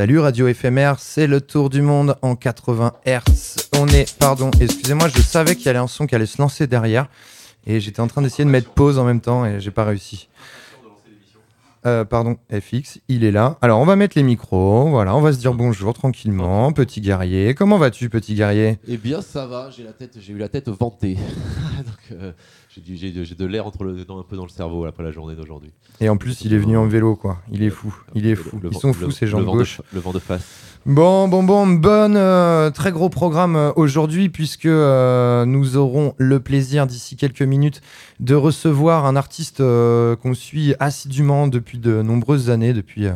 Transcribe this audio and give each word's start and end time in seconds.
Salut 0.00 0.20
Radio 0.20 0.48
éphémère, 0.48 0.98
c'est 0.98 1.26
le 1.26 1.42
tour 1.42 1.68
du 1.68 1.82
monde 1.82 2.16
en 2.22 2.34
80 2.34 2.94
Hz. 3.04 3.68
On 3.78 3.86
est, 3.86 4.16
pardon, 4.16 4.50
excusez-moi, 4.58 5.08
je 5.14 5.20
savais 5.20 5.54
qu'il 5.54 5.66
y 5.66 5.68
avait 5.68 5.78
un 5.78 5.88
son 5.88 6.06
qui 6.06 6.14
allait 6.14 6.24
se 6.24 6.40
lancer 6.40 6.66
derrière 6.66 7.06
et 7.66 7.80
j'étais 7.80 8.00
en 8.00 8.06
train 8.06 8.22
d'essayer 8.22 8.46
de 8.46 8.48
mettre 8.48 8.70
pause 8.70 8.98
en 8.98 9.04
même 9.04 9.20
temps 9.20 9.44
et 9.44 9.60
j'ai 9.60 9.70
pas 9.70 9.84
réussi. 9.84 10.30
Euh, 11.84 12.06
pardon, 12.06 12.38
FX, 12.50 13.00
il 13.08 13.24
est 13.24 13.30
là. 13.30 13.58
Alors 13.60 13.78
on 13.78 13.84
va 13.84 13.94
mettre 13.94 14.16
les 14.16 14.22
micros, 14.22 14.88
voilà, 14.88 15.14
on 15.14 15.20
va 15.20 15.34
se 15.34 15.38
dire 15.38 15.52
bonjour 15.52 15.92
tranquillement, 15.92 16.72
petit 16.72 17.02
guerrier. 17.02 17.54
Comment 17.54 17.76
vas-tu, 17.76 18.08
petit 18.08 18.34
guerrier? 18.34 18.78
Eh 18.88 18.96
bien, 18.96 19.20
ça 19.20 19.46
va. 19.46 19.68
J'ai 19.68 19.82
eu 20.32 20.38
la 20.38 20.48
tête 20.48 20.70
vantée. 20.70 21.16
Donc, 21.76 22.18
euh, 22.18 22.32
j'ai 22.74 23.10
de, 23.10 23.34
de 23.34 23.46
l'air 23.46 23.66
entre 23.66 23.84
le, 23.84 24.04
dans- 24.04 24.18
un 24.20 24.22
peu 24.22 24.36
dans 24.36 24.44
le 24.44 24.48
cerveau 24.50 24.84
après 24.84 25.02
la 25.02 25.10
journée 25.10 25.34
d'aujourd'hui. 25.34 25.72
Et 26.00 26.08
en 26.08 26.16
plus, 26.16 26.42
il 26.44 26.54
est 26.54 26.58
venu 26.58 26.76
en 26.76 26.86
vélo, 26.86 27.16
quoi. 27.16 27.38
Il 27.50 27.62
est 27.62 27.70
fou, 27.70 27.94
il 28.14 28.26
est 28.26 28.34
fou. 28.36 28.60
Ils 28.70 28.76
sont 28.78 28.92
fous 28.92 29.10
ces 29.10 29.26
gens 29.26 29.40
de 29.40 29.44
gauche. 29.44 29.80
le 29.92 30.00
vent 30.00 30.12
de 30.12 30.18
face. 30.18 30.46
Bon, 30.86 31.28
bon, 31.28 31.42
bon, 31.42 31.66
bonne, 31.66 32.16
euh, 32.16 32.70
très 32.70 32.90
gros 32.90 33.10
programme 33.10 33.54
euh, 33.54 33.70
aujourd'hui 33.76 34.30
puisque 34.30 34.64
euh, 34.64 35.44
nous 35.44 35.76
aurons 35.76 36.14
le 36.16 36.40
plaisir 36.40 36.86
d'ici 36.86 37.16
quelques 37.16 37.42
minutes 37.42 37.82
de 38.18 38.34
recevoir 38.34 39.04
un 39.04 39.14
artiste 39.14 39.58
qu'on 39.58 40.32
suit 40.34 40.74
assidûment 40.80 41.48
depuis 41.48 41.78
de 41.78 42.00
nombreuses 42.00 42.48
années, 42.48 42.72
depuis 42.72 43.06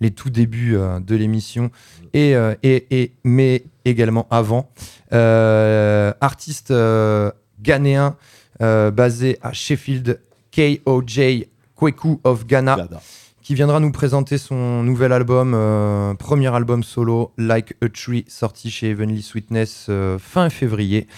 les 0.00 0.10
tout 0.10 0.30
débuts 0.30 0.76
de 1.06 1.14
l'émission 1.14 1.70
et, 2.12 2.32
et, 2.64 2.86
et- 2.90 3.12
mais 3.22 3.64
également 3.84 4.26
avant. 4.30 4.68
Artiste 6.20 6.72
ghanéen 7.62 8.16
basé 8.90 9.38
à 9.42 9.52
Sheffield, 9.52 10.20
KOJ 10.54 11.46
Kweku 11.76 12.20
of 12.24 12.46
Ghana 12.46 12.88
qui 13.42 13.56
viendra 13.56 13.80
nous 13.80 13.90
présenter 13.90 14.38
son 14.38 14.84
nouvel 14.84 15.10
album, 15.12 15.52
euh, 15.52 16.14
premier 16.14 16.46
album 16.54 16.84
solo, 16.84 17.32
Like 17.36 17.74
a 17.82 17.88
Tree, 17.88 18.24
sorti 18.28 18.70
chez 18.70 18.90
Heavenly 18.90 19.20
Sweetness 19.20 19.86
euh, 19.88 20.16
fin 20.20 20.48
février. 20.48 21.08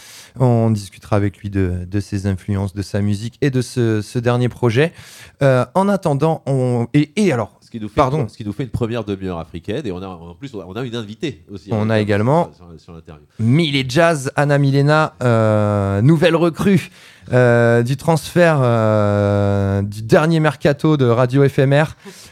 On 0.41 0.71
discutera 0.71 1.16
avec 1.16 1.37
lui 1.37 1.50
de, 1.50 1.81
de 1.87 2.00
ses 2.00 2.27
influences, 2.27 2.72
de 2.72 2.81
sa 2.81 3.03
musique 3.03 3.37
et 3.43 3.50
de 3.50 3.61
ce, 3.61 4.00
ce 4.00 4.19
dernier 4.19 4.49
projet. 4.49 4.94
Euh, 5.43 5.66
en 5.75 5.87
attendant, 5.87 6.43
on... 6.47 6.87
Et, 6.94 7.11
et 7.16 7.31
alors, 7.31 7.59
Ce 7.61 7.71
qui 7.71 7.78
nous 7.78 7.88
fait, 7.91 7.94
Pardon. 7.97 8.26
ce 8.26 8.38
qui 8.38 8.44
nous 8.47 8.55
fait 8.55 8.62
une 8.62 8.71
première 8.71 9.05
demi-heure 9.05 9.38
africaine 9.38 9.87
et 9.87 9.93
on 9.93 10.00
a 10.00 10.06
en 10.06 10.34
plus 10.34 10.55
on 10.55 10.61
a, 10.62 10.65
on 10.65 10.72
a 10.76 10.82
une 10.82 10.97
invitée 10.97 11.44
aussi. 11.53 11.69
On 11.72 11.82
hein, 11.82 11.91
a 11.91 12.00
également- 12.00 12.50
sur, 12.78 12.81
sur- 12.81 13.87
Jazz, 13.87 14.32
Anna 14.34 14.56
Milena, 14.56 15.12
euh, 15.22 16.00
nouvelle 16.00 16.37
recrue 16.37 16.88
euh, 17.32 17.82
du 17.82 17.96
transfert 17.96 18.58
euh, 18.62 19.82
du 19.82 20.02
dernier 20.02 20.40
mercato 20.40 20.96
de 20.96 21.06
Radio 21.06 21.48
FMR. 21.48 21.84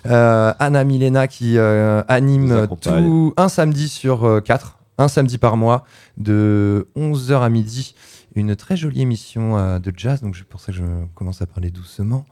Euh, 0.06 0.53
Anna 0.58 0.84
Milena 0.84 1.28
qui 1.28 1.58
euh, 1.58 2.03
anime 2.08 2.66
tout 2.80 3.32
un 3.36 3.48
samedi 3.48 3.88
sur 3.88 4.25
euh, 4.25 4.41
quatre, 4.41 4.78
un 4.98 5.08
samedi 5.08 5.38
par 5.38 5.56
mois, 5.56 5.84
de 6.16 6.88
11h 6.97 7.41
à 7.42 7.48
midi. 7.48 7.94
Une 8.34 8.56
très 8.56 8.76
jolie 8.76 9.02
émission 9.02 9.58
euh, 9.58 9.78
de 9.78 9.92
jazz, 9.94 10.22
donc 10.22 10.36
c'est 10.36 10.44
pour 10.44 10.60
ça 10.60 10.72
que 10.72 10.78
je 10.78 10.84
commence 11.14 11.42
à 11.42 11.47
parler 11.47 11.70
doucement. 11.70 12.25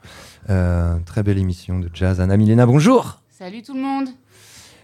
Euh, 0.49 0.97
très 1.05 1.21
belle 1.23 1.37
émission 1.37 1.79
de 1.79 1.89
jazz. 1.93 2.19
Anna 2.19 2.37
Milena, 2.37 2.65
bonjour 2.65 3.21
Salut 3.29 3.61
tout 3.61 3.73
le 3.73 3.81
monde. 3.81 4.09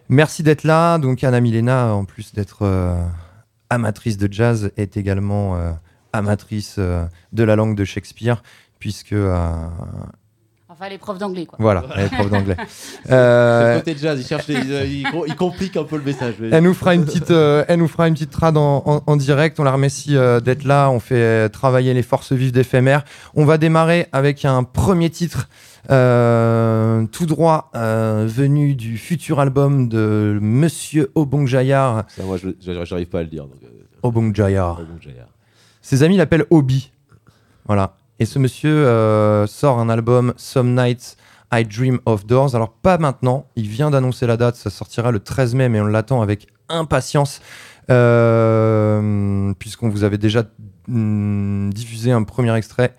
Merci 0.09 0.41
d'être 0.43 0.63
là. 0.63 0.97
Donc 0.99 1.23
Anna 1.23 1.41
Milena, 1.41 1.93
en 1.93 2.05
plus 2.05 2.33
d'être 2.33 2.59
euh, 2.61 2.95
amatrice 3.69 4.17
de 4.17 4.31
jazz, 4.31 4.71
est 4.77 4.95
également 4.95 5.55
euh, 5.57 5.71
amatrice 6.17 6.75
euh, 6.79 7.05
de 7.33 7.44
la 7.44 7.55
langue 7.55 7.75
de 7.75 7.85
Shakespeare, 7.85 8.41
puisque 8.79 9.13
euh, 9.13 9.38
Enfin, 10.69 10.89
les 10.89 10.97
profs 11.00 11.17
d'anglais, 11.17 11.45
quoi. 11.47 11.57
voilà, 11.59 11.83
elle 11.95 12.05
est 12.05 12.09
prof 12.09 12.29
d'anglais. 12.29 12.55
Euh, 13.09 13.78
côté 13.79 13.95
jazz, 13.97 14.19
il 14.19 14.25
cherche, 14.28 14.47
les- 14.47 14.55
il, 14.55 15.01
il, 15.01 15.07
il 15.28 15.35
complique 15.35 15.75
un 15.78 15.85
peu 15.85 15.95
le 15.97 16.03
message. 16.03 16.35
mais- 16.39 16.50
elle 16.51 16.63
nous 16.63 16.73
fera 16.73 16.94
une 16.94 17.05
petite, 17.05 17.31
euh, 17.31 17.63
elle 17.69 17.79
nous 17.79 17.88
fera 17.88 18.07
une 18.09 18.13
petite 18.16 18.31
trad 18.31 18.57
en, 18.57 18.83
en- 18.85 19.01
en 19.07 19.16
direct. 19.16 19.59
On 19.59 19.63
la 19.63 19.72
remercie 19.72 20.16
euh, 20.17 20.40
d'être 20.41 20.66
là. 20.66 20.90
On 20.91 20.99
fait 20.99 21.49
travailler 21.49 21.93
les 21.93 22.03
forces 22.03 22.34
vives 22.34 22.52
d'éphémère. 22.52 23.05
On 23.34 23.46
va 23.46 23.58
démarrer 23.58 24.08
avec 24.11 24.43
un 24.46 24.64
premier 24.64 25.09
titre. 25.09 25.47
euh, 25.90 27.05
tout 27.14 27.25
droit 27.25 27.72
euh, 27.75 28.25
venu 28.28 28.75
du 28.75 28.97
futur 28.97 29.40
album 29.40 29.87
de 29.87 30.37
Monsieur 30.41 31.11
Obong 31.16 31.47
Jayar. 31.47 32.03
Ça, 32.09 32.23
moi, 32.23 32.37
j'arrive 32.59 33.08
pas 33.08 33.19
à 33.19 33.23
le 33.23 33.29
dire. 33.29 33.43
Donc, 33.46 33.55
euh, 33.64 33.67
Obong 34.03 34.35
Jayar. 34.35 34.75
bon, 34.75 34.84
j'ai- 34.99 35.16
Ses 35.87 36.03
amis 36.03 36.17
l'appellent 36.17 36.45
Obi. 36.49 36.91
Voilà. 37.66 37.95
Et 38.19 38.25
ce 38.25 38.39
monsieur 38.39 38.72
euh, 38.72 39.47
sort 39.47 39.79
un 39.79 39.87
album 39.87 40.34
Some 40.35 40.75
Nights 40.75 41.16
I 41.53 41.63
Dream 41.63 42.01
of 42.05 42.25
Doors. 42.25 42.55
Alors 42.55 42.73
pas 42.73 42.97
maintenant, 42.97 43.45
il 43.55 43.69
vient 43.69 43.89
d'annoncer 43.89 44.28
la 44.28 44.35
date, 44.35 44.57
ça 44.57 44.69
sortira 44.69 45.11
le 45.11 45.22
13 45.22 45.55
mai, 45.55 45.69
mais 45.69 45.79
on 45.79 45.85
l'attend 45.85 46.22
avec 46.22 46.47
impatience, 46.67 47.39
euh, 47.89 49.53
puisqu'on 49.59 49.87
vous 49.87 50.03
avait 50.03 50.17
déjà 50.17 50.43
mm, 50.89 51.69
diffusé 51.69 52.11
un 52.11 52.23
premier 52.23 52.53
extrait. 52.57 52.93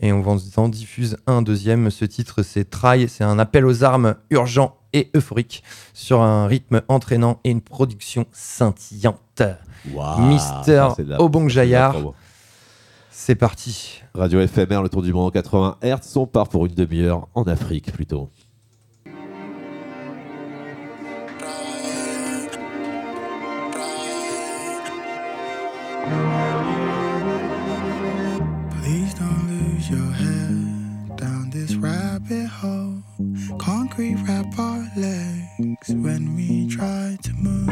Et 0.00 0.12
on 0.12 0.20
vous 0.20 0.40
en 0.56 0.68
diffuse 0.68 1.18
un 1.28 1.40
deuxième. 1.40 1.88
Ce 1.92 2.04
titre, 2.04 2.42
c'est 2.42 2.68
Try. 2.68 3.08
C'est 3.08 3.22
un 3.22 3.38
appel 3.38 3.64
aux 3.64 3.84
armes 3.84 4.16
urgent 4.30 4.76
et 4.92 5.08
euphorique 5.14 5.62
sur 5.92 6.20
un 6.20 6.48
rythme 6.48 6.82
entraînant 6.88 7.38
et 7.44 7.50
une 7.50 7.60
production 7.60 8.26
scintillante. 8.32 9.42
Mister 10.18 10.88
Obong 11.18 11.48
ça, 11.48 11.64
c'est 13.16 13.36
parti. 13.36 14.02
Radio 14.12 14.44
FMR, 14.46 14.82
le 14.82 14.88
tour 14.88 15.00
du 15.00 15.12
monde 15.12 15.28
en 15.28 15.30
80 15.30 15.78
Hz. 15.82 16.16
On 16.16 16.26
part 16.26 16.48
pour 16.48 16.66
une 16.66 16.74
demi-heure 16.74 17.28
en 17.34 17.44
Afrique 17.44 17.92
plutôt. 17.92 18.28
Please 28.82 29.14
don't 29.14 29.48
lose 29.48 29.88
your 29.88 30.12
head 30.12 31.16
down 31.16 31.50
this 31.50 31.76
rabbit 31.76 32.48
hole. 32.62 33.00
Concrete 33.58 34.16
wrap 34.26 34.46
our 34.58 34.84
legs 34.96 35.88
when 35.88 36.34
we 36.36 36.66
try 36.68 37.16
to 37.22 37.32
move. 37.38 37.70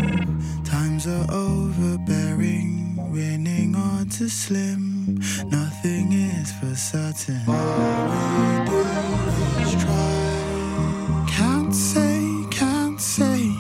Times 0.65 1.07
are 1.07 1.27
overbearing, 1.31 2.72
winning 3.13 3.77
on 3.77 4.09
to 4.09 4.29
slim. 4.29 5.21
Nothing 5.47 6.13
is 6.13 6.51
for 6.53 6.75
certain. 6.75 7.43
All 7.47 8.09
we 8.39 8.71
do 8.71 8.81
is 9.63 9.85
try. 9.85 11.27
Can't 11.29 11.75
say, 11.75 12.21
can't 12.51 13.01
say. 13.01 13.53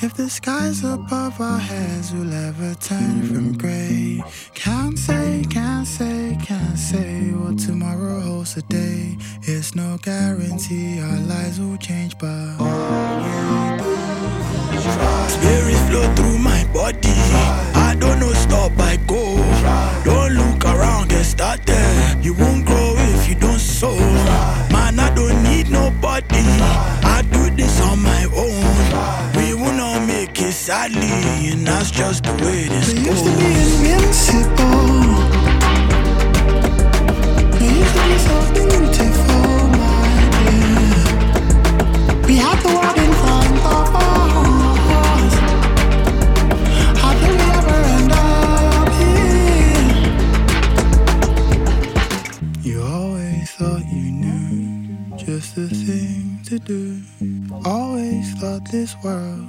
If 0.00 0.14
the 0.14 0.28
skies 0.28 0.82
above 0.84 1.40
our 1.40 1.58
heads 1.58 2.12
will 2.12 2.32
ever 2.32 2.74
turn 2.74 3.22
from 3.22 3.56
grey. 3.58 4.22
Can't 4.54 4.98
say, 4.98 5.44
can't 5.50 5.86
say, 5.86 6.36
can't 6.42 6.78
say 6.78 7.30
what 7.32 7.58
tomorrow 7.58 8.20
holds 8.20 8.54
today. 8.54 9.16
It's 9.42 9.74
no 9.74 9.98
guarantee 10.02 11.00
our 11.00 11.20
lives 11.20 11.60
will 11.60 11.76
change, 11.76 12.18
but 12.18 12.56
Spirit 15.28 15.78
flow 15.88 16.06
through 16.14 16.38
my 16.38 16.64
body. 16.72 17.14
I 17.74 17.96
don't 17.98 18.18
know, 18.20 18.32
stop, 18.32 18.72
I 18.78 18.96
go. 19.06 19.36
Don't 20.04 20.32
look 20.34 20.64
around, 20.64 21.08
get 21.10 21.24
started. 21.24 22.18
You 22.22 22.34
won't 22.34 22.64
grow 22.66 22.94
if 22.96 23.28
you 23.28 23.34
don't 23.34 23.58
sow. 23.58 23.96
Man, 24.72 24.98
I 24.98 25.10
don't 25.14 25.42
need 25.42 25.70
nobody. 25.70 26.44
I 27.16 27.22
do 27.30 27.50
this 27.50 27.80
on 27.80 28.00
my 28.02 28.24
own. 28.34 28.64
We 29.36 29.54
will 29.54 29.72
not 29.72 30.06
make 30.06 30.40
it 30.40 30.52
sadly, 30.52 31.50
and 31.52 31.66
that's 31.66 31.90
just 31.90 32.24
the 32.24 32.32
way 32.44 32.68
this 32.68 32.92
We 32.92 33.00
used 33.00 33.24
to 33.24 33.30
be 33.36 33.44
invincible. 33.44 34.84
We 37.60 37.66
used 37.80 37.94
to 37.96 38.02
be 38.10 38.18
so 38.28 38.36
beautiful, 38.54 39.68
my 39.78 40.08
dear. 40.36 42.26
We 42.26 42.34
had 42.36 42.58
the 42.62 42.68
world 42.74 42.98
in 42.98 43.12
front 43.20 43.43
the 55.54 55.68
thing 55.68 56.40
to 56.44 56.58
do. 56.58 57.00
Always 57.64 58.34
thought 58.34 58.68
this 58.72 58.96
world 59.04 59.46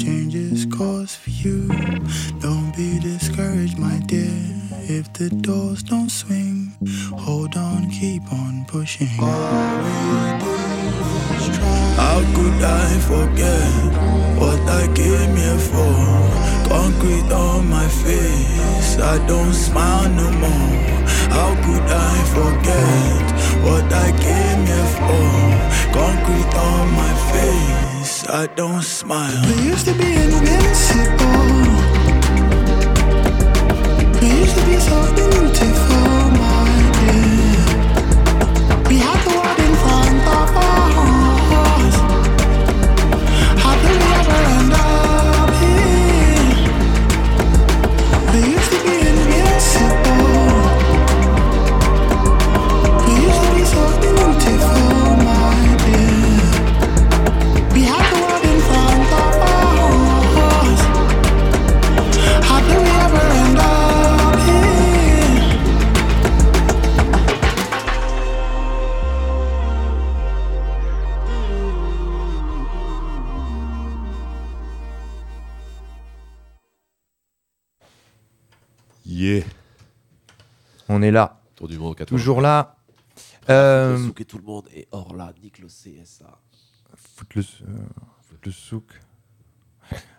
changes 0.00 0.66
course 0.66 1.14
for 1.14 1.30
you. 1.30 1.68
Don't 2.40 2.72
be 2.76 2.98
discouraged, 2.98 3.78
my 3.78 4.00
dear, 4.06 4.34
if 4.82 5.12
the 5.12 5.30
doors 5.30 5.84
don't 5.84 6.10
swing. 6.10 6.72
Hold 7.18 7.56
on, 7.56 7.88
keep 7.88 8.22
on 8.32 8.64
pushing. 8.66 9.06
How 11.96 12.18
could 12.34 12.62
I 12.62 12.98
forget 13.12 13.72
what 14.40 14.60
I 14.68 14.86
came 14.94 15.36
here 15.36 15.58
for? 15.58 16.68
Concrete 16.68 17.30
on 17.32 17.68
my 17.68 17.86
face, 17.86 18.98
I 18.98 19.24
don't 19.28 19.52
smile 19.52 20.08
no 20.10 20.30
more. 20.32 20.93
How 21.36 21.50
could 21.66 21.86
I 22.10 22.14
forget 22.38 23.24
what 23.66 23.84
I 23.92 24.08
came 24.26 24.60
here 24.70 24.90
for? 24.98 25.30
Concrete 25.98 26.54
on 26.70 26.84
my 27.02 27.12
face, 27.32 28.24
I 28.28 28.46
don't 28.54 28.82
smile. 28.82 29.42
We 29.48 29.56
used 29.72 29.86
to 29.86 29.94
be 29.94 30.10
invincible. 30.26 31.50
We 34.20 34.28
used 34.42 34.56
to 34.58 34.64
be 34.70 34.78
so 34.78 34.98
beautiful, 35.14 36.33
On 80.96 81.02
est 81.02 81.10
là, 81.10 81.40
Tour 81.56 81.66
du 81.68 81.76
monde 81.78 81.96
80. 81.96 82.16
toujours 82.16 82.40
là. 82.40 82.76
Euh, 83.50 83.96
Le 83.98 84.06
souk 84.06 84.20
et 84.20 84.24
tout 84.24 84.38
le 84.38 84.44
monde 84.44 84.68
est 84.74 84.86
hors 84.92 85.14
là, 85.16 85.32
nique 85.42 85.58
le 85.58 85.66
CSA. 85.66 86.38
foutre 87.16 87.32
le, 87.36 87.42
euh, 87.68 87.76
le 88.44 88.50
souk. 88.52 88.84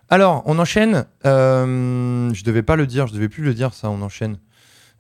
Alors, 0.10 0.44
on 0.45 0.60
enchaîne. 0.60 1.06
Euh, 1.25 2.31
je 2.33 2.44
devais 2.44 2.62
pas 2.62 2.75
le 2.75 2.86
dire, 2.88 3.07
je 3.07 3.13
devais 3.13 3.30
plus 3.30 3.44
le 3.44 3.54
dire 3.54 3.74
ça, 3.74 3.89
on 3.89 4.01
enchaîne. 4.01 4.38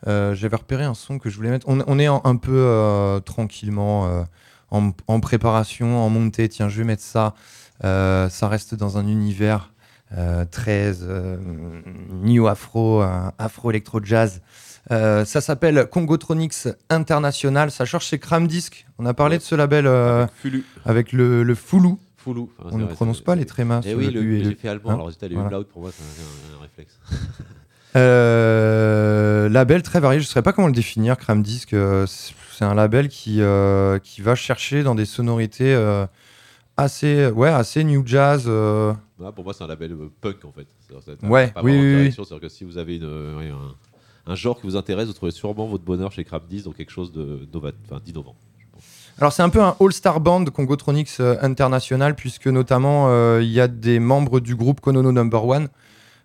Euh, 0.07 0.33
J'avais 0.33 0.55
repéré 0.55 0.83
un 0.85 0.93
son 0.93 1.19
que 1.19 1.29
je 1.29 1.35
voulais 1.35 1.49
mettre. 1.49 1.67
On, 1.69 1.83
on 1.87 1.99
est 1.99 2.07
en- 2.07 2.21
un 2.23 2.35
peu 2.37 2.55
euh, 2.55 3.19
tranquillement 3.19 4.07
euh, 4.07 4.23
en, 4.71 4.91
en 5.07 5.19
préparation, 5.19 5.97
en 6.03 6.09
montée. 6.09 6.47
Tiens, 6.49 6.69
je 6.69 6.77
vais 6.77 6.83
mettre 6.85 7.03
ça. 7.03 7.33
Euh, 7.83 8.29
ça 8.29 8.47
reste 8.47 8.75
dans 8.75 8.97
un 8.97 9.07
univers 9.07 9.73
euh, 10.17 10.45
très 10.45 11.01
euh, 11.03 11.37
new 12.11 12.47
afro, 12.47 13.01
euh, 13.03 13.29
afro 13.37 13.69
electro 13.71 13.99
jazz. 14.03 14.41
Euh, 14.91 15.25
ça 15.25 15.41
s'appelle 15.41 15.87
Congotronics 15.91 16.67
International. 16.89 17.71
Ça 17.71 17.85
cherche 17.85 18.07
chez 18.07 18.19
Cram 18.19 18.47
Disc. 18.47 18.85
On 18.99 19.05
a 19.05 19.13
parlé 19.13 19.35
Ouais. 19.35 19.39
de 19.39 19.43
ce 19.43 19.55
label 19.55 19.87
euh, 19.87 20.23
Avec 20.23 20.31
Fulu. 20.41 20.63
avec 20.85 21.11
le, 21.11 21.43
le 21.43 21.55
Foulou. 21.55 21.99
Foulou. 22.17 22.51
Enfin, 22.59 22.69
On 22.73 22.77
ne 22.77 22.85
vrai, 22.85 22.93
prononce 22.93 23.21
pas 23.21 23.35
les 23.35 23.45
trémas. 23.45 23.81
Eh 23.85 23.93
oui, 23.95 24.07
le 24.11 24.21
le, 24.21 24.37
le- 24.37 24.43
j'ai 24.43 24.55
fait 24.55 24.67
allemand, 24.69 24.91
hein 24.91 24.93
alors 24.95 25.09
j'étais 25.11 25.25
allé 25.27 25.35
Voilà. 25.35 25.61
pour 25.63 25.81
moi, 25.81 25.91
c'est 25.95 26.03
un, 26.03 26.55
un- 26.55 26.59
un 26.59 26.61
réflexe. 26.61 26.99
Euh, 27.97 29.47
label 29.49 29.81
très 29.81 29.99
varié, 30.01 30.19
je 30.19 30.25
ne 30.25 30.27
saurais 30.27 30.43
pas 30.43 30.51
comment 30.53 30.67
le 30.67 30.73
définir, 30.73 31.17
Cram 31.17 31.41
Disc. 31.41 31.73
euh, 31.73 32.05
c'est 32.07 32.65
un 32.65 32.73
label 32.73 33.07
qui, 33.07 33.41
euh, 33.41 33.99
qui 33.99 34.21
va 34.21 34.35
chercher 34.35 34.83
dans 34.83 34.95
des 34.95 35.05
sonorités 35.05 35.73
euh, 35.73 36.05
assez, 36.75 37.27
ouais, 37.27 37.47
assez 37.49 37.83
new 37.85 38.03
jazz. 38.05 38.45
euh, 38.47 38.93
Ouais, 39.17 39.31
pour 39.33 39.45
moi, 39.45 39.53
c'est 39.53 39.63
un 39.63 39.67
label 39.67 39.93
euh, 39.93 40.09
punk 40.19 40.43
en 40.43 40.51
fait. 40.51 40.67
C'est- 40.89 40.93
c'est- 41.21 41.25
Ouais, 41.25 41.47
pas 41.47 41.63
oui, 41.63 41.71
oui, 41.71 42.13
oui. 42.17 42.39
que 42.41 42.49
si 42.49 42.65
vous 42.65 42.77
avez 42.77 42.97
une, 42.97 43.03
euh, 43.05 43.51
un, 43.53 43.75
un 44.27 44.35
genre 44.35 44.59
qui 44.59 44.67
vous 44.67 44.75
intéresse, 44.75 45.07
vous 45.07 45.13
trouvez 45.13 45.31
sûrement 45.31 45.67
votre 45.67 45.83
bonheur 45.83 46.11
chez 46.11 46.23
Crab 46.23 46.47
10 46.47 46.63
dans 46.63 46.71
quelque 46.71 46.91
chose 46.91 47.11
d'innovant. 47.11 48.35
Alors 49.17 49.31
c'est 49.31 49.43
un 49.43 49.49
peu 49.49 49.61
un 49.61 49.75
all-star 49.79 50.19
band 50.19 50.45
Congotronics 50.45 51.09
euh, 51.21 51.37
International, 51.41 52.15
puisque 52.15 52.47
notamment 52.47 53.07
euh, 53.07 53.41
il 53.41 53.49
y 53.49 53.61
a 53.61 53.67
des 53.67 53.99
membres 53.99 54.41
du 54.41 54.55
groupe 54.55 54.81
Konono 54.81 55.11
Number 55.11 55.45
One. 55.45 55.69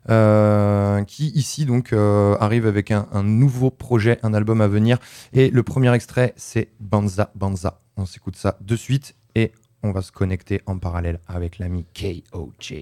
euh, 0.09 1.05
qui 1.05 1.29
ici 1.35 1.67
donc 1.67 1.93
arrive 1.93 2.67
avec 2.67 2.91
un, 2.91 3.07
un 3.13 3.23
nouveau 3.23 3.71
projet, 3.71 4.19
un 4.23 4.33
album 4.35 4.61
à 4.61 4.67
venir. 4.67 4.99
Et 5.35 5.51
le 5.51 5.63
premier 5.63 5.93
extrait, 5.95 6.33
c'est 6.37 6.69
Banza 6.81 7.31
Banza. 7.35 7.81
On 7.97 8.07
s'écoute 8.07 8.37
ça 8.37 8.57
de 8.63 8.77
suite 8.77 9.15
et 9.35 9.53
on 9.83 9.93
va 9.93 10.03
se 10.03 10.11
connecter 10.11 10.63
en 10.67 10.79
parallèle 10.79 11.21
avec 11.29 11.59
l'ami 11.59 11.85
KOJ. 11.95 12.75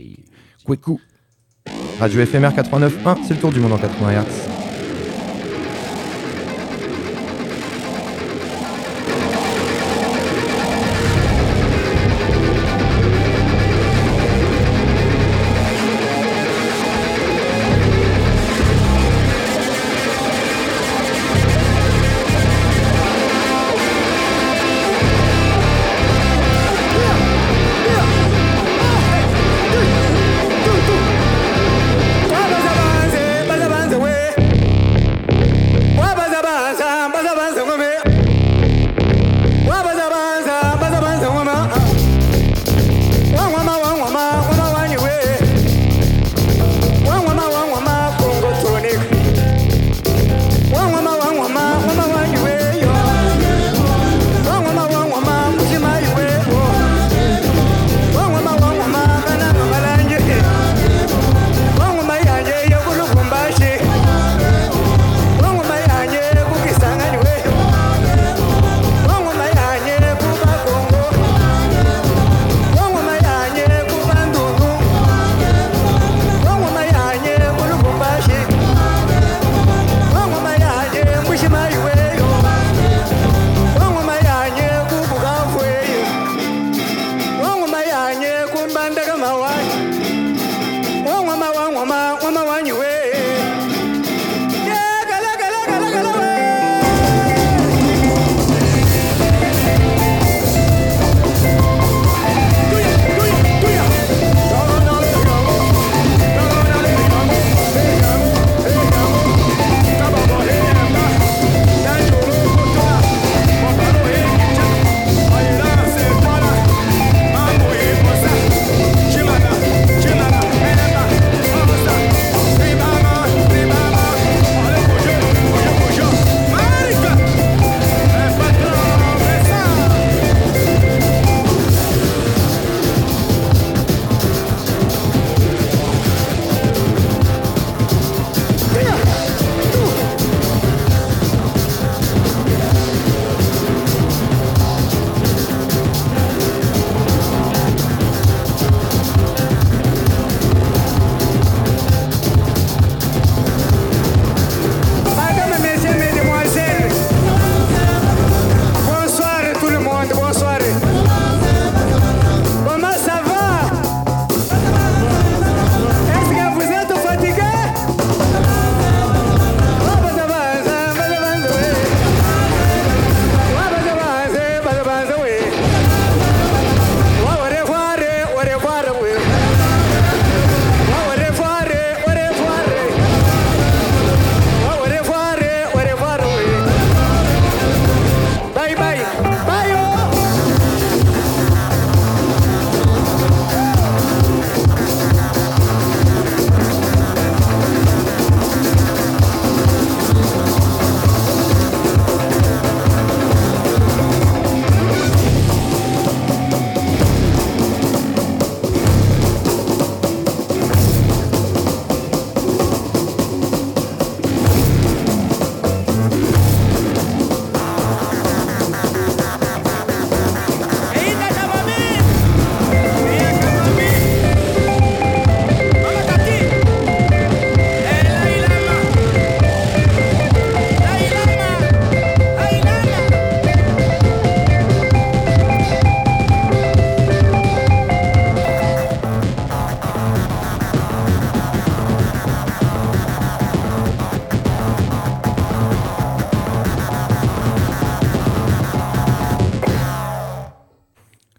Kweku. 0.65 1.01
Radio 1.99 2.25
FMR 2.25 2.51
89.1, 2.51 3.25
c'est 3.27 3.35
le 3.35 3.41
tour 3.41 3.53
du 3.53 3.61
monde 3.61 3.73
en 3.73 3.79
80 3.79 4.23
Hz. 4.23 4.68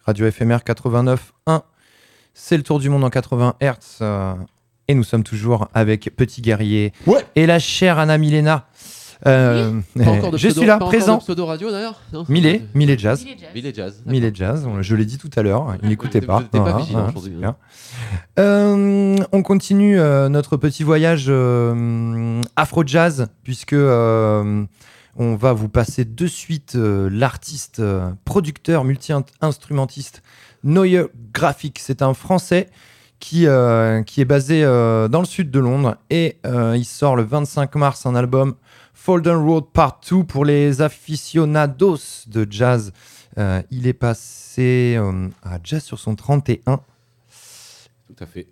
Radio 0.09 0.31
FMR 0.31 0.57
89.1. 0.65 1.61
C'est 2.33 2.57
le 2.57 2.63
tour 2.63 2.79
du 2.79 2.89
monde 2.89 3.03
en 3.03 3.11
80 3.11 3.57
Hz. 3.61 4.03
et 4.87 4.95
nous 4.95 5.03
sommes 5.03 5.23
toujours 5.23 5.67
avec 5.75 6.09
Petit 6.15 6.41
Guerrier 6.41 6.93
et 7.35 7.45
la 7.45 7.59
chère 7.59 7.99
Anna 7.99 8.17
Milena. 8.17 8.65
Euh, 9.27 9.79
je 10.33 10.49
suis 10.49 10.65
là, 10.65 10.79
présent. 10.79 11.19
pseudo 11.19 11.45
radio 11.45 11.69
d'ailleurs 11.69 12.01
Millet, 12.27 12.63
Millet 12.73 12.97
Jazz. 12.97 13.23
Millet 13.53 13.71
Jazz. 13.71 14.01
Millet 14.07 14.31
Jazz, 14.33 14.67
je 14.81 14.95
l'ai 14.95 15.05
dit 15.05 15.19
tout 15.19 15.29
à 15.35 15.43
l'heure, 15.43 15.75
il 15.83 15.89
n'écoutait 15.89 16.21
pas. 16.21 16.41
pas 16.41 16.79
vigilant 16.79 17.09
aujourd'hui. 17.09 17.45
Hein. 17.45 17.55
Euh, 18.39 19.15
on 19.31 19.43
continue 19.43 19.99
euh, 19.99 20.27
notre 20.27 20.57
petit 20.57 20.81
voyage 20.81 21.31
Afro 22.55 22.83
Jazz, 22.83 23.27
puisque 23.43 23.75
on 25.19 25.35
va 25.35 25.53
vous 25.53 25.69
passer 25.69 26.03
de 26.05 26.25
suite 26.27 26.75
l'artiste, 26.75 27.81
producteur, 28.25 28.83
multi-instrumentiste 28.83 30.23
Neuer 30.63 31.05
Graphic. 31.33 31.77
C'est 31.77 32.01
un 32.01 32.15
Français 32.15 32.69
qui, 33.19 33.45
qui 34.05 34.21
est 34.21 34.25
basé 34.25 34.63
dans 34.63 35.19
le 35.19 35.25
sud 35.25 35.51
de 35.51 35.59
Londres 35.59 35.97
et 36.09 36.37
il 36.45 36.85
sort 36.85 37.15
le 37.15 37.23
25 37.23 37.75
mars 37.75 38.05
un 38.05 38.15
album 38.15 38.55
Folden 38.99 39.37
Road 39.37 39.65
Part 39.71 40.01
2 40.09 40.25
pour 40.25 40.43
les 40.43 40.81
aficionados 40.81 42.27
de 42.27 42.45
jazz. 42.49 42.91
Euh, 43.37 43.61
il 43.71 43.87
est 43.87 43.93
passé 43.93 44.95
euh, 44.97 45.29
à 45.41 45.57
Jazz 45.63 45.83
sur 45.83 45.97
son 45.97 46.15
31. 46.15 46.81
Tout 48.07 48.15
à 48.19 48.25
fait. 48.25 48.47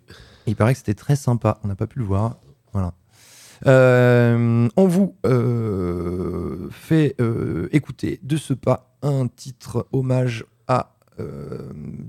il 0.46 0.56
paraît 0.56 0.72
que 0.72 0.78
c'était 0.78 0.94
très 0.94 1.16
sympa. 1.16 1.58
On 1.64 1.68
n'a 1.68 1.74
pas 1.74 1.86
pu 1.86 1.98
le 1.98 2.06
voir. 2.06 2.38
Voilà. 2.72 2.94
Euh, 3.66 4.68
on 4.76 4.86
vous 4.86 5.16
fait 6.70 7.16
écouter 7.72 8.20
de 8.22 8.36
ce 8.36 8.54
pas 8.54 8.96
un 9.02 9.28
titre 9.28 9.86
hommage 9.92 10.44
à 10.66 10.94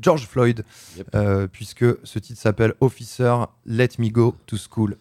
George 0.01 0.27
Floyd, 0.27 0.63
puisque 1.51 1.85
ce 2.03 2.19
titre 2.19 2.39
s'appelle 2.39 2.73
Officer 2.81 3.35
Let 3.65 3.89
Me 3.99 4.09
Go 4.09 4.35
to 4.45 4.57
School. 4.57 4.97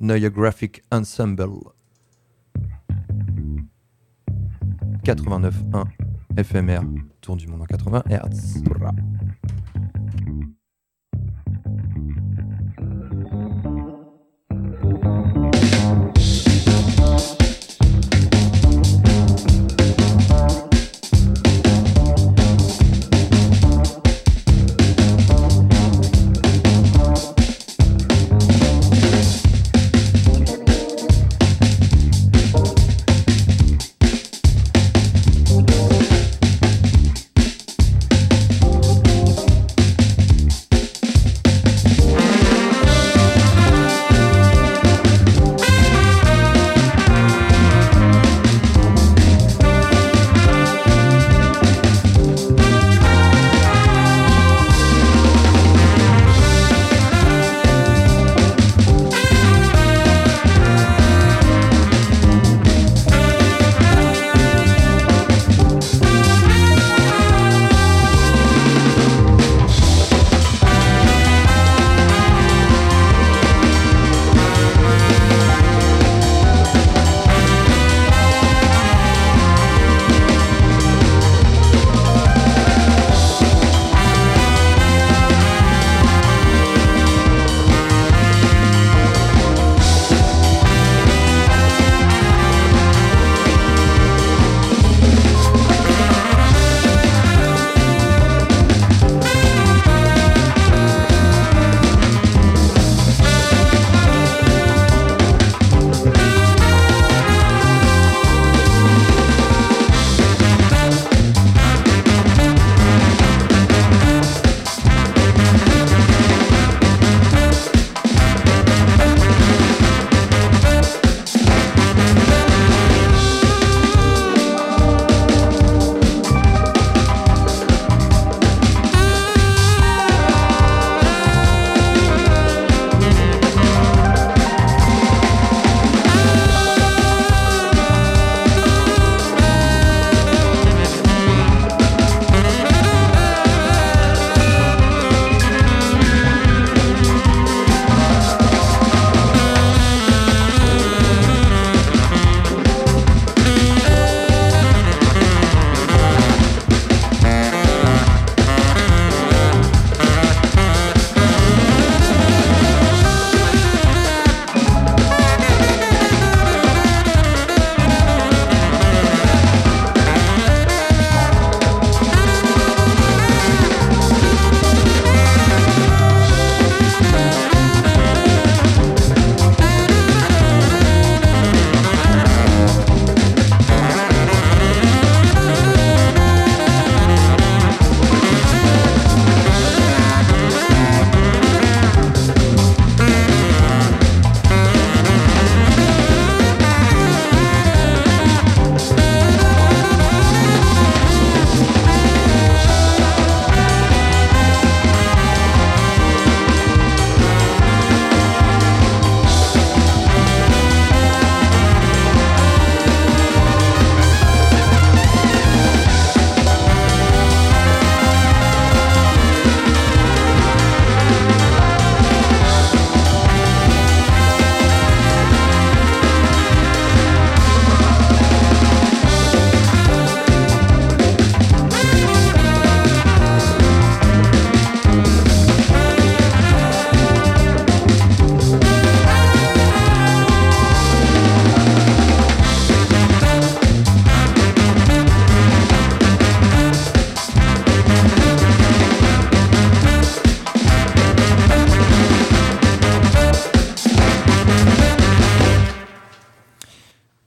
Neue 0.00 0.30
Graphic 0.30 0.82
Ensemble. 0.90 1.60
89.1 5.04 5.84
FMR, 6.42 6.80
tour 7.20 7.36
du 7.36 7.46
monde 7.46 7.62
en 7.62 7.66
80 7.66 8.02
Hz. 8.08 8.62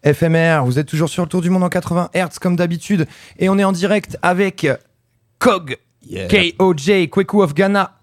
FMR. 0.06 0.64
Vous 0.66 0.80
êtes 0.80 0.88
toujours 0.88 1.10
sur 1.10 1.24
le 1.24 1.30
tour 1.30 1.42
du 1.42 1.50
monde 1.50 1.64
en 1.64 1.70
80 1.70 2.10
Hz 2.14 2.40
comme 2.40 2.56
d'habitude. 2.56 3.08
Et 3.40 3.50
on 3.50 3.58
est 3.58 3.64
en 3.64 3.72
direct 3.72 4.18
avec 4.22 4.68
Kog, 5.40 5.78
KOJ, 6.30 7.10
Kweku 7.10 7.42
of 7.42 7.54
Ghana. 7.54 7.98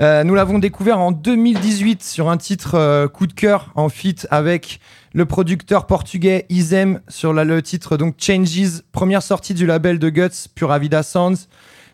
Euh, 0.00 0.24
nous 0.24 0.34
l'avons 0.34 0.58
découvert 0.58 0.98
en 0.98 1.12
2018 1.12 2.02
sur 2.02 2.30
un 2.30 2.38
titre 2.38 2.76
euh, 2.76 3.08
coup 3.08 3.26
de 3.26 3.34
cœur 3.34 3.70
en 3.74 3.90
feat 3.90 4.26
avec 4.30 4.80
le 5.12 5.26
producteur 5.26 5.86
portugais 5.86 6.46
Izem 6.48 7.00
sur 7.08 7.34
le 7.34 7.62
titre 7.62 7.98
donc 7.98 8.14
Changes, 8.18 8.82
première 8.92 9.22
sortie 9.22 9.52
du 9.52 9.66
label 9.66 9.98
de 9.98 10.08
Guts, 10.08 10.48
Pura 10.54 10.78
Vida 10.78 11.02
Sounds. 11.02 11.46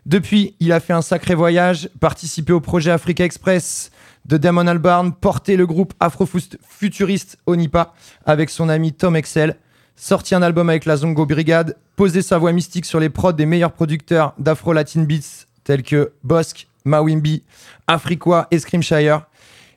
Depuis, 0.06 0.54
il 0.60 0.72
a 0.72 0.80
fait 0.80 0.92
un 0.92 1.02
sacré 1.02 1.34
voyage, 1.34 1.90
participé 2.00 2.52
au 2.52 2.60
projet 2.60 2.92
Africa 2.92 3.24
Express 3.24 3.90
de 4.28 4.36
Damon 4.36 4.66
Albarn, 4.66 5.12
porté 5.12 5.56
le 5.56 5.66
groupe 5.66 5.94
afro-futuriste 6.00 7.38
Onipa 7.46 7.94
avec 8.26 8.50
son 8.50 8.68
ami 8.68 8.92
Tom 8.92 9.16
Excel, 9.16 9.56
sorti 9.96 10.34
un 10.34 10.42
album 10.42 10.68
avec 10.68 10.84
la 10.84 10.96
Zongo 10.96 11.26
Brigade, 11.26 11.76
posé 11.96 12.22
sa 12.22 12.38
voix 12.38 12.52
mystique 12.52 12.84
sur 12.84 13.00
les 13.00 13.08
prods 13.08 13.32
des 13.32 13.46
meilleurs 13.46 13.72
producteurs 13.72 14.34
d'afro-latin 14.38 15.02
beats 15.02 15.46
tels 15.64 15.82
que 15.82 16.12
Bosk, 16.22 16.68
Mawimbi, 16.84 17.42
Afriqua 17.86 18.48
et 18.50 18.58
Screamshire. 18.58 19.22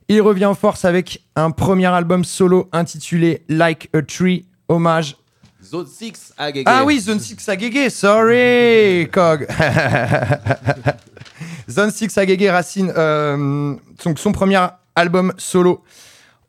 Il 0.08 0.22
revient 0.22 0.46
en 0.46 0.56
force 0.56 0.86
avec 0.86 1.24
un 1.36 1.52
premier 1.52 1.88
album 1.88 2.24
solo 2.26 2.70
intitulé 2.74 3.44
Like 3.50 3.90
a 3.94 4.02
Tree, 4.02 4.46
hommage. 4.68 5.16
Zone 5.64 5.88
6 5.88 6.34
à 6.38 6.50
Ah 6.66 6.84
oui, 6.84 7.00
Zone 7.00 7.20
6 7.20 7.48
à 7.48 7.56
sorry, 7.90 9.08
Cog. 9.12 9.48
Zone 11.70 11.92
6 11.92 12.18
à 12.18 12.52
Racine, 12.52 12.92
euh, 12.98 13.76
son, 14.00 14.32
premier 14.32 14.60
album 14.96 15.34
solo, 15.38 15.84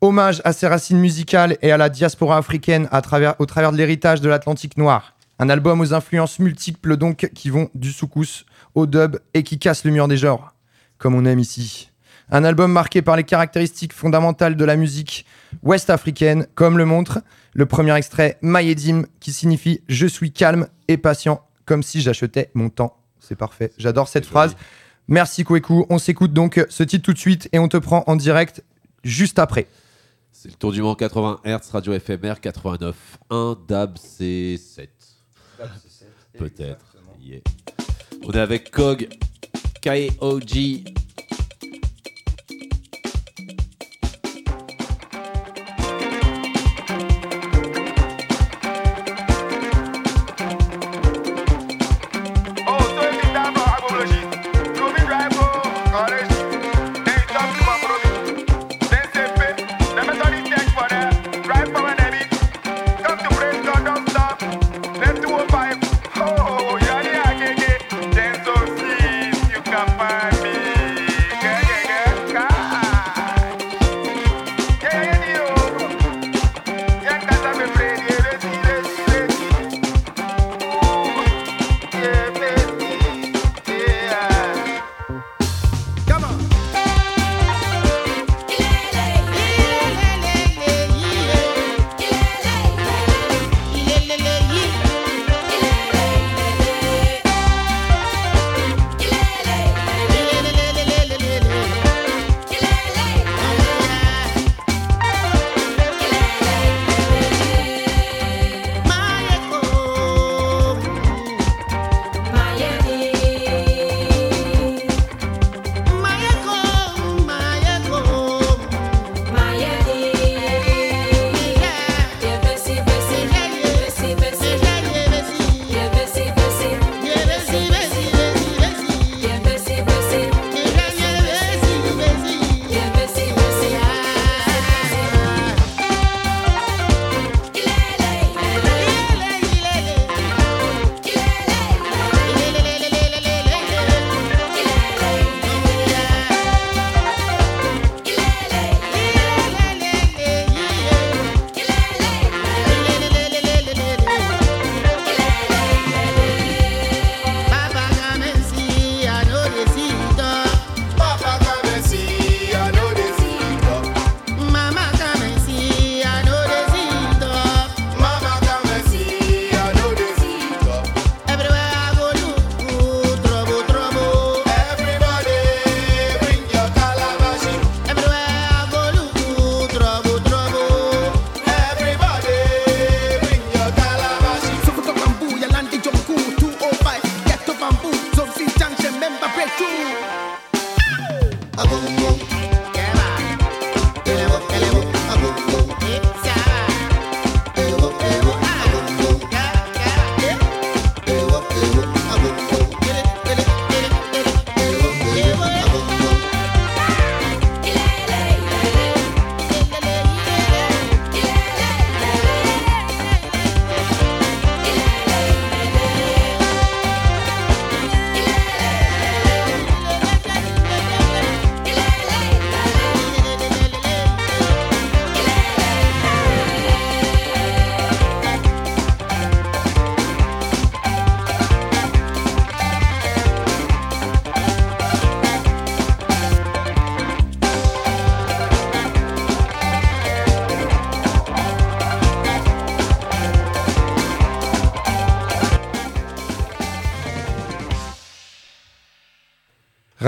hommage 0.00 0.40
à 0.44 0.52
ses 0.52 0.66
racines 0.66 0.98
musicales 0.98 1.56
et 1.62 1.70
à 1.70 1.76
la 1.76 1.88
diaspora 1.88 2.38
africaine 2.38 2.88
à 2.90 3.02
travers, 3.02 3.34
au 3.38 3.46
travers 3.46 3.72
de 3.72 3.76
l'héritage 3.76 4.20
de 4.20 4.28
l'Atlantique 4.28 4.76
noir. 4.76 5.14
Un 5.38 5.48
album 5.48 5.80
aux 5.80 5.94
influences 5.94 6.38
multiples 6.38 6.96
donc 6.96 7.30
qui 7.34 7.50
vont 7.50 7.68
du 7.74 7.92
soukous 7.92 8.44
au 8.74 8.86
dub 8.86 9.18
et 9.34 9.42
qui 9.42 9.58
casse 9.58 9.84
le 9.84 9.90
mur 9.90 10.08
des 10.08 10.16
genres, 10.16 10.54
comme 10.98 11.14
on 11.14 11.24
aime 11.24 11.38
ici. 11.38 11.91
Un 12.30 12.44
album 12.44 12.72
marqué 12.72 13.02
par 13.02 13.16
les 13.16 13.24
caractéristiques 13.24 13.92
fondamentales 13.92 14.56
de 14.56 14.64
la 14.64 14.76
musique 14.76 15.26
ouest-africaine, 15.62 16.46
comme 16.54 16.78
le 16.78 16.84
montre 16.84 17.20
le 17.54 17.66
premier 17.66 17.94
extrait 17.94 18.38
Mayedim, 18.40 19.04
qui 19.20 19.32
signifie 19.32 19.82
Je 19.88 20.06
suis 20.06 20.32
calme 20.32 20.68
et 20.88 20.96
patient, 20.96 21.42
comme 21.66 21.82
si 21.82 22.00
j'achetais 22.00 22.50
mon 22.54 22.70
temps. 22.70 22.96
C'est 23.20 23.36
parfait. 23.36 23.72
J'adore 23.78 24.08
cette 24.08 24.26
phrase. 24.26 24.56
Merci 25.08 25.44
Kweku. 25.44 25.86
On 25.90 25.98
s'écoute 25.98 26.32
donc 26.32 26.64
ce 26.68 26.82
titre 26.82 27.04
tout 27.04 27.12
de 27.12 27.18
suite 27.18 27.48
et 27.52 27.58
on 27.58 27.68
te 27.68 27.76
prend 27.76 28.04
en 28.06 28.16
direct 28.16 28.64
juste 29.04 29.38
après. 29.38 29.66
C'est 30.30 30.48
le 30.48 30.54
tour 30.54 30.72
du 30.72 30.82
monde 30.82 30.96
80 30.96 31.40
Hz, 31.44 31.70
radio 31.70 31.98
FMR 31.98 32.40
89, 32.40 32.96
1 33.30 33.56
DAB 33.68 33.96
C7. 33.96 34.88
Peut-être. 36.38 36.96
On 38.24 38.32
est 38.32 38.38
avec 38.38 38.70
Kog, 38.70 39.08
KOG, 39.82 40.84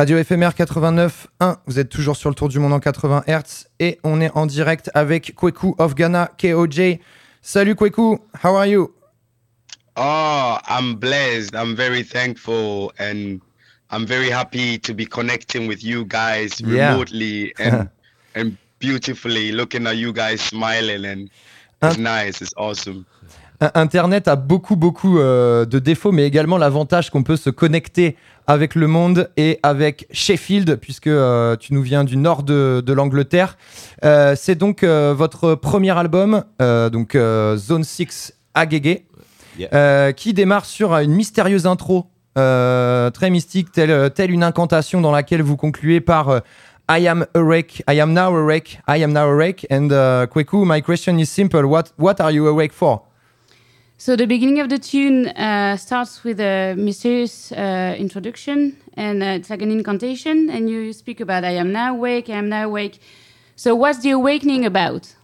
Radio 0.05 0.19
éphémère 0.19 0.51
89.1, 0.51 1.57
vous 1.67 1.79
êtes 1.79 1.89
toujours 1.89 2.15
sur 2.15 2.29
le 2.29 2.35
tour 2.35 2.51
du 2.51 2.59
monde 2.59 2.75
en 2.75 2.79
80 2.79 3.25
Hz 3.27 3.69
et 3.81 3.99
on 4.05 4.21
est 4.21 4.31
en 4.35 4.45
direct 4.45 4.91
avec 4.93 5.35
Kweku 5.35 5.75
of 5.79 5.95
Ghana, 5.95 6.31
KOJ. 6.39 6.99
Salut 7.41 7.75
Kweku, 7.75 8.19
how 8.45 8.55
are 8.55 8.67
you? 8.67 8.93
Oh, 9.97 10.59
I'm 10.69 10.97
blessed. 10.97 11.55
I'm 11.55 11.75
very 11.75 12.05
thankful 12.05 12.93
and 12.99 13.41
I'm 13.91 14.05
very 14.07 14.29
happy 14.29 14.79
to 14.81 14.93
be 14.93 15.07
connecting 15.07 15.67
with 15.67 15.83
you 15.83 16.05
guys 16.07 16.61
remotely 16.63 17.55
and 17.59 17.89
and 18.35 18.59
beautifully 18.81 19.53
looking 19.53 19.87
at 19.87 19.97
you 19.97 20.13
guys 20.13 20.43
smiling 20.43 21.07
and 21.07 21.31
it's 21.83 21.97
nice, 21.97 22.43
it's 22.43 22.53
awesome. 22.59 23.07
Internet 23.75 24.29
a 24.29 24.37
beaucoup 24.37 24.77
beaucoup 24.77 25.19
euh, 25.19 25.65
de 25.65 25.79
défauts, 25.79 26.13
mais 26.13 26.27
également 26.27 26.59
l'avantage 26.59 27.09
qu'on 27.09 27.23
peut 27.23 27.37
se 27.37 27.49
connecter 27.49 28.17
avec 28.47 28.75
le 28.75 28.87
monde 28.87 29.31
et 29.37 29.59
avec 29.63 30.07
Sheffield, 30.11 30.77
puisque 30.77 31.07
euh, 31.07 31.57
tu 31.57 31.73
nous 31.75 31.83
viens 31.83 32.05
du 32.05 32.17
nord 32.17 32.43
de, 32.43 32.93
l'Angleterre. 32.93 33.57
Euh, 34.05 34.35
c'est 34.37 34.55
donc 34.55 34.85
votre 34.85 35.55
premier 35.55 35.91
album, 35.91 36.45
donc 36.59 37.17
Zone 37.57 37.85
6 37.85 38.35
Agege, 38.55 39.03
qui 40.17 40.35
démarre 40.35 40.65
sur 40.65 40.95
une 40.95 41.13
mystérieuse 41.13 41.67
intro 41.67 42.07
très 42.35 43.31
mystique, 43.31 43.73
telle, 43.73 44.11
telle, 44.11 44.31
une 44.31 44.45
incantation 44.45 45.01
dans 45.01 45.13
laquelle 45.13 45.43
vous 45.43 45.57
concluez 45.57 46.01
par 46.01 46.43
I 46.89 47.09
am 47.09 47.27
awake, 47.35 47.83
I 47.89 48.01
am 48.01 48.13
now 48.13 48.37
awake, 48.37 48.79
I 48.87 49.03
am 49.03 49.13
now 49.13 49.31
awake. 49.31 49.67
And 49.71 49.89
Kweku, 50.31 50.65
my 50.65 50.83
question 50.83 51.19
is 51.19 51.27
simple. 51.27 51.67
What, 51.67 51.93
what 51.97 52.21
are 52.21 52.31
you 52.31 52.47
awake 52.47 52.73
for? 52.73 53.03
So 53.97 54.17
the 54.17 54.27
beginning 54.27 54.61
of 54.61 54.69
the 54.69 54.79
tune 54.79 55.29
uh, 55.29 55.77
starts 55.77 56.25
with 56.25 56.41
a 56.41 56.75
mysterious 56.77 57.53
uh, 57.53 57.95
introduction, 57.97 58.77
and 58.95 59.23
uh, 59.23 59.27
it's 59.27 59.51
like 59.51 59.63
an 59.63 59.71
incantation, 59.71 60.51
and 60.51 60.69
you 60.69 60.93
speak 60.93 61.21
about 61.21 61.45
"I 61.45 61.53
am 61.53 61.73
now 61.73 61.95
awake, 61.95 62.29
I 62.29 62.35
am 62.35 62.49
now 62.49 62.65
awake." 62.65 62.99
So 63.57 63.75
what's 63.75 64.01
the 64.01 64.11
awakening 64.11 64.67
about? 64.67 65.15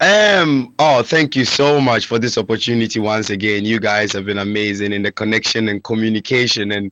Um. 0.00 0.74
Oh, 0.80 1.02
thank 1.04 1.36
you 1.36 1.44
so 1.44 1.80
much 1.80 2.06
for 2.06 2.18
this 2.18 2.36
opportunity 2.36 2.98
once 2.98 3.30
again. 3.30 3.64
You 3.64 3.78
guys 3.78 4.12
have 4.12 4.26
been 4.26 4.38
amazing 4.38 4.92
in 4.92 5.02
the 5.02 5.12
connection 5.12 5.68
and 5.68 5.82
communication 5.84 6.72
and 6.72 6.90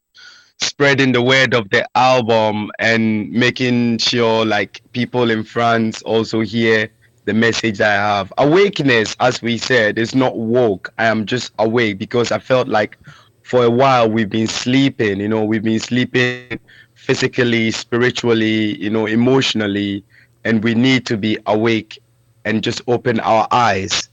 spreading 0.62 1.10
the 1.10 1.22
word 1.22 1.52
of 1.52 1.68
the 1.70 1.84
album 1.96 2.70
and 2.78 3.30
making 3.32 3.98
sure 3.98 4.46
like 4.46 4.80
people 4.92 5.30
in 5.30 5.42
France 5.42 6.00
also 6.02 6.40
hear 6.40 6.88
the 7.24 7.34
message 7.34 7.80
I 7.80 7.92
have. 7.92 8.32
Awakeness, 8.38 9.16
as 9.20 9.42
we 9.42 9.58
said, 9.58 9.98
is 9.98 10.14
not 10.14 10.36
woke. 10.36 10.92
I 10.98 11.06
am 11.06 11.26
just 11.26 11.52
awake 11.58 11.98
because 11.98 12.32
I 12.32 12.38
felt 12.38 12.68
like 12.68 12.98
for 13.42 13.64
a 13.64 13.70
while 13.70 14.10
we've 14.10 14.30
been 14.30 14.46
sleeping, 14.46 15.20
you 15.20 15.28
know, 15.28 15.44
we've 15.44 15.62
been 15.62 15.80
sleeping 15.80 16.58
physically, 16.94 17.70
spiritually, 17.70 18.78
you 18.80 18.90
know, 18.90 19.06
emotionally, 19.06 20.04
and 20.44 20.62
we 20.62 20.74
need 20.74 21.04
to 21.06 21.16
be 21.16 21.38
awake 21.46 21.98
and 22.44 22.62
just 22.62 22.80
open 22.86 23.20
our 23.20 23.46
eyes 23.50 24.08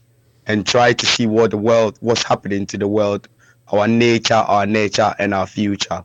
and 0.46 0.66
try 0.66 0.92
to 0.92 1.06
see 1.06 1.26
what 1.26 1.50
the 1.50 1.58
world, 1.58 1.96
what's 2.00 2.22
happening 2.22 2.66
to 2.66 2.76
the 2.78 2.88
world, 2.88 3.28
our 3.72 3.86
nature, 3.86 4.34
our 4.34 4.66
nature, 4.66 5.14
and 5.18 5.34
our 5.34 5.46
future. 5.46 6.04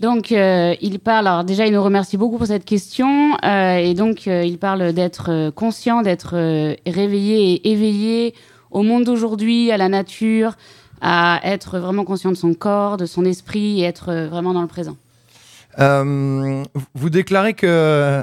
Donc, 0.00 0.30
euh, 0.30 0.76
il 0.80 1.00
parle. 1.00 1.26
Alors, 1.26 1.44
déjà, 1.44 1.66
il 1.66 1.72
nous 1.72 1.82
remercie 1.82 2.16
beaucoup 2.16 2.38
pour 2.38 2.46
cette 2.46 2.64
question. 2.64 3.36
Euh, 3.44 3.76
et 3.76 3.94
donc, 3.94 4.28
euh, 4.28 4.44
il 4.44 4.58
parle 4.58 4.92
d'être 4.92 5.50
conscient, 5.50 6.02
d'être 6.02 6.34
réveillé 6.86 7.54
et 7.54 7.72
éveillé 7.72 8.34
au 8.70 8.82
monde 8.82 9.04
d'aujourd'hui, 9.04 9.72
à 9.72 9.76
la 9.76 9.88
nature, 9.88 10.56
à 11.00 11.40
être 11.42 11.78
vraiment 11.78 12.04
conscient 12.04 12.30
de 12.30 12.36
son 12.36 12.54
corps, 12.54 12.96
de 12.96 13.06
son 13.06 13.24
esprit 13.24 13.80
et 13.80 13.84
être 13.84 14.12
vraiment 14.28 14.52
dans 14.52 14.62
le 14.62 14.68
présent. 14.68 14.96
Euh, 15.80 16.64
vous 16.94 17.10
déclarez 17.10 17.54
que 17.54 18.22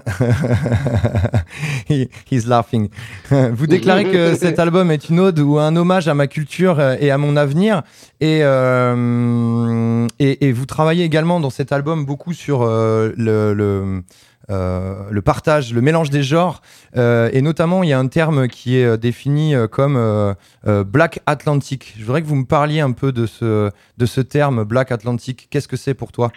he's 1.90 2.48
laughing. 2.48 2.90
Vous 3.30 3.68
déclarez 3.68 4.06
que 4.06 4.36
cet 4.36 4.60
album 4.60 4.92
est 4.92 5.10
une 5.10 5.20
ode 5.20 5.40
ou 5.40 5.58
un 5.58 5.76
hommage 5.76 6.08
à 6.08 6.14
ma 6.14 6.28
culture 6.28 6.82
et 6.82 7.12
à 7.12 7.18
mon 7.18 7.38
avenir. 7.38 7.84
Et, 8.20 8.40
euh, 8.44 10.08
et, 10.20 10.52
vous 10.52 10.66
travaillez 10.66 11.06
également 11.06 11.40
dans 11.40 11.50
cet 11.50 11.72
album 11.72 12.06
beaucoup 12.06 12.34
sur 12.34 12.62
euh, 12.62 13.14
le, 13.18 13.54
le, 13.54 14.04
le, 14.50 15.22
partage, 15.22 15.74
le 15.74 15.82
mélange 15.82 16.10
des 16.10 16.24
genres. 16.24 16.62
et 16.96 17.42
notamment, 17.42 17.84
il 17.84 17.90
y 17.90 17.94
a 17.94 18.00
un 18.00 18.08
terme 18.08 18.48
qui 18.48 18.78
est 18.78 18.98
défini 18.98 19.54
comme 19.72 20.36
Black 20.66 21.22
Atlantic. 21.26 21.96
Je 21.98 22.04
voudrais 22.04 22.22
que 22.22 22.28
vous 22.28 22.36
me 22.36 22.46
parliez 22.46 22.82
un 22.82 22.92
peu 22.92 23.12
de 23.12 23.26
ce, 23.26 23.72
de 23.98 24.06
ce 24.06 24.22
terme 24.22 24.64
Black 24.64 24.92
Atlantic. 24.92 25.48
Qu'est-ce 25.50 25.68
que 25.68 25.78
c'est 25.78 25.94
pour 25.94 26.12
toi? 26.12 26.32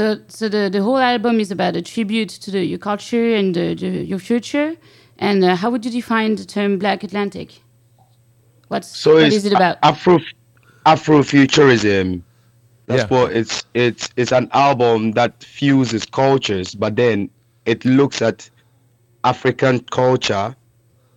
So, 0.00 0.18
so 0.28 0.48
the, 0.48 0.70
the 0.70 0.82
whole 0.82 0.96
album 0.96 1.40
is 1.40 1.50
about 1.50 1.76
a 1.76 1.82
tribute 1.82 2.30
to 2.30 2.50
the, 2.50 2.64
your 2.64 2.78
culture 2.78 3.34
and 3.34 3.54
the, 3.54 3.74
the, 3.74 4.02
your 4.02 4.18
future. 4.18 4.74
And 5.18 5.44
uh, 5.44 5.56
how 5.56 5.68
would 5.68 5.84
you 5.84 5.90
define 5.90 6.36
the 6.36 6.46
term 6.46 6.78
Black 6.78 7.04
Atlantic? 7.04 7.60
What's 8.68 8.88
so 8.88 9.16
what 9.16 9.30
is 9.30 9.44
it 9.44 9.52
about? 9.52 9.76
Afro 9.82 10.18
Afrofuturism. 10.86 12.22
That's 12.86 13.02
yeah. 13.02 13.08
what 13.14 13.32
it's. 13.32 13.62
It's 13.74 14.08
it's 14.16 14.32
an 14.32 14.48
album 14.52 15.12
that 15.12 15.44
fuses 15.44 16.06
cultures, 16.06 16.74
but 16.74 16.96
then 16.96 17.28
it 17.66 17.84
looks 17.84 18.22
at 18.22 18.48
African 19.24 19.80
culture 19.80 20.56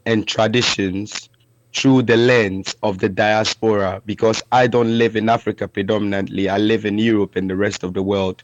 and 0.06 0.28
traditions 0.28 1.30
through 1.74 2.02
the 2.02 2.18
lens 2.18 2.76
of 2.84 3.00
the 3.00 3.08
diaspora 3.08 4.02
because 4.06 4.44
I 4.52 4.68
don't 4.68 4.98
live 4.98 5.16
in 5.16 5.30
Africa 5.30 5.70
predominantly. 5.70 6.50
I 6.50 6.58
live 6.58 6.84
in 6.84 6.98
Europe 6.98 7.38
and 7.38 7.50
the 7.50 7.56
rest 7.56 7.84
of 7.84 7.94
the 7.94 8.04
world. 8.04 8.44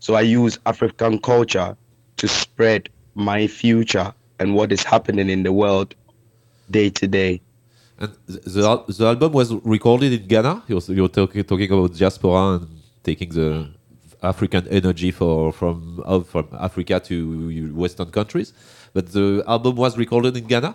So 0.00 0.14
I 0.14 0.22
use 0.22 0.58
African 0.66 1.18
culture 1.18 1.76
to 2.16 2.28
spread 2.28 2.88
my 3.14 3.46
future 3.46 4.12
and 4.38 4.54
what 4.54 4.72
is 4.72 4.82
happening 4.82 5.28
in 5.28 5.42
the 5.42 5.52
world 5.52 5.94
day 6.70 6.90
to 6.90 7.06
day. 7.06 7.40
And 7.98 8.12
the, 8.26 8.84
the 8.86 9.06
album 9.06 9.32
was 9.32 9.52
recorded 9.64 10.12
in 10.12 10.26
Ghana. 10.28 10.62
You're, 10.68 10.80
you're 10.88 11.08
talking, 11.08 11.42
talking 11.42 11.70
about 11.70 11.94
diaspora 11.94 12.54
and 12.54 12.68
taking 13.02 13.30
the 13.30 13.70
African 14.22 14.66
energy 14.68 15.10
for 15.10 15.52
from 15.52 16.02
from 16.24 16.48
Africa 16.58 17.00
to 17.00 17.72
Western 17.74 18.10
countries. 18.10 18.52
But 18.92 19.12
the 19.12 19.44
album 19.46 19.76
was 19.76 19.96
recorded 19.96 20.36
in 20.36 20.46
Ghana. 20.46 20.74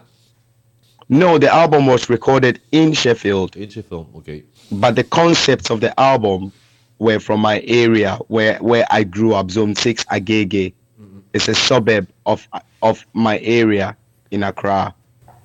No, 1.09 1.37
the 1.37 1.53
album 1.53 1.85
was 1.85 2.09
recorded 2.09 2.61
in 2.71 2.93
Sheffield. 2.93 3.55
In 3.57 3.69
Sheffield, 3.69 4.07
okay. 4.15 4.43
But 4.71 4.95
the 4.95 5.03
concepts 5.03 5.69
of 5.69 5.81
the 5.81 5.97
album 5.99 6.53
were 6.99 7.19
from 7.19 7.41
my 7.41 7.61
area 7.67 8.17
where 8.27 8.57
where 8.61 8.85
I 8.89 9.03
grew 9.03 9.33
up, 9.33 9.51
Zone 9.51 9.75
Six 9.75 10.03
Agege. 10.05 10.73
Mm-hmm. 10.73 11.19
It's 11.33 11.47
a 11.47 11.55
suburb 11.55 12.07
of 12.25 12.47
of 12.81 13.05
my 13.13 13.39
area 13.43 13.95
in 14.31 14.43
Accra. 14.43 14.93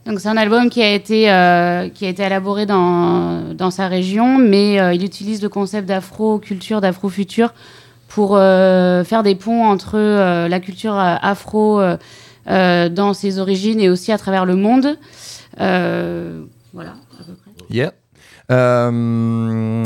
Donc 0.06 0.20
c'est 0.20 0.28
un 0.28 0.38
album 0.38 0.70
qui 0.70 0.82
a 0.82 0.94
été 0.94 1.30
euh, 1.30 1.88
qui 1.90 2.06
a 2.06 2.08
été 2.08 2.22
élaboré 2.22 2.64
dans 2.64 3.54
dans 3.54 3.70
sa 3.70 3.88
région, 3.88 4.38
mais 4.38 4.80
euh, 4.80 4.94
il 4.94 5.04
utilise 5.04 5.42
le 5.42 5.50
concept 5.50 5.86
d'afro-culture, 5.86 6.80
d'afro-futur 6.80 7.52
pour 8.08 8.36
euh, 8.36 9.04
faire 9.04 9.22
des 9.22 9.34
ponts 9.34 9.64
entre 9.64 9.96
euh, 9.96 10.48
la 10.48 10.60
culture 10.60 10.94
afro 10.96 11.80
euh, 11.80 12.88
dans 12.88 13.12
ses 13.12 13.38
origines 13.38 13.80
et 13.80 13.88
aussi 13.88 14.10
à 14.10 14.18
travers 14.18 14.46
le 14.46 14.56
monde. 14.56 14.98
voilà, 15.58 16.94
à 17.20 17.24
peu 17.24 17.34
près. 17.34 17.50
Yeah. 17.70 17.92
Um, 18.50 19.82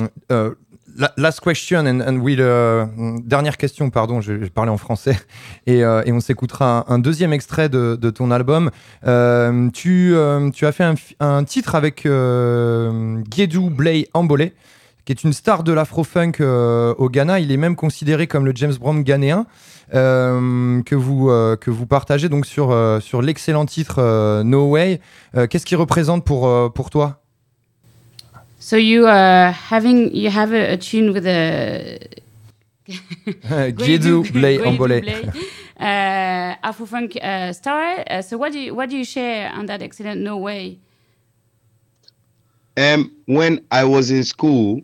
last 1.17 1.41
question, 1.41 1.87
and, 1.87 2.19
we'll, 2.21 2.41
euh, 2.41 2.87
dernière 3.25 3.57
question, 3.57 3.91
pardon, 3.91 4.21
je, 4.21 4.33
vais 4.33 4.51
parler 4.51 4.71
en 4.71 4.77
français, 4.77 5.19
et, 5.67 5.85
euh, 5.85 6.03
et 6.05 6.12
on 6.12 6.21
s'écoutera 6.21 6.85
un, 6.88 6.99
deuxième 6.99 7.33
extrait 7.33 7.69
de, 7.69 7.97
ton 8.11 8.31
album. 8.31 8.71
Euh, 9.07 9.71
tu, 9.71 10.17
as 10.17 10.73
fait 10.73 10.95
un, 11.21 11.45
titre 11.45 11.75
avec 11.75 12.03
Guédou 12.05 13.71
Blay 13.71 14.09
Ambolé, 14.15 14.55
qui 15.05 15.12
est 15.12 15.25
une 15.25 15.33
star 15.33 15.65
de 15.65 15.73
l'afro-funk 15.73 16.41
au 16.41 17.09
Ghana. 17.09 17.41
Il 17.41 17.51
est 17.51 17.57
même 17.57 17.77
considéré 17.77 18.27
comme 18.27 18.45
le 18.45 18.53
James 18.55 18.75
Brown 18.75 19.03
ghanéen. 19.03 19.47
que, 19.91 20.95
vous, 20.95 21.87
partagez 21.87 22.29
donc 22.29 22.47
sur, 22.47 23.23
l'excellent 23.23 23.67
titre 23.67 24.43
No 24.45 24.71
Way. 24.71 25.01
Qu'est-ce 25.49 25.67
qu'il 25.67 25.79
représente 25.79 26.25
pour 26.25 26.91
toi? 26.91 27.22
So 28.62 28.77
you 28.77 29.09
are 29.09 29.51
having 29.51 30.14
you 30.14 30.31
have 30.31 30.53
a, 30.53 30.75
a 30.75 30.77
tune 30.77 31.12
with 31.12 31.27
a 31.27 31.98
Guido 33.75 34.22
Blay 34.22 34.59
Ambolé. 34.59 35.35
Uh, 35.77 36.55
Afro 36.62 36.87
funk 36.87 37.18
uh, 37.20 37.53
star. 37.53 38.05
Uh, 38.09 38.22
so 38.22 38.38
what 38.38 38.53
do 38.53 38.61
you 38.61 38.72
what 38.72 38.88
do 38.88 38.96
you 38.96 39.05
share 39.05 39.51
on 39.51 39.66
that 39.66 39.83
excellent 39.83 40.20
No 40.20 40.37
Way? 40.37 40.79
Um, 42.77 43.11
when 43.27 43.64
I 43.72 43.83
was 43.83 44.12
in 44.12 44.22
school, 44.22 44.81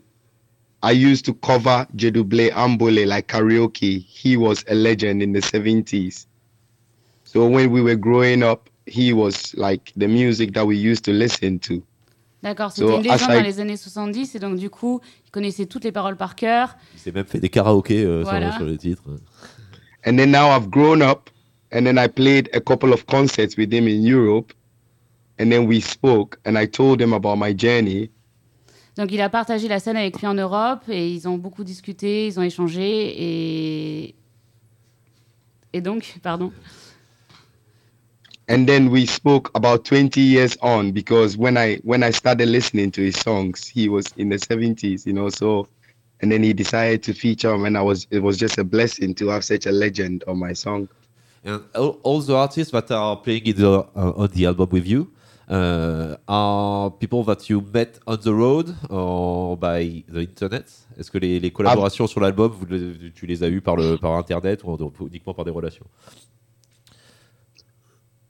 I 0.83 0.91
used 0.91 1.25
to 1.27 1.35
cover 1.35 1.87
Jeduble 1.95 2.51
Ambole 2.51 3.07
like 3.07 3.29
karaoke. 3.29 4.05
He 4.05 4.37
was 4.37 4.65
a 4.67 4.75
legend 4.75 5.23
in 5.23 5.33
the 5.33 5.41
70s. 5.41 6.27
So 7.23 7.47
when 7.47 7.71
we 7.71 7.81
were 7.81 7.95
growing 7.95 8.43
up, 8.43 8.69
he 8.87 9.13
was 9.13 9.55
like 9.55 9.93
the 9.95 10.09
music 10.09 10.55
that 10.55 10.67
we 10.67 10.77
used 10.77 11.05
to 11.05 11.13
listen 11.13 11.61
to. 11.61 11.81
D'accord, 12.43 12.71
c'était 12.71 12.87
So, 12.87 12.97
une 12.99 13.03
légende 13.03 13.29
dans 13.33 13.41
les 13.43 13.59
années 13.61 13.77
70 13.77 14.35
et 14.37 14.39
donc 14.39 14.57
du 14.57 14.71
coup, 14.71 15.01
il 15.27 15.31
connaissait 15.31 15.67
toutes 15.67 15.85
les 15.85 15.91
paroles 15.93 16.17
par 16.17 16.37
cœur. 16.37 16.77
Il 16.95 17.01
s'est 17.01 17.11
même 17.13 17.27
fait 17.27 17.41
des 17.41 17.49
karaokés 17.49 18.05
euh, 18.05 18.23
sur- 18.23 18.31
Voilà. 18.31 18.53
sur, 18.57 18.65
le 18.65 18.77
titre. 18.79 19.03
And 20.07 20.17
then 20.17 20.31
now 20.31 20.49
I've 20.57 20.69
grown 20.71 21.03
up, 21.03 21.31
and 21.73 21.83
then 21.85 21.99
I 21.99 22.07
played 22.09 22.49
a 22.55 22.61
couple 22.61 22.93
of 22.93 23.05
concerts 23.07 23.57
with 23.59 23.73
him 23.73 23.89
in 23.89 24.03
Europe, 24.07 24.53
and 25.41 25.51
then 25.51 25.67
we 25.67 25.81
spoke, 25.81 26.39
and 26.47 26.55
I 26.57 26.67
told 26.69 27.01
him 27.01 27.13
about 27.13 27.37
my 27.37 27.53
journey. 27.59 28.11
Donc 28.97 29.11
il 29.13 29.21
a 29.21 29.29
partagé 29.29 29.67
la 29.69 29.79
scène 29.81 29.97
avec 29.97 30.19
lui 30.21 30.27
en 30.27 30.35
Europe 30.35 30.83
et 30.89 31.09
ils 31.13 31.29
ont 31.29 31.39
beaucoup 31.39 31.63
discuté, 31.65 32.27
ils 32.27 32.39
ont 32.39 32.43
échangé 32.43 32.83
et 34.07 34.15
et 35.73 35.81
donc 35.81 36.17
pardon. 36.23 36.53
And 38.49 38.67
then 38.69 38.91
we 38.91 39.05
spoke 39.07 39.51
about 39.55 39.85
20 39.85 40.21
years 40.21 40.57
on 40.63 40.91
because 40.93 41.37
when 41.37 41.57
i 41.57 41.77
when 41.85 42.03
i 42.03 42.11
started 42.11 42.49
listening 42.49 42.91
to 42.91 43.03
his 43.03 43.17
songs 43.17 43.67
he 43.67 43.89
was 43.89 44.07
in 44.17 44.29
the 44.31 44.37
70s 44.39 45.07
you 45.07 45.13
know 45.13 45.29
so 45.29 45.67
and 46.21 46.33
then 46.33 46.43
he 46.43 46.53
decided 46.53 47.03
to 47.03 47.13
feature 47.13 47.53
him 47.55 47.65
and 47.65 47.77
i 47.77 47.83
was 47.83 48.07
it 48.11 48.23
was 48.23 48.37
just 48.39 48.59
a 48.59 48.65
blessing 48.65 49.15
to 49.15 49.29
have 49.29 49.45
such 49.45 49.67
a 49.67 49.73
legend 49.73 50.25
on 50.27 50.39
my 50.39 50.53
song. 50.55 50.89
And 51.45 51.63
all, 51.75 52.01
all 52.03 52.21
the 52.21 52.35
artists 52.35 52.73
that 52.73 52.91
are 52.91 53.17
playing 53.17 53.47
in 53.47 53.57
the, 53.57 53.71
uh, 53.95 54.13
on 54.23 54.29
the 54.35 54.45
album 54.47 54.69
with 54.73 54.87
you 54.87 55.09
uh, 55.49 56.17
are 56.27 56.91
people 56.91 57.23
that 57.25 57.49
you 57.49 57.61
met 57.73 58.01
on 58.09 58.19
the 58.21 58.35
road 58.35 58.75
or 58.91 59.57
by 59.57 60.03
the 60.09 60.21
internet. 60.23 60.67
Est-ce 60.99 61.11
que 61.13 61.19
les, 61.19 61.39
les 61.39 61.53
collaborations 61.53 62.09
sur 62.09 62.21
l'album, 62.21 62.51
vous 62.51 62.67
les- 62.67 63.13
tu 63.15 63.25
les 63.27 63.45
as 63.45 63.49
eues 63.49 63.61
par, 63.61 63.77
le, 63.77 63.97
par 63.99 64.15
internet 64.19 64.65
ou 64.65 64.77
uniquement 65.07 65.33
par 65.33 65.45
des 65.45 65.53
relations 65.53 65.87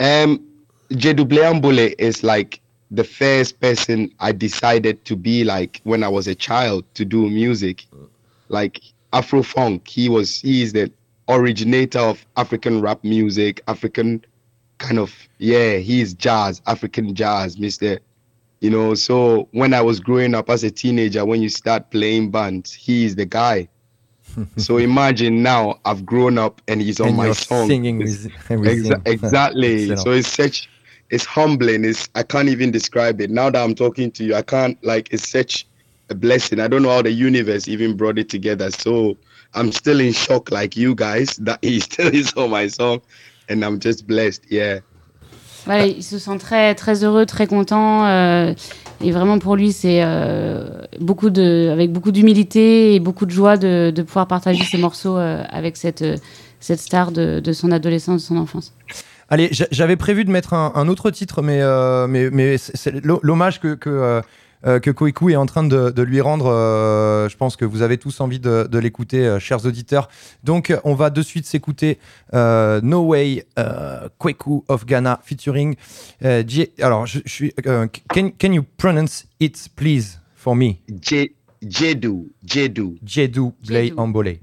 um 0.00 0.44
Jedubleambule 0.90 1.94
is 1.98 2.22
like 2.22 2.60
the 2.90 3.04
first 3.04 3.60
person 3.60 4.10
i 4.20 4.32
decided 4.32 5.04
to 5.04 5.14
be 5.16 5.44
like 5.44 5.80
when 5.84 6.02
i 6.02 6.08
was 6.08 6.26
a 6.26 6.34
child 6.34 6.84
to 6.94 7.04
do 7.04 7.28
music. 7.28 7.84
Like 8.48 8.80
afro 9.12 9.42
funk 9.42 9.86
he 9.86 10.08
was 10.08 10.40
he 10.40 10.62
is 10.62 10.72
the 10.72 10.90
originator 11.28 11.98
of 11.98 12.24
african 12.36 12.80
rap 12.80 13.04
music 13.04 13.60
african 13.68 14.24
kind 14.78 14.98
of 14.98 15.14
yeah 15.38 15.76
he's 15.76 16.14
jazz 16.14 16.62
african 16.66 17.14
jazz 17.14 17.56
mr 17.56 17.98
you 18.60 18.70
know 18.70 18.94
so 18.94 19.48
when 19.52 19.74
i 19.74 19.80
was 19.82 20.00
growing 20.00 20.34
up 20.34 20.48
as 20.48 20.64
a 20.64 20.70
teenager 20.70 21.24
when 21.26 21.42
you 21.42 21.48
start 21.50 21.90
playing 21.90 22.30
bands 22.30 22.72
he 22.72 23.04
is 23.04 23.16
the 23.16 23.26
guy 23.26 23.68
so 24.56 24.78
imagine 24.78 25.42
now 25.42 25.78
i've 25.84 26.04
grown 26.04 26.38
up 26.38 26.60
and 26.68 26.80
he's 26.82 27.00
on 27.00 27.08
And 27.08 27.16
my 27.16 27.32
song 27.32 27.68
singing 27.68 27.98
with, 27.98 28.30
with 28.50 28.84
Exa- 28.84 29.00
exactly. 29.06 29.92
Uh, 29.92 29.96
so 29.96 30.10
it's 30.12 30.28
such, 30.28 30.68
it's 31.10 31.24
humbling. 31.24 31.84
It's 31.84 32.08
I 32.14 32.22
can't 32.22 32.48
even 32.48 32.70
describe 32.70 33.20
it. 33.20 33.30
Now 33.30 33.50
that 33.50 33.62
I'm 33.62 33.74
talking 33.74 34.10
to 34.12 34.24
you, 34.24 34.34
I 34.34 34.42
can't 34.42 34.82
like. 34.84 35.12
It's 35.12 35.28
such 35.28 35.66
a 36.10 36.14
blessing. 36.14 36.60
I 36.60 36.68
don't 36.68 36.82
know 36.82 36.90
how 36.90 37.02
the 37.02 37.10
universe 37.10 37.68
even 37.68 37.96
brought 37.96 38.18
it 38.18 38.28
together. 38.28 38.70
So 38.70 39.16
I'm 39.54 39.72
still 39.72 40.00
in 40.00 40.12
shock, 40.12 40.50
like 40.50 40.76
you 40.76 40.94
guys, 40.94 41.36
that 41.36 41.58
he 41.64 41.80
still 41.80 42.14
is 42.14 42.32
on 42.34 42.50
my 42.50 42.68
song, 42.68 43.00
and 43.48 43.64
I'm 43.64 43.78
just 43.80 44.06
blessed. 44.06 44.50
Yeah. 44.50 44.80
Il 45.66 46.02
se 46.02 46.18
sent 46.18 46.38
très 46.38 46.74
très 46.74 47.04
heureux, 47.04 47.26
très 47.26 47.46
content 47.46 48.06
euh, 48.06 48.54
et 49.04 49.10
vraiment 49.10 49.38
pour 49.38 49.56
lui 49.56 49.72
c'est 49.72 50.00
euh, 50.02 50.66
avec 51.72 51.92
beaucoup 51.92 52.10
d'humilité 52.12 52.94
et 52.94 53.00
beaucoup 53.00 53.26
de 53.26 53.30
joie 53.30 53.56
de, 53.56 53.92
de 53.94 54.02
pouvoir 54.02 54.26
partager 54.26 54.64
ses 54.64 54.78
morceaux 54.78 55.16
euh, 55.18 55.42
avec 55.50 55.76
cette 55.76 56.04
cette 56.60 56.80
star 56.80 57.12
de, 57.12 57.40
de 57.40 57.52
son 57.52 57.70
adolescence, 57.70 58.22
de 58.22 58.26
son 58.26 58.36
enfance. 58.36 58.72
Allez, 59.30 59.48
j'a- 59.52 59.66
j'avais 59.70 59.96
prévu 59.96 60.24
de 60.24 60.30
mettre 60.30 60.54
un, 60.54 60.72
autre 60.88 61.10
titre, 61.10 61.42
mais, 61.42 61.60
mais, 62.08 62.30
mais 62.30 62.58
c'est 62.58 62.76
c'est 62.76 63.04
l'ho- 63.04 63.20
l'hommage 63.22 63.60
que, 63.60 63.74
euh, 64.66 64.80
que 64.80 64.90
Koiku 64.90 65.30
est 65.30 65.36
en 65.36 65.46
train 65.46 65.64
de, 65.64 65.90
de 65.90 66.02
lui 66.02 66.20
rendre. 66.20 66.46
euh, 66.46 67.28
je 67.28 67.36
pense 67.36 67.56
que 67.56 67.64
vous 67.64 67.82
avez 67.82 67.98
tous 67.98 68.20
envie 68.20 68.40
de, 68.40 68.68
de 68.70 68.78
l'écouter, 68.78 69.26
euh, 69.26 69.38
chers 69.38 69.64
auditeurs. 69.66 70.08
Donc, 70.44 70.74
on 70.84 70.94
va 70.94 71.10
de 71.10 71.22
suite 71.22 71.46
s'écouter 71.46 71.98
euh, 72.34 72.80
No 72.82 73.06
Way, 73.06 73.44
euh, 73.58 74.08
Kweku 74.18 74.64
of 74.68 74.84
Ghana, 74.86 75.20
featuring. 75.24 75.76
euh, 76.24 76.42
J- 76.46 76.70
alors, 76.80 77.06
je, 77.06 77.20
je 77.24 77.30
suis. 77.32 77.52
euh, 77.66 77.86
can, 78.12 78.30
can 78.38 78.52
you 78.52 78.64
pronounce 78.76 79.26
it, 79.40 79.68
please, 79.76 80.18
for 80.34 80.54
me? 80.56 80.78
J 81.02 81.32
Jedu 81.60 82.30
Jedu 82.46 82.98
Jedu 83.04 83.50
Blay. 83.66 83.92
Ambole. 83.96 84.38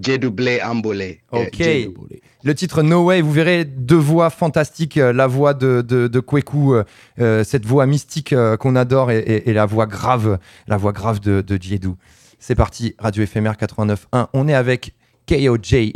Jedu 0.00 0.30
Blay 0.30 0.62
Ambole. 0.62 1.18
Ok. 1.32 1.56
Jedu. 1.58 1.94
Le 2.42 2.54
titre 2.54 2.82
No 2.82 3.04
Way, 3.04 3.20
vous 3.20 3.32
verrez 3.32 3.66
deux 3.66 3.96
voix 3.96 4.30
fantastiques, 4.30 4.96
euh, 4.96 5.12
la 5.12 5.26
voix 5.26 5.52
de, 5.52 5.82
de, 5.82 6.20
Kweku, 6.20 6.74
euh, 6.74 6.84
euh, 7.20 7.44
cette 7.44 7.66
voix 7.66 7.84
mystique 7.84 8.34
qu'on 8.58 8.76
adore, 8.76 9.10
et, 9.10 9.42
la 9.52 9.66
voix 9.66 9.86
grave, 9.86 10.38
la 10.66 10.78
voix 10.78 10.92
grave 10.92 11.20
de, 11.20 11.42
de. 11.42 11.58
C'est 12.38 12.54
parti, 12.54 12.94
Radio 12.98 13.22
éphémère 13.22 13.54
89.1. 13.54 14.28
On 14.32 14.48
est 14.48 14.54
avec 14.54 14.94
KOJ. 15.28 15.92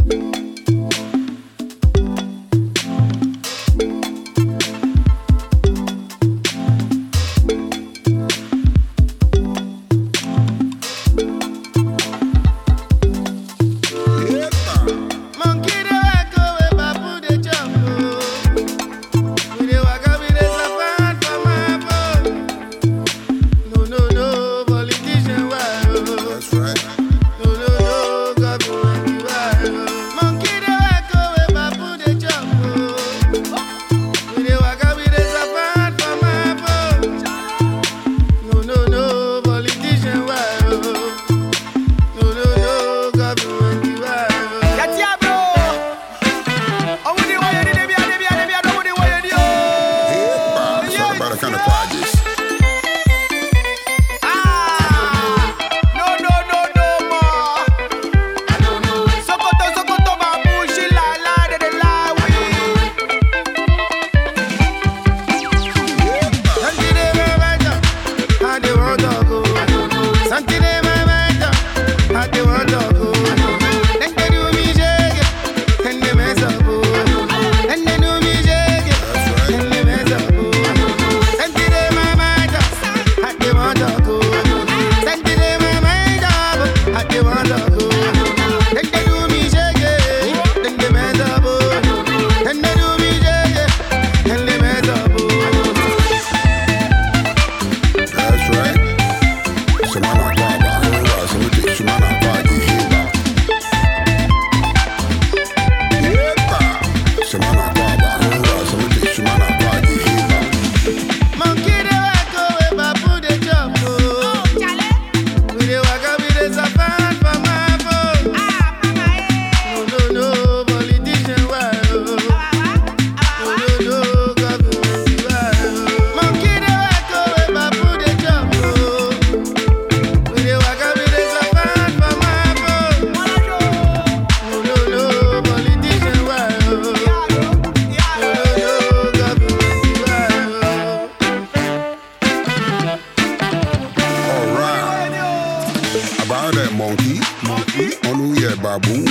Baboon. 148.65 149.05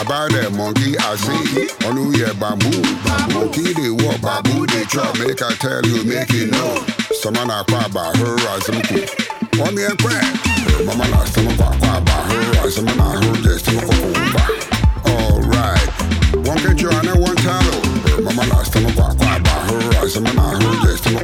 About 0.00 0.32
that 0.32 0.50
monkey, 0.56 0.96
I 0.96 1.12
see. 1.20 1.68
On 1.84 1.92
who 1.92 2.16
yeah, 2.16 2.32
bamboo. 2.40 2.72
Monkey, 3.36 3.76
they 3.76 3.92
walk, 3.92 4.24
baboon, 4.24 4.66
they 4.72 4.84
chop. 4.88 5.12
Make 5.20 5.44
I 5.44 5.52
tell 5.60 5.84
you, 5.84 6.04
make 6.08 6.32
you 6.32 6.48
know. 6.48 6.80
Someone 7.20 7.50
I 7.50 7.62
cry 7.68 7.84
about 7.84 8.16
her, 8.16 8.34
I 8.48 8.58
some 8.64 8.80
cool. 8.88 9.04
One 9.60 9.74
me 9.76 9.84
and 9.84 9.98
crack. 10.00 10.24
Mama, 10.88 11.04
last 11.12 11.34
time 11.36 11.48
I 11.48 11.56
cry 11.56 11.98
about 12.00 12.24
her, 12.32 12.64
I 12.64 12.68
some 12.72 12.88
I 12.88 13.12
heard 13.20 13.44
this, 13.44 13.62
some 13.62 13.76
Alright. 15.04 15.86
One 16.48 16.58
can 16.64 16.76
join 16.76 17.06
at 17.06 17.16
one 17.16 17.36
time. 17.36 18.24
Mama, 18.24 18.42
last 18.50 18.72
time 18.72 18.86
I 18.86 18.92
cry 18.96 19.36
about 19.36 19.62
her, 19.68 20.00
I 20.00 20.08
some 20.08 20.26
I 20.26 20.56
heard 20.56 20.80
this, 20.88 21.00
some 21.04 21.20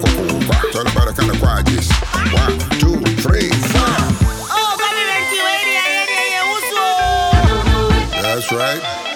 Tell 0.68 0.85
the 0.85 0.93
better 0.95 1.12
kind 1.16 1.31
of 1.31 1.41
cry 1.41 1.62
this. 1.62 1.89
One, 2.37 2.61
two, 2.79 3.01
three, 3.24 3.49
four. 3.72 4.38
That's 8.39 8.53
right. 8.53 9.07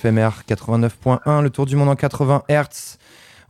FMR 0.00 0.44
89.1, 0.48 1.42
le 1.42 1.50
tour 1.50 1.66
du 1.66 1.76
monde 1.76 1.90
en 1.90 1.96
80 1.96 2.44
Hz. 2.48 2.96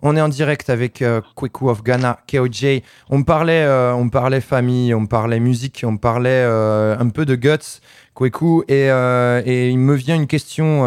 On 0.03 0.16
est 0.16 0.20
en 0.20 0.28
direct 0.28 0.68
avec 0.68 1.01
euh, 1.01 1.20
Kweku 1.36 1.68
of 1.68 1.84
Ghana, 1.84 2.18
KOJ. 2.28 2.82
On 3.09 3.22
parlait, 3.22 3.62
euh, 3.62 3.94
on 3.94 4.09
parlait 4.09 4.40
famille, 4.40 4.92
on 4.94 5.07
parlait 5.07 5.38
musique, 5.38 5.84
on 5.86 5.96
parlait 5.96 6.30
euh, 6.30 6.96
un 6.98 7.09
peu 7.11 7.24
de 7.24 7.36
guts, 7.36 7.80
Kweku, 8.14 8.64
et, 8.66 8.90
euh, 8.90 9.42
et 9.44 9.68
il 9.68 9.78
me 9.78 9.94
vient 9.94 10.16
une 10.16 10.26
question 10.26 10.82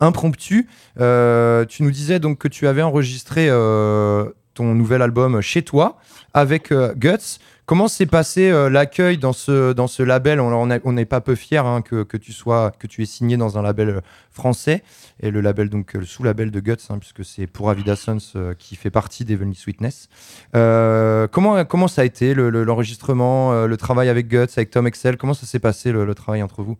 impromptue. 0.00 0.68
Tu 0.96 1.82
nous 1.82 1.90
disais 1.90 2.20
donc 2.20 2.38
que 2.38 2.48
tu 2.48 2.68
avais 2.68 2.82
enregistré 2.82 3.48
ton 3.48 4.74
nouvel 4.74 5.02
album 5.02 5.40
chez 5.40 5.62
toi 5.62 5.96
avec 6.32 6.72
Guts. 6.72 7.40
Comment 7.72 7.88
s'est 7.88 8.04
passé 8.04 8.50
euh, 8.50 8.68
l'accueil 8.68 9.16
dans 9.16 9.32
ce, 9.32 9.72
dans 9.72 9.86
ce 9.86 10.02
label? 10.02 10.40
On 10.40 10.52
on 10.52 10.70
est- 10.70 10.82
on 10.84 10.92
n'est 10.92 11.06
pas 11.06 11.22
peu 11.22 11.34
fiers 11.34 11.56
hein, 11.56 11.80
que, 11.80 12.02
que 12.02 12.18
tu 12.18 12.30
sois 12.34 12.70
que 12.78 12.86
tu 12.86 13.00
es 13.00 13.06
signé 13.06 13.38
dans 13.38 13.56
un 13.56 13.62
label 13.62 13.88
euh, 13.88 14.00
français 14.30 14.82
et 15.20 15.30
le 15.30 15.40
label 15.40 15.70
donc 15.70 15.96
euh, 15.96 16.00
le 16.00 16.04
sous-label 16.04 16.50
de 16.50 16.60
Guts 16.60 16.76
hein, 16.90 16.98
puisque 16.98 17.24
c'est 17.24 17.46
pour 17.46 17.70
Avida 17.70 17.96
Sons 17.96 18.18
qui 18.58 18.76
fait 18.76 18.90
partie 18.90 19.24
d'Evenly 19.24 19.54
Sweetness. 19.54 20.10
Euh, 20.54 21.26
comment 21.28 21.64
comment 21.64 21.88
ça 21.88 22.02
a 22.02 22.04
été 22.04 22.34
le- 22.34 22.50
le- 22.50 22.62
l'enregistrement, 22.64 23.64
le 23.64 23.76
travail 23.78 24.10
avec 24.10 24.28
Guts, 24.28 24.52
avec 24.54 24.68
Tom 24.68 24.86
Excel? 24.86 25.16
Comment 25.16 25.32
ça 25.32 25.46
s'est 25.46 25.58
passé 25.58 25.92
le, 25.92 26.14
travail 26.14 26.42
entre 26.42 26.62
vous, 26.62 26.76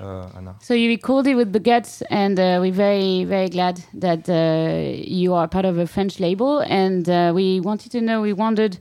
Anna? 0.00 0.56
So 0.62 0.72
you 0.72 0.88
recorded 0.88 1.32
it 1.32 1.36
with 1.36 1.52
the 1.52 1.62
guts, 1.62 2.02
and 2.10 2.38
uh, 2.38 2.62
we're 2.62 2.72
very, 2.72 3.26
very 3.26 3.50
glad 3.50 3.78
that 4.00 4.26
uh, 4.30 5.04
you 5.06 5.34
are 5.34 5.48
part 5.48 5.66
of 5.66 5.78
a 5.78 5.84
French 5.86 6.18
label. 6.18 6.62
And 6.66 7.06
uh, 7.10 7.34
we 7.34 7.60
wanted 7.60 7.90
to 7.92 8.00
know, 8.00 8.22
we 8.22 8.32
wondered 8.32 8.78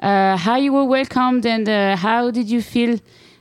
how 0.00 0.56
you 0.56 0.72
were 0.72 0.84
welcomed, 0.84 1.44
and 1.46 1.68
uh, 1.68 1.96
how 1.96 2.30
did 2.30 2.48
you 2.50 2.62
feel? 2.62 2.98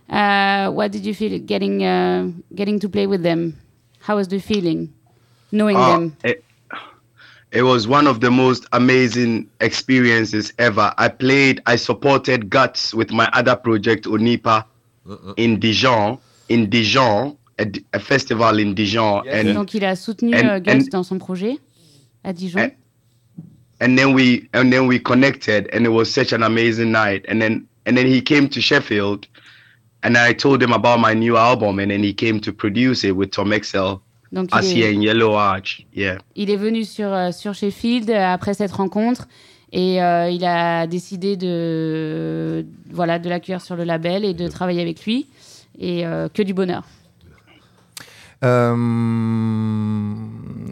Uh, 0.10 0.72
what 0.72 0.92
did 0.92 1.06
you 1.06 1.14
feel 1.14 1.38
getting 1.40 1.84
uh, 1.84 2.28
getting 2.56 2.80
to 2.80 2.90
play 2.90 3.08
with 3.08 3.24
them? 3.24 3.56
How 4.00 4.16
was 4.16 4.28
the 4.28 4.40
feeling, 4.40 4.92
knowing 5.52 5.78
Uh, 5.78 5.92
them? 5.92 6.16
it, 6.24 6.44
it 7.52 7.62
was 7.64 7.88
one 7.88 8.08
of 8.08 8.20
the 8.20 8.32
most 8.32 8.66
amazing 8.74 9.48
experiences 9.60 10.52
ever. 10.58 10.94
I 10.98 11.10
played, 11.10 11.62
I 11.66 11.76
supported 11.78 12.50
Guts 12.50 12.94
with 12.94 13.12
my 13.12 13.30
other 13.34 13.56
project, 13.56 14.06
Onipa, 14.06 14.66
in 15.38 15.60
Dijon, 15.60 16.18
in 16.50 16.70
Dijon, 16.70 17.36
a 17.94 18.00
festival 18.00 18.58
in 18.60 18.74
Dijon. 18.74 19.28
And, 19.28 19.54
Donc 19.54 19.74
il 19.76 19.84
a 19.84 19.96
soutenu 19.96 20.34
and- 20.36 20.50
uh, 20.50 20.60
Guts 20.60 20.86
and- 20.86 20.90
dans 20.92 21.04
son 21.04 21.20
projet 21.20 21.58
à 22.24 22.34
Dijon. 22.34 22.72
And 23.82 23.98
then 23.98 24.14
we 24.14 24.48
and 24.54 24.72
then 24.72 24.88
we 24.88 25.00
connected 25.00 25.68
and 25.74 25.86
it 25.86 25.92
was 25.92 26.14
such 26.14 26.32
an 26.34 26.44
amazing 26.44 26.92
night 26.92 27.24
and 27.30 27.42
then 27.42 27.66
and 27.86 27.96
then 27.98 28.06
he 28.08 28.22
came 28.22 28.48
to 28.50 28.60
sheffield 28.62 29.26
and 30.04 30.16
i 30.18 30.34
told 30.34 30.62
him 30.62 30.74
about 30.74 31.00
my 31.00 31.14
new 31.14 31.36
album 31.38 31.80
and 31.80 31.90
then 31.92 32.04
he 32.04 32.14
came 32.14 32.40
to 32.40 32.52
produce 32.54 33.04
it 33.04 33.16
with 33.16 33.32
tom 33.32 33.52
excel 33.54 34.02
Donc, 34.32 34.50
il 34.54 34.84
est- 34.84 34.94
yellow 34.96 35.34
arch 35.36 35.86
yeah 35.96 36.18
Il 36.36 36.50
est 36.52 36.56
venu 36.58 36.84
sur, 36.86 37.12
euh, 37.12 37.32
sur 37.32 37.54
Sheffield 37.56 38.10
euh, 38.12 38.34
après 38.34 38.54
cette 38.54 38.72
rencontre 38.72 39.28
et 39.72 40.02
euh, 40.04 40.30
il 40.30 40.46
a 40.46 40.86
décidé 40.88 41.36
de, 41.36 42.66
voilà, 42.92 43.18
de 43.20 43.28
l'accueillir 43.30 43.62
sur 43.62 43.76
le 43.76 43.84
label 43.86 44.24
et 44.26 44.34
de 44.34 44.48
travailler 44.48 44.82
avec 44.82 45.04
lui. 45.06 45.28
Et 45.80 46.06
euh, 46.06 46.28
que 46.28 46.42
du 46.44 46.54
bonheur. 46.56 46.84
Euh, 48.44 48.76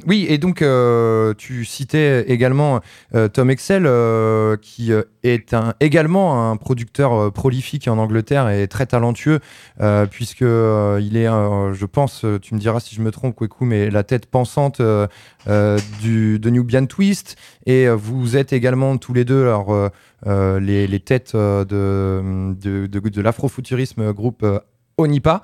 oui, 0.06 0.26
et 0.30 0.38
donc 0.38 0.62
euh, 0.62 1.34
tu 1.38 1.66
citais 1.66 2.26
également 2.30 2.82
euh, 3.16 3.28
Tom 3.28 3.50
Excel, 3.50 3.84
euh, 3.86 4.58
qui 4.58 4.92
euh, 4.92 5.04
est 5.24 5.56
également 5.80 6.50
un 6.50 6.58
producteur 6.58 7.14
euh, 7.14 7.32
prolifique 7.32 7.88
en 7.88 7.98
Angleterre 7.98 8.50
et 8.50 8.68
très 8.68 8.86
talentueux, 8.86 9.40
euh, 9.82 10.06
puisque 10.06 10.42
euh, 10.42 11.00
il 11.02 11.18
est, 11.18 11.28
euh, 11.28 11.74
je 11.74 11.86
pense, 11.86 12.26
euh, 12.26 12.40
tu 12.40 12.56
me 12.56 12.60
diras 12.60 12.80
si 12.80 12.96
je 12.96 13.02
me 13.02 13.12
trompe, 13.12 13.36
Kweku, 13.36 13.66
mais 13.66 13.90
la 13.90 14.04
tête 14.04 14.26
pensante 14.26 14.80
euh, 14.80 15.08
euh, 15.48 15.80
du, 16.02 16.40
de 16.40 16.50
Nubian 16.50 16.86
Twist, 16.86 17.36
et 17.66 17.88
euh, 17.88 17.96
vous 17.96 18.38
êtes 18.38 18.54
également 18.54 18.98
tous 18.98 19.14
les 19.14 19.26
deux 19.26 19.44
alors, 19.44 19.74
euh, 19.74 19.90
euh, 20.26 20.60
les, 20.60 21.00
têtes 21.00 21.34
euh, 21.36 21.64
de, 21.64 22.88
de, 22.88 23.22
l'afrofuturisme 23.22 24.12
groupe 24.14 24.42
euh, 24.44 24.60
Onipa. 25.02 25.44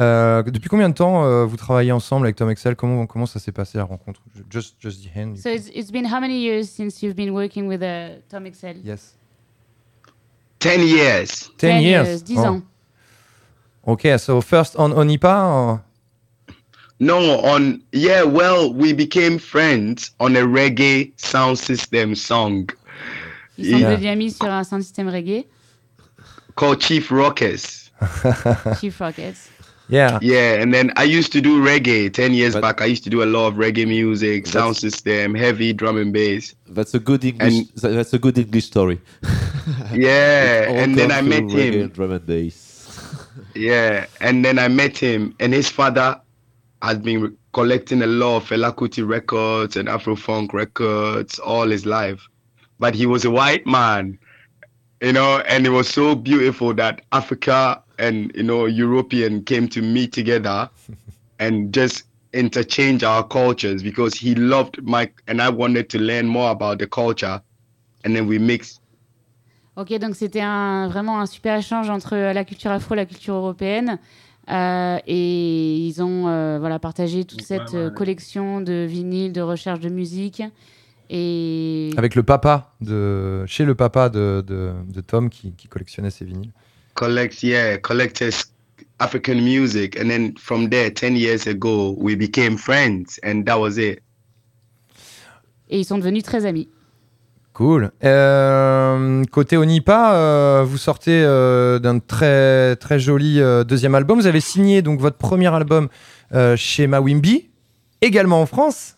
Euh, 0.00 0.42
depuis 0.42 0.68
combien 0.70 0.88
de 0.88 0.94
temps 0.94 1.24
euh, 1.24 1.44
vous 1.44 1.56
travaillez 1.58 1.92
ensemble 1.92 2.26
avec 2.26 2.36
Tom 2.36 2.48
Excel? 2.50 2.74
Comment, 2.74 3.06
comment 3.06 3.26
ça 3.26 3.38
s'est 3.38 3.52
passé 3.52 3.76
la 3.78 3.84
rencontre? 3.84 4.20
Just, 4.50 4.76
just 4.80 5.04
the 5.04 5.14
hand. 5.16 5.36
So 5.36 5.50
it's, 5.50 5.68
it's 5.74 5.92
been 5.92 6.06
how 6.06 6.20
many 6.20 6.40
years 6.40 6.68
since 6.70 7.02
you've 7.02 7.14
been 7.14 7.30
working 7.32 7.68
with 7.68 7.82
uh, 7.82 8.20
Tom 8.30 8.46
Excel? 8.46 8.76
Yes. 8.82 9.14
10 10.60 10.80
years 10.80 11.50
10 11.58 11.82
years? 11.82 12.22
10 12.24 12.38
Oh. 12.38 12.44
ans. 12.46 12.62
Okay, 13.86 14.16
so 14.16 14.40
first 14.40 14.74
on 14.76 14.92
Onipa. 14.92 15.44
or- 15.52 15.82
no 17.00 17.18
on 17.44 17.82
yeah 17.92 18.22
well 18.24 18.72
we 18.72 18.94
became 18.94 19.36
friends 19.38 20.12
on 20.20 20.34
a 20.36 20.40
reggae 20.46 21.12
sound 21.16 21.58
system 21.58 22.14
song 22.14 22.66
Ils 23.58 23.72
sont 23.72 23.78
Yeah. 24.00 24.14
mis 24.16 24.30
sur 24.32 24.46
un 24.50 24.64
sound 24.64 24.82
system 24.82 25.08
reggae, 25.08 25.44
called 26.56 26.80
chief 26.80 27.10
rockets 27.10 27.83
Chief 28.80 29.00
Rockets. 29.00 29.50
Yeah. 29.88 30.18
Yeah, 30.22 30.54
and 30.62 30.72
then 30.72 30.92
I 30.96 31.02
used 31.04 31.30
to 31.32 31.42
do 31.42 31.62
reggae 31.62 32.10
10 32.12 32.32
years 32.32 32.54
back. 32.56 32.80
I 32.80 32.86
used 32.86 33.04
to 33.04 33.10
do 33.10 33.22
a 33.22 33.26
lot 33.26 33.48
of 33.48 33.54
reggae 33.54 33.86
music, 33.86 34.46
sound 34.46 34.76
system, 34.78 35.34
heavy 35.34 35.74
drum 35.74 35.98
and 35.98 36.10
bass. 36.12 36.54
That's 36.66 36.94
a 36.94 36.98
good 36.98 37.22
English. 37.24 37.66
tha- 37.76 37.88
that's 37.90 38.14
a 38.14 38.18
good 38.18 38.38
English 38.38 38.64
story. 38.66 39.00
Yeah, 39.92 40.68
and 40.70 40.96
then 40.96 41.10
I 41.12 41.20
met 41.22 41.44
reggae 41.44 41.72
him. 41.72 41.80
and 41.82 41.92
Drum 41.92 42.10
and 42.12 42.26
bass. 42.26 42.70
Yeah, 43.54 44.06
and 44.20 44.44
then 44.44 44.58
I 44.58 44.68
met 44.68 44.98
him, 44.98 45.34
and 45.40 45.52
his 45.52 45.68
father 45.68 46.20
has 46.82 46.98
been 46.98 47.20
re- 47.22 47.30
collecting 47.52 48.02
a 48.02 48.06
lot 48.06 48.36
of 48.38 48.44
Fela 48.48 48.74
Kuti 48.74 49.06
records 49.06 49.76
and 49.76 49.88
Afro 49.88 50.16
funk 50.16 50.52
records 50.52 51.38
all 51.38 51.68
his 51.68 51.86
life. 51.86 52.26
But 52.80 52.94
he 52.94 53.06
was 53.06 53.24
a 53.24 53.30
white 53.30 53.64
man, 53.66 54.18
you 55.04 55.12
know, 55.12 55.40
and 55.46 55.66
it 55.66 55.70
was 55.70 55.88
so 55.88 56.14
beautiful 56.14 56.72
that 56.74 57.02
Africa 57.12 57.82
and 57.98 58.32
you 58.34 58.42
know 58.42 58.64
European 58.64 59.44
came 59.44 59.68
to 59.68 59.82
meet 59.82 60.12
together 60.12 60.70
and 61.38 61.72
just 61.74 62.04
interchange 62.32 63.04
our 63.04 63.22
cultures 63.22 63.82
because 63.82 64.14
he 64.14 64.34
loved 64.34 64.82
my 64.82 65.10
and 65.28 65.42
I 65.42 65.50
wanted 65.50 65.90
to 65.90 65.98
learn 65.98 66.26
more 66.26 66.50
about 66.50 66.78
the 66.78 66.86
culture, 66.86 67.40
and 68.04 68.16
then 68.16 68.26
we 68.26 68.38
mixed. 68.38 68.80
Ok, 69.76 69.92
donc 69.98 70.14
c'était 70.14 70.40
un, 70.40 70.86
vraiment 70.86 71.20
un 71.20 71.26
super 71.26 71.58
échange 71.58 71.90
entre 71.90 72.16
la 72.16 72.44
culture 72.44 72.70
afro 72.70 72.94
et 72.94 72.98
la 72.98 73.06
culture 73.06 73.34
européenne. 73.34 73.98
Euh, 74.48 74.98
et 75.06 75.76
ils 75.78 76.02
ont 76.02 76.28
euh, 76.28 76.58
voilà, 76.60 76.78
partagé 76.78 77.24
toute 77.24 77.42
cette 77.42 77.92
collection 77.94 78.60
de 78.60 78.86
vinyles, 78.88 79.32
de 79.32 79.40
recherche 79.40 79.80
de 79.80 79.88
musique. 79.88 80.42
Et... 81.16 81.90
Avec 81.96 82.16
le 82.16 82.24
papa, 82.24 82.74
de, 82.80 83.44
chez 83.46 83.64
le 83.64 83.76
papa 83.76 84.08
de, 84.08 84.42
de, 84.44 84.72
de 84.92 85.00
Tom 85.00 85.30
qui, 85.30 85.52
qui 85.52 85.68
collectionnait 85.68 86.10
ses 86.10 86.24
vinyles. 86.24 86.50
Collect, 86.94 87.40
yeah, 87.44 87.78
collected 87.78 88.34
African 88.98 89.36
music, 89.36 89.96
and 90.00 90.08
then 90.08 90.34
from 90.36 90.68
there, 90.70 90.90
10 90.92 91.14
years 91.16 91.46
ago, 91.46 91.94
we 91.98 92.16
became 92.16 92.56
friends, 92.58 93.20
and 93.24 93.44
that 93.46 93.58
was 93.60 93.76
it. 93.78 94.00
Et 95.70 95.78
ils 95.78 95.84
sont 95.84 95.98
devenus 95.98 96.24
très 96.24 96.46
amis. 96.46 96.68
Cool. 97.52 97.92
Euh, 98.02 99.22
côté 99.30 99.56
Onipa, 99.56 100.14
euh, 100.14 100.64
vous 100.66 100.78
sortez 100.78 101.22
euh, 101.24 101.78
d'un 101.78 102.00
très 102.00 102.74
très 102.76 102.98
joli 102.98 103.40
euh, 103.40 103.62
deuxième 103.62 103.94
album. 103.94 104.18
Vous 104.18 104.26
avez 104.26 104.40
signé 104.40 104.82
donc 104.82 104.98
votre 104.98 105.16
premier 105.16 105.54
album 105.54 105.88
euh, 106.32 106.56
chez 106.56 106.88
Mawimbi, 106.88 107.48
également 108.00 108.42
en 108.42 108.46
France. 108.46 108.96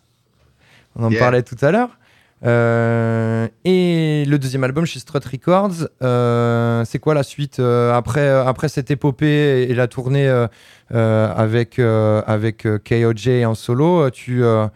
On 0.97 1.05
en 1.05 1.11
Yeah. 1.11 1.21
parlait 1.21 1.43
tout 1.43 1.57
à 1.61 1.71
l'heure. 1.71 1.99
Euh, 2.47 3.49
et 3.65 4.25
le 4.27 4.39
deuxième 4.39 4.63
album 4.63 4.87
chez 4.87 5.01
Strut 5.01 5.25
Records. 5.25 5.89
euh, 6.03 6.85
c'est 6.85 7.01
quoi 7.01 7.13
la 7.15 7.25
suite 7.25 7.59
euh, 7.59 7.93
après 7.93 8.29
après 8.29 8.69
cette 8.69 8.91
épopée 8.91 9.65
et, 9.65 9.71
et 9.71 9.75
la 9.75 9.89
tournée 9.89 10.29
euh, 10.29 10.47
euh, 10.95 11.33
avec 11.35 11.79
euh, 11.81 12.23
avec 12.27 12.65
euh, 12.67 12.79
KOJ 12.79 13.45
en 13.45 13.55
solo 13.57 14.03
euh, 14.03 14.11
Tu 14.11 14.45
euh, 14.45 14.69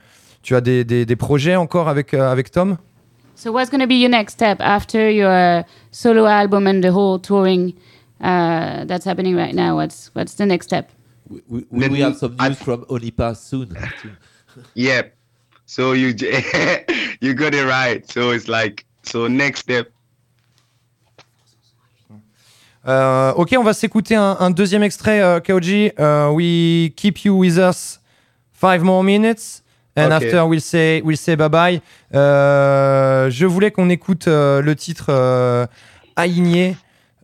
tu 0.43 0.57
as 0.57 0.61
des, 0.61 0.85
des, 0.85 1.07
des 1.07 1.17
projets 1.17 1.55
encore 1.55 1.89
avec 1.89 2.13
euh, 2.13 2.33
avec 2.33 2.51
Tom? 2.51 2.77
So 3.37 3.53
what's 3.53 3.71
going 3.71 3.81
to 3.81 3.87
be 3.87 4.01
your 4.01 4.11
next 4.11 4.35
step 4.35 4.59
after 4.61 5.11
your 5.11 5.65
solo 5.93 6.27
album 6.27 6.67
and 6.67 6.81
the 6.83 6.91
whole 6.93 7.19
touring 7.21 7.75
uh, 8.21 8.85
that's 8.87 9.07
happening 9.07 9.37
right 9.37 9.55
now? 9.55 9.77
What's 9.77 10.11
what's 10.15 10.35
the 10.35 10.45
next 10.47 10.67
step? 10.67 10.91
We, 11.29 11.65
we, 11.71 11.89
we 11.89 12.01
have 12.01 12.17
some 12.17 12.35
news 12.37 12.59
from 12.59 12.85
Onipa 12.91 13.37
soon. 13.37 13.77
Yeah. 14.75 15.03
So 15.71 15.93
you 15.93 16.09
you 17.21 17.33
got 17.33 17.55
it 17.55 17.65
right. 17.65 18.05
So 18.11 18.33
it's 18.33 18.49
like 18.49 18.85
so 19.05 19.29
next 19.29 19.61
step. 19.61 19.93
Euh, 22.89 23.33
ok, 23.37 23.55
on 23.57 23.63
va 23.63 23.73
s'écouter 23.73 24.17
un, 24.17 24.37
un 24.41 24.51
deuxième 24.51 24.83
extrait, 24.83 25.41
Kaoji. 25.45 25.93
Euh, 26.01 26.31
we 26.31 26.93
keep 26.97 27.25
you 27.25 27.39
with 27.39 27.57
us 27.57 28.01
five 28.53 28.83
more 28.83 29.05
minutes. 29.05 29.63
And 29.97 30.11
after 30.11 30.45
we'll 30.45 30.61
say, 30.61 31.03
we'll 31.03 31.17
say 31.17 31.37
bye 31.37 31.49
bye. 31.49 31.81
Euh, 32.17 33.31
je 33.31 33.47
voulais 33.47 33.71
qu'on 33.71 33.91
écoute 33.91 34.27
euh, 34.27 34.61
le 34.63 34.75
titre 34.75 35.07
euh, 35.11 35.67
Aligné. 36.17 36.77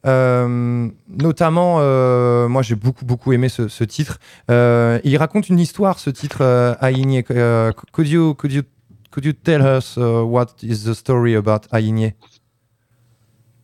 Euh, 0.07 0.89
notamment, 1.09 1.79
euh, 1.81 2.47
moi 2.49 2.63
j'ai 2.63 2.75
beaucoup 2.77 3.05
beaucoup 3.05 3.33
aimé 3.33 3.49
ce, 3.49 3.69
ce 3.69 3.83
titre. 3.85 4.19
Euh, 4.51 5.01
il 5.05 5.17
raconte 5.17 5.49
une 5.49 5.59
histoire, 5.59 5.99
ce 5.99 6.11
titre 6.11 6.39
euh, 6.43 6.75
Aligné. 6.81 7.25
Euh, 7.31 7.73
could 7.93 8.07
you 8.09 8.35
could 8.35 8.53
you 8.53 8.63
could 9.11 9.25
you 9.25 9.33
tell 9.33 9.63
us 9.63 9.97
uh, 9.97 10.23
what 10.25 10.47
is 10.63 10.85
the 10.85 10.95
story 10.95 11.35
about 11.35 11.63
Aligné? 11.73 12.15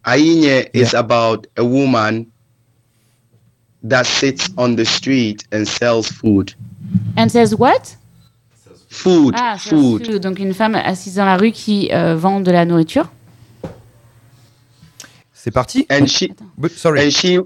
Ainye 0.04 0.68
is 0.74 0.94
about 0.94 1.46
a 1.56 1.62
woman 1.62 2.26
that 3.88 4.04
sits 4.04 4.48
on 4.56 4.74
the 4.74 4.84
street 4.84 5.44
and 5.52 5.64
sells 5.64 6.08
food. 6.10 6.52
And 7.16 7.28
says 7.28 7.54
what? 7.56 7.96
Food, 8.88 9.34
Ah, 9.38 9.56
food. 9.58 10.04
food. 10.04 10.20
Donc 10.20 10.38
une 10.38 10.52
femme 10.52 10.74
assise 10.74 11.14
dans 11.14 11.24
la 11.24 11.36
rue 11.36 11.52
qui 11.52 11.88
euh, 11.92 12.14
vend 12.16 12.40
de 12.40 12.50
la 12.50 12.64
nourriture. 12.64 13.10
C'est 15.42 15.50
parti. 15.50 15.84
And 15.90 16.06
she 16.08 16.32
sorry. 16.70 17.02
And 17.02 17.12
she 17.12 17.40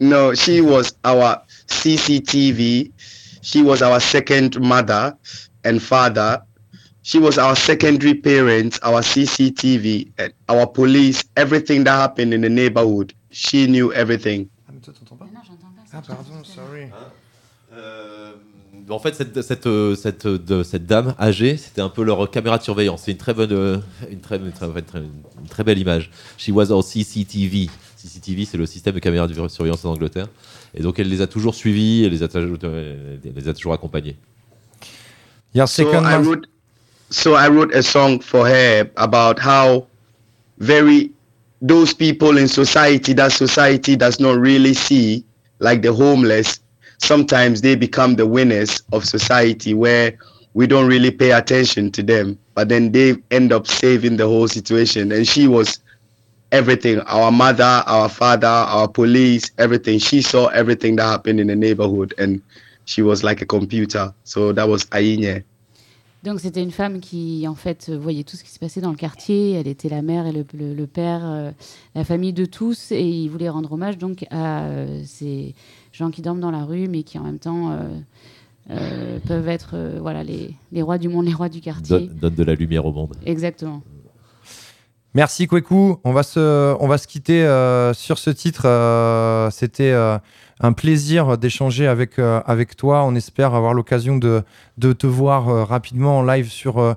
no, 0.00 0.34
she 0.34 0.60
was 0.60 0.94
our 1.02 1.40
CCTV. 1.66 2.92
She 3.40 3.62
was 3.62 3.80
our 3.80 4.00
second 4.00 4.60
mother 4.60 5.16
and 5.64 5.82
father. 5.82 6.42
She 7.00 7.18
was 7.18 7.38
our 7.38 7.56
secondary 7.56 8.12
parents, 8.12 8.78
our 8.82 9.00
CCTV, 9.00 10.12
and 10.18 10.34
our 10.50 10.66
police, 10.66 11.24
everything 11.38 11.84
that 11.84 11.92
happened 11.92 12.34
in 12.34 12.42
the 12.42 12.50
neighborhood. 12.50 13.14
She 13.30 13.66
knew 13.66 13.94
everything. 13.94 14.50
Ah, 15.94 16.02
pardon, 16.06 16.44
sorry. 16.44 16.92
Euh, 17.72 18.21
en 18.88 18.98
fait, 18.98 19.14
cette, 19.14 19.40
cette, 19.42 19.66
euh, 19.66 19.94
cette, 19.94 20.26
euh, 20.26 20.38
de- 20.38 20.62
cette 20.62 20.86
dame 20.86 21.14
âgée, 21.18 21.56
c'était 21.56 21.80
un 21.80 21.88
peu 21.88 22.02
leur 22.02 22.30
caméra 22.30 22.58
de 22.58 22.62
surveillance. 22.62 23.02
C'est 23.04 23.12
une 23.12 23.16
très 23.18 23.34
bonne, 23.34 23.52
euh, 23.52 23.78
une 24.10 24.20
très, 24.20 24.36
une 24.36 24.52
très, 24.52 24.66
une 24.66 24.82
très- 24.82 24.98
une 24.98 25.48
très 25.48 25.64
belle 25.64 25.78
image. 25.78 26.10
She 26.36 26.50
was 26.50 26.70
our 26.70 26.82
CCTV. 26.82 27.70
CCTV, 27.96 28.44
c'est 28.44 28.56
le 28.58 28.66
système 28.66 28.94
de 28.94 28.98
caméra 29.00 29.26
de 29.28 29.34
surveillance 29.48 29.84
en 29.84 29.90
Angleterre. 29.92 30.26
Et 30.74 30.82
donc, 30.82 30.98
elle 30.98 31.08
les 31.08 31.20
a 31.20 31.26
toujours 31.26 31.54
suivis, 31.54 32.04
elle 32.04 32.12
les 32.12 32.22
a, 32.22 32.28
elle 32.34 33.20
les 33.36 33.48
a 33.48 33.54
toujours 33.54 33.72
accompagnés. 33.74 34.16
Your 35.54 35.68
So 35.68 35.84
second 35.84 36.04
I 36.04 36.16
month- 36.16 36.26
wrote, 36.26 36.44
so 37.10 37.36
I 37.36 37.48
wrote 37.48 37.74
a 37.74 37.82
song 37.82 38.20
for 38.22 38.46
her 38.48 38.90
about 38.96 39.38
how 39.40 39.86
very 40.58 41.12
those 41.60 41.94
people 41.94 42.38
in 42.38 42.46
society 42.48 43.14
that 43.14 43.30
society 43.30 43.96
does 43.96 44.18
not 44.18 44.36
really 44.40 44.74
see, 44.74 45.24
like 45.60 45.82
the 45.82 45.90
homeless, 45.92 46.60
sometimes 47.02 47.60
they 47.60 47.74
become 47.74 48.16
the 48.16 48.26
winners 48.26 48.82
of 48.92 49.04
society 49.04 49.74
where 49.74 50.12
we 50.54 50.66
don't 50.66 50.86
really 50.86 51.10
pay 51.10 51.32
attention 51.32 51.90
to 51.92 52.02
them, 52.02 52.38
but 52.54 52.68
then 52.68 52.92
they 52.92 53.16
end 53.30 53.52
up 53.52 53.66
saving 53.66 54.16
the 54.18 54.26
whole 54.26 54.46
situation. 54.48 55.10
And 55.12 55.26
she 55.26 55.46
was 55.48 55.80
everything 56.52 57.00
our 57.06 57.32
mother, 57.32 57.82
our 57.86 58.08
father, 58.08 58.46
our 58.46 58.86
police, 58.88 59.50
everything. 59.58 59.98
She 59.98 60.22
saw 60.22 60.46
everything 60.48 60.96
that 60.96 61.06
happened 61.08 61.40
in 61.40 61.46
the 61.48 61.56
neighborhood 61.56 62.14
and 62.18 62.40
she 62.84 63.00
was 63.02 63.22
like 63.24 63.40
a 63.42 63.46
computer. 63.46 64.12
So 64.24 64.52
that 64.52 64.68
was 64.68 64.84
Ainye. 64.92 65.42
Donc 66.24 66.38
c'était 66.38 66.62
une 66.62 66.70
femme 66.70 67.00
qui 67.00 67.48
en 67.48 67.56
fait 67.56 67.90
voyait 67.90 68.22
tout 68.22 68.36
ce 68.36 68.44
qui 68.44 68.50
se 68.50 68.58
passait 68.60 68.80
dans 68.80 68.90
le 68.92 68.96
quartier. 68.96 69.54
Elle 69.54 69.66
était 69.66 69.88
la 69.88 70.02
mère 70.02 70.24
et 70.26 70.30
le, 70.32 70.44
le- 70.56 70.72
le 70.72 70.86
père, 70.86 71.20
euh, 71.24 71.50
la 71.96 72.04
famille 72.04 72.32
de 72.32 72.44
tous, 72.44 72.92
et 72.92 73.02
il 73.02 73.28
voulait 73.28 73.48
rendre 73.48 73.72
hommage 73.72 73.98
donc 73.98 74.24
à 74.30 74.66
euh, 74.66 75.02
ces 75.04 75.52
gens 75.92 76.10
qui 76.10 76.22
dorment 76.22 76.40
dans 76.40 76.50
la 76.50 76.64
rue, 76.64 76.88
mais 76.88 77.02
qui 77.02 77.18
en 77.18 77.24
même 77.24 77.38
temps 77.38 77.70
euh, 77.70 77.76
euh, 78.70 79.18
peuvent 79.26 79.48
être 79.48 79.70
euh, 79.74 79.98
voilà 80.00 80.22
les, 80.24 80.54
les 80.72 80.82
rois 80.82 80.98
du 80.98 81.08
monde, 81.08 81.26
les 81.26 81.34
rois 81.34 81.48
du 81.48 81.60
quartier. 81.60 81.98
Donne, 81.98 82.16
donne 82.18 82.34
de 82.34 82.44
la 82.44 82.54
lumière 82.54 82.86
au 82.86 82.92
monde. 82.92 83.14
Exactement. 83.26 83.82
Merci 85.14 85.46
Kweku. 85.46 85.98
On 86.04 86.12
va 86.12 86.22
se, 86.22 86.74
on 86.80 86.88
va 86.88 86.96
se 86.96 87.06
quitter 87.06 87.44
euh, 87.44 87.92
sur 87.92 88.16
ce 88.16 88.30
titre. 88.30 88.62
Euh, 88.64 89.50
C'était 89.50 89.90
euh, 89.92 90.16
un 90.60 90.72
plaisir 90.72 91.36
d'échanger 91.36 91.86
avec, 91.86 92.18
euh, 92.18 92.40
avec 92.46 92.76
toi. 92.76 93.04
On 93.04 93.14
espère 93.14 93.54
avoir 93.54 93.74
l'occasion 93.74 94.16
de, 94.16 94.42
de 94.78 94.94
te 94.94 95.06
voir 95.06 95.50
euh, 95.50 95.64
rapidement 95.64 96.20
en 96.20 96.22
live 96.22 96.48
sur, 96.48 96.96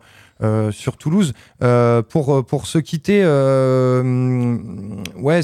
sur 0.72 0.96
Toulouse. 0.96 1.34
Euh, 1.62 2.02
pour, 2.04 2.46
pour 2.46 2.68
se 2.68 2.78
quitter, 2.78 3.26
ouais, 5.22 5.41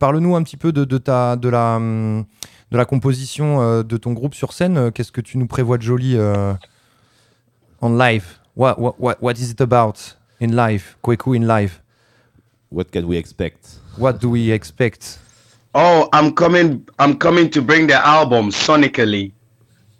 parle-nous 0.00 0.34
un 0.34 0.42
petit 0.42 0.56
peu 0.56 0.72
de, 0.72 0.84
de, 0.84 0.98
ta, 0.98 1.36
de, 1.36 1.48
la, 1.48 1.76
hum, 1.76 2.24
de 2.70 2.76
la 2.76 2.84
composition 2.84 3.60
euh, 3.60 3.82
de 3.82 3.96
ton 3.96 4.12
groupe 4.12 4.34
sur 4.34 4.52
scène. 4.52 4.76
Euh, 4.76 4.90
Qu'est-ce 4.90 5.12
que 5.12 5.20
tu 5.20 5.38
nous 5.38 5.46
prévois 5.46 5.78
de 5.78 5.82
joli 5.82 6.16
euh, 6.16 6.52
en 7.80 7.96
live? 7.96 8.24
What, 8.56 8.76
what, 8.78 8.94
what, 8.98 9.16
what 9.20 9.32
is 9.34 9.50
it 9.50 9.60
about 9.60 10.16
in 10.40 10.48
live 10.48 10.96
Kweku 11.02 11.34
in 11.36 11.46
live 11.46 11.80
What 12.70 12.86
can 12.92 13.04
we 13.04 13.16
expect? 13.16 13.78
What 13.96 14.14
do 14.20 14.28
we 14.28 14.50
expect? 14.50 15.18
Oh, 15.74 16.08
I'm 16.12 16.34
coming. 16.34 16.86
I'm 16.98 17.16
coming 17.16 17.48
to 17.50 17.62
bring 17.62 17.86
the 17.86 17.94
album 17.94 18.50
sonically 18.50 19.32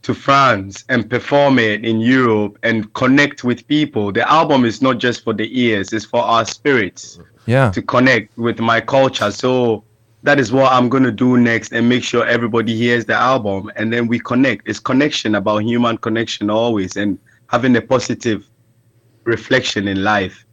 to 0.03 0.13
France 0.13 0.85
and 0.91 1.09
perform 1.09 1.59
it 1.59 1.85
in 1.85 2.01
Europe 2.01 2.59
and 2.63 2.93
connect 2.93 3.43
with 3.43 3.67
people. 3.69 4.13
The 4.13 4.31
album 4.31 4.67
is 4.67 4.83
not 4.83 4.99
just 4.99 5.25
for 5.25 5.33
the 5.33 5.49
ears; 5.59 5.93
it's 5.95 6.05
for 6.05 6.23
our 6.23 6.45
spirits 6.45 7.19
Yeah. 7.47 7.71
to 7.71 7.81
connect 7.81 8.37
with 8.37 8.61
my 8.61 8.81
culture. 8.83 9.31
So 9.31 9.83
that 10.29 10.39
is 10.39 10.53
what 10.53 10.71
I'm 10.71 10.91
gonna 10.91 11.11
do 11.11 11.39
next 11.39 11.73
and 11.73 11.89
make 11.89 12.05
sure 12.05 12.23
everybody 12.27 12.77
hears 12.77 13.07
the 13.07 13.15
album 13.15 13.71
and 13.77 13.91
then 13.91 14.09
we 14.09 14.19
connect. 14.19 14.69
It's 14.69 14.79
connection 14.79 15.35
about 15.35 15.63
human 15.63 15.97
connection 15.97 16.51
always 16.51 16.97
and 16.97 17.19
having 17.47 17.75
a 17.77 17.81
positive 17.81 18.45
reflection 19.25 19.89
in 19.89 20.05
life. 20.05 20.45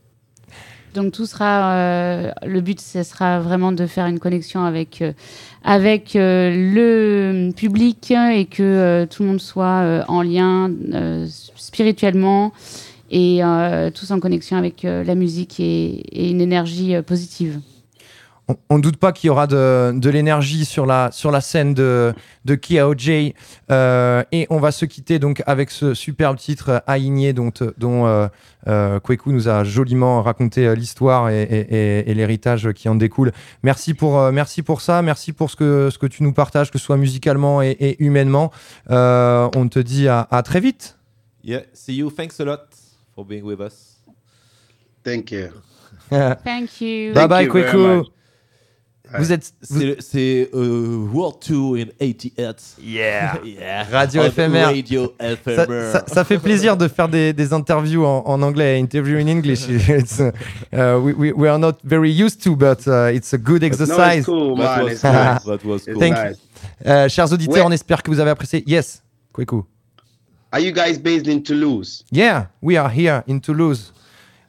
Donc 0.93 1.11
tout 1.11 1.25
sera, 1.25 1.73
euh, 1.73 2.31
le 2.45 2.61
but, 2.61 2.79
ce 2.79 3.03
sera 3.03 3.41
vraiment 3.41 3.73
de 3.73 3.85
faire 3.85 4.05
une 4.05 4.17
connection 4.17 4.63
avec 4.63 5.01
euh, 5.01 5.11
avec 5.65 6.15
euh, 6.15 6.51
le 6.73 7.51
public 7.51 8.11
et 8.11 8.45
que 8.45 8.63
euh, 8.63 9.05
tout 9.05 9.23
le 9.23 9.29
monde 9.29 9.41
soit 9.41 9.81
euh, 9.81 10.03
en 10.07 10.21
lien 10.21 10.71
spirituellement 11.57 12.53
et 13.11 13.41
tous 13.93 14.11
en 14.11 14.19
connexion 14.19 14.57
avec 14.57 14.83
la 14.83 15.15
musique 15.15 15.59
et, 15.59 16.01
et 16.11 16.31
une 16.31 16.41
énergie 16.41 16.95
positive. 17.05 17.59
On, 18.47 18.55
on 18.69 18.79
doute 18.79 18.97
pas 18.97 19.11
qu'il 19.11 19.27
y 19.27 19.31
aura 19.31 19.47
de, 19.47 19.91
de 19.97 20.09
l'énergie 20.09 20.65
sur 20.65 20.85
la, 20.85 21.09
sur 21.11 21.31
la 21.31 21.41
scène 21.41 21.73
de, 21.73 22.13
de 22.45 22.55
Kia 22.55 22.87
OJ. 22.87 23.33
Euh, 23.71 24.23
et 24.31 24.45
on 24.49 24.59
va 24.59 24.71
se 24.71 24.85
quitter 24.85 25.17
donc 25.19 25.41
avec 25.47 25.71
ce 25.71 25.93
superbe 25.93 26.37
titre 26.37 26.69
euh, 26.69 26.79
Aïgné 26.85 27.33
dont, 27.33 27.51
dont 27.77 28.05
euh, 28.05 28.27
euh, 28.67 28.99
Kweku 28.99 29.31
nous 29.31 29.47
a 29.47 29.63
joliment 29.63 30.21
raconté 30.21 30.75
l'histoire 30.75 31.29
et, 31.29 31.41
et- 31.43 31.75
et- 31.75 32.11
et 32.11 32.13
l'héritage 32.13 32.71
qui 32.73 32.87
en 32.89 32.95
découle. 32.95 33.31
Merci 33.63 33.93
pour, 33.93 34.19
euh, 34.19 34.31
merci 34.31 34.61
pour 34.61 34.81
ça, 34.81 35.01
merci 35.01 35.33
pour 35.33 35.49
ce 35.49 35.55
que, 35.55 35.89
ce 35.91 35.97
que 35.97 36.05
tu 36.07 36.21
nous 36.23 36.33
partages, 36.33 36.69
que 36.71 36.77
ce 36.77 36.85
soit 36.85 36.97
musicalement 36.97 37.61
et, 37.61 37.71
et 37.79 38.03
humainement. 38.03 38.51
Euh, 38.91 39.49
on 39.55 39.67
te 39.67 39.79
dit 39.79 40.07
à, 40.07 40.27
à 40.29 40.43
très 40.43 40.59
vite. 40.59 40.97
Yeah, 41.43 41.61
see 41.73 41.95
you. 41.95 42.09
Thanks 42.11 42.39
a 42.39 42.43
lot 42.45 42.59
for 43.15 43.23
being 43.25 43.43
with 43.43 43.59
us. 43.59 43.97
Thank 45.03 45.31
you. 45.31 45.47
Thank 46.43 46.81
you. 46.81 47.13
bye 47.13 47.27
bye 47.27 47.43
you 47.45 47.51
very 47.51 47.71
Kweku. 47.71 48.14
Vous 49.17 49.31
êtes, 49.31 49.53
C'est 49.99 50.49
euh, 50.53 51.05
World 51.13 51.39
Tour 51.39 51.75
in 51.77 51.85
88. 51.99 52.77
Yeah. 52.81 53.39
Yeah. 53.45 53.83
Radio 53.91 54.23
éphémère. 54.23 54.67
Radio 54.67 55.13
Ça, 55.45 55.65
ça- 55.65 56.03
ça 56.07 56.23
fait 56.23 56.37
plaisir 56.39 56.75
de 56.77 56.87
faire 56.87 57.07
des, 57.07 57.31
des 57.33 57.53
interviews 57.53 58.05
en, 58.05 58.23
en 58.25 58.41
anglais, 58.41 58.79
interview 58.79 59.17
in 59.17 59.27
English. 59.27 59.67
It's, 59.69 60.19
uh, 60.19 60.31
uh, 60.73 60.99
we, 60.99 61.13
we, 61.13 61.31
we 61.33 61.47
are 61.49 61.59
not 61.59 61.73
very 61.83 62.11
used 62.11 62.41
to, 62.43 62.55
but 62.55 62.87
uh, 62.87 63.13
it's 63.13 63.33
a 63.33 63.37
good 63.37 63.61
No, 63.61 63.67
exercise. 63.67 64.17
it's 64.19 64.25
cool, 64.25 64.55
That 64.57 64.77
man. 64.77 64.85
was 64.85 65.01
cool. 65.61 65.71
was 65.71 65.85
cool. 65.85 65.99
Thank 65.99 66.15
nice. 66.15 66.37
Euh, 66.85 67.07
chers 67.09 67.31
auditeurs, 67.31 67.65
on 67.65 67.71
espère 67.71 68.01
que 68.03 68.09
vous 68.11 68.19
avez 68.19 68.31
apprécié. 68.31 68.63
Yes, 68.67 69.01
Kweku. 69.33 69.63
Are 70.51 70.59
you 70.61 70.71
guys 70.71 70.97
based 70.99 71.27
in 71.27 71.41
Toulouse? 71.41 72.03
Yeah, 72.11 72.47
we 72.61 72.77
are 72.77 72.89
here 72.89 73.23
in 73.27 73.39
Toulouse, 73.39 73.93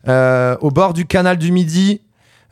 Euh, 0.09 0.57
au 0.61 0.71
bord 0.71 0.93
du 0.95 1.05
canal 1.05 1.37
du 1.37 1.51
Midi. 1.51 2.01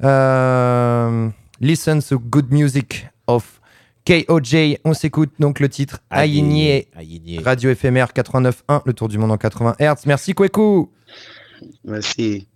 Euh, 0.03 1.29
listen 1.65 2.03
to 2.03 2.19
good 2.19 2.53
music 2.53 3.09
of 3.27 3.61
KOJ. 4.07 4.79
On 4.85 4.93
s'écoute 4.93 5.33
donc 5.39 5.61
le 5.61 5.69
titre. 5.69 6.01
Aïgné. 6.11 6.89
Radio 7.43 7.71
éphémère 7.71 8.09
89.1, 8.13 8.83
le 8.85 8.93
tour 8.93 9.09
du 9.09 9.17
monde 9.17 9.33
en 9.33 9.39
80 9.39 9.77
Hz. 9.81 10.07
Merci 10.07 10.35
Kweku. 10.35 10.91
Merci. 11.85 12.47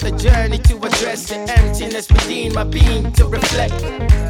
The 0.00 0.10
journey 0.12 0.58
to 0.58 0.76
address 0.76 1.28
the 1.28 1.36
emptiness 1.36 2.08
within 2.08 2.54
my 2.54 2.64
being 2.64 3.12
to 3.12 3.26
reflect. 3.26 3.74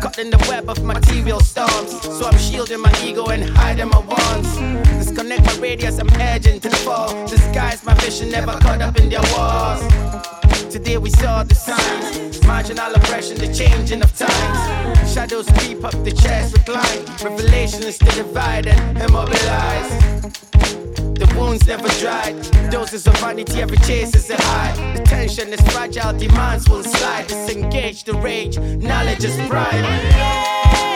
Caught 0.03 0.19
in 0.19 0.31
the 0.31 0.45
web 0.49 0.69
of 0.69 0.83
material 0.83 1.41
storms, 1.41 1.93
so 2.03 2.27
I'm 2.27 2.39
shielding 2.39 2.81
my 2.81 2.93
ego 3.05 3.27
and 3.27 3.49
hiding 3.57 3.89
my 3.89 4.01
wants. 4.01 4.57
Disconnect 4.99 5.45
my 5.45 5.57
radius, 5.59 5.99
I'm 5.99 6.11
edging 6.21 6.61
to 6.61 6.69
the 6.69 6.77
fall. 6.77 7.27
Disguise 7.27 7.85
my 7.85 7.95
vision, 7.95 8.31
never 8.31 8.53
caught 8.59 8.81
up 8.83 8.99
in 8.99 9.09
their 9.09 9.23
walls. 9.33 9.83
Today 10.73 10.99
we 10.99 11.11
saw 11.11 11.45
the 11.45 11.55
signs, 11.55 12.45
marginal 12.45 12.93
oppression, 12.95 13.39
the 13.39 13.53
changing 13.53 14.03
of 14.03 14.17
times. 14.17 15.13
Shadows 15.13 15.47
creep 15.59 15.85
up 15.85 15.93
the 16.05 16.13
chest, 16.13 16.57
recline. 16.57 17.05
Revelation 17.23 17.85
is 17.85 17.99
to 17.99 18.07
divide 18.07 18.67
and 18.67 18.99
immobilize. 18.99 20.50
The 21.21 21.35
wounds 21.39 21.67
never 21.67 21.87
dried. 22.01 22.35
Doses 22.71 23.07
of 23.07 23.15
vanity, 23.19 23.61
every 23.61 23.77
chase 23.79 24.15
is 24.17 24.31
a 24.31 24.37
high. 24.37 24.95
The 24.97 25.03
tension 25.03 25.53
is 25.53 25.61
fragile, 25.71 26.19
demands 26.19 26.67
will 26.67 26.83
slide. 26.83 27.27
Disengage 27.27 28.05
the 28.05 28.15
rage, 28.15 28.59
knowledge 28.59 29.25
is 29.25 29.37
pride. 29.47 30.90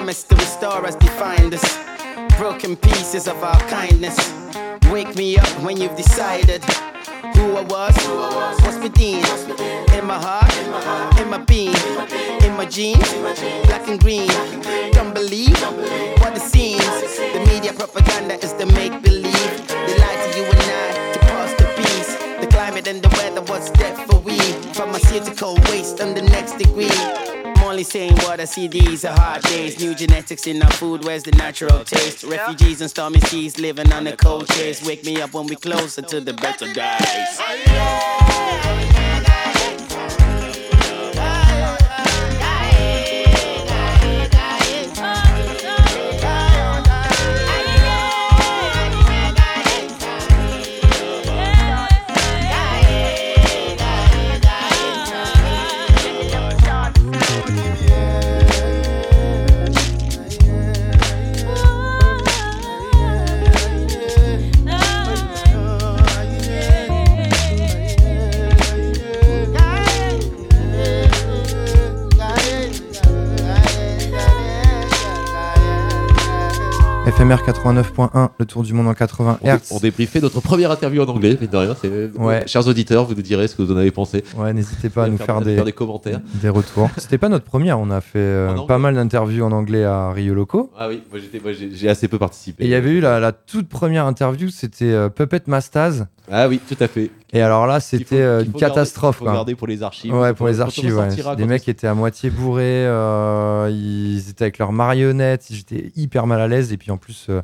Promise 0.00 0.22
to 0.22 0.34
restore 0.34 0.86
us 0.86 0.94
defined 0.94 1.52
us. 1.52 1.78
Broken 2.38 2.74
pieces 2.74 3.28
of 3.28 3.36
our 3.44 3.60
kindness. 3.68 4.16
Wake 4.90 5.14
me 5.14 5.36
up 5.36 5.50
when 5.62 5.76
you've 5.76 5.94
decided 5.94 6.64
who 7.36 7.44
I 7.60 7.64
was, 7.74 7.94
what's 8.62 8.78
within. 8.78 9.22
In 9.98 10.06
my 10.06 10.18
heart, 10.26 10.56
in 11.20 11.28
my 11.28 11.36
being, 11.44 11.76
in 12.46 12.56
my 12.56 12.64
jeans, 12.64 13.12
black 13.68 13.86
and 13.88 14.00
green. 14.00 14.32
Don't 14.92 15.12
believe 15.12 15.60
what 16.22 16.34
it 16.34 16.46
seems. 16.54 16.82
The 17.34 17.44
media 17.52 17.74
propaganda 17.74 18.36
is 18.42 18.54
the 18.54 18.64
make 18.80 19.02
believe. 19.02 19.52
They 19.68 19.96
lie 20.04 20.18
to 20.24 20.28
you 20.38 20.44
and 20.54 20.64
I 20.80 21.12
to 21.12 21.18
cause 21.28 21.52
the 21.60 21.66
peace. 21.76 22.12
The 22.40 22.46
climate 22.46 22.88
and 22.88 23.02
the 23.02 23.10
weather, 23.18 23.42
what's 23.52 23.68
that 23.72 24.08
for 24.08 24.18
we? 24.20 24.38
Pharmaceutical 24.72 25.56
waste 25.68 26.00
on 26.00 26.14
the 26.14 26.22
next 26.22 26.56
degree. 26.56 27.49
Only 27.70 27.84
saying 27.84 28.16
what 28.24 28.40
I 28.40 28.46
see, 28.46 28.66
these 28.66 29.04
are 29.04 29.16
hard 29.16 29.42
days. 29.42 29.80
New 29.80 29.94
genetics 29.94 30.48
in 30.48 30.60
our 30.60 30.72
food, 30.72 31.04
where's 31.04 31.22
the 31.22 31.30
natural 31.30 31.84
taste? 31.84 32.24
Refugees 32.24 32.80
and 32.80 32.90
stormy 32.90 33.20
seas 33.20 33.60
living 33.60 33.92
on 33.92 34.08
a 34.08 34.16
cold 34.16 34.48
chase. 34.48 34.84
Wake 34.84 35.04
me 35.04 35.22
up 35.22 35.34
when 35.34 35.46
we 35.46 35.54
closer 35.54 36.02
to 36.02 36.20
the 36.20 36.32
better 36.32 36.66
days. 36.72 38.89
FMR 77.20 77.36
89.1, 77.46 78.30
le 78.38 78.46
tour 78.46 78.62
du 78.62 78.72
monde 78.72 78.86
en 78.88 78.94
80 78.94 79.40
On, 79.42 79.44
dé- 79.44 79.52
Hz. 79.52 79.60
on 79.72 79.78
débriefait 79.78 80.20
notre 80.22 80.40
première 80.40 80.70
interview 80.70 81.02
en 81.02 81.06
anglais, 81.06 81.36
c'est- 81.82 82.10
Ouais. 82.18 82.44
Chers 82.46 82.66
auditeurs, 82.66 83.04
vous 83.04 83.14
nous 83.14 83.20
direz 83.20 83.46
ce 83.46 83.56
que 83.56 83.60
vous 83.60 83.70
en 83.70 83.76
avez 83.76 83.90
pensé. 83.90 84.24
Ouais, 84.38 84.54
n'hésitez 84.54 84.88
pas 84.88 85.04
à 85.04 85.08
nous 85.08 85.18
faire, 85.18 85.42
des, 85.42 85.54
faire 85.56 85.66
des 85.66 85.72
commentaires. 85.72 86.22
des 86.40 86.48
retours. 86.48 86.88
C'était 86.96 87.18
pas 87.18 87.28
notre 87.28 87.44
première, 87.44 87.78
on 87.78 87.90
a 87.90 88.00
fait 88.00 88.18
euh, 88.20 88.54
pas 88.66 88.78
mal 88.78 88.94
d'interviews 88.94 89.44
en 89.44 89.52
anglais 89.52 89.84
à 89.84 90.12
Rio 90.12 90.32
Loco. 90.32 90.70
Ah 90.78 90.88
oui, 90.88 91.02
moi, 91.12 91.20
j'ai 91.74 91.88
assez 91.90 92.08
peu 92.08 92.18
participé. 92.18 92.64
Et 92.64 92.68
il 92.68 92.70
y 92.70 92.74
avait 92.74 92.90
eu 92.92 93.00
la, 93.00 93.20
la 93.20 93.32
toute 93.32 93.68
première 93.68 94.06
interview, 94.06 94.48
c'était 94.48 94.86
euh, 94.86 95.10
Puppet 95.10 95.42
Mastaz. 95.46 96.06
Ah 96.32 96.48
oui, 96.48 96.58
tout 96.66 96.76
à 96.80 96.86
fait. 96.86 97.10
Et 97.32 97.42
alors 97.42 97.66
là, 97.66 97.80
c'était 97.80 98.20
euh, 98.20 98.40
une 98.44 98.52
faut 98.52 98.58
garder- 98.58 98.74
catastrophe. 98.76 99.18
qu'il 99.18 99.26
faut 99.26 99.32
garder 99.32 99.54
pour 99.56 99.66
les 99.66 99.82
archives. 99.82 100.14
Ouais, 100.14 100.32
pour 100.32 100.46
les 100.48 100.60
archives, 100.60 100.96
ouais. 100.96 101.08
quand 101.22 101.36
mecs 101.46 101.68
étaient 101.68 101.86
à 101.86 101.94
moitié 101.94 102.30
bourrés, 102.30 102.86
euh, 102.86 103.49
ils 103.70 104.28
étaient 104.30 104.44
avec 104.44 104.58
leurs 104.58 104.72
marionnettes, 104.72 105.46
j'étais 105.50 105.92
hyper 105.96 106.26
mal 106.26 106.40
à 106.40 106.48
l'aise 106.48 106.72
et 106.72 106.76
puis 106.76 106.90
en 106.90 106.96
plus, 106.96 107.26
euh, 107.28 107.42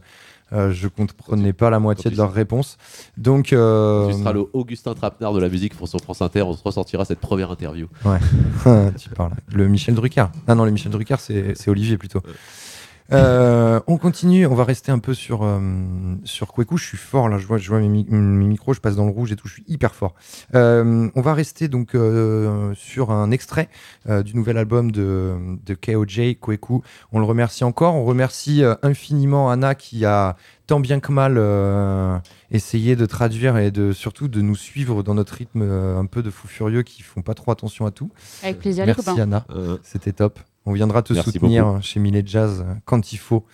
euh, 0.53 0.71
je 0.73 0.89
comprenais 0.89 1.53
pas 1.53 1.71
la 1.71 1.81
moitié 1.81 2.11
de 2.11 2.17
leurs 2.17 2.33
réponses. 2.33 2.77
Donc, 3.17 3.53
euh, 3.53 4.09
Tu 4.09 4.19
seras 4.19 4.33
le 4.33 4.45
Augustin 4.53 4.95
Trapenard 4.95 5.33
de 5.33 5.41
la 5.41 5.49
musique 5.49 5.75
pour 5.75 5.89
sur 5.89 6.01
France 6.01 6.23
Inter. 6.23 6.43
On 6.43 6.53
se 6.53 6.63
ressortira 6.63 7.05
cette 7.05 7.21
première 7.21 7.51
interview. 7.51 7.89
tu 8.99 9.09
parles. 9.11 9.33
Le 9.53 9.69
Michel 9.69 9.95
Drucker. 9.95 10.27
Ah 10.47 10.55
non, 10.55 10.65
le 10.65 10.71
Michel 10.71 10.93
Drucker, 10.93 11.17
c'est 11.19 11.55
c'est 11.57 11.71
Olivier 11.71 11.99
plutôt. 11.99 12.21
Euh, 13.13 13.81
on 13.87 13.99
continue, 13.99 14.47
on 14.47 14.55
va 14.55 14.65
rester 14.65 14.91
un 14.91 14.99
peu 14.99 15.15
sur, 15.15 15.43
euh, 15.45 15.61
sur 16.25 16.53
Kweku. 16.53 16.77
Je 16.77 16.85
suis 16.85 16.97
fort 16.97 17.29
là, 17.29 17.39
je 17.39 17.47
vois, 17.47 17.59
je 17.59 17.69
vois 17.69 17.79
mes, 17.79 17.89
mi- 17.89 18.07
mes 18.09 18.47
micros, 18.47 18.75
je 18.75 18.81
passe 18.81 18.97
dans 18.97 19.05
le 19.05 19.13
rouge 19.13 19.31
et 19.33 19.37
tout, 19.37 19.47
je 19.49 19.55
suis 19.55 19.65
hyper 19.69 19.95
fort. 19.95 20.15
Euh, 20.55 21.09
on 21.15 21.21
va 21.21 21.35
rester 21.35 21.69
donc 21.69 21.95
euh, 21.95 22.73
sur 22.75 23.11
un 23.13 23.31
extrait 23.31 23.69
euh, 24.09 24.23
du 24.23 24.35
nouvel 24.35 24.57
album 24.59 24.91
de, 24.91 25.35
de 25.65 25.75
KOJ, 25.75 26.37
Kweku. 26.41 26.83
On 27.13 27.19
le 27.21 27.25
remercie 27.25 27.65
encore, 27.65 27.95
on 27.95 28.05
remercie 28.05 28.65
euh, 28.65 28.75
infiniment 28.83 29.51
Anna 29.51 29.75
qui 29.75 30.05
a 30.05 30.37
tant 30.67 30.81
bien 30.81 30.99
que 30.99 31.13
mal 31.13 31.37
euh, 31.39 32.19
essayé 32.51 32.97
de 32.97 33.07
traduire 33.07 33.57
et 33.57 33.71
de 33.71 33.93
surtout 33.93 34.27
de 34.27 34.41
nous 34.41 34.57
suivre 34.57 35.05
dans 35.05 35.15
notre 35.15 35.35
rythme 35.35 35.63
euh, 35.63 35.97
un 35.99 36.07
peu 36.07 36.23
de 36.25 36.31
fous 36.31 36.49
furieux 36.49 36.83
qui 36.83 37.03
font 37.03 37.23
pas 37.23 37.35
trop 37.35 37.53
attention 37.53 37.87
à 37.87 37.93
tout. 37.93 38.11
Avec 38.43 38.59
plaisir, 38.59 38.85
les 38.85 38.89
Merci 38.89 39.05
copains. 39.05 39.23
Anna, 39.23 39.45
Euh, 39.51 39.79
c'était 39.85 40.13
top. 40.13 40.41
On 40.67 40.73
viendra 40.73 41.03
te 41.03 41.13
Merci 41.13 41.31
soutenir 41.33 41.65
beaucoup. 41.67 41.83
chez 41.83 42.01
Millet 42.01 42.23
Jazz 42.27 42.65
quand 42.85 43.13
il 43.13 43.17
faut. 43.19 43.45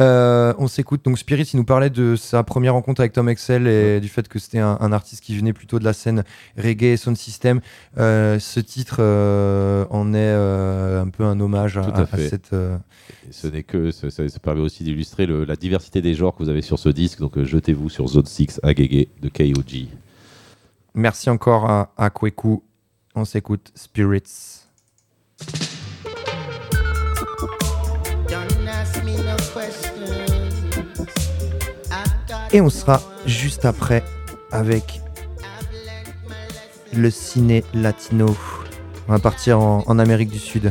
Euh, 0.00 0.54
on 0.58 0.66
s'écoute. 0.68 1.04
Donc 1.04 1.18
Spirit, 1.18 1.42
il 1.52 1.56
nous 1.56 1.64
parlait 1.64 1.90
de 1.90 2.16
sa 2.16 2.42
première 2.42 2.74
rencontre 2.74 3.00
avec 3.00 3.12
Tom 3.12 3.28
Excel 3.28 3.66
et 3.68 4.00
du 4.00 4.08
fait 4.08 4.26
que 4.28 4.38
c'était 4.38 4.58
un, 4.60 4.76
un 4.80 4.92
artiste 4.92 5.22
qui 5.22 5.36
venait 5.36 5.52
plutôt 5.52 5.78
de 5.78 5.84
la 5.84 5.92
scène 5.92 6.24
reggae 6.56 6.84
et 6.92 6.96
sound 6.96 7.16
system. 7.16 7.60
Euh, 7.98 8.38
ce 8.40 8.58
titre 8.60 8.96
euh, 9.00 9.84
en 9.90 10.12
est 10.14 10.32
un 10.32 11.08
peu 11.08 11.24
un 11.24 11.38
hommage 11.40 11.76
à, 11.78 11.82
Tout 11.84 11.90
à 12.00 12.02
à- 12.12 12.28
cette. 12.28 12.52
et 12.52 13.32
ce 13.32 13.46
n'est 13.48 13.62
que 13.62 13.90
ça, 13.92 14.10
ça- 14.10 14.28
ça 14.28 14.38
permet 14.40 14.60
aussi 14.62 14.82
d'illustrer 14.84 15.26
la 15.26 15.56
diversité 15.56 16.02
des 16.02 16.14
genres 16.14 16.34
que 16.36 16.42
vous 16.42 16.48
avez 16.50 16.62
sur 16.62 16.78
ce 16.78 16.88
disque. 16.88 17.20
Donc 17.20 17.40
jetez-vous 17.42 17.88
sur 17.88 18.06
Zone 18.08 18.26
6 18.26 18.60
Agege 18.62 19.06
de 19.22 19.28
KOG. 19.28 19.86
Merci 20.94 21.30
encore 21.30 21.68
à, 21.70 21.92
à 21.96 22.10
Kweku. 22.10 22.62
On 23.16 23.24
s'écoute 23.24 23.70
Spirits. 23.76 24.62
Et 32.54 32.60
on 32.60 32.70
sera 32.70 33.02
juste 33.26 33.64
après 33.64 34.04
avec 34.52 35.00
le 36.94 37.10
ciné 37.10 37.64
latino. 37.74 38.36
On 39.08 39.12
va 39.12 39.18
partir 39.18 39.58
en, 39.58 39.82
en 39.84 39.98
Amérique 39.98 40.30
du 40.30 40.38
Sud. 40.38 40.70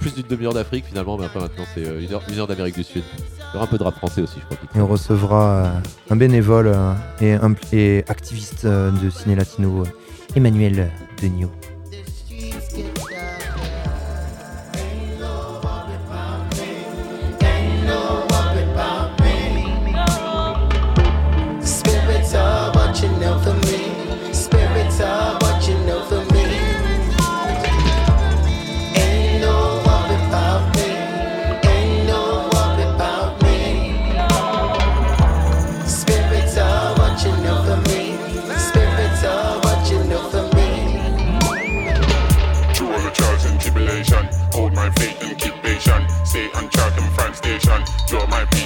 Plus 0.00 0.12
d'une 0.16 0.26
demi-heure 0.26 0.52
d'Afrique 0.52 0.84
finalement, 0.84 1.16
mais 1.16 1.26
après 1.26 1.38
maintenant 1.38 1.62
c'est 1.72 1.86
euh, 1.86 2.00
une 2.00 2.12
heure, 2.12 2.22
une 2.28 2.40
heure 2.40 2.48
d'Amérique 2.48 2.74
du 2.74 2.82
Sud. 2.82 3.04
Il 3.38 3.54
y 3.54 3.56
aura 3.56 3.66
un 3.66 3.68
peu 3.68 3.78
de 3.78 3.84
rap 3.84 3.94
français 3.94 4.20
aussi, 4.20 4.40
je 4.40 4.44
crois. 4.46 4.56
Et 4.74 4.80
on 4.80 4.88
recevra 4.88 5.48
euh, 5.48 5.70
un 6.10 6.16
bénévole 6.16 6.66
euh, 6.66 6.92
et, 7.20 7.34
un, 7.34 7.54
et 7.72 8.04
activiste 8.08 8.66
de 8.66 9.10
ciné 9.10 9.36
latino, 9.36 9.84
Emmanuel 10.34 10.90
Denio. 11.22 11.52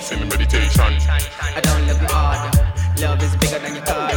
Peace 0.07 0.13
in 0.13 0.29
the 0.29 0.37
meditation. 0.37 0.81
I 0.83 1.61
don't 1.61 1.87
love 1.87 2.01
you 2.01 2.09
hard. 2.09 3.01
Love 3.01 3.23
is 3.23 3.37
bigger 3.37 3.59
than 3.59 3.75
your 3.75 3.85
call. 3.85 4.09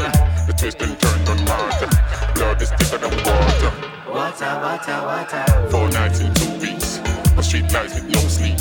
The 0.48 0.54
twist 0.58 0.82
and 0.82 1.00
turn 1.00 1.28
on 1.28 1.46
mark. 1.46 2.36
Blood 2.36 2.62
is 2.62 2.70
thicker 2.72 2.98
than 2.98 3.12
water. 3.26 3.72
Water, 4.08 4.52
water, 4.62 4.98
water. 5.06 5.70
Four 5.70 5.90
nights 5.90 6.20
in 6.22 6.34
two 6.34 6.52
weeks. 6.60 7.00
On 7.38 7.44
street 7.44 7.72
lights 7.74 7.96
with 7.96 8.10
no 8.10 8.20
sleep. 8.20 8.60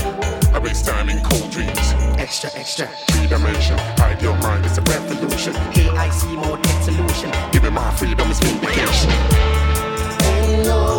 I 0.55 0.59
waste 0.59 0.87
time 0.87 1.09
in 1.09 1.22
cold 1.22 1.51
dreams. 1.51 1.95
Extra, 2.18 2.51
extra. 2.55 2.87
Three 3.09 3.26
dimension. 3.26 3.79
Hide 3.99 4.20
your 4.22 4.37
mind, 4.39 4.64
it's 4.64 4.79
a 4.79 4.83
revolution. 4.83 5.55
AIC 5.55 6.35
mode, 6.35 6.62
get 6.62 6.85
solution. 6.85 7.31
Give 7.53 7.62
me 7.62 7.70
my 7.70 7.91
freedom, 7.95 8.29
it's 8.31 8.41
vindication. 8.41 9.11
Ain't 10.22 10.64
no 10.64 10.97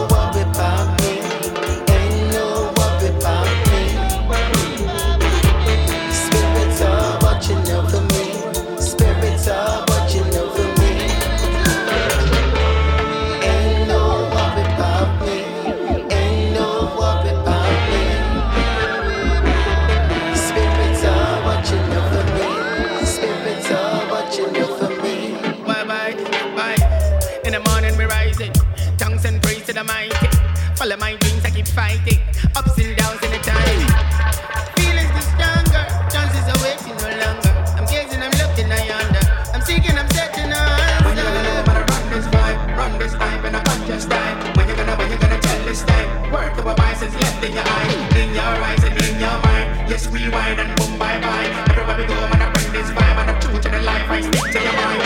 Work 46.49 46.59
of 46.59 46.65
a 46.65 46.73
biceps 46.73 47.13
left 47.13 47.43
in 47.45 47.53
your 47.53 47.63
eye, 47.63 48.17
in 48.17 48.33
your 48.33 48.41
eyes 48.41 48.83
and 48.83 48.97
in 48.97 49.19
your 49.19 49.37
mind. 49.45 49.87
Yes, 49.87 50.07
rewind 50.07 50.59
and 50.59 50.75
boom, 50.79 50.97
bye 50.97 51.21
bye. 51.21 51.45
Everybody 51.69 52.07
go, 52.07 52.15
man, 52.15 52.41
I 52.41 52.51
bring 52.51 52.71
this 52.73 52.89
vibe, 52.89 53.17
and 53.21 53.29
I'm 53.29 53.39
true 53.39 53.59
to 53.61 53.69
the 53.69 53.81
life, 53.81 54.09
I 54.09 54.21
stick 54.21 54.51
to 54.53 54.59
your 54.59 54.73
mind. 54.73 55.01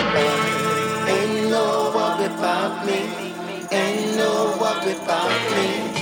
Ain't 1.10 1.50
no 1.50 1.92
worry 1.94 2.26
about 2.34 2.86
me. 2.86 3.00
Ain't 3.72 4.16
no 4.16 4.58
worry 4.62 4.94
about 4.94 5.52
me. 5.52 5.93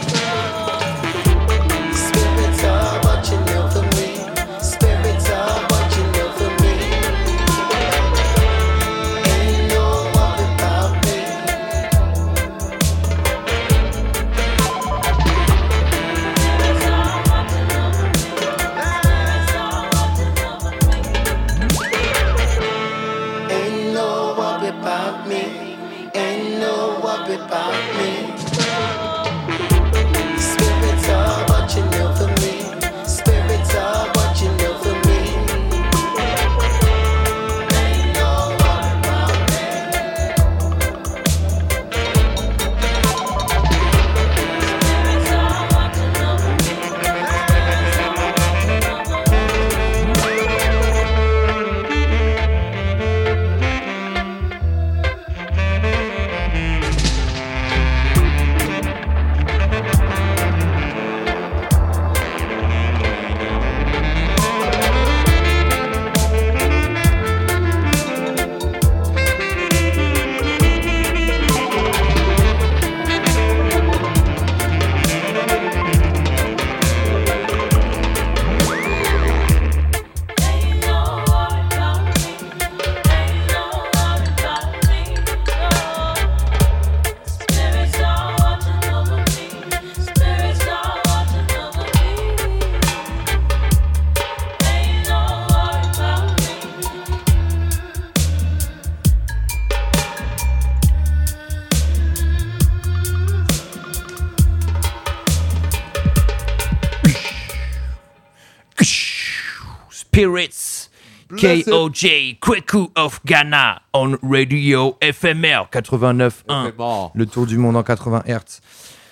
KOJ, 111.41 112.37
Kweku 112.39 112.91
of 112.95 113.19
Ghana, 113.25 113.81
on 113.95 114.15
Radio 114.21 114.95
FMR 115.01 115.65
89.1. 115.71 117.11
Le 117.15 117.25
tour 117.25 117.47
du 117.47 117.57
monde 117.57 117.75
en 117.75 117.81
80 117.81 118.25
Hz. 118.27 118.59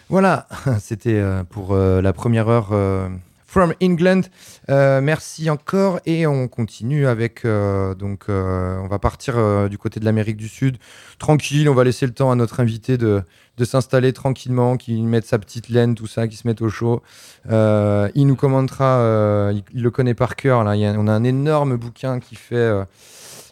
Voilà, 0.10 0.48
c'était 0.80 1.16
euh, 1.16 1.44
pour 1.44 1.72
euh, 1.72 2.04
la 2.04 2.14
première 2.14 2.48
heure 2.48 2.70
euh, 2.72 3.10
From 3.48 3.74
England. 3.82 4.22
Merci 4.68 5.50
encore 5.50 6.00
et 6.06 6.28
on 6.28 6.48
continue 6.48 7.08
avec 7.08 7.48
donc 7.48 8.26
on 8.30 8.88
va 8.88 9.00
partir 9.00 9.68
du 9.68 9.80
côté 9.80 10.00
de 10.00 10.06
l'Amérique 10.06 10.38
du 10.38 10.48
Sud 10.48 10.78
tranquille. 11.18 11.68
On 11.68 11.74
va 11.74 11.84
laisser 11.84 12.06
le 12.06 12.14
temps 12.14 12.30
à 12.30 12.36
notre 12.36 12.60
invité 12.60 13.00
de, 13.00 13.24
de 13.60 13.66
s'installer 13.66 14.14
tranquillement, 14.14 14.78
qu'il 14.78 15.04
mette 15.04 15.26
sa 15.26 15.38
petite 15.38 15.68
laine, 15.68 15.94
tout 15.94 16.08
ça, 16.08 16.28
qu'il 16.28 16.38
se 16.38 16.48
mette 16.48 16.62
au 16.62 16.70
chaud. 16.70 17.04
Euh, 17.52 18.10
il 18.16 18.26
nous 18.26 18.38
commentera, 18.38 19.00
euh, 19.00 19.54
il, 19.74 19.84
le 19.84 19.92
connaît 19.92 20.14
par 20.14 20.38
cœur. 20.38 20.64
Là, 20.64 20.76
on 20.98 21.08
a 21.08 21.12
un 21.12 21.24
énorme 21.26 21.76
bouquin 21.76 22.22
qui 22.22 22.36
fait 22.36 22.56
euh, 22.56 22.86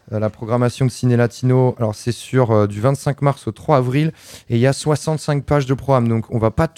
la 0.09 0.29
programmation 0.29 0.85
de 0.85 0.91
Ciné 0.91 1.17
Latino. 1.17 1.75
Alors 1.77 1.93
c'est 1.93 2.13
sur 2.13 2.69
du 2.69 2.79
25 2.79 3.21
mars 3.21 3.47
au 3.47 3.51
3 3.51 3.77
avril 3.77 4.13
et 4.49 4.55
il 4.55 4.61
y 4.61 4.67
a 4.67 4.71
65 4.71 5.43
pages 5.43 5.65
de 5.65 5.73
programme. 5.73 6.07
Donc 6.07 6.25
on 6.29 6.39
va 6.39 6.51
pas 6.51 6.69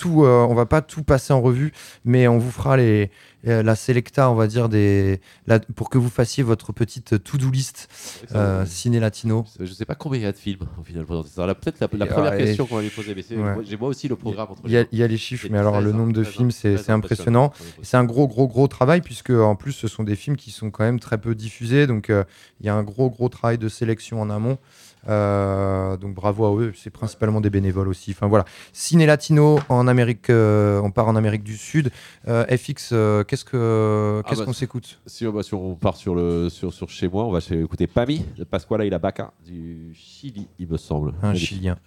va 0.56 0.66
pas 0.66 0.82
tout 0.82 1.04
passer 1.04 1.32
en 1.32 1.40
revue, 1.40 1.72
mais 2.06 2.28
on 2.28 2.40
vous 2.40 2.50
fera 2.50 2.78
les 2.78 3.12
euh, 3.48 3.64
la 3.64 3.76
selecta, 3.76 4.30
on 4.30 4.36
va 4.36 4.48
dire 4.48 4.70
des 4.70 5.22
la- 5.48 5.60
pour 5.60 5.90
que 5.90 5.98
vous 5.98 6.10
fassiez 6.10 6.44
votre 6.44 6.74
petite 6.74 7.24
to-do 7.24 7.50
list 7.50 7.88
euh, 8.36 8.66
Ciné 8.66 9.00
Latino. 9.00 9.46
Je 9.60 9.72
sais 9.72 9.86
pas 9.86 9.96
combien 9.96 10.20
il 10.20 10.24
y 10.24 10.26
a 10.26 10.32
de 10.32 10.38
films 10.38 10.60
au 10.80 10.84
final. 10.84 11.06
C'est 11.08 11.36
peut-être 11.60 11.80
la, 11.80 11.88
première 11.88 12.32
ouais, 12.32 12.38
question 12.38 12.66
qu'on 12.66 12.76
va 12.78 12.82
lui 12.82 12.90
poser. 12.90 13.16
Mais 13.16 13.24
Ouais. 13.38 13.64
j'ai 13.64 13.78
moi 13.78 13.90
aussi 13.90 14.08
le 14.08 14.16
programme 14.16 14.50
Il 14.66 14.72
y 14.72 14.78
a, 14.78 14.82
les 14.82 14.88
il 14.92 15.00
y 15.00 15.04
a 15.04 15.08
les 15.08 15.18
chiffres, 15.18 15.48
mais 15.50 15.58
alors 15.58 15.80
le 15.82 15.92
nombre 15.92 16.14
de 16.14 16.24
films, 16.24 16.52
c'est 16.52 16.90
impressionnant. 16.90 17.52
C'est 17.82 17.98
un 17.98 18.04
gros, 18.04 18.28
gros, 18.28 18.48
gros 18.48 18.68
travail, 18.68 19.02
puisque 19.02 19.30
en 19.32 19.56
plus, 19.56 19.72
ce 19.72 19.88
sont 19.88 20.04
des 20.04 20.16
films 20.16 20.36
qui 20.36 20.52
sont 20.52 20.72
quand 20.72 20.84
même 20.84 21.00
très 21.00 21.18
peu 21.18 21.36
diffusés. 21.36 21.88
Donc, 21.88 22.10
euh, 22.10 22.24
il 22.60 22.66
y 22.66 22.70
a 22.70 22.76
un 22.76 22.84
gros, 22.84 23.10
gros 23.10 23.30
travail 23.30 23.58
de 23.58 23.70
sélection 23.70 24.22
en 24.22 24.30
amont. 24.30 24.58
Euh, 25.08 25.98
donc, 25.98 26.14
bravo 26.14 26.46
à 26.46 26.62
eux. 26.62 26.74
C'est 26.76 26.90
principalement 26.90 27.42
des 27.42 27.50
bénévoles 27.50 27.88
aussi. 27.88 28.12
Enfin, 28.12 28.28
voilà. 28.28 28.46
Ciné 28.74 29.06
Latino 29.06 29.60
en 29.70 29.88
Amérique, 29.88 30.30
euh, 30.30 30.82
on 30.82 30.92
part 30.92 31.08
en 31.08 31.16
Amérique 31.16 31.44
du 31.44 31.58
Sud. 31.58 31.92
Euh, 32.28 32.46
FX, 32.46 32.90
qu'est-ce 33.28 33.46
que- 33.46 34.22
Ah 34.24 34.30
qu'est-ce 34.30 34.40
bah, 34.42 34.46
qu'on 34.46 34.54
s'écoute? 34.54 35.00
si, 35.06 35.26
on- 35.26 35.32
bah, 35.32 35.44
si 35.44 35.54
on 35.54 35.76
part 35.76 35.96
sur, 35.96 36.16
le, 36.16 36.50
sur, 36.50 36.74
sur 36.74 36.90
chez 36.90 37.08
moi, 37.08 37.26
on 37.26 37.32
va 37.32 37.40
écouter 37.52 37.88
Pami 37.88 38.26
de 38.38 38.44
Pasquala 38.44 38.86
y 38.86 38.90
la 38.90 39.00
Baca 39.00 39.32
du 39.46 39.94
Chili, 39.94 40.48
il 40.60 40.68
me 40.68 40.78
semble. 40.78 41.14
Un 41.24 41.32
Elle 41.32 41.36
est- 41.38 41.40
Chilien. 41.40 41.78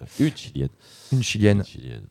Une 1.12 1.22
Chilienne. 1.22 1.58
Une 1.58 1.64
chilienne. 1.64 2.02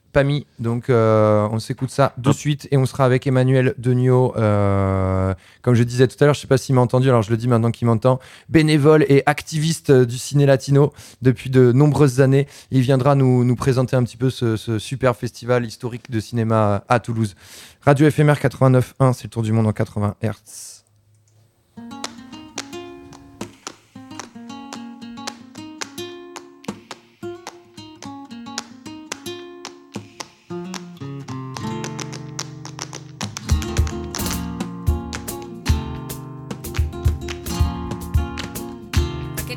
Donc, 0.60 0.90
euh, 0.90 1.48
on 1.52 1.60
s'écoute 1.60 1.90
ça 1.90 2.14
de 2.18 2.32
suite 2.32 2.68
et 2.72 2.78
on 2.78 2.86
sera 2.86 3.06
avec 3.06 3.26
Emmanuel 3.26 3.74
Denio. 3.78 4.34
euh, 4.38 5.34
comme 5.62 5.74
je 5.74 5.84
disais 5.84 6.08
tout 6.08 6.18
à 6.20 6.26
l'heure, 6.26 6.34
je 6.34 6.42
sais 6.42 6.48
pas 6.48 6.58
s'il 6.58 6.76
m'a 6.76 6.82
entendu, 6.82 7.10
alors 7.10 7.22
je 7.22 7.32
le 7.32 7.38
dis 7.38 7.48
maintenant 7.48 7.72
qu'il 7.72 7.88
m'entend. 7.88 8.20
Bénévole 8.50 9.06
et 9.08 9.24
activiste 9.26 9.92
du 9.92 10.18
ciné 10.18 10.46
latino 10.46 10.94
depuis 11.22 11.50
de 11.50 11.72
nombreuses 11.72 12.22
années. 12.22 12.48
Il 12.72 12.82
viendra 12.82 13.16
nous, 13.16 13.44
nous 13.44 13.56
présenter 13.56 13.96
un 13.96 14.04
petit 14.04 14.18
peu 14.18 14.30
ce, 14.30 14.58
ce 14.58 14.80
super 14.80 15.16
festival 15.16 15.66
historique 15.66 16.12
de 16.12 16.20
cinéma 16.20 16.84
à 16.90 17.00
Toulouse. 17.00 17.36
Radio 17.82 18.06
éphémère 18.06 18.40
89.1, 18.40 19.14
c'est 19.14 19.24
le 19.26 19.30
tour 19.30 19.44
du 19.44 19.52
monde 19.52 19.68
en 19.68 19.74
80 19.74 20.16
Hz. 20.22 20.81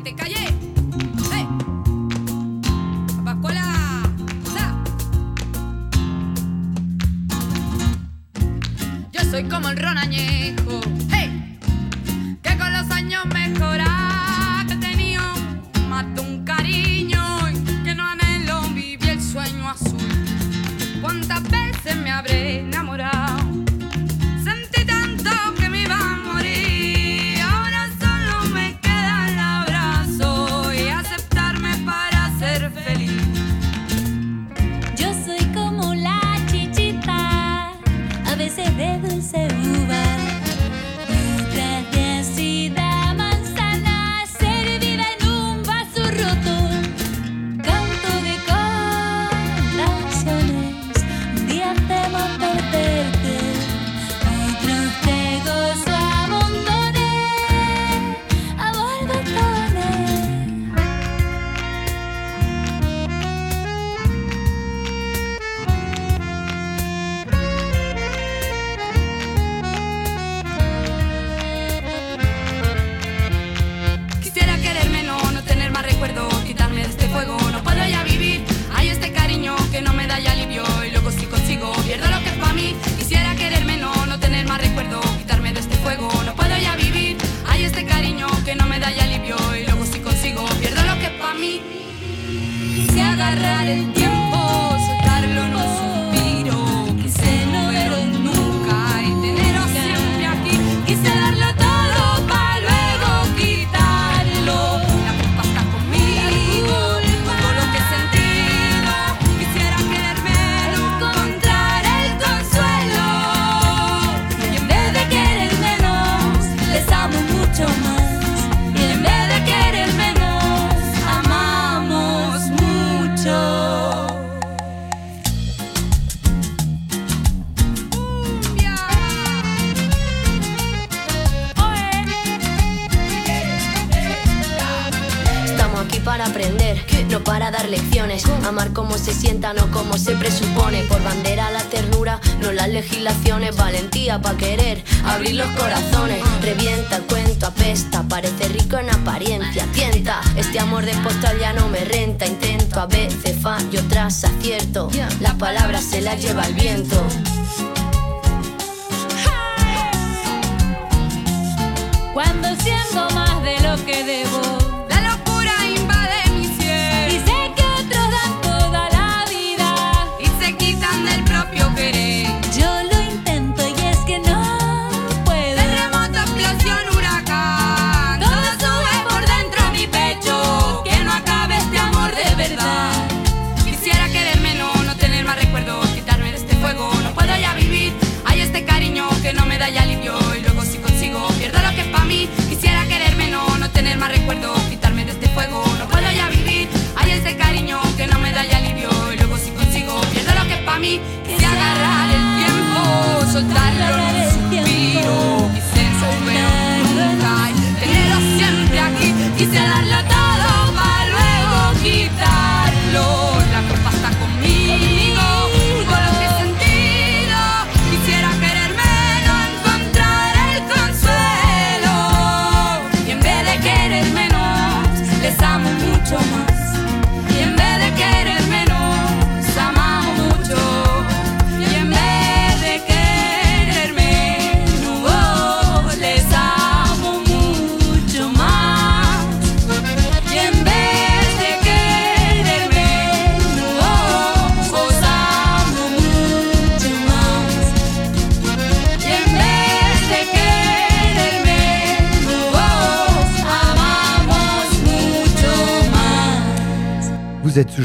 Te 0.05 0.13
calle. 0.13 0.45
¡Hey! 1.31 1.47
Pascuala. 3.23 4.03
Yo 9.11 9.21
soy 9.31 9.45
como 9.45 9.69
el 9.69 9.77
ron 9.77 9.97
añejo. 9.97 10.94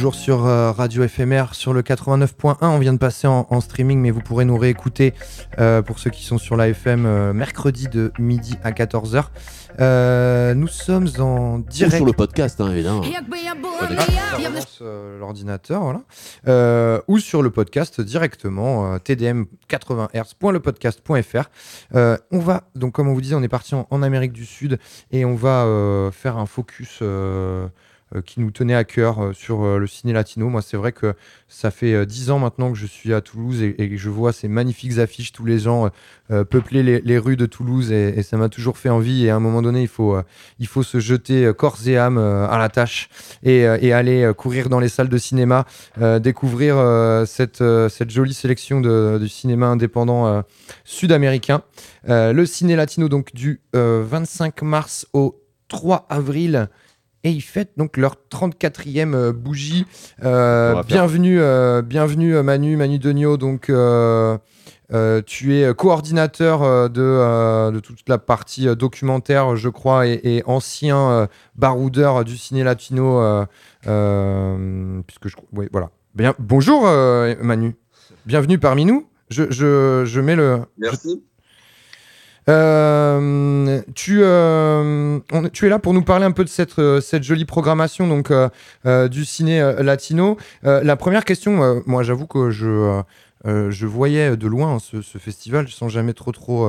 Toujours 0.01 0.15
sur 0.15 0.47
euh, 0.47 0.73
Radio 0.73 1.07
FMR 1.07 1.53
sur 1.53 1.75
le 1.75 1.83
89.1. 1.83 2.57
On 2.63 2.79
vient 2.79 2.95
de 2.95 2.99
passer 2.99 3.27
en, 3.27 3.47
en 3.51 3.61
streaming, 3.61 3.99
mais 3.99 4.11
vous 4.11 4.23
pourrez 4.23 4.47
nous 4.47 4.57
réécouter 4.57 5.13
euh, 5.59 5.83
pour 5.83 5.99
ceux 5.99 6.09
qui 6.09 6.25
sont 6.25 6.39
sur 6.39 6.57
la 6.57 6.71
FM 6.71 7.05
euh, 7.05 7.35
mercredi 7.35 7.87
de 7.87 8.11
midi 8.19 8.57
à 8.65 8.73
14h. 8.73 9.25
Euh, 9.79 10.55
nous 10.55 10.69
sommes 10.69 11.07
en 11.19 11.59
direct. 11.59 11.97
sur 11.97 12.07
le 12.07 12.15
podcast, 12.15 12.63
hein, 12.63 12.71
évidemment. 12.71 13.03
Ah, 13.05 13.21
l'ordinateur, 15.19 15.83
voilà. 15.83 16.01
Euh, 16.49 17.03
ou 17.07 17.19
sur 17.19 17.43
le 17.43 17.51
podcast 17.51 18.01
directement, 18.01 18.95
euh, 18.95 18.99
tdm80hz.lepodcast.fr. 18.99 21.51
Euh, 21.95 22.17
on 22.31 22.39
va, 22.39 22.63
donc 22.75 22.95
comme 22.95 23.09
on 23.09 23.13
vous 23.13 23.21
disait, 23.21 23.35
on 23.35 23.43
est 23.43 23.49
parti 23.49 23.75
en, 23.75 23.87
en 23.91 24.03
Amérique 24.03 24.33
du 24.33 24.47
Sud 24.47 24.79
et 25.11 25.27
on 25.27 25.35
va 25.35 25.67
euh, 25.67 26.11
faire 26.11 26.39
un 26.39 26.47
focus 26.47 27.03
qui 28.25 28.41
nous 28.41 28.51
tenait 28.51 28.75
à 28.75 28.85
cœur 28.85 29.23
euh, 29.23 29.33
sur 29.33 29.63
euh, 29.63 29.79
le 29.79 29.87
ciné 29.87 30.13
latino. 30.13 30.49
Moi, 30.49 30.63
c'est 30.63 30.77
vrai 30.77 30.93
que 30.93 31.15
ça 31.49 31.71
fait 31.71 31.95
euh, 31.95 32.05
dix 32.05 32.31
ans 32.31 32.39
maintenant 32.39 32.73
que 32.73 32.79
je 32.79 32.87
suis 32.87 33.13
à 33.13 33.21
Toulouse 33.21 33.63
et, 33.63 33.75
que 33.75 33.97
je 33.97 34.09
vois 34.09 34.33
ces 34.33 34.49
magnifiques 34.49 34.99
affiches 34.99 35.33
tous 35.33 35.45
les 35.45 35.69
ans 35.69 35.87
euh, 35.87 35.89
euh, 36.31 36.45
peupler 36.45 37.01
les, 37.01 37.19
rues 37.19 37.37
de 37.37 37.47
Toulouse 37.47 37.91
et, 37.91 38.23
ça 38.23 38.37
m'a 38.37 38.49
toujours 38.49 38.79
fait 38.79 38.89
envie. 38.89 39.27
Et 39.27 39.31
à 39.31 39.37
un 39.37 39.41
moment 39.41 39.63
donné, 39.63 39.83
il 39.83 39.89
faut, 39.89 40.15
euh, 40.15 40.23
il 40.61 40.69
faut 40.69 40.85
se 40.85 41.01
jeter 41.01 41.47
euh, 41.47 41.53
corps 41.53 41.79
et 41.87 41.99
âme 41.99 42.19
euh, 42.19 42.47
à 42.49 42.57
la 42.59 42.69
tâche 42.69 43.09
et, 43.43 43.67
euh, 43.67 43.97
aller 43.97 44.23
euh, 44.23 44.33
courir 44.33 44.69
dans 44.69 44.79
les 44.79 44.89
salles 44.89 45.09
de 45.09 45.19
cinéma, 45.19 45.65
euh, 46.01 46.21
découvrir 46.21 46.77
euh, 46.79 47.27
cette, 47.27 47.63
euh, 47.63 47.89
cette 47.89 48.11
jolie 48.11 48.35
sélection 48.35 48.81
de, 48.81 49.19
du 49.21 49.29
cinéma 49.29 49.67
indépendant 49.67 50.27
euh, 50.29 50.43
sud-américain. 50.85 51.63
Euh, 52.09 52.33
le 52.33 52.47
ciné 52.47 52.77
latino, 52.77 53.09
donc 53.09 53.35
du 53.35 53.61
euh, 53.75 54.05
25 54.07 54.63
mars 54.63 55.07
au 55.13 55.43
3 55.69 56.07
avril. 56.09 56.69
Et 57.23 57.31
ils 57.31 57.43
fêtent 57.43 57.73
donc 57.77 57.97
leur 57.99 58.17
34e 58.33 59.15
euh, 59.15 59.33
bougie. 59.33 59.85
Euh, 60.25 60.83
bienvenue, 60.85 61.39
euh, 61.41 61.83
bienvenue 61.83 62.35
euh, 62.35 62.43
Manu, 62.43 62.77
Manu 62.77 62.99
Denio. 62.99 63.37
Donc, 63.37 63.69
euh, 63.69 64.39
euh, 64.93 65.21
tu 65.25 65.55
es 65.57 65.75
coordinateur 65.75 66.63
euh, 66.63 66.89
de, 66.89 67.03
euh, 67.03 67.71
de 67.73 67.81
toute 67.81 68.09
la 68.09 68.17
partie 68.19 68.69
euh, 68.69 68.75
documentaire, 68.75 69.55
je 69.57 69.69
crois, 69.69 70.07
et, 70.07 70.21
et 70.25 70.43
ancien 70.47 71.11
euh, 71.11 71.27
baroudeur 71.57 72.25
du 72.25 72.39
ciné 72.39 72.65
latino. 72.65 73.21
euh, 73.21 73.45
euh, 73.87 75.03
puisque 75.07 75.29
je, 75.29 75.37
oui, 75.53 75.69
voilà. 75.73 75.91
Bien, 76.15 76.35
bonjour 76.39 76.87
euh, 76.87 77.35
Manu, 77.43 77.77
bienvenue 78.27 78.59
parmi 78.59 78.85
nous. 78.85 79.07
Je, 79.29 79.45
je, 79.51 80.05
je 80.07 80.21
mets 80.21 80.35
le. 80.35 80.61
Merci. 80.79 81.23
Euh, 82.51 83.81
tu, 83.95 84.21
euh, 84.23 85.21
on- 85.33 85.49
tu 85.49 85.67
es 85.67 85.69
là 85.69 85.79
pour 85.79 85.95
nous 85.95 86.03
parler 86.03 86.25
un 86.25 86.33
peu 86.33 86.43
de 86.45 86.49
cette, 86.49 86.79
euh, 86.79 87.01
cette 87.01 87.23
jolie 87.23 87.45
programmation 87.45 88.09
donc, 88.09 88.31
euh, 88.33 89.09
du 89.09 89.25
ciné 89.25 89.61
latino. 89.79 90.37
La 90.63 90.97
première 90.97 91.25
question, 91.25 91.83
moi 91.87 92.03
j'avoue 92.03 92.27
que 92.27 92.51
je, 92.51 93.03
je 93.45 93.87
voyais 93.87 94.37
de 94.37 94.47
loin 94.49 94.79
ce, 94.79 95.01
ce 95.01 95.19
festival 95.19 95.69
sans 95.69 95.89
jamais 95.89 96.13
trop 96.13 96.33
trop 96.33 96.67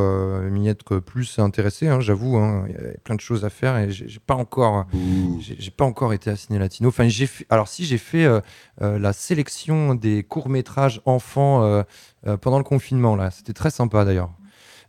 m'y 0.50 0.68
être 0.68 1.00
plus 1.00 1.40
intéressé. 1.40 1.88
hein, 1.88 2.00
j'avoue, 2.00 2.38
hein, 2.38 2.66
il 2.68 2.74
y 2.74 2.78
a 2.78 2.92
plein 3.04 3.16
de 3.16 3.22
choses 3.22 3.44
à 3.44 3.50
faire 3.50 3.78
et 3.78 3.90
j'ai 3.92 4.20
pas 4.26 4.36
encore, 4.36 4.86
j'ai 5.40 5.72
pas 5.72 5.86
encore 5.86 6.14
été 6.14 6.30
à 6.30 6.36
ciné 6.36 6.60
latino. 6.60 6.90
Enfin, 6.90 7.08
j'ai 7.08 7.28
alors 7.50 7.68
si 7.68 7.86
j'ai 7.86 7.98
fait 7.98 8.28
la 8.80 9.14
sélection 9.14 9.96
des 9.96 10.24
courts 10.24 10.50
métrages 10.50 11.02
enfants 11.06 11.84
pendant 12.42 12.58
le 12.58 12.64
confinement 12.64 13.16
là, 13.16 13.32
c'était 13.32 13.54
très 13.54 13.72
sympa 13.72 14.06
d'ailleurs. 14.06 14.30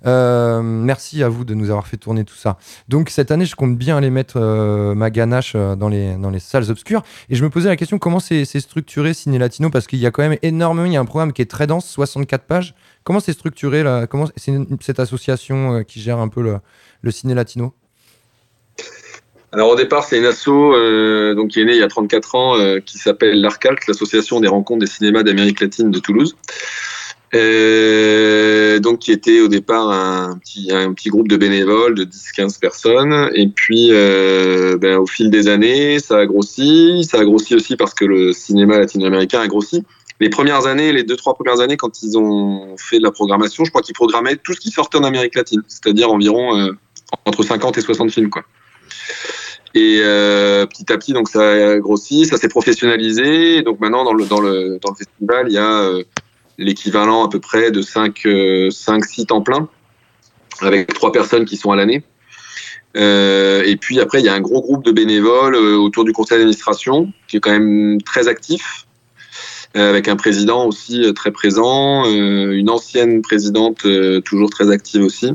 Euh, 0.06 0.62
merci 0.62 1.22
à 1.22 1.28
vous 1.28 1.44
de 1.44 1.54
nous 1.54 1.70
avoir 1.70 1.86
fait 1.86 1.96
tourner 1.96 2.24
tout 2.24 2.34
ça. 2.34 2.58
Donc 2.88 3.10
cette 3.10 3.30
année, 3.30 3.44
je 3.44 3.54
compte 3.54 3.76
bien 3.76 3.96
aller 3.96 4.10
mettre 4.10 4.36
euh, 4.36 4.94
ma 4.94 5.10
ganache 5.10 5.52
euh, 5.54 5.76
dans, 5.76 5.88
les, 5.88 6.16
dans 6.16 6.30
les 6.30 6.40
salles 6.40 6.70
obscures. 6.70 7.02
Et 7.28 7.34
je 7.34 7.44
me 7.44 7.50
posais 7.50 7.68
la 7.68 7.76
question 7.76 7.98
comment 7.98 8.20
c'est 8.20 8.44
structuré 8.44 9.14
Ciné 9.14 9.38
Latino? 9.38 9.70
Parce 9.70 9.86
qu'il 9.86 9.98
y 9.98 10.06
a 10.06 10.10
quand 10.10 10.22
même 10.22 10.38
énormément, 10.42 10.86
il 10.86 10.92
y 10.92 10.96
a 10.96 11.00
un 11.00 11.04
programme 11.04 11.32
qui 11.32 11.42
est 11.42 11.50
très 11.50 11.66
dense, 11.66 11.88
64 11.88 12.44
pages. 12.44 12.74
Comment 13.04 13.20
c'est 13.20 13.32
structuré 13.32 13.82
là? 13.82 14.06
Comment 14.06 14.26
c'est 14.36 14.52
cette 14.80 15.00
association 15.00 15.82
qui 15.84 16.00
gère 16.00 16.18
un 16.18 16.28
peu 16.28 16.42
le, 17.02 17.10
Ciné 17.10 17.34
Latino? 17.34 17.74
Alors 19.52 19.70
au 19.70 19.76
départ, 19.76 20.04
c'est 20.04 20.18
une 20.18 20.24
asso 20.24 20.44
qui 21.48 21.60
est 21.60 21.64
née 21.64 21.74
il 21.74 21.80
y 21.80 21.82
a 21.82 21.88
34 21.88 22.34
ans, 22.36 22.80
qui 22.86 22.96
s'appelle 22.96 23.40
l'ARCALT, 23.40 23.76
l'Association 23.86 24.40
des 24.40 24.48
rencontres 24.48 24.80
des 24.80 24.86
cinémas 24.86 25.24
d'Amérique 25.24 25.60
latine 25.60 25.90
de 25.90 25.98
Toulouse. 25.98 26.36
Euh, 27.34 28.78
donc 28.78 28.98
qui 28.98 29.10
était 29.10 29.40
au 29.40 29.48
départ 29.48 29.90
un 29.90 30.36
petit, 30.36 30.70
un 30.70 30.92
petit 30.92 31.08
groupe 31.08 31.28
de 31.28 31.36
bénévoles 31.36 31.94
de 31.94 32.04
10-15 32.04 32.60
personnes. 32.60 33.30
Et 33.34 33.48
puis 33.48 33.88
euh, 33.90 34.76
ben, 34.76 34.98
au 34.98 35.06
fil 35.06 35.30
des 35.30 35.48
années, 35.48 35.98
ça 35.98 36.18
a 36.18 36.26
grossi. 36.26 37.04
Ça 37.04 37.20
a 37.20 37.24
grossi 37.24 37.54
aussi 37.54 37.76
parce 37.76 37.94
que 37.94 38.04
le 38.04 38.32
cinéma 38.32 38.78
latino-américain 38.78 39.40
a 39.40 39.48
grossi. 39.48 39.84
Les 40.20 40.28
premières 40.28 40.66
années, 40.66 40.92
les 40.92 41.02
deux, 41.02 41.16
trois 41.16 41.34
premières 41.34 41.60
années, 41.60 41.76
quand 41.76 42.02
ils 42.02 42.16
ont 42.16 42.76
fait 42.76 42.98
de 42.98 43.02
la 43.02 43.10
programmation, 43.10 43.64
je 43.64 43.70
crois 43.70 43.82
qu'ils 43.82 43.94
programmaient 43.94 44.36
tout 44.36 44.52
ce 44.52 44.60
qui 44.60 44.70
sortait 44.70 44.98
en 44.98 45.04
Amérique 45.04 45.34
latine, 45.34 45.62
c'est-à-dire 45.66 46.12
environ 46.12 46.56
euh, 46.56 46.72
entre 47.24 47.42
50 47.42 47.78
et 47.78 47.80
60 47.80 48.10
films. 48.10 48.30
Quoi. 48.30 48.44
Et 49.74 50.00
euh, 50.02 50.66
petit 50.66 50.92
à 50.92 50.98
petit, 50.98 51.12
donc 51.12 51.28
ça 51.28 51.40
a 51.40 51.78
grossi, 51.78 52.26
ça 52.26 52.36
s'est 52.36 52.48
professionnalisé. 52.48 53.62
Donc 53.62 53.80
maintenant, 53.80 54.04
dans 54.04 54.12
le, 54.12 54.26
dans 54.26 54.40
le, 54.40 54.78
dans 54.80 54.90
le 54.90 54.96
festival, 54.96 55.46
il 55.48 55.54
y 55.54 55.58
a 55.58 55.80
euh, 55.80 56.04
l'équivalent 56.58 57.24
à 57.24 57.28
peu 57.28 57.40
près 57.40 57.70
de 57.70 57.82
5, 57.82 58.26
euh, 58.26 58.70
5 58.70 59.04
sites 59.04 59.32
en 59.32 59.40
plein, 59.40 59.68
avec 60.60 60.92
trois 60.94 61.12
personnes 61.12 61.44
qui 61.44 61.56
sont 61.56 61.70
à 61.70 61.76
l'année. 61.76 62.04
Euh, 62.96 63.62
et 63.64 63.76
puis 63.76 64.00
après, 64.00 64.20
il 64.20 64.26
y 64.26 64.28
a 64.28 64.34
un 64.34 64.40
gros 64.40 64.60
groupe 64.60 64.84
de 64.84 64.92
bénévoles 64.92 65.54
euh, 65.54 65.76
autour 65.76 66.04
du 66.04 66.12
conseil 66.12 66.38
d'administration, 66.38 67.12
qui 67.28 67.38
est 67.38 67.40
quand 67.40 67.52
même 67.52 68.00
très 68.02 68.28
actif, 68.28 68.86
euh, 69.76 69.88
avec 69.88 70.08
un 70.08 70.16
président 70.16 70.66
aussi 70.66 71.12
très 71.14 71.30
présent, 71.30 72.04
une 72.04 72.68
ancienne 72.68 73.22
présidente 73.22 73.86
toujours 74.24 74.50
très 74.50 74.70
active 74.70 75.02
aussi. 75.02 75.32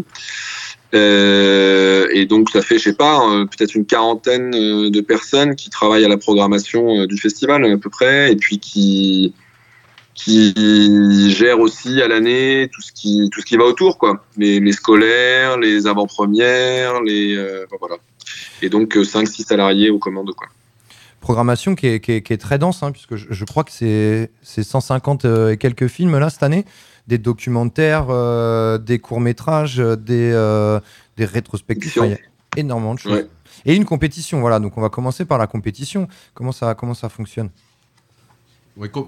Et 0.94 2.26
donc 2.30 2.50
ça 2.52 2.62
fait, 2.62 2.78
je 2.78 2.84
sais 2.84 2.94
pas, 2.94 3.20
peut-être 3.52 3.76
une 3.76 3.86
quarantaine 3.86 4.52
de 4.52 5.02
personnes 5.02 5.56
qui 5.56 5.70
travaillent 5.70 6.06
à 6.06 6.10
la 6.10 6.18
programmation 6.18 7.06
du 7.06 7.18
festival 7.18 7.66
à 7.66 7.78
peu 7.78 7.90
près, 7.90 8.32
et 8.32 8.36
puis 8.36 8.60
qui 8.60 9.34
qui 10.18 11.32
gèrent 11.32 11.60
aussi 11.60 12.02
à 12.02 12.08
l'année 12.08 12.70
tout 12.74 12.82
ce 12.82 12.92
qui 12.92 13.30
tout 13.32 13.40
ce 13.42 13.46
qui 13.46 13.56
va 13.56 13.64
autour, 13.64 13.98
quoi. 13.98 14.26
Les, 14.36 14.60
les 14.60 14.72
scolaires, 14.74 15.58
les 15.58 15.88
avant-premières, 15.88 17.02
les 17.04 17.36
euh, 17.38 17.66
voilà. 17.80 17.96
Et 18.62 18.70
donc 18.70 18.96
5-6 18.96 19.46
salariés 19.46 19.90
aux 19.90 20.00
commandes, 20.00 20.34
quoi. 20.36 20.48
Programmation 21.22 21.76
qui 21.76 21.88
est, 21.88 22.00
qui 22.00 22.12
est- 22.14 22.22
qui 22.22 22.34
est 22.34 22.38
très 22.38 22.58
dense, 22.58 22.84
hein, 22.84 22.92
puisque 22.92 23.16
je, 23.16 23.28
je 23.30 23.46
crois 23.46 23.64
que 23.64 23.72
c'est 23.72 24.32
c'est 24.42 24.64
150 24.64 25.26
euh, 25.26 25.52
et 25.52 25.58
quelques 25.58 25.88
films 25.88 26.18
là 26.18 26.30
cette 26.30 26.44
année. 26.44 26.66
Des 27.08 27.18
documentaires, 27.18 28.08
euh, 28.10 28.78
des 28.78 29.00
courts-métrages, 29.00 29.80
euh, 29.80 29.96
des, 29.96 30.32
euh, 30.34 30.80
des 31.16 31.24
rétrospectives. 31.26 31.94
Enfin, 31.98 32.06
Il 32.08 32.12
y 32.12 32.14
a 32.16 32.18
énormément 32.60 32.96
de 32.96 33.00
choses. 33.00 33.14
Ouais. 33.14 33.26
Et 33.66 33.76
une 33.76 33.86
compétition, 33.86 34.42
voilà. 34.42 34.60
Donc 34.60 34.78
on 34.78 34.82
va 34.82 34.90
commencer 34.90 35.24
par 35.26 35.38
la 35.38 35.48
compétition. 35.48 36.08
Comment 36.34 36.52
ça, 36.52 36.76
comment 36.76 36.94
ça 36.94 37.08
fonctionne? 37.10 37.50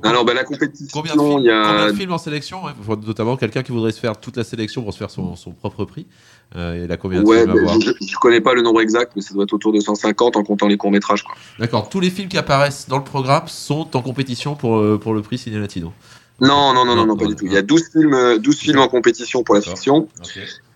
Alors 0.04 0.26
ben, 0.26 0.34
la 0.34 0.44
compétition, 0.44 0.88
Combien 0.92 1.16
de, 1.16 1.20
films, 1.20 1.40
il 1.40 1.46
y 1.46 1.52
a 1.52 1.64
combien 1.64 1.88
de 1.88 1.94
films 1.94 2.12
en 2.12 2.18
sélection 2.18 2.64
ouais 2.64 2.72
Notamment 3.06 3.38
quelqu'un 3.38 3.62
qui 3.64 3.72
voudrait 3.72 3.92
se 3.92 4.00
faire 4.00 4.20
toute 4.20 4.38
la 4.38 4.44
sélection 4.44 4.82
pour 4.82 4.94
se 4.94 4.98
faire 4.98 5.12
son, 5.12 5.36
son 5.36 5.52
propre 5.52 5.86
prix. 5.86 6.08
Euh, 6.56 6.84
il 6.86 6.92
a 6.92 6.98
combien 6.98 7.22
de 7.22 7.26
Ouais, 7.26 7.44
films 7.44 7.52
à 7.52 7.54
ben, 7.54 7.80
je, 7.80 7.92
je 8.06 8.16
connais 8.18 8.42
pas 8.42 8.54
le 8.54 8.62
nombre 8.62 8.82
exact, 8.82 9.12
mais 9.16 9.22
ça 9.22 9.34
doit 9.34 9.44
être 9.44 9.54
autour 9.54 9.72
de 9.72 9.80
150 9.80 10.36
en 10.36 10.44
comptant 10.44 10.68
les 10.68 10.78
courts 10.78 10.92
métrages. 10.92 11.24
Quoi. 11.24 11.36
D'accord, 11.60 11.90
tous 11.90 12.00
les 12.00 12.10
films 12.10 12.30
qui 12.30 12.38
apparaissent 12.38 12.88
dans 12.88 12.98
le 12.98 13.04
programme 13.04 13.48
sont 13.48 13.96
en 13.96 14.02
compétition 14.02 14.56
pour, 14.56 14.78
euh, 14.78 14.98
pour 14.98 15.14
le 15.14 15.22
prix 15.22 15.38
Ciné 15.38 15.60
Latino. 15.60 15.94
Non, 16.42 16.74
non, 16.74 16.86
non, 16.86 16.96
non, 16.96 17.06
non, 17.06 17.18
pas 17.18 17.26
du 17.26 17.36
tout. 17.36 17.46
Il 17.46 17.54
y 17.54 17.58
a 17.58 17.62
12 17.62 17.90
films, 17.92 18.14
euh, 18.14 18.38
12 18.38 18.58
films 18.58 18.80
en 18.80 18.88
compétition 18.88 19.44
pour 19.44 19.56
la 19.56 19.62
fiction, 19.62 20.08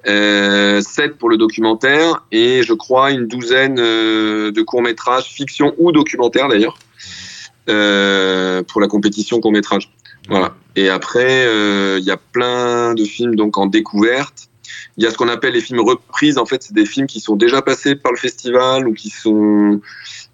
euh, 0.07 0.81
7 0.81 1.17
pour 1.17 1.29
le 1.29 1.37
documentaire 1.37 2.25
et 2.31 2.63
je 2.63 2.73
crois 2.73 3.11
une 3.11 3.27
douzaine 3.27 3.79
euh, 3.79 4.51
de 4.51 4.61
courts-métrages, 4.61 5.25
fiction 5.31 5.73
ou 5.77 5.91
documentaire 5.93 6.49
d'ailleurs, 6.49 6.77
euh, 6.77 7.22
pour 7.65 8.81
la 8.81 8.87
compétition 8.87 9.39
court-métrage. 9.39 9.89
Voilà. 10.29 10.55
Et 10.75 10.89
après, 10.89 11.45
euh, 11.45 11.97
il 11.99 12.05
y 12.05 12.11
a 12.11 12.17
plein 12.17 12.93
de 12.93 13.03
films 13.03 13.35
donc 13.35 13.57
en 13.57 13.67
découverte. 13.67 14.49
Il 14.97 15.03
y 15.03 15.07
a 15.07 15.11
ce 15.11 15.17
qu'on 15.17 15.27
appelle 15.27 15.53
les 15.53 15.61
films 15.61 15.81
reprises. 15.81 16.37
En 16.37 16.45
fait, 16.45 16.63
c'est 16.63 16.73
des 16.73 16.85
films 16.85 17.07
qui 17.07 17.19
sont 17.19 17.35
déjà 17.35 17.61
passés 17.61 17.95
par 17.95 18.11
le 18.11 18.17
festival 18.17 18.87
ou 18.87 18.93
qui 18.93 19.09
sont 19.09 19.81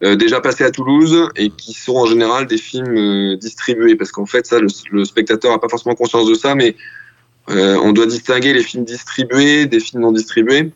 euh, 0.03 0.15
déjà 0.15 0.41
passés 0.41 0.63
à 0.63 0.71
Toulouse 0.71 1.29
et 1.35 1.49
qui 1.49 1.73
sont 1.73 1.95
en 1.95 2.05
général 2.05 2.45
des 2.45 2.57
films 2.57 2.97
euh, 2.97 3.35
distribués. 3.37 3.95
Parce 3.95 4.11
qu'en 4.11 4.25
fait, 4.25 4.45
ça, 4.45 4.59
le, 4.59 4.67
le 4.91 5.05
spectateur 5.05 5.51
n'a 5.51 5.59
pas 5.59 5.69
forcément 5.69 5.95
conscience 5.95 6.27
de 6.27 6.35
ça, 6.35 6.55
mais 6.55 6.75
euh, 7.49 7.77
on 7.81 7.93
doit 7.93 8.05
distinguer 8.05 8.53
les 8.53 8.63
films 8.63 8.85
distribués 8.85 9.65
des 9.65 9.79
films 9.79 10.01
non 10.03 10.11
distribués. 10.11 10.71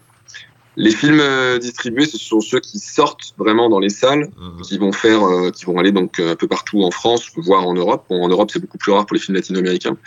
Les 0.76 0.92
films 0.92 1.20
euh, 1.20 1.60
distribués, 1.60 2.06
ce 2.06 2.18
sont 2.18 2.42
ceux 2.42 2.60
qui 2.60 2.80
sortent 2.80 3.34
vraiment 3.38 3.70
dans 3.70 3.80
les 3.80 3.90
salles, 3.90 4.30
qui 4.64 4.78
vont 4.80 4.92
faire, 4.92 5.24
euh, 5.24 5.52
qui 5.52 5.66
vont 5.66 5.78
aller 5.78 5.92
donc 5.92 6.20
euh, 6.20 6.32
un 6.32 6.36
peu 6.36 6.48
partout 6.48 6.82
en 6.84 6.90
France, 6.90 7.30
voire 7.36 7.68
en 7.68 7.76
Europe. 7.76 8.06
Bon, 8.10 8.24
en 8.24 8.28
Europe, 8.28 8.50
c'est 8.52 8.60
beaucoup 8.60 8.80
plus 8.80 8.92
rare 8.92 9.06
pour 9.06 9.14
les 9.14 9.20
films 9.20 9.36
latino-américains. 9.36 9.98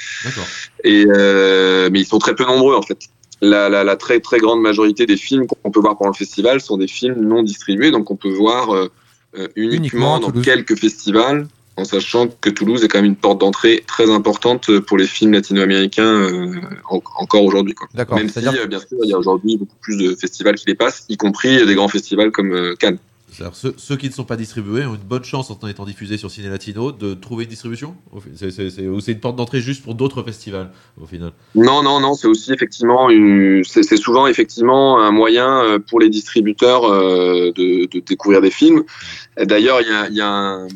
Et 0.83 1.07
euh, 1.09 1.89
mais 1.93 2.01
ils 2.01 2.07
sont 2.07 2.19
très 2.19 2.35
peu 2.35 2.45
nombreux 2.45 2.75
en 2.75 2.83
fait. 2.83 2.99
La, 3.43 3.69
la, 3.69 3.85
la 3.85 3.97
très 3.97 4.19
très 4.21 4.39
grande 4.39 4.61
majorité 4.61 5.07
des 5.07 5.17
films 5.17 5.47
qu'on 5.47 5.71
peut 5.71 5.81
voir 5.81 5.97
pendant 5.97 6.11
le 6.11 6.17
festival 6.17 6.61
sont 6.61 6.79
des 6.79 6.89
films 6.89 7.21
non 7.21 7.43
distribués, 7.43 7.91
donc 7.91 8.11
on 8.11 8.17
peut 8.17 8.33
voir 8.33 8.75
euh, 8.75 8.91
uniquement, 9.55 10.17
Uniquement 10.17 10.19
dans 10.19 10.33
quelques 10.33 10.77
festivals, 10.77 11.47
en 11.77 11.85
sachant 11.85 12.29
que 12.29 12.51
Toulouse 12.51 12.83
est 12.85 12.89
quand 12.89 12.99
même 12.99 13.05
une 13.07 13.17
porte 13.17 13.41
d'entrée 13.41 13.85
très 13.87 14.11
importante 14.11 14.71
pour 14.81 14.97
les 14.99 15.07
films 15.07 15.33
latino-américains 15.33 16.05
euh, 16.05 16.55
en- 16.91 17.03
encore 17.19 17.45
aujourd'hui. 17.45 17.75
D'accord, 17.95 18.17
Même 18.19 18.29
si 18.29 18.39
euh, 18.47 18.67
bien 18.67 18.79
sûr 18.79 18.99
il 19.03 19.11
y 19.11 19.13
a 19.13 19.19
aujourd'hui 19.19 19.57
beaucoup 19.59 19.77
plus 19.83 19.97
de 19.99 20.15
festivals 20.15 20.55
qui 20.55 20.65
les 20.67 20.75
passent, 20.75 21.05
y 21.09 21.17
compris 21.17 21.65
des 21.67 21.75
grands 21.75 21.89
festivals 21.89 22.31
comme 22.33 22.53
euh, 22.53 22.75
Cannes. 22.77 22.99
Ceux, 23.53 23.75
ceux 23.77 23.97
qui 23.97 24.07
ne 24.07 24.13
sont 24.13 24.25
pas 24.25 24.37
distribués 24.37 24.87
ont 24.87 24.95
une 24.95 25.01
bonne 25.01 25.25
chance 25.25 25.51
en 25.51 25.69
étant 25.69 25.85
diffusés 25.85 26.17
sur 26.17 26.31
Ciné 26.31 26.49
Latino 26.49 26.93
de 26.93 27.13
trouver 27.13 27.43
une 27.45 27.51
distribution 27.51 27.95
Ou 28.15 29.01
c'est 29.01 29.13
une 29.13 29.21
porte 29.21 29.37
d'entrée 29.37 29.61
juste 29.61 29.83
pour 29.83 29.95
d'autres 29.97 30.23
festivals 30.23 30.71
au 30.99 31.07
final? 31.07 31.33
Non, 31.55 31.83
non, 31.83 32.01
non, 32.01 32.15
c'est 32.15 32.29
aussi 32.29 32.53
effectivement, 32.53 33.11
une- 33.11 33.63
c'est 33.65 33.97
souvent 33.97 34.27
effectivement 34.29 35.01
un 35.03 35.11
moyen 35.11 35.79
pour 35.89 36.01
les 36.01 36.09
distributeurs 36.09 36.85
euh, 36.85 37.53
de, 37.55 37.87
de 37.87 38.01
découvrir 38.01 38.41
des 38.41 38.53
films. 38.53 38.85
D'ailleurs, 39.39 39.81
il 39.83 39.89
y 39.89 39.93
a, 39.93 40.09
il 40.09 40.15
y, 40.15 40.21
a 40.21 40.29
un- 40.29 40.69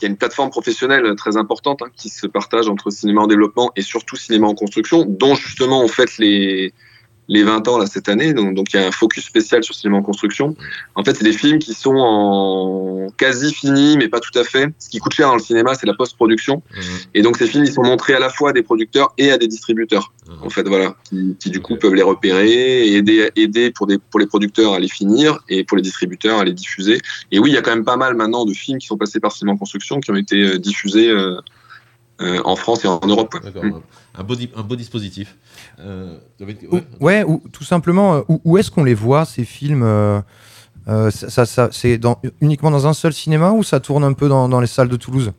il 0.00 0.04
y 0.04 0.06
a 0.06 0.10
une 0.10 0.16
plateforme 0.16 0.50
professionnelle 0.50 1.14
très 1.16 1.36
importante 1.36 1.82
hein, 1.82 1.90
qui 1.96 2.08
se 2.08 2.26
partage 2.26 2.68
entre 2.68 2.90
cinéma 2.90 3.22
en 3.22 3.26
développement 3.26 3.72
et 3.76 3.82
surtout 3.82 4.16
cinéma 4.16 4.46
en 4.46 4.54
construction, 4.54 5.04
dont 5.06 5.34
justement 5.34 5.82
on 5.82 5.88
fête 5.88 6.18
les 6.18 6.72
les 7.28 7.42
20 7.42 7.68
ans 7.68 7.78
là 7.78 7.86
cette 7.86 8.08
année. 8.08 8.32
Donc, 8.32 8.54
donc 8.54 8.72
il 8.72 8.80
y 8.80 8.82
a 8.82 8.86
un 8.86 8.90
focus 8.90 9.24
spécial 9.24 9.62
sur 9.62 9.74
cinéma 9.74 9.98
en 9.98 10.02
construction. 10.02 10.56
En 10.94 11.04
fait, 11.04 11.14
c'est 11.16 11.24
des 11.24 11.32
films 11.32 11.58
qui 11.58 11.74
sont 11.74 11.96
en 11.96 13.08
quasi 13.16 13.52
finis, 13.52 13.96
mais 13.98 14.08
pas 14.08 14.20
tout 14.20 14.36
à 14.38 14.44
fait. 14.44 14.68
Ce 14.78 14.88
qui 14.88 14.98
coûte 14.98 15.14
cher 15.14 15.28
dans 15.28 15.34
le 15.34 15.42
cinéma, 15.42 15.74
c'est 15.74 15.86
la 15.86 15.94
post-production. 15.94 16.62
Et 17.14 17.22
donc 17.22 17.36
ces 17.36 17.46
films, 17.46 17.64
ils 17.64 17.72
sont 17.72 17.82
montrés 17.82 18.14
à 18.14 18.18
la 18.18 18.30
fois 18.30 18.50
à 18.50 18.52
des 18.52 18.62
producteurs 18.62 19.12
et 19.18 19.30
à 19.30 19.38
des 19.38 19.48
distributeurs, 19.48 20.12
en 20.42 20.50
fait, 20.50 20.66
voilà, 20.66 20.96
qui, 21.04 21.36
qui, 21.38 21.50
du 21.50 21.60
coup 21.60 21.76
peuvent 21.76 21.94
les 21.94 22.02
repérer 22.02 22.88
et 22.88 22.96
aider, 22.96 23.30
aider 23.36 23.70
pour, 23.70 23.86
des, 23.86 23.98
pour 23.98 24.20
les 24.20 24.26
producteurs 24.26 24.74
à 24.74 24.80
les 24.80 24.88
finir 24.88 25.40
et 25.48 25.64
pour 25.64 25.76
les 25.76 25.82
distributeurs 25.82 26.38
à 26.40 26.44
les 26.44 26.54
diffuser. 26.54 26.98
Et 27.32 27.38
oui, 27.38 27.50
il 27.50 27.54
y 27.54 27.58
a 27.58 27.62
quand 27.62 27.74
même 27.74 27.84
pas 27.84 27.96
mal 27.96 28.14
maintenant 28.14 28.44
de 28.44 28.52
films 28.52 28.78
qui 28.78 28.86
sont 28.86 28.96
passés 28.96 29.20
par 29.20 29.32
Cinéma 29.32 29.54
en 29.54 29.56
Construction 29.56 30.00
qui 30.00 30.10
ont 30.10 30.16
été 30.16 30.36
euh, 30.42 30.58
diffusés 30.58 31.08
euh, 31.08 31.40
euh, 32.20 32.40
en 32.44 32.56
France 32.56 32.84
et 32.84 32.88
en 32.88 33.00
Europe. 33.06 33.36
Un, 34.18 34.24
beau, 34.24 34.34
di- 34.34 34.50
un 34.56 34.62
beau 34.62 34.76
dispositif. 34.76 35.36
Euh, 35.80 36.18
ouais. 36.40 36.84
Ouais, 37.00 37.24
ou 37.24 37.42
tout 37.52 37.64
simplement, 37.64 38.16
euh, 38.16 38.20
où, 38.28 38.40
où 38.44 38.58
est-ce 38.58 38.70
qu'on 38.70 38.84
les 38.84 38.94
voit 38.94 39.24
ces 39.24 39.44
films 39.44 39.82
euh, 39.84 40.20
euh, 40.88 41.10
ça, 41.10 41.30
ça- 41.30 41.46
ça- 41.46 41.68
C'est 41.72 41.98
dans, 41.98 42.20
uniquement 42.40 42.70
dans 42.70 42.86
un 42.86 42.92
seul 42.94 43.12
cinéma 43.12 43.52
ou 43.52 43.62
ça 43.62 43.78
tourne 43.80 44.02
un 44.04 44.12
peu 44.14 44.28
dans, 44.28 44.48
dans 44.48 44.60
les 44.60 44.66
salles 44.66 44.88
de 44.88 44.96
Toulouse? 44.96 45.32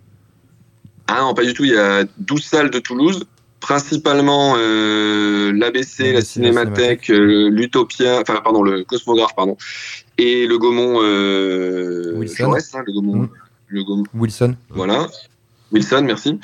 Ah 1.08 1.20
non, 1.22 1.34
pas 1.34 1.44
du 1.44 1.54
tout. 1.54 1.66
Il 1.66 1.72
y 1.74 1.78
a 1.78 2.06
12 2.20 2.42
salles 2.44 2.70
de 2.70 2.80
Toulouse, 2.80 3.26
principalement 3.60 4.54
euh, 4.58 5.52
l'ABC, 5.52 6.14
la 6.14 6.22
Cinémathèque, 6.22 7.10
euh, 7.10 7.50
l'Utopia, 7.50 8.22
enfin 8.22 8.40
pardon, 8.44 8.64
le 8.64 8.84
Cosmographe, 8.86 9.36
pardon, 9.36 9.58
et 10.18 10.48
le 10.48 10.58
Gaumont 10.58 11.00
euh, 11.02 12.14
Wilson. 12.16 12.44
Jaurès, 12.46 12.76
hein, 12.76 12.84
le 12.86 12.94
Gaumont, 12.94 13.16
Mm. 13.24 13.30
le 13.68 13.84
Gaumont. 13.84 14.04
Wilson 14.14 14.56
Voilà, 14.70 15.08
Wilson, 15.74 16.04
merci. 16.06 16.40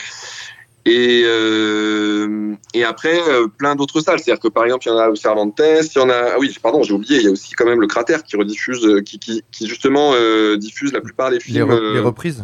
Et, 0.88 1.24
euh, 1.26 2.54
et 2.76 2.84
après, 2.84 3.20
euh, 3.28 3.48
plein 3.48 3.76
d'autres 3.76 4.02
salles. 4.02 4.20
C'est-à-dire 4.20 4.40
que 4.40 4.48
par 4.48 4.66
exemple, 4.66 4.86
il 4.86 4.90
y 4.90 4.92
en 4.92 4.98
a 5.00 5.10
au 5.10 5.16
Cervantes, 5.16 5.60
il 5.60 5.98
y 5.98 6.00
en 6.00 6.10
a. 6.10 6.34
Ah 6.34 6.40
oui, 6.40 6.56
pardon, 6.62 6.84
j'ai 6.84 6.94
oublié, 6.94 7.18
il 7.18 7.24
y 7.24 7.28
a 7.28 7.32
aussi 7.32 7.54
quand 7.54 7.66
même 7.66 7.82
le 7.82 7.88
Cratère 7.88 8.24
qui 8.24 8.38
rediffuse, 8.38 8.86
euh, 8.86 9.02
qui, 9.02 9.18
qui, 9.18 9.44
qui 9.52 9.68
justement 9.68 10.12
euh, 10.14 10.58
diffuse 10.58 10.94
la 10.94 11.02
plupart 11.02 11.32
des 11.32 11.38
les, 11.38 11.42
films. 11.42 11.70
re- 11.70 11.94
les 11.94 12.00
reprises? 12.00 12.44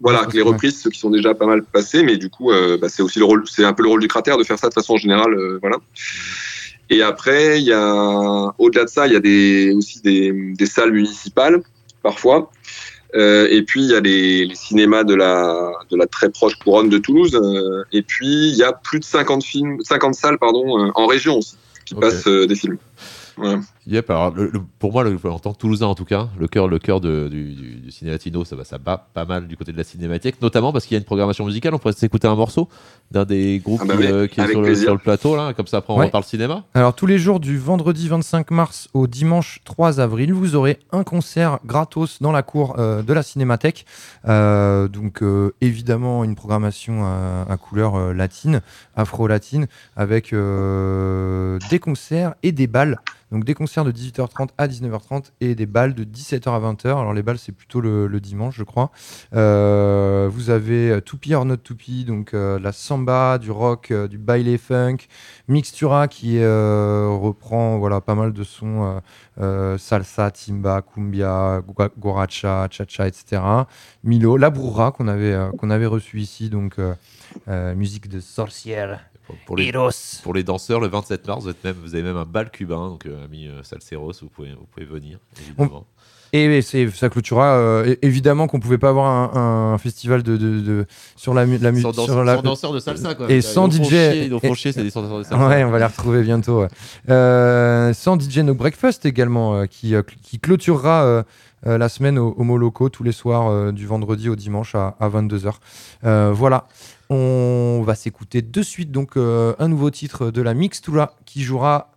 voilà, 0.00 0.28
les 0.34 0.42
reprises, 0.42 0.82
ceux 0.82 0.90
qui 0.90 0.98
sont 0.98 1.08
déjà 1.08 1.34
pas 1.34 1.46
mal 1.46 1.62
passés, 1.64 2.02
mais 2.02 2.18
du 2.18 2.28
coup, 2.28 2.50
bah, 2.50 2.88
c'est 2.90 3.02
aussi 3.02 3.18
le 3.18 3.24
rôle, 3.24 3.44
c'est 3.48 3.64
un 3.64 3.72
peu 3.72 3.82
le 3.82 3.88
rôle 3.88 4.00
du 4.00 4.08
cratère 4.08 4.36
de 4.36 4.44
faire 4.44 4.58
ça 4.58 4.68
de 4.68 4.74
façon 4.74 4.98
générale, 4.98 5.34
voilà. 5.62 5.78
Et 6.90 7.00
après, 7.00 7.60
il 7.60 7.64
y 7.64 7.72
a, 7.72 8.54
au-delà 8.58 8.84
de 8.84 8.90
ça, 8.90 9.06
il 9.06 9.14
y 9.14 9.16
a 9.16 9.20
des, 9.20 9.72
aussi 9.72 10.02
des, 10.02 10.32
des 10.32 10.66
salles 10.66 10.92
municipales, 10.92 11.62
parfois. 12.02 12.50
Euh, 13.16 13.46
et 13.50 13.62
puis, 13.62 13.82
il 13.84 13.90
y 13.90 13.94
a 13.94 14.00
les, 14.00 14.44
les 14.44 14.54
cinémas 14.54 15.04
de 15.04 15.14
la, 15.14 15.70
de 15.90 15.96
la 15.96 16.06
très 16.06 16.30
proche 16.30 16.56
couronne 16.56 16.88
de 16.88 16.98
Toulouse. 16.98 17.34
euh, 17.34 17.84
et 17.92 18.02
puis, 18.02 18.50
il 18.50 18.56
y 18.56 18.62
a 18.62 18.72
plus 18.72 18.98
de 18.98 19.04
50 19.04 19.44
films, 19.44 19.78
50 19.82 20.14
salles, 20.14 20.38
pardon, 20.38 20.84
euh, 20.86 20.90
en 20.94 21.06
région 21.06 21.38
aussi, 21.38 21.56
qui 21.86 21.94
Ok. 21.94 22.00
passent 22.00 22.26
euh, 22.26 22.46
des 22.46 22.56
films. 22.56 22.78
Voilà. 23.36 23.60
Yep, 23.86 24.08
alors 24.10 24.30
le- 24.34 24.48
le- 24.50 24.60
pour 24.78 24.92
moi, 24.92 25.04
le- 25.04 25.18
en 25.24 25.38
tant 25.38 25.52
que 25.52 25.58
Toulousain 25.58 25.86
en 25.86 25.94
tout 25.94 26.06
cas, 26.06 26.28
le 26.38 26.48
cœur, 26.48 26.68
le 26.68 26.78
cœur 26.78 27.00
de- 27.02 27.28
du, 27.30 27.52
du, 27.52 27.74
du 27.80 27.90
ciné 27.90 28.10
latino, 28.12 28.42
ça, 28.44 28.56
va- 28.56 28.64
ça 28.64 28.78
bat 28.78 29.08
pas 29.12 29.26
mal 29.26 29.46
du 29.46 29.58
côté 29.58 29.72
de 29.72 29.76
la 29.76 29.84
cinémathèque, 29.84 30.40
notamment 30.40 30.72
parce 30.72 30.86
qu'il 30.86 30.94
y 30.94 30.96
a 30.96 31.00
une 31.00 31.04
programmation 31.04 31.44
musicale. 31.44 31.74
On 31.74 31.78
pourrait 31.78 31.92
s'écouter 31.92 32.26
un 32.26 32.34
morceau 32.34 32.68
d'un 33.10 33.26
des 33.26 33.58
groupes 33.62 33.82
Ah 33.84 33.86
bah 33.88 33.96
qui, 33.98 34.06
euh, 34.06 34.26
qui 34.26 34.40
est 34.40 34.46
sur 34.48 34.60
le, 34.60 34.66
plaisir. 34.66 34.84
sur 34.84 34.92
le 34.94 35.00
plateau 35.00 35.36
là, 35.36 35.52
comme 35.52 35.66
ça 35.66 35.76
après 35.78 35.92
on 35.92 35.98
Ouais. 35.98 36.06
reparle 36.06 36.24
cinéma. 36.24 36.64
Alors 36.72 36.94
tous 36.94 37.04
les 37.06 37.18
jours 37.18 37.40
du 37.40 37.58
vendredi 37.58 38.08
25 38.08 38.50
mars 38.50 38.88
au 38.94 39.06
dimanche 39.06 39.60
3 39.66 40.00
avril, 40.00 40.32
vous 40.32 40.54
aurez 40.56 40.78
un 40.90 41.04
concert 41.04 41.58
gratos 41.66 42.22
dans 42.22 42.32
la 42.32 42.42
cour 42.42 42.76
euh, 42.78 43.02
de 43.02 43.12
la 43.12 43.22
Cinémathèque. 43.22 43.84
Euh, 44.26 44.88
donc 44.88 45.22
euh, 45.22 45.52
évidemment 45.60 46.24
une 46.24 46.36
programmation 46.36 47.04
à, 47.04 47.44
à 47.50 47.56
couleur 47.58 47.96
euh, 47.96 48.12
latine, 48.14 48.62
afro-latine, 48.96 49.66
avec 49.94 50.32
euh, 50.32 51.58
des 51.70 51.78
concerts 51.78 52.34
et 52.42 52.52
des 52.52 52.66
balles. 52.66 52.98
Donc 53.32 53.44
des 53.44 53.54
concerts 53.54 53.73
de 53.82 53.90
18h30 53.90 54.50
à 54.58 54.68
19h30 54.68 55.32
et 55.40 55.56
des 55.56 55.66
balles 55.66 55.94
de 55.94 56.04
17h 56.04 56.48
à 56.50 56.60
20h. 56.60 56.86
Alors 56.86 57.12
les 57.12 57.22
balles 57.24 57.38
c'est 57.38 57.50
plutôt 57.50 57.80
le, 57.80 58.20
dimanche 58.20 58.54
je 58.56 58.62
crois. 58.62 58.90
Euh, 59.34 60.28
vous 60.30 60.50
avez 60.50 60.90
euh, 60.90 61.00
Tupi 61.00 61.34
or 61.34 61.44
Not 61.44 61.56
Tupi, 61.56 62.04
donc 62.04 62.34
euh, 62.34 62.60
la 62.60 62.70
samba, 62.70 63.38
du 63.38 63.50
rock, 63.50 63.92
du 63.92 64.18
baile 64.18 64.56
funk, 64.58 64.98
Mixtura 65.48 66.06
qui 66.06 66.38
reprend 66.38 67.78
voilà 67.78 68.00
pas 68.00 68.14
mal 68.14 68.32
de 68.32 68.44
sons 68.44 69.00
salsa, 69.78 70.30
timba, 70.30 70.82
cumbia, 70.82 71.60
gua- 71.66 71.90
guaracha, 71.98 72.68
cha-cha, 72.70 73.08
etc. 73.08 73.42
Milo, 74.04 74.36
la 74.36 74.50
Brura 74.50 74.92
qu'on 74.92 75.08
avait 75.08 75.36
qu'on 75.58 75.70
avait 75.70 75.86
reçu 75.86 76.20
ici 76.20 76.50
donc 76.50 76.76
musique 77.48 78.08
de 78.08 78.20
sorcière. 78.20 79.00
Pour, 79.26 79.36
pour 79.46 79.56
les, 79.56 79.68
Eros. 79.68 79.90
pour 80.22 80.34
les 80.34 80.42
danseurs, 80.42 80.80
le 80.80 80.88
27 80.88 81.26
mars, 81.26 81.44
vous, 81.44 81.48
êtes 81.50 81.64
même, 81.64 81.76
vous 81.82 81.94
avez 81.94 82.04
même 82.04 82.16
un 82.18 82.26
bal 82.26 82.50
cubain, 82.50 82.88
donc 82.90 83.06
euh, 83.06 83.24
ami 83.24 83.46
euh, 83.48 83.62
Salceros, 83.62 84.12
vous 84.20 84.28
pouvez, 84.28 84.50
vous 84.50 84.66
pouvez 84.72 84.84
venir. 84.86 85.18
Évidemment. 85.40 85.86
Et 86.36 86.62
ça 86.62 87.08
clôturera 87.10 87.54
euh, 87.58 87.94
évidemment 88.02 88.48
qu'on 88.48 88.58
pouvait 88.58 88.76
pas 88.76 88.88
avoir 88.88 89.06
un, 89.36 89.72
un 89.74 89.78
festival 89.78 90.24
de, 90.24 90.36
de, 90.36 90.58
de- 90.60 90.86
sur 91.14 91.32
la 91.32 91.46
mu- 91.46 91.58
la 91.58 91.68
Sans 91.70 91.72
musique 91.72 91.92
danse- 91.94 92.04
sur 92.06 92.24
la 92.24 92.34
sans 92.36 92.42
danseurs 92.42 92.72
de 92.72 92.80
salsa, 92.80 93.14
quoi. 93.14 93.30
et 93.30 93.40
sans 93.40 93.70
DJ 93.70 93.84
chier, 93.84 94.24
ils 94.24 94.30
font 94.40 94.52
et- 94.52 94.54
chier, 94.56 94.72
c'est 94.72 94.82
des 94.82 94.90
danseurs 94.90 95.18
de 95.20 95.22
salsa. 95.22 95.46
ouais 95.48 95.62
on 95.62 95.70
va 95.70 95.78
les 95.78 95.84
retrouver 95.84 96.22
bientôt 96.24 96.62
ouais. 96.62 96.68
Euh, 97.08 97.92
sans 97.92 98.18
DJ 98.20 98.38
No 98.38 98.52
Breakfast 98.54 99.06
également 99.06 99.54
euh, 99.54 99.66
qui, 99.66 99.92
cl- 99.92 100.02
qui 100.22 100.40
clôturera 100.40 101.04
euh, 101.04 101.22
euh, 101.68 101.78
la 101.78 101.88
semaine 101.88 102.18
au, 102.18 102.30
au 102.36 102.42
Moloko 102.42 102.88
tous 102.88 103.04
les 103.04 103.12
soirs 103.12 103.46
euh, 103.48 103.70
du 103.70 103.86
vendredi 103.86 104.28
au 104.28 104.34
dimanche 104.34 104.74
à, 104.74 104.96
22h 105.02 105.52
voilà 106.32 106.66
on 107.10 107.82
va 107.84 107.94
s'écouter 107.94 108.42
de 108.42 108.62
suite 108.62 108.90
donc 108.90 109.16
euh, 109.16 109.54
un 109.58 109.68
nouveau 109.68 109.90
titre 109.90 110.30
de 110.30 110.42
la 110.42 110.54
Mixtura 110.54 111.14
qui 111.24 111.42
jouera 111.42 111.90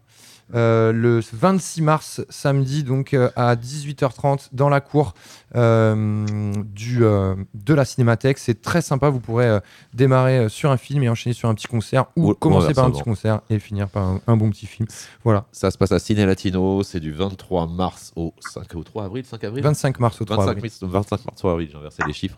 euh, 0.55 0.93
le 0.93 1.19
26 1.33 1.81
mars, 1.81 2.21
samedi, 2.29 2.83
donc 2.85 3.13
euh, 3.13 3.29
à 3.35 3.55
18h30 3.57 4.47
dans 4.53 4.69
la 4.69 4.79
cour 4.79 5.13
du, 5.53 6.99
de 6.99 7.73
la 7.73 7.83
Cinémathèque. 7.85 8.37
C'est 8.37 8.61
très 8.61 8.81
sympa. 8.81 9.09
Vous 9.09 9.19
pourrez 9.19 9.59
démarrer 9.93 10.47
sur 10.49 10.71
un 10.71 10.77
film 10.77 11.03
et 11.03 11.09
enchaîner 11.09 11.33
sur 11.33 11.49
un 11.49 11.55
petit 11.55 11.67
concert 11.67 12.05
ou 12.15 12.33
commencer 12.33 12.73
par 12.73 12.85
un 12.85 12.91
petit 12.91 13.03
concert 13.03 13.41
et 13.49 13.59
finir 13.59 13.89
par 13.89 14.03
un, 14.05 14.21
un 14.27 14.37
bon 14.37 14.49
petit 14.49 14.67
film. 14.67 14.87
Voilà. 15.23 15.45
Ça 15.51 15.69
se 15.71 15.77
passe 15.77 15.91
à 15.91 15.99
Ciné 15.99 16.25
Latino, 16.25 16.81
c'est 16.83 16.99
du 17.01 17.11
23 17.11 17.67
mars 17.67 18.13
au 18.15 18.33
5 18.39 18.75
au 18.75 18.83
3 18.83 19.03
avril, 19.05 19.25
5 19.25 19.43
avril? 19.43 19.63
25 19.63 19.99
mars 19.99 20.21
au 20.21 20.25
3 20.25 20.37
25 20.37 20.51
avril. 20.51 20.63
mars- 20.63 20.79
25 20.83 21.11
mars 21.25 21.27
au 21.27 21.39
3 21.39 21.51
avril, 21.51 21.69
j'ai 21.71 21.77
inversé 21.77 22.03
les 22.07 22.13
chiffres 22.13 22.37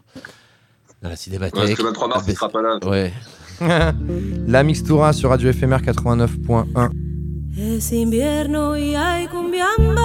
dans 1.01 1.09
la 1.09 1.15
cinémathèque. 1.15 1.55
Ouais, 1.55 1.67
parce 1.67 1.77
que 1.77 1.84
23 1.84 2.07
mars, 2.07 2.26
il 2.27 2.35
sera 2.35 2.49
pas 2.49 2.61
là. 2.61 2.80
Ouais. 2.85 3.13
la 4.47 4.63
Mixtura 4.63 5.13
sur 5.13 5.30
Radio 5.30 5.51
FMR 5.51 5.77
89.1. 5.77 6.91
Es 7.57 7.91
invierno 7.91 8.77
y 8.77 8.95
hay 8.95 9.27
cumbiamba. 9.27 10.01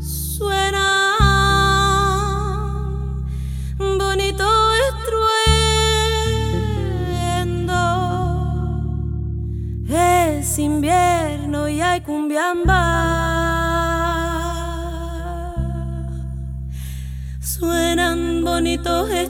Suena 0.00 0.88
bonito 3.76 4.44
estruendo. 4.88 5.34
Es 9.90 10.58
invierno 10.58 11.68
y 11.68 11.80
hay 11.82 12.00
cumbiamba. 12.00 13.29
Suenan 17.60 18.42
bonitos 18.42 19.10
Se 19.10 19.28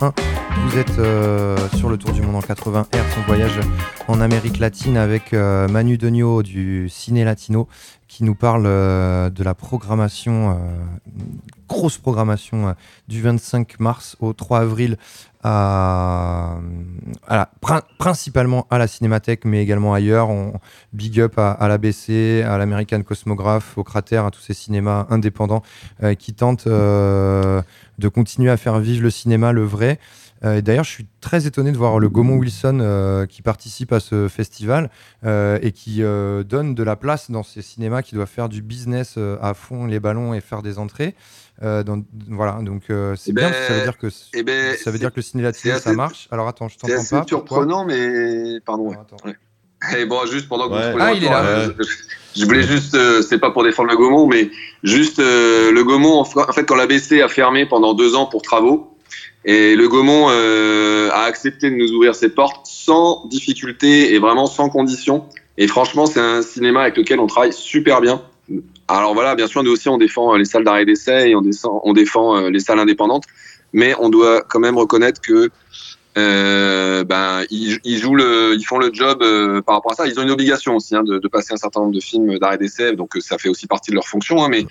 89.1. 0.00 0.12
Vous 0.64 0.78
êtes 0.78 0.98
euh, 0.98 1.56
sur 1.76 1.88
le 1.88 1.96
tour 1.96 2.12
du 2.12 2.22
monde 2.22 2.36
en 2.36 2.40
80 2.40 2.88
Hz. 2.92 2.98
On 3.18 3.26
voyage 3.26 3.58
en 4.06 4.20
Amérique 4.20 4.58
latine 4.58 4.96
avec 4.96 5.32
euh, 5.32 5.68
Manu 5.68 5.98
Denio 5.98 6.42
du 6.42 6.88
Ciné 6.88 7.24
Latino 7.24 7.68
qui 8.08 8.24
nous 8.24 8.34
parle 8.34 8.64
euh, 8.66 9.28
de 9.30 9.44
la 9.44 9.54
programmation, 9.54 10.50
euh, 10.50 10.54
grosse 11.68 11.98
programmation 11.98 12.68
euh, 12.68 12.72
du 13.06 13.20
25 13.20 13.78
mars 13.80 14.16
au 14.20 14.32
3 14.32 14.60
avril 14.60 14.96
à, 15.44 16.58
principalement 17.98 18.66
à 18.70 18.78
la 18.78 18.86
Cinémathèque, 18.86 19.44
mais 19.44 19.62
également 19.62 19.94
ailleurs. 19.94 20.30
On, 20.30 20.54
big 20.92 21.20
up 21.20 21.38
à, 21.38 21.68
l'ABC, 21.68 22.42
à 22.42 22.58
l'American 22.58 23.02
Cosmograph, 23.02 23.78
au 23.78 23.84
Cratère, 23.84 24.24
à 24.26 24.30
tous 24.30 24.40
ces 24.40 24.54
cinémas 24.54 25.06
indépendants 25.10 25.62
euh, 26.02 26.14
qui 26.14 26.34
tentent 26.34 26.66
euh, 26.66 27.62
de 27.98 28.08
continuer 28.08 28.50
à 28.50 28.56
faire 28.56 28.78
vivre 28.78 29.02
le 29.02 29.10
cinéma, 29.10 29.52
le 29.52 29.64
vrai. 29.64 29.98
Euh, 30.44 30.60
D'ailleurs, 30.60 30.84
je 30.84 30.90
suis 30.90 31.06
très 31.20 31.46
étonné 31.48 31.72
de 31.72 31.76
voir 31.76 31.98
le 31.98 32.08
Gaumont 32.08 32.36
Wilson 32.36 32.78
euh, 32.80 33.26
qui 33.26 33.42
participe 33.42 33.92
à 33.92 33.98
ce 33.98 34.28
festival 34.28 34.88
euh, 35.24 35.58
et 35.62 35.72
qui 35.72 36.00
donne 36.00 36.74
de 36.74 36.82
la 36.84 36.94
place 36.96 37.30
dans 37.30 37.42
ces 37.42 37.60
cinémas 37.62 38.02
qui 38.02 38.14
doivent 38.14 38.28
faire 38.28 38.48
du 38.48 38.62
business 38.62 39.18
à 39.42 39.54
fond, 39.54 39.86
les 39.86 39.98
ballons 40.00 40.34
et 40.34 40.40
faire 40.40 40.62
des 40.62 40.78
entrées. 40.78 41.14
Dans- 41.60 42.04
voilà, 42.28 42.60
donc 42.62 42.84
c'est 43.16 43.30
Eh 43.30 43.32
bien, 43.32 43.50
ben, 43.50 43.54
ça 43.66 43.74
veut 43.74 43.82
dire 43.82 43.98
que 43.98 44.06
eh 44.34 44.42
ben, 44.44 44.76
ça 44.76 44.90
veut 44.90 44.96
c'est- 44.96 45.00
dire 45.00 45.10
que 45.10 45.16
le 45.16 45.22
ciné 45.22 45.42
latino 45.42 45.74
c'est 45.74 45.80
ça 45.80 45.92
marche. 45.92 46.28
Alors 46.30 46.46
attends, 46.46 46.68
je 46.68 46.74
C'est 46.80 46.86
t'entends 46.86 46.92
pas. 46.94 47.02
pourquoi? 47.02 47.26
surprenant, 47.26 47.84
mais 47.84 48.60
pardon. 48.64 48.90
ouais. 48.90 48.96
Ouais. 49.24 49.34
Et 49.96 50.04
bon, 50.06 50.26
juste 50.26 50.48
pendant 50.48 50.68
que 50.68 50.74
Ouais. 50.74 50.90
vous 50.92 50.98
prenez 50.98 51.04
Ah, 51.04 51.12
il 51.14 51.24
est 51.24 51.28
là. 51.28 51.44
euh, 51.44 51.70
je, 51.78 52.40
je 52.40 52.44
voulais 52.44 52.62
juste, 52.64 52.94
euh, 52.94 53.22
c'est 53.22 53.38
pas 53.38 53.50
pour 53.50 53.62
défendre 53.64 53.90
le 53.90 53.96
Gaumont, 53.96 54.26
mais 54.26 54.50
juste 54.82 55.18
euh, 55.20 55.70
le 55.72 55.84
Gaumont, 55.84 56.18
en 56.18 56.24
fa- 56.24 56.46
en 56.48 56.52
fait, 56.52 56.64
quand 56.64 56.74
l'ABC 56.76 57.20
a 57.22 57.28
fermé 57.28 57.64
pendant 57.66 57.94
deux 57.94 58.14
ans 58.16 58.26
pour 58.26 58.42
travaux, 58.42 58.92
et 59.44 59.76
le 59.76 59.88
Gaumont 59.88 60.26
euh, 60.30 61.10
a 61.12 61.22
accepté 61.22 61.70
de 61.70 61.76
nous 61.76 61.92
ouvrir 61.92 62.14
ses 62.14 62.28
portes 62.28 62.66
sans 62.66 63.24
difficulté 63.26 64.14
et 64.14 64.18
vraiment 64.18 64.46
sans 64.46 64.68
condition. 64.68 65.26
Et 65.56 65.68
franchement, 65.68 66.06
c'est 66.06 66.20
un 66.20 66.42
cinéma 66.42 66.82
avec 66.82 66.96
lequel 66.96 67.20
on 67.20 67.26
travaille 67.28 67.52
super 67.52 68.00
bien. 68.00 68.20
Alors 68.88 69.14
voilà, 69.14 69.34
bien 69.36 69.46
sûr, 69.46 69.62
nous 69.62 69.70
aussi, 69.70 69.88
on 69.88 69.98
défend 69.98 70.34
euh, 70.34 70.38
les 70.38 70.44
salles 70.44 70.64
d'arrêt 70.64 70.84
d'essai 70.86 71.30
et 71.30 71.36
on, 71.36 71.40
descend- 71.40 71.80
on 71.84 71.92
défend 71.92 72.48
les 72.48 72.60
salles 72.60 72.78
indépendantes, 72.80 73.24
mais 73.72 73.94
on 74.00 74.08
doit 74.08 74.42
quand 74.48 74.60
même 74.60 74.76
reconnaître 74.76 75.20
que 75.20 75.50
euh, 76.18 77.04
ben 77.04 77.42
ils, 77.50 77.78
ils 77.84 77.98
jouent 77.98 78.14
le, 78.16 78.54
ils 78.58 78.64
font 78.64 78.78
le 78.78 78.90
job 78.92 79.22
euh, 79.22 79.62
par 79.62 79.76
rapport 79.76 79.92
à 79.92 79.94
ça. 79.94 80.06
Ils 80.06 80.18
ont 80.18 80.22
une 80.22 80.30
obligation 80.30 80.76
aussi 80.76 80.94
hein, 80.96 81.02
de, 81.04 81.18
de 81.18 81.28
passer 81.28 81.52
un 81.54 81.56
certain 81.56 81.80
nombre 81.80 81.94
de 81.94 82.00
films 82.00 82.38
d'arrêt 82.38 82.58
d'essai, 82.58 82.94
donc 82.96 83.16
euh, 83.16 83.20
ça 83.20 83.38
fait 83.38 83.48
aussi 83.48 83.66
partie 83.66 83.90
de 83.90 83.94
leur 83.94 84.06
fonction. 84.06 84.42
Hein, 84.44 84.48
mais 84.50 84.66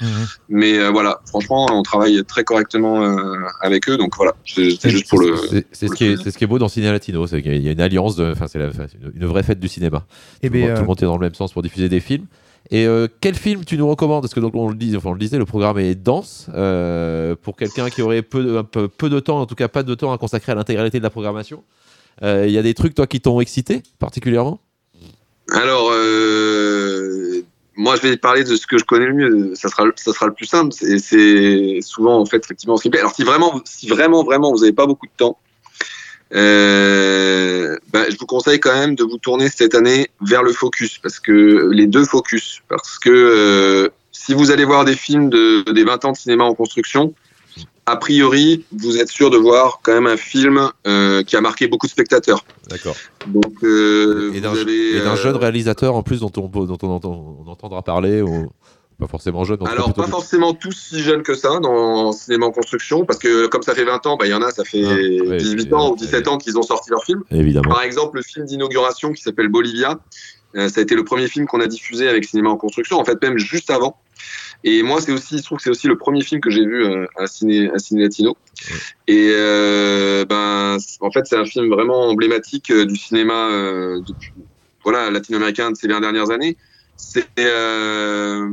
mais 0.49 0.77
euh, 0.77 0.89
voilà, 0.89 1.19
franchement, 1.25 1.65
on 1.71 1.81
travaille 1.83 2.23
très 2.25 2.43
correctement 2.43 3.03
euh, 3.03 3.35
avec 3.61 3.89
eux, 3.89 3.97
donc 3.97 4.15
voilà, 4.17 4.33
c'est 4.45 4.89
juste 4.89 5.09
pour 5.09 5.19
le. 5.21 5.35
C'est 5.71 5.87
ce, 5.87 5.93
qui 5.93 6.05
est- 6.05 6.17
c'est 6.23 6.31
ce 6.31 6.37
qui 6.37 6.43
est 6.43 6.47
beau 6.47 6.59
dans 6.59 6.67
Ciné 6.67 6.91
Latino, 6.91 7.25
c'est 7.27 7.41
qu'il 7.41 7.61
y 7.63 7.69
a 7.69 7.71
une 7.71 7.81
alliance, 7.81 8.19
enfin 8.19 8.47
c'est 8.47 8.59
une, 8.59 8.71
une 9.15 9.25
vraie 9.25 9.43
fête 9.43 9.59
du 9.59 9.67
cinéma. 9.67 10.05
Eh 10.43 10.47
tout, 10.49 10.53
le 10.53 10.59
ben, 10.59 10.67
monde- 10.67 10.75
tout 10.75 10.81
le 10.81 10.87
monde 10.87 10.97
est 11.01 11.05
dans 11.05 11.17
le 11.17 11.21
même 11.21 11.33
sens 11.35 11.53
pour 11.53 11.61
diffuser 11.61 11.89
des 11.89 11.99
films. 11.99 12.25
Et 12.69 12.85
euh, 12.85 13.07
quel 13.21 13.35
film 13.35 13.63
tu 13.65 13.77
nous 13.77 13.87
recommandes? 13.87 14.21
Parce 14.21 14.33
que 14.33 14.39
donc 14.39 14.53
on 14.55 14.67
le 14.69 14.75
le 15.13 15.19
disait, 15.19 15.37
le 15.37 15.45
programme 15.45 15.79
est 15.79 15.95
dense 15.95 16.47
euh, 16.53 17.35
pour 17.41 17.55
quelqu'un 17.55 17.89
qui 17.89 18.01
aurait 18.01 18.21
peu 18.21 18.43
de, 18.43 18.61
peu, 18.61 18.87
peu 18.87 19.09
de 19.09 19.19
temps, 19.19 19.39
en 19.39 19.45
tout 19.45 19.55
cas 19.55 19.67
pas 19.69 19.83
de 19.83 19.95
temps 19.95 20.11
à 20.11 20.17
consacrer 20.17 20.51
à 20.51 20.55
l'intégralité 20.55 20.97
de 20.99 21.03
la 21.03 21.09
programmation. 21.09 21.63
Euh, 22.23 22.45
Il 22.47 22.51
y 22.53 22.57
a 22.57 22.63
des 22.63 22.73
trucs 22.73 22.93
toi 22.93 23.07
qui 23.07 23.21
t'ont 23.21 23.39
excité 23.39 23.83
particulièrement? 23.99 24.59
Alors, 25.51 25.89
euh, 25.93 27.41
moi, 27.77 27.95
je 27.95 28.01
vais 28.01 28.17
parler 28.17 28.43
de 28.43 28.55
ce 28.55 28.67
que 28.67 28.77
je 28.77 28.83
connais 28.83 29.05
le 29.05 29.13
mieux. 29.13 29.55
Ça 29.55 29.69
sera, 29.69 29.85
ça 29.95 30.11
sera 30.11 30.25
le 30.25 30.33
plus 30.33 30.45
simple. 30.45 30.73
C'est- 30.73 30.97
C'est 30.99 31.79
souvent, 31.81 32.19
en 32.19 32.25
fait, 32.25 32.43
effectivement, 32.43 32.75
ce. 32.75 32.89
Alors, 32.99 33.13
si 33.15 33.23
vraiment, 33.23 33.61
si 33.63 33.87
vraiment, 33.87 34.23
vraiment, 34.23 34.51
vous 34.51 34.59
n'avez 34.59 34.73
pas 34.73 34.85
beaucoup 34.87 35.05
de 35.05 35.11
temps, 35.15 35.37
euh, 36.35 37.75
bah, 37.93 38.03
je 38.09 38.17
vous 38.19 38.25
conseille 38.25 38.59
quand 38.59 38.73
même 38.73 38.95
de 38.95 39.03
vous 39.03 39.17
tourner 39.17 39.49
cette 39.49 39.75
année 39.75 40.07
vers 40.21 40.43
le 40.43 40.51
focus, 40.53 40.97
parce 40.97 41.19
que 41.19 41.69
les 41.71 41.87
deux 41.87 42.05
focus, 42.05 42.61
parce 42.67 42.99
que 42.99 43.09
euh, 43.09 43.89
si 44.11 44.33
vous 44.33 44.51
allez 44.51 44.65
voir 44.65 44.85
des 44.85 44.95
films 44.95 45.29
de, 45.29 45.71
des 45.71 45.83
20 45.83 46.05
ans 46.05 46.11
de 46.11 46.17
cinéma 46.17 46.43
en 46.43 46.53
construction, 46.53 47.13
a 47.85 47.95
priori, 47.95 48.65
vous 48.77 48.97
êtes 48.97 49.07
sûr 49.07 49.29
de 49.29 49.37
voir 49.37 49.79
quand 49.81 49.93
même 49.93 50.07
un 50.07 50.17
film 50.17 50.69
euh, 50.85 51.23
qui 51.23 51.37
a 51.37 51.41
marqué 51.41 51.67
beaucoup 51.67 51.85
de 51.87 51.91
spectateurs. 51.91 52.43
D'accord. 52.69 52.97
Donc, 53.27 53.53
Et 53.63 54.41
d'un 54.41 55.15
jeune 55.15 55.37
réalisateur 55.37 55.95
en 55.95 56.03
plus 56.03 56.19
dont 56.19 56.31
on, 56.35 56.47
dont 56.65 56.77
on, 56.81 56.89
entend- 56.89 57.37
on 57.45 57.49
entendra 57.49 57.81
parler, 57.83 58.21
ou 58.21 58.51
pas 58.99 59.07
forcément 59.07 59.43
jeune. 59.43 59.57
en 59.57 59.59
tout 59.59 59.65
cas 59.65 59.71
Alors, 59.71 59.93
pas 59.93 60.07
forcément 60.07 60.53
tous 60.53 60.71
si 60.71 61.01
jeunes 61.01 61.21
que 61.23 61.35
ça 61.35 61.59
dans 61.59 62.11
cinéma 62.11 62.47
en 62.47 62.51
construction, 62.51 63.05
parce 63.05 63.19
que 63.19 63.47
comme 63.47 63.61
ça 63.61 63.75
fait 63.75 63.83
20 63.85 64.05
ans, 64.07 64.17
bah, 64.17 64.25
il 64.25 64.31
y 64.31 64.33
en 64.33 64.41
a, 64.41 64.51
ça 64.51 64.63
fait 64.63 64.81
18 65.37 65.73
ans 65.73 65.91
ou 65.91 65.95
17 65.95 66.27
ans 66.27 66.37
qu'ils 66.37 66.57
ont 66.57 66.63
sorti 66.63 66.89
leur 66.89 67.03
film. 67.03 67.23
Évidemment. 67.31 67.69
Par 67.69 67.83
exemple, 67.83 68.17
le 68.17 68.23
film 68.23 68.45
d'inauguration 68.45 69.13
qui 69.13 69.21
s'appelle 69.21 69.49
Bolivia, 69.49 69.99
euh, 70.55 70.69
ça 70.69 70.79
a 70.79 70.83
été 70.83 70.95
le 70.95 71.03
premier 71.03 71.27
film 71.27 71.45
qu'on 71.45 71.59
a 71.59 71.67
diffusé 71.67 72.07
avec 72.07 72.25
cinéma 72.25 72.49
en 72.49 72.57
construction, 72.57 72.97
en 72.97 73.05
fait, 73.05 73.21
même 73.21 73.37
juste 73.37 73.69
avant. 73.69 73.97
Et 74.63 74.81
moi, 74.81 74.99
c'est 75.01 75.11
aussi, 75.11 75.37
je 75.37 75.43
trouve 75.43 75.59
que 75.59 75.63
c'est 75.65 75.69
aussi 75.69 75.87
le 75.87 75.97
premier 75.97 76.23
film 76.23 76.41
que 76.41 76.49
j'ai 76.49 76.65
vu 76.65 76.83
euh, 76.83 77.05
à 77.17 77.27
Ciné, 77.27 77.69
à 77.69 77.77
Ciné 77.77 78.01
Latino. 78.01 78.35
Et 79.07 79.29
euh, 79.31 80.25
ben, 80.25 80.77
en 81.01 81.11
fait, 81.11 81.25
c'est 81.27 81.37
un 81.37 81.45
film 81.45 81.69
vraiment 81.69 82.07
emblématique 82.07 82.71
du 82.73 82.95
cinéma 82.95 83.49
depuis- 84.07 84.31
voilà, 84.83 85.11
latino-américain 85.11 85.71
de 85.71 85.75
ces 85.75 85.87
20 85.87 85.99
dernières 85.99 86.31
années. 86.31 86.57
Euh, 87.39 88.47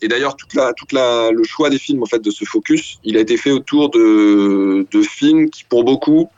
et 0.00 0.08
d'ailleurs 0.08 0.36
toute 0.36 0.54
la 0.54 0.72
toute 0.72 0.92
la 0.92 1.30
le 1.30 1.44
choix 1.44 1.68
des 1.68 1.78
films 1.78 2.02
en 2.02 2.06
fait 2.06 2.18
de 2.18 2.30
ce 2.30 2.44
focus, 2.44 2.98
il 3.04 3.16
a 3.16 3.20
été 3.20 3.36
fait 3.36 3.50
autour 3.50 3.90
de 3.90 4.86
de 4.90 5.02
films 5.02 5.50
qui 5.50 5.64
pour 5.64 5.84
beaucoup 5.84 6.28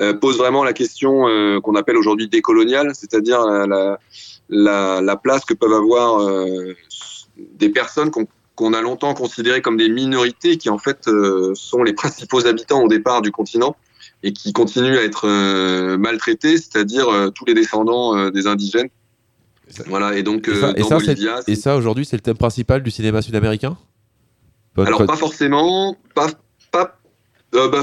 euh, 0.00 0.12
posent 0.14 0.38
vraiment 0.38 0.62
la 0.62 0.72
question 0.72 1.26
euh, 1.26 1.60
qu'on 1.60 1.74
appelle 1.74 1.96
aujourd'hui 1.96 2.28
décoloniale, 2.28 2.90
c'est-à-dire 2.94 3.44
la, 3.46 3.98
la 4.48 5.00
la 5.00 5.16
place 5.16 5.44
que 5.44 5.54
peuvent 5.54 5.72
avoir 5.72 6.20
euh, 6.20 6.74
des 7.36 7.70
personnes 7.70 8.10
qu'on 8.10 8.26
qu'on 8.54 8.74
a 8.74 8.82
longtemps 8.82 9.14
considérées 9.14 9.62
comme 9.62 9.78
des 9.78 9.88
minorités 9.88 10.58
qui 10.58 10.68
en 10.68 10.78
fait 10.78 11.08
euh, 11.08 11.54
sont 11.54 11.82
les 11.82 11.94
principaux 11.94 12.46
habitants 12.46 12.82
au 12.82 12.88
départ 12.88 13.22
du 13.22 13.32
continent 13.32 13.74
et 14.22 14.34
qui 14.34 14.52
continuent 14.52 14.98
à 14.98 15.02
être 15.02 15.26
maltraités, 15.96 16.58
c'est-à-dire 16.58 17.30
tous 17.34 17.46
les 17.46 17.54
descendants 17.54 18.28
des 18.28 18.46
indigènes. 18.46 18.90
Voilà, 19.86 20.16
et 20.16 20.22
donc 20.22 20.48
Et 20.48 20.52
euh, 20.52 20.60
ça, 20.60 20.72
et 20.76 20.82
ça, 20.82 20.98
Bolivia, 20.98 21.76
aujourd'hui, 21.76 22.04
c'est 22.04 22.16
le 22.16 22.22
thème 22.22 22.36
principal 22.36 22.82
du 22.82 22.90
cinéma 22.90 23.22
sud-américain? 23.22 23.76
Alors 24.76 25.04
pas- 25.06 25.16
forcément, 25.16 25.96
pas, 26.14 26.28
pas 26.70 26.98
euh, 27.54 27.68
bah, 27.68 27.82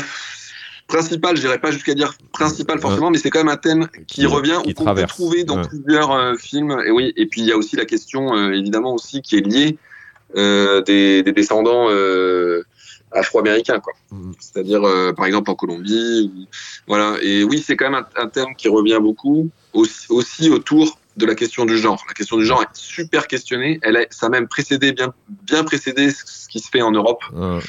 principal, 0.87 1.35
je 1.35 1.41
dirais 1.41 1.59
pas 1.59 1.71
jusqu'à 1.71 1.93
dire 1.93 2.13
principal 2.33 2.79
forcément, 2.79 3.11
mais 3.11 3.17
c'est 3.17 3.29
quand 3.29 3.39
même 3.39 3.49
un 3.49 3.57
thème 3.57 3.87
qui, 4.07 4.21
Qui- 4.21 4.25
revient 4.25 4.59
qui 4.63 4.71
ou 4.71 4.73
qu'on 4.73 4.95
peut 4.95 5.03
trouver 5.03 5.43
dans 5.43 5.57
Ouais. 5.57 5.67
plusieurs 5.67 6.11
euh, 6.11 6.35
films. 6.35 6.75
Et 6.85 6.91
oui, 6.91 7.13
et 7.15 7.25
puis 7.27 7.41
il 7.41 7.47
y 7.47 7.51
a 7.51 7.57
aussi 7.57 7.75
la 7.75 7.85
question 7.85 8.33
euh, 8.35 8.51
évidemment 8.51 8.93
aussi 8.93 9.21
qui 9.21 9.37
est 9.37 9.41
liée 9.41 9.77
euh, 10.35 10.81
des, 10.81 11.23
des 11.23 11.31
descendants 11.31 11.87
afro-américains, 13.11 13.79
quoi. 13.79 13.93
Mm. 14.11 14.31
C'est-à-dire 14.39 14.81
par 15.15 15.25
exemple 15.25 15.51
en 15.51 15.55
Colombie, 15.55 16.47
voilà. 16.87 17.15
Et 17.21 17.43
oui, 17.43 17.63
c'est 17.65 17.75
quand 17.75 17.89
même 17.89 18.03
un, 18.15 18.21
un 18.23 18.27
thème 18.27 18.55
qui 18.57 18.67
revient 18.69 18.99
beaucoup 19.01 19.49
aussi, 19.73 20.07
aussi 20.09 20.49
autour 20.49 20.97
de 21.17 21.25
la 21.25 21.35
question 21.35 21.65
du 21.65 21.77
genre. 21.77 22.03
La 22.07 22.13
question 22.13 22.37
du 22.37 22.45
genre 22.45 22.61
est 22.61 22.75
super 22.75 23.27
questionnée. 23.27 23.79
Elle 23.81 23.97
a, 23.97 24.05
ça 24.11 24.27
a 24.27 24.29
même 24.29 24.47
précédé 24.47 24.93
bien, 24.93 25.13
bien 25.27 25.63
précédé 25.63 26.11
ce 26.11 26.47
qui 26.47 26.59
se 26.59 26.69
fait 26.69 26.81
en 26.81 26.91
Europe. 26.91 27.23
Ah. 27.35 27.59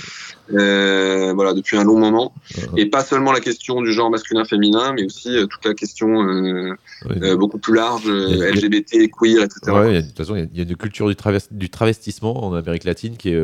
Euh, 0.54 1.32
voilà, 1.34 1.52
depuis 1.52 1.76
un 1.76 1.84
long 1.84 1.98
moment. 1.98 2.32
Et 2.76 2.86
pas 2.86 3.04
seulement 3.04 3.32
la 3.32 3.40
question 3.40 3.82
du 3.82 3.92
genre 3.92 4.10
masculin-féminin, 4.10 4.94
mais 4.94 5.04
aussi 5.04 5.36
euh, 5.36 5.46
toute 5.46 5.64
la 5.64 5.74
question 5.74 6.22
euh, 6.26 6.74
beaucoup 7.36 7.58
plus 7.58 7.74
large, 7.74 8.06
a- 8.08 8.50
LGBT, 8.50 9.10
queer, 9.10 9.42
etc. 9.42 9.60
Ouais, 9.72 9.96
a- 9.98 10.02
de 10.02 10.06
toute 10.06 10.16
façon, 10.16 10.36
il 10.36 10.48
y 10.56 10.60
a- 10.60 10.62
une 10.64 10.76
culture 10.76 11.06
du, 11.08 11.14
travest- 11.14 11.52
du 11.52 11.68
travestissement 11.68 12.44
en 12.46 12.54
Amérique 12.54 12.84
latine 12.84 13.16
qui 13.16 13.28
est, 13.30 13.40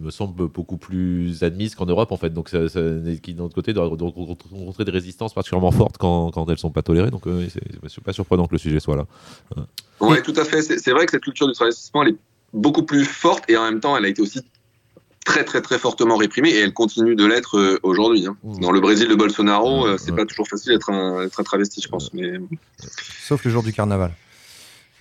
me 0.00 0.10
semble 0.10 0.48
beaucoup 0.48 0.76
plus 0.78 1.42
admise 1.42 1.74
qu'en 1.74 1.86
Europe 1.86 2.10
en 2.12 2.16
fait. 2.16 2.30
Donc, 2.30 2.48
ça, 2.48 2.68
ça- 2.68 2.80
qui 3.22 3.34
d'un 3.34 3.44
autre 3.44 3.54
côté 3.54 3.72
doit 3.72 3.86
rencontrer 3.88 4.84
des 4.84 4.90
résistances 4.92 5.34
particulièrement 5.34 5.72
fortes 5.72 5.96
quand, 5.98 6.30
quand 6.30 6.48
elles 6.50 6.58
sont 6.58 6.70
pas 6.70 6.82
tolérées. 6.82 7.10
Donc, 7.10 7.22
c'est 7.88 8.02
pas 8.02 8.12
surprenant 8.12 8.46
que 8.46 8.52
le 8.52 8.58
sujet 8.58 8.80
soit 8.80 8.96
là. 8.96 9.06
Ouais, 10.00 10.22
tout 10.22 10.34
à 10.36 10.44
fait. 10.44 10.62
C'est 10.62 10.78
c'est 10.78 10.92
vrai 10.92 11.04
que 11.06 11.12
cette 11.12 11.22
culture 11.22 11.46
du 11.46 11.52
travestissement, 11.54 12.02
elle 12.02 12.10
est 12.10 12.16
beaucoup 12.52 12.82
plus 12.84 13.04
forte 13.04 13.44
et 13.48 13.56
en 13.56 13.64
même 13.64 13.80
temps, 13.80 13.96
elle 13.96 14.04
a 14.04 14.08
été 14.08 14.22
aussi 14.22 14.40
très 15.26 15.44
très 15.44 15.60
très 15.60 15.78
fortement 15.78 16.16
réprimée 16.16 16.50
et 16.50 16.60
elle 16.60 16.72
continue 16.72 17.14
de 17.16 17.26
l'être 17.26 17.58
euh, 17.58 17.78
aujourd'hui. 17.82 18.26
hein. 18.26 18.36
Dans 18.62 18.70
le 18.72 18.80
Brésil 18.80 19.08
de 19.08 19.14
Bolsonaro, 19.14 19.86
euh, 19.86 19.96
c'est 19.98 20.14
pas 20.14 20.24
toujours 20.24 20.48
facile 20.48 20.72
d'être 20.72 20.90
un, 20.90 21.28
travesti, 21.44 21.82
je 21.82 21.88
pense. 21.88 22.12
Mais 22.14 22.32
Sauf 23.28 23.44
le 23.44 23.50
jour 23.50 23.62
du 23.62 23.72
carnaval. 23.72 24.12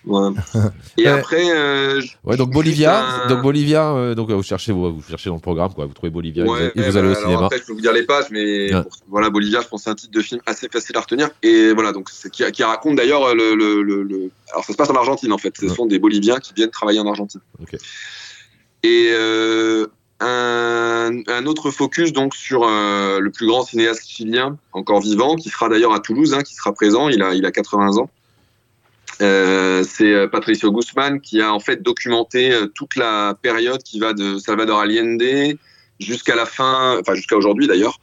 ouais. 0.05 0.29
Et 0.97 1.07
après, 1.07 1.45
euh, 1.51 2.01
Ouais, 2.23 2.37
donc 2.37 2.49
Bolivia, 2.51 3.23
un- 3.23 3.27
donc 3.27 3.41
Bolivia, 3.43 3.91
euh, 3.93 4.15
donc 4.15 4.29
vous 4.31 4.43
cherchez, 4.43 4.71
vous, 4.71 4.95
vous 4.95 5.03
cherchez 5.07 5.29
dans 5.29 5.35
le 5.35 5.41
programme, 5.41 5.73
quoi. 5.73 5.85
Vous 5.85 5.93
trouvez 5.93 6.09
Bolivia 6.09 6.43
et 6.43 6.47
vous- 6.47 6.53
Ouais, 6.53 6.71
et 6.75 6.81
vous 6.81 6.93
bah, 6.93 6.99
allez 6.99 7.09
au 7.09 7.15
cinéma. 7.15 7.45
Après, 7.45 7.59
je 7.59 7.63
peux 7.65 7.73
vous 7.73 7.81
dire 7.81 7.93
les 7.93 8.03
pages, 8.03 8.25
mais 8.31 8.69
pour- 8.71 8.91
voilà, 9.07 9.29
Bolivia, 9.29 9.61
je 9.61 9.67
pense, 9.67 9.83
c'est 9.83 9.89
un 9.91 9.95
titre 9.95 10.11
de 10.13 10.21
film 10.21 10.41
assez 10.47 10.67
facile 10.69 10.97
à 10.97 11.01
retenir. 11.01 11.29
Et 11.43 11.71
voilà, 11.73 11.91
donc 11.91 12.09
qui, 12.31 12.51
qui 12.51 12.63
raconte 12.63 12.95
d'ailleurs 12.95 13.33
le, 13.35 13.53
le, 13.55 13.83
le, 13.83 14.01
le- 14.03 14.31
Alors, 14.51 14.63
ça 14.65 14.73
se 14.73 14.77
passe 14.77 14.89
en 14.89 14.95
Argentine, 14.95 15.31
en 15.31 15.37
fait. 15.37 15.53
Ce 15.59 15.69
sont 15.69 15.85
des 15.85 15.99
Boliviens 15.99 16.39
qui 16.39 16.53
viennent 16.55 16.71
travailler 16.71 16.99
en 16.99 17.07
Argentine. 17.07 17.41
Et 18.83 19.09
euh, 19.11 19.87
un, 20.25 21.45
autre 21.45 21.71
focus 21.71 22.13
donc 22.13 22.35
sur 22.35 22.63
euh, 22.63 23.19
le 23.19 23.31
plus 23.31 23.47
grand 23.47 23.63
cinéaste 23.63 24.07
chilien 24.07 24.57
encore 24.73 25.01
vivant, 25.01 25.35
qui 25.35 25.49
sera 25.49 25.69
d'ailleurs 25.69 25.93
à 25.93 25.99
Toulouse, 25.99 26.33
hein, 26.33 26.41
qui 26.41 26.55
sera 26.55 26.73
présent. 26.73 27.09
Il 27.09 27.21
a, 27.21 27.33
il 27.33 27.45
a 27.45 27.51
80 27.51 27.97
ans. 27.97 28.09
Euh, 29.21 29.83
c'est 29.87 30.11
euh, 30.11 30.27
Patricio 30.27 30.71
Guzman 30.71 31.21
qui 31.21 31.41
a 31.41 31.53
en 31.53 31.59
fait 31.59 31.81
documenté 31.81 32.53
toute 32.73 32.95
la 32.95 33.37
période 33.41 33.81
qui 33.83 33.99
va 33.99 34.13
de 34.13 34.37
Salvador 34.37 34.79
Allende 34.79 35.57
jusqu'à 35.99 36.35
la 36.35 36.45
fin, 36.45 36.97
enfin 36.99 37.13
jusqu'à 37.13 37.37
aujourd'hui 37.37 37.67
d'ailleurs, 37.67 37.99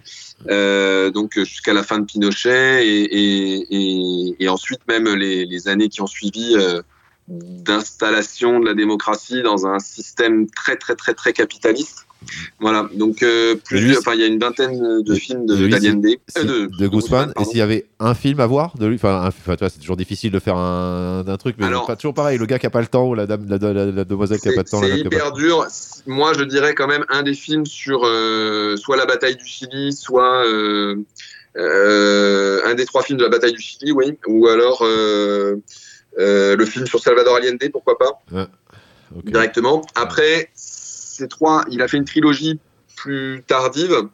donc 1.12 1.32
jusqu'à 1.35 1.74
la 1.74 1.82
fin 1.82 1.99
de 1.99 2.07
Pinochet 2.07 2.86
et, 2.86 4.49
ensuite 4.49 4.81
même 4.89 5.15
les, 5.15 5.44
les 5.44 5.69
années 5.69 5.90
qui 5.90 6.01
ont 6.01 6.07
suivi 6.07 6.57
d'installation 7.28 8.61
de 8.61 8.66
la 8.66 8.74
démocratie 8.74 9.43
dans 9.43 9.66
un 9.66 9.78
système 9.78 10.49
très 10.51 10.77
très 10.77 10.94
très 10.94 11.15
très 11.15 11.32
capitaliste. 11.32 12.07
Voilà, 12.61 12.89
donc 12.94 13.23
euh, 13.23 13.55
plus, 13.57 13.97
enfin 13.99 14.12
il 14.15 14.20
y 14.20 14.24
a 14.24 14.27
une 14.27 14.39
vingtaine 14.39 15.03
de 15.03 15.15
films 15.15 15.47
de 15.47 15.55
si- 15.57 15.62
euh, 15.65 16.69
de, 16.69 17.40
et 17.40 17.44
s'il 17.44 17.59
y 17.59 17.61
avait 17.61 17.86
un 18.01 18.15
film 18.15 18.40
à 18.40 18.47
voir 18.47 18.77
de 18.78 18.86
lui, 18.86 18.97
enfin, 18.97 19.28
c'est 19.47 19.78
toujours 19.81 19.97
difficile 19.97 20.31
de 20.32 20.39
faire 20.39 20.57
un, 20.57 21.24
un 21.27 21.36
truc, 21.36 21.57
mais 21.59 21.66
Alors- 21.66 21.86
pas 21.86 21.97
toujours 21.97 22.15
pareil. 22.15 22.39
Le 22.39 22.47
gars 22.47 22.59
qui 22.59 22.66
a 22.66 22.70
pas 22.70 22.81
le 22.81 22.86
temps 22.86 23.07
ou 23.09 23.15
la 23.15 23.27
dame, 23.27 23.47
la, 23.49 23.59
la- 23.59 23.86
la 23.86 24.05
demoiselle 24.05 24.39
qui 24.40 24.49
a 24.49 24.53
pas 24.53 24.62
de 24.62 24.69
temps, 24.69 24.81
C'est 24.81 24.89
pas 24.90 24.97
hyper 24.97 25.32
dur. 25.32 25.66
Moi, 26.07 26.32
je 26.39 26.44
dirais 26.44 26.74
quand 26.74 26.86
même 26.89 27.05
un 27.09 27.23
des 27.23 27.35
films 27.35 27.66
sur 27.66 28.03
euh, 28.05 28.77
soit 28.77 28.97
la 28.97 29.07
bataille 29.07 29.36
du 29.36 29.47
Chili, 29.47 29.93
soit 29.93 30.44
un 31.57 32.74
des 32.74 32.85
trois 32.86 33.03
films 33.03 33.19
de 33.19 33.24
la 33.24 33.31
bataille 33.31 33.53
du 33.53 33.61
Chili, 33.61 33.93
oui, 33.93 34.16
ou 34.27 34.47
alors 34.49 34.82
le 34.85 36.65
film 36.66 36.86
sur 36.86 37.01
Salvador 37.01 37.36
Allende, 37.36 37.59
pourquoi 37.73 37.99
pas, 37.99 38.23
Ouais. 38.32 38.47
directement. 39.24 39.82
Après, 39.94 40.51
ces 41.23 41.28
trois, 41.28 41.65
il 41.70 41.82
a 41.82 41.89
fait 41.89 41.97
une 41.97 42.05
trilogie 42.05 42.59
plus 42.97 43.43
tardive 43.47 44.09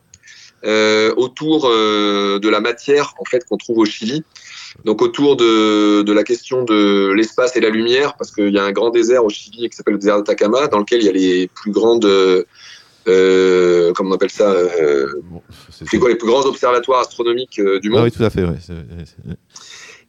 euh, 0.64 1.14
autour 1.16 1.66
euh, 1.66 2.38
de 2.38 2.48
la 2.48 2.60
matière 2.60 3.14
en 3.18 3.24
fait 3.24 3.44
qu'on 3.46 3.56
trouve 3.56 3.78
au 3.78 3.84
Chili. 3.84 4.24
Donc 4.84 5.00
autour 5.02 5.36
de, 5.36 6.02
de 6.02 6.12
la 6.12 6.24
question 6.24 6.64
de 6.64 7.12
l'espace 7.16 7.56
et 7.56 7.60
la 7.60 7.70
lumière, 7.70 8.14
parce 8.16 8.30
qu'il 8.30 8.52
y 8.52 8.58
a 8.58 8.64
un 8.64 8.72
grand 8.72 8.90
désert 8.90 9.24
au 9.24 9.30
Chili 9.30 9.68
qui 9.68 9.76
s'appelle 9.76 9.94
le 9.94 10.00
désert 10.00 10.18
d'Atacama, 10.18 10.66
dans 10.66 10.78
lequel 10.78 11.00
il 11.00 11.06
y 11.06 11.08
a 11.08 11.12
les 11.12 11.48
plus 11.48 11.70
grandes, 11.70 12.04
euh, 13.08 13.92
comment 13.94 14.10
on 14.10 14.14
appelle 14.14 14.30
ça, 14.30 14.50
euh, 14.50 15.22
c'est 15.70 15.98
quoi 15.98 16.10
les 16.10 16.16
plus 16.16 16.28
grands 16.28 16.44
observatoires 16.44 17.00
astronomiques 17.00 17.58
euh, 17.58 17.80
du 17.80 17.88
monde. 17.88 18.00
Ah 18.00 18.04
oui, 18.04 18.12
tout 18.12 18.22
à 18.22 18.30
fait. 18.30 18.44
Ouais, 18.44 18.58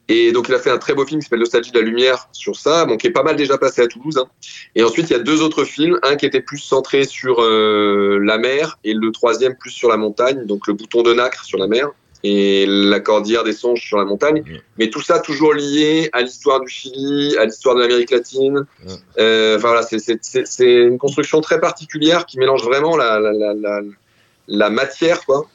Et 0.10 0.32
donc 0.34 0.50
il 0.50 0.56
a 0.56 0.60
fait 0.60 0.72
un 0.72 0.78
très 0.80 0.94
beau 0.94 1.06
film 1.06 1.20
qui 1.20 1.26
s'appelle 1.26 1.40
Nostalgie 1.40 1.72
de 1.72 1.80
la 1.80 1.86
lumière 1.86 2.28
sur 2.34 2.56
ça, 2.56 2.86
bon, 2.86 2.98
qui 2.98 3.08
est 3.08 3.12
pas 3.12 3.24
mal 3.24 3.36
déjà 3.38 3.58
passé 3.58 3.82
à 3.82 3.88
Toulouse. 3.88 4.18
hein. 4.18 4.28
Et 4.76 4.84
ensuite 4.84 5.10
il 5.10 5.14
y 5.14 5.16
a 5.16 5.20
deux 5.20 5.42
autres 5.42 5.64
films, 5.64 6.00
un 6.04 6.16
qui 6.18 6.26
était 6.26 6.42
plus 6.42 6.58
centré 6.58 7.06
sur 7.06 7.42
euh, 7.42 8.20
la 8.22 8.38
mer 8.40 8.80
et 8.84 8.94
le 8.94 9.12
troisième 9.12 9.56
plus 9.56 9.70
sur 9.72 9.88
la 9.88 9.98
montagne, 9.98 10.46
donc 10.46 10.68
le 10.68 10.74
bouton 10.74 11.04
de 11.04 11.14
nacre 11.14 11.44
sur 11.46 11.58
la 11.60 11.68
mer. 11.68 11.90
et 12.22 12.66
la 12.68 13.00
cordillère 13.00 13.46
des 13.46 13.54
songes 13.54 13.82
sur 13.82 13.98
la 13.98 14.04
montagne. 14.04 14.44
Mais 14.78 14.90
tout 14.90 15.00
ça 15.02 15.20
toujours 15.20 15.54
lié 15.54 16.10
à 16.12 16.22
l'histoire 16.22 16.60
du 16.60 16.68
Chili, 16.68 17.38
à 17.38 17.46
l'histoire 17.46 17.76
de 17.76 17.80
l'Amérique 17.82 18.12
latine. 18.12 18.66
Euh, 19.20 19.56
Enfin 19.56 19.70
voilà, 19.70 19.84
c'est- 19.84 20.60
une 20.90 20.98
construction 20.98 21.40
très 21.40 21.62
particulière 21.62 22.26
qui 22.26 22.38
mélange 22.38 22.62
vraiment 22.64 22.98
la, 22.98 23.22
la, 23.22 23.32
la, 23.32 23.54
la, 23.54 23.80
la 24.50 24.70
matière 24.70 25.24
quoi, 25.26 25.48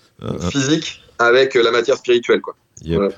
physique 0.51 1.03
avec 1.19 1.53
la 1.55 1.71
matière 1.71 1.99
spirituelle. 1.99 2.41
Quoi. 2.41 2.55
Yep. 2.83 2.97
Voilà. 2.99 3.15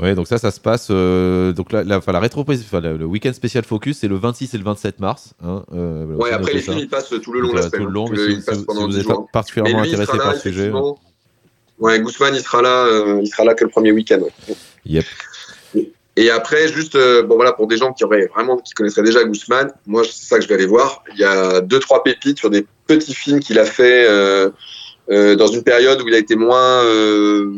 Ouais, 0.00 0.14
donc 0.14 0.26
ça, 0.26 0.38
ça 0.38 0.50
se 0.50 0.58
passe. 0.60 0.88
euh, 0.90 1.52
donc 1.52 1.70
la, 1.72 1.84
la, 1.84 2.00
la 2.06 2.20
rétro, 2.20 2.44
le 2.48 3.04
week-end 3.04 3.32
spécial 3.32 3.62
Focus, 3.64 3.98
c'est 3.98 4.08
le 4.08 4.16
26 4.16 4.54
et 4.54 4.58
le 4.58 4.64
27 4.64 5.00
mars. 5.00 5.34
Hein, 5.44 5.64
euh, 5.74 6.06
Ouais, 6.16 6.32
après 6.32 6.54
les 6.54 6.60
films 6.60 6.78
ils 6.78 6.88
passent 6.88 7.10
tout 7.22 7.32
le 7.32 7.40
long 7.40 7.50
de 7.50 7.54
la 7.58 7.60
euh, 7.64 7.68
semaine. 7.68 7.80
tout 7.82 7.86
le 7.88 7.92
long, 7.92 8.08
mais 8.08 8.16
le- 8.16 8.26
si, 8.30 8.32
ils 8.36 8.42
si- 8.42 8.64
vous 8.66 8.88
10 8.88 8.98
êtes 8.98 9.02
jours. 9.04 9.28
particulièrement 9.32 9.82
lui, 9.82 9.88
intéressé 9.90 10.16
par 10.18 10.32
le 10.32 10.38
sujet. 10.38 10.72
Ouais, 11.78 12.00
Guzman, 12.00 12.34
il 12.34 12.40
sera 12.40 12.62
là, 12.62 12.84
euh, 12.86 13.20
il 13.22 13.26
sera 13.26 13.44
là 13.44 13.54
que 13.54 13.64
le 13.64 13.70
premier 13.70 13.92
week-end. 13.92 14.20
ouais. 14.20 14.54
Yep. 14.86 15.04
Et 16.16 16.30
après, 16.30 16.68
juste, 16.68 16.94
euh, 16.94 17.22
bon 17.22 17.36
voilà, 17.36 17.52
pour 17.52 17.66
des 17.66 17.76
gens 17.78 17.92
qui 17.92 18.04
auraient 18.04 18.26
vraiment, 18.34 18.58
qui 18.58 18.72
connaisseraient 18.74 19.02
déjà 19.02 19.24
Guzman, 19.24 19.72
moi, 19.86 20.02
c'est 20.04 20.26
ça 20.26 20.36
que 20.36 20.42
je 20.42 20.48
vais 20.48 20.54
aller 20.54 20.66
voir. 20.66 21.02
Il 21.14 21.18
y 21.18 21.24
a 21.24 21.60
deux, 21.62 21.78
trois 21.80 22.02
pépites 22.02 22.38
sur 22.38 22.50
des 22.50 22.66
petits 22.86 23.14
films 23.14 23.40
qu'il 23.40 23.58
a 23.58 23.64
fait 23.64 24.06
euh, 24.08 24.50
euh, 25.10 25.34
dans 25.36 25.46
une 25.48 25.62
période 25.64 26.00
où 26.02 26.08
il 26.08 26.14
a 26.14 26.18
été 26.18 26.36
moins, 26.36 26.84
euh, 26.84 27.54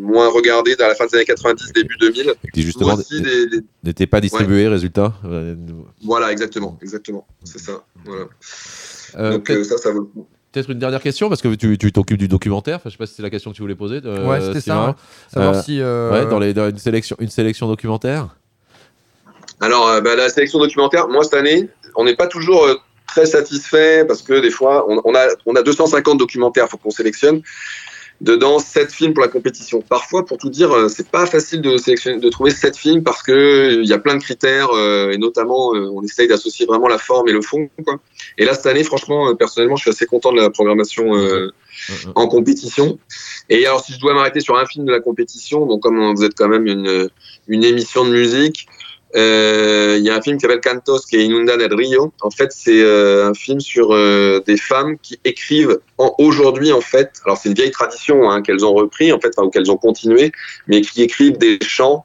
moins 0.00 0.28
regardé, 0.28 0.76
dans 0.76 0.86
la 0.86 0.94
fin 0.94 1.06
des 1.06 1.14
années 1.16 1.24
90, 1.24 1.72
début 1.72 1.96
2000. 1.98 2.34
Qui 2.54 2.62
justement 2.62 2.96
des- 2.96 3.60
n'était 3.84 4.06
pas 4.06 4.20
distribué, 4.20 4.68
résultat. 4.68 5.12
Euh, 5.24 5.54
Voilà, 6.02 6.30
exactement, 6.32 6.78
exactement, 6.82 7.26
c'est 7.44 7.58
ça. 7.60 7.84
Voilà. 8.04 8.24
Euh, 9.16 9.32
Donc 9.32 9.46
peut-être- 9.46 9.60
euh, 9.60 9.64
ça, 9.64 9.78
ça 9.78 9.90
vaut 9.90 10.00
le 10.00 10.04
coup. 10.06 10.26
Peut-être 10.52 10.70
une 10.70 10.78
dernière 10.78 11.02
question, 11.02 11.28
parce 11.28 11.42
que 11.42 11.54
tu 11.54 11.92
t'occupes 11.92 12.16
du 12.18 12.28
documentaire. 12.28 12.76
Enfin, 12.76 12.88
je 12.88 12.92
sais 12.94 12.98
pas 12.98 13.06
si 13.06 13.14
c'est 13.14 13.22
la 13.22 13.30
question 13.30 13.50
que 13.50 13.56
tu 13.56 13.62
voulais 13.62 13.74
poser. 13.74 14.00
euh, 14.04 14.26
Ouais, 14.26 14.40
c'était 14.40 14.60
ça, 14.62 14.86
ouais. 14.86 14.92
Savoir 15.32 15.62
si, 15.62 15.80
euh, 15.80 16.10
Ouais, 16.10 16.26
dans, 16.30 16.38
les, 16.38 16.54
dans 16.54 16.70
une, 16.70 16.78
sélection, 16.78 17.16
une 17.20 17.28
sélection 17.28 17.68
documentaire. 17.68 18.34
Alors, 19.60 19.88
euh, 19.88 20.00
bah, 20.00 20.14
la 20.16 20.28
sélection 20.28 20.58
documentaire, 20.58 21.08
moi, 21.08 21.22
cette 21.24 21.34
année, 21.34 21.68
on 21.96 22.04
n'est 22.04 22.16
pas 22.16 22.28
toujours 22.28 22.64
euh, 22.64 22.76
très 23.06 23.26
satisfait 23.26 24.04
parce 24.06 24.22
que 24.22 24.40
des 24.40 24.50
fois, 24.50 24.86
on, 24.88 25.00
on 25.04 25.14
a, 25.14 25.26
on 25.46 25.54
a 25.54 25.62
250 25.62 26.18
documentaires, 26.18 26.68
faut 26.68 26.76
qu'on 26.78 26.90
sélectionne. 26.90 27.42
Dedans, 28.20 28.58
7 28.58 28.90
films 28.90 29.14
pour 29.14 29.22
la 29.22 29.28
compétition. 29.28 29.80
Parfois, 29.80 30.26
pour 30.26 30.38
tout 30.38 30.50
dire, 30.50 30.72
euh, 30.72 30.88
c'est 30.88 31.08
pas 31.08 31.24
facile 31.24 31.60
de 31.60 31.76
sélectionner, 31.76 32.18
de 32.18 32.28
trouver 32.28 32.50
7 32.50 32.76
films 32.76 33.04
parce 33.04 33.22
que 33.22 33.30
euh, 33.30 33.82
il 33.82 33.88
y 33.88 33.92
a 33.92 33.98
plein 33.98 34.16
de 34.16 34.22
critères 34.22 34.70
euh, 34.72 35.12
et 35.12 35.18
notamment, 35.18 35.72
euh, 35.74 35.88
on 35.92 36.02
essaye 36.02 36.26
d'associer 36.26 36.66
vraiment 36.66 36.88
la 36.88 36.98
forme 36.98 37.28
et 37.28 37.32
le 37.32 37.40
fond. 37.42 37.70
Quoi. 37.84 38.00
Et 38.36 38.44
là, 38.44 38.54
cette 38.54 38.66
année, 38.66 38.82
franchement, 38.82 39.28
euh, 39.28 39.34
personnellement, 39.34 39.76
je 39.76 39.82
suis 39.82 39.90
assez 39.90 40.06
content 40.06 40.32
de 40.32 40.40
la 40.40 40.50
programmation 40.50 41.16
euh, 41.16 41.52
en 42.16 42.26
compétition. 42.26 42.98
Et 43.50 43.64
alors, 43.66 43.84
si 43.84 43.92
je 43.92 44.00
dois 44.00 44.14
m'arrêter 44.14 44.40
sur 44.40 44.56
un 44.56 44.66
film 44.66 44.84
de 44.84 44.90
la 44.90 45.00
compétition, 45.00 45.64
donc 45.66 45.82
comme 45.82 46.12
vous 46.12 46.24
êtes 46.24 46.34
quand 46.34 46.48
même 46.48 46.66
une, 46.66 47.08
une 47.46 47.62
émission 47.62 48.04
de 48.04 48.10
musique, 48.10 48.66
il 49.14 50.02
y 50.02 50.10
a 50.10 50.14
un 50.14 50.20
film 50.20 50.36
qui 50.36 50.42
s'appelle 50.42 50.60
Cantos 50.60 51.00
qui 51.08 51.16
est 51.16 51.24
Inundan 51.24 51.60
el 51.60 51.74
Rio. 51.74 52.12
En 52.20 52.30
fait, 52.30 52.52
c'est 52.52 52.82
euh, 52.82 53.28
un 53.28 53.34
film 53.34 53.60
sur 53.60 53.92
euh, 53.92 54.40
des 54.46 54.56
femmes 54.56 54.96
qui 55.02 55.18
écrivent 55.24 55.78
en, 55.96 56.14
aujourd'hui, 56.18 56.72
en 56.72 56.80
fait. 56.80 57.10
Alors, 57.24 57.38
c'est 57.38 57.48
une 57.48 57.54
vieille 57.54 57.70
tradition 57.70 58.30
hein, 58.30 58.42
qu'elles 58.42 58.64
ont 58.64 58.74
repris, 58.74 59.12
en 59.12 59.20
fait, 59.20 59.32
enfin, 59.36 59.46
ou 59.46 59.50
qu'elles 59.50 59.70
ont 59.70 59.76
continué, 59.76 60.32
mais 60.66 60.82
qui 60.82 61.02
écrivent 61.02 61.38
des 61.38 61.58
chants 61.62 62.04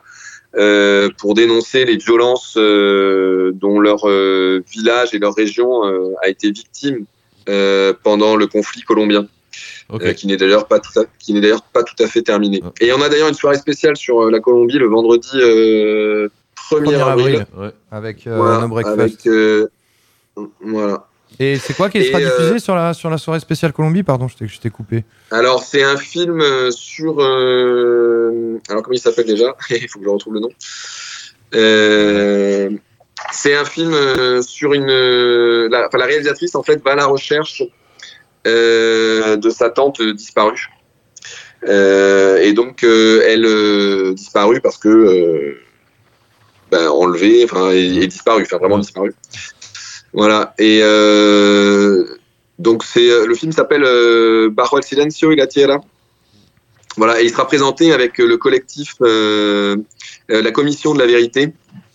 euh, 0.55 1.09
pour 1.17 1.34
dénoncer 1.34 1.84
les 1.85 1.97
violences 1.97 2.55
euh, 2.57 3.51
dont 3.55 3.80
leur 3.80 4.07
euh, 4.07 4.63
village 4.71 5.13
et 5.13 5.19
leur 5.19 5.35
région 5.35 5.85
euh, 5.85 6.13
a 6.23 6.30
été 6.30 6.51
victime 6.51 7.05
euh, 7.49 7.93
pendant 8.03 8.35
le 8.35 8.47
conflit 8.47 8.81
colombien. 8.81 9.27
Euh, 9.91 10.13
qui 10.13 10.25
n'est 10.25 10.38
d'ailleurs 10.38 10.67
pas 10.67 10.80
tout 10.80 10.99
à, 10.99 11.03
qui 11.19 11.34
n'est 11.34 11.41
d'ailleurs 11.41 11.61
pas 11.61 11.84
tout 11.84 12.01
à 12.01 12.07
fait 12.07 12.23
terminé. 12.23 12.63
Et 12.81 12.91
on 12.93 13.01
a 13.01 13.09
d'ailleurs 13.09 13.27
une 13.27 13.35
soirée 13.35 13.57
spéciale 13.57 13.95
sur 13.95 14.23
euh, 14.23 14.31
la 14.31 14.39
Colombie 14.39 14.80
le 14.80 14.88
vendredi 14.88 15.30
euh, 15.35 16.30
1er 16.81 16.85
1er 16.97 17.01
avril, 17.01 17.45
avril, 17.55 17.71
avec 17.91 18.27
euh, 18.27 18.37
Voilà, 18.37 18.59
No 18.61 18.67
Breakfast. 18.69 18.99
avec, 18.99 19.27
euh, 19.27 19.67
voilà. 20.61 21.07
Et 21.39 21.57
c'est 21.57 21.73
quoi 21.75 21.89
qui 21.89 21.97
Et, 21.97 22.03
sera 22.03 22.19
euh, 22.19 22.25
diffusé 22.25 22.59
sur, 22.59 22.75
la, 22.75 22.93
sur 22.93 23.09
la 23.09 23.17
soirée 23.17 23.39
spéciale 23.39 23.73
Colombie? 23.73 24.03
Pardon, 24.03 24.27
je 24.27 24.37
t'ai- 24.37 24.47
je 24.47 24.59
t'ai 24.59 24.69
coupé. 24.69 25.03
Alors 25.31 25.63
c'est 25.63 25.81
un 25.83 25.97
film 25.97 26.39
euh, 26.41 26.69
sur 26.69 27.19
euh, 27.19 28.59
alors 28.69 28.83
comment 28.83 28.93
il 28.93 28.99
s'appelle 28.99 29.25
déjà? 29.25 29.55
Il 29.71 29.87
faut 29.89 29.97
que 29.99 30.05
je 30.05 30.09
retrouve 30.09 30.35
le 30.35 30.41
nom. 30.41 30.49
Euh, 31.55 32.69
c'est 33.31 33.55
un 33.55 33.65
film 33.65 33.93
euh, 33.93 34.41
sur 34.41 34.73
une 34.73 34.89
euh, 34.89 35.67
la, 35.71 35.87
enfin, 35.87 35.97
la 35.97 36.05
réalisatrice 36.05 36.55
en 36.55 36.63
fait 36.63 36.83
va 36.83 36.91
à 36.91 36.95
la 36.95 37.05
recherche 37.05 37.63
euh, 38.47 39.35
de 39.37 39.49
sa 39.49 39.69
tante 39.69 40.01
disparue. 40.01 40.69
Euh, 41.67 42.37
et 42.41 42.53
donc 42.53 42.83
euh, 42.83 43.23
elle 43.25 43.45
euh, 43.45 44.13
disparue 44.13 44.59
parce 44.61 44.77
que 44.77 45.57
ben, 46.73 46.85
enlevée, 47.01 47.39
enfin 47.47 47.65
et, 47.71 47.85
et 48.03 48.07
disparue, 48.15 48.45
enfin 48.47 48.59
vraiment 48.63 48.79
disparue. 48.85 49.13
Voilà. 50.21 50.39
Et 50.67 50.79
euh, 50.81 52.05
donc 52.65 52.77
c'est 52.91 53.09
euh, 53.09 53.25
le 53.31 53.35
film 53.41 53.51
s'appelle 53.51 53.85
euh, 53.85 54.49
Bajo 54.57 54.77
el 54.79 54.83
silencio 54.83 55.31
y 55.31 55.35
la 55.35 55.47
tierra. 55.47 55.77
Voilà, 56.95 57.13
et 57.19 57.23
il 57.25 57.31
sera 57.31 57.45
présenté 57.53 57.83
avec 57.91 58.11
euh, 58.19 58.27
le 58.33 58.37
collectif 58.45 58.89
euh, 59.01 59.75
la 60.29 60.51
commission 60.51 60.89
de 60.95 60.99
la 61.03 61.07
vérité, 61.13 61.41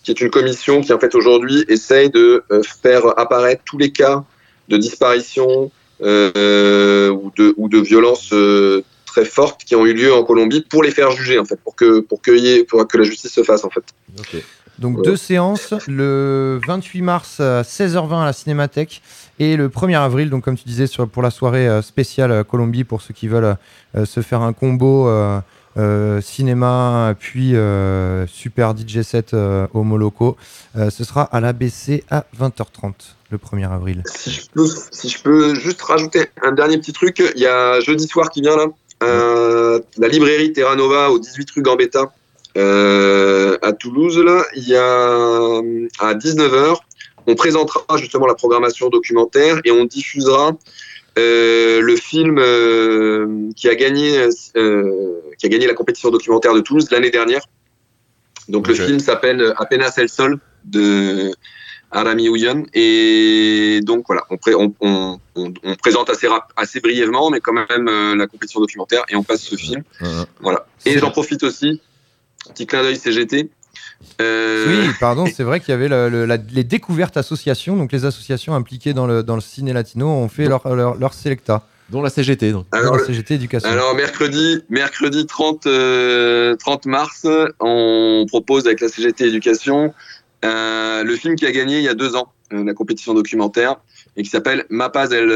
qui 0.03 0.11
est 0.11 0.19
une 0.25 0.29
commission 0.29 0.81
qui 0.83 0.91
en 0.91 0.99
fait 1.03 1.13
aujourd'hui 1.15 1.59
essaye 1.75 2.09
de 2.09 2.43
faire 2.83 3.03
apparaître 3.23 3.63
tous 3.69 3.77
les 3.77 3.91
cas 4.01 4.17
de 4.67 4.77
disparition 4.87 5.71
euh, 6.01 7.09
ou 7.09 7.31
de 7.39 7.53
ou 7.59 7.65
de 7.75 7.79
violences 7.91 8.33
très 9.11 9.25
fortes 9.37 9.61
qui 9.67 9.73
ont 9.79 9.85
eu 9.89 9.93
lieu 10.01 10.11
en 10.19 10.23
Colombie 10.29 10.63
pour 10.71 10.81
les 10.85 10.91
faire 10.91 11.11
juger 11.19 11.37
en 11.43 11.45
fait, 11.49 11.59
pour 11.65 11.75
que 11.79 11.89
pour 12.09 12.19
que, 12.21 12.31
y 12.31 12.47
ait- 12.53 12.63
pour 12.69 12.85
que 12.89 12.97
la 13.01 13.05
justice 13.11 13.33
se 13.39 13.43
fasse 13.49 13.63
en 13.63 13.71
fait. 13.75 13.85
Donc 14.79 15.03
deux 15.03 15.17
séances, 15.17 15.73
le 15.87 16.59
28 16.65 17.01
mars 17.01 17.39
à 17.39 17.63
16h20 17.63 18.21
à 18.21 18.25
la 18.25 18.33
Cinémathèque 18.33 19.01
et 19.37 19.55
le 19.57 19.69
1er 19.69 19.97
avril, 19.97 20.29
donc 20.29 20.43
comme 20.43 20.57
tu 20.57 20.63
disais, 20.65 20.87
sur, 20.87 21.07
pour 21.07 21.21
la 21.21 21.31
soirée 21.31 21.67
euh, 21.67 21.81
spéciale 21.81 22.31
euh, 22.31 22.43
Colombie, 22.43 22.83
pour 22.83 23.01
ceux 23.01 23.13
qui 23.13 23.27
veulent 23.27 23.55
euh, 23.95 24.05
se 24.05 24.21
faire 24.21 24.41
un 24.41 24.53
combo 24.53 25.07
euh, 25.77 26.19
cinéma, 26.19 27.15
puis 27.19 27.55
euh, 27.55 28.25
super 28.27 28.75
DJ 28.75 29.01
set 29.01 29.33
Moloko. 29.73 30.35
Euh, 30.77 30.89
ce 30.89 31.03
sera 31.03 31.23
à 31.23 31.39
l'ABC 31.39 32.03
à 32.09 32.25
20h30 32.37 32.93
le 33.29 33.37
1er 33.37 33.71
avril. 33.71 34.03
Si 34.05 34.31
je, 34.31 34.49
peux, 34.49 34.67
si 34.91 35.09
je 35.09 35.21
peux 35.21 35.55
juste 35.55 35.81
rajouter 35.81 36.25
un 36.43 36.51
dernier 36.51 36.77
petit 36.79 36.91
truc, 36.91 37.21
il 37.35 37.41
y 37.41 37.45
a 37.45 37.79
jeudi 37.81 38.07
soir 38.07 38.29
qui 38.29 38.41
vient 38.41 38.57
là, 38.57 38.67
la 39.97 40.07
librairie 40.07 40.51
Terra 40.51 40.75
Nova 40.75 41.11
au 41.11 41.19
18 41.19 41.51
rue 41.51 41.61
Gambetta 41.61 42.11
à 43.61 43.71
Toulouse. 43.73 44.17
Là, 44.19 44.43
il 44.55 44.67
y 44.67 44.75
a 44.75 44.81
euh, 44.83 45.87
à 45.99 46.13
19h, 46.13 46.75
on 47.27 47.35
présentera 47.35 47.83
justement 47.97 48.25
la 48.27 48.35
programmation 48.35 48.89
documentaire 48.89 49.59
et 49.65 49.71
on 49.71 49.85
diffusera 49.85 50.51
euh, 51.17 51.81
le 51.81 51.95
film 51.95 52.37
euh, 52.39 53.49
qui 53.55 53.67
a 53.69 53.75
gagné 53.75 54.27
euh, 54.55 55.19
qui 55.37 55.45
a 55.45 55.49
gagné 55.49 55.67
la 55.67 55.73
compétition 55.73 56.09
documentaire 56.11 56.53
de 56.53 56.61
Toulouse 56.61 56.87
l'année 56.91 57.11
dernière. 57.11 57.41
Donc 58.47 58.67
le 58.67 58.73
film 58.87 58.99
s'appelle 58.99 59.53
Apenas 59.57 59.93
el 59.97 60.09
Sol 60.09 60.39
de 60.65 61.31
Arami 61.91 62.29
Ouyon. 62.29 62.65
Et 62.73 63.79
donc 63.83 64.05
voilà, 64.07 64.23
on, 64.29 64.37
pré- 64.37 64.55
on, 64.55 64.73
on- 64.81 65.19
on- 65.35 65.53
on 65.63 65.75
présente 65.75 66.09
assez, 66.09 66.27
assez 66.55 66.79
brièvement, 66.79 67.29
mais 67.29 67.39
quand 67.41 67.53
même 67.53 67.87
euh, 67.87 68.15
la 68.15 68.27
compétition 68.27 68.59
documentaire 68.59 69.03
et 69.09 69.15
on 69.15 69.23
passe 69.23 69.41
ce 69.41 69.55
film. 69.55 69.83
Voilà. 70.41 70.65
Et 70.85 70.97
j'en 70.99 71.11
profite 71.11 71.43
aussi, 71.43 71.81
petit 72.53 72.67
clin 72.67 72.81
d'œil 72.83 72.97
CGT. 72.97 73.49
Euh, 74.21 74.65
Oui, 74.67 74.93
pardon, 74.99 75.25
c'est 75.33 75.43
vrai 75.43 75.59
qu'il 75.59 75.69
y 75.69 75.73
avait 75.73 75.87
le- 75.89 76.09
le- 76.09 76.25
la- 76.25 76.37
les 76.37 76.63
découvertes 76.63 77.17
associations, 77.17 77.75
donc 77.75 77.91
les 77.91 78.05
associations 78.05 78.55
impliquées 78.55 78.93
dans 78.93 79.07
le, 79.07 79.23
dans 79.23 79.35
le 79.35 79.41
ciné 79.41 79.73
latino 79.73 80.07
ont 80.07 80.29
fait 80.29 80.47
leur, 80.47 80.67
leur, 80.75 80.95
leur 80.95 81.13
selecta. 81.13 81.65
Dont 81.89 82.03
la 82.03 82.11
CGT. 82.11 82.51
Donc. 82.51 82.67
Alors, 82.71 82.97
la 82.97 83.03
CGT 83.03 83.33
Éducation. 83.33 83.67
Alors 83.67 83.95
mercredi, 83.95 84.59
mercredi 84.69 85.25
30, 85.25 85.65
euh, 85.65 86.55
30 86.55 86.85
mars, 86.85 87.25
on 87.59 88.25
propose 88.27 88.67
avec 88.67 88.79
la 88.81 88.89
CGT 88.89 89.25
Éducation 89.25 89.91
euh, 90.45 91.03
le 91.03 91.15
film 91.15 91.35
qui 91.35 91.47
a 91.47 91.51
gagné 91.51 91.79
il 91.79 91.83
y 91.83 91.89
a 91.89 91.95
deux 91.95 92.15
ans 92.15 92.31
euh, 92.53 92.63
la 92.63 92.73
compétition 92.75 93.15
documentaire 93.15 93.77
et 94.15 94.21
qui 94.23 94.29
s'appelle 94.29 94.65
Mapas 94.69 95.07
del, 95.07 95.29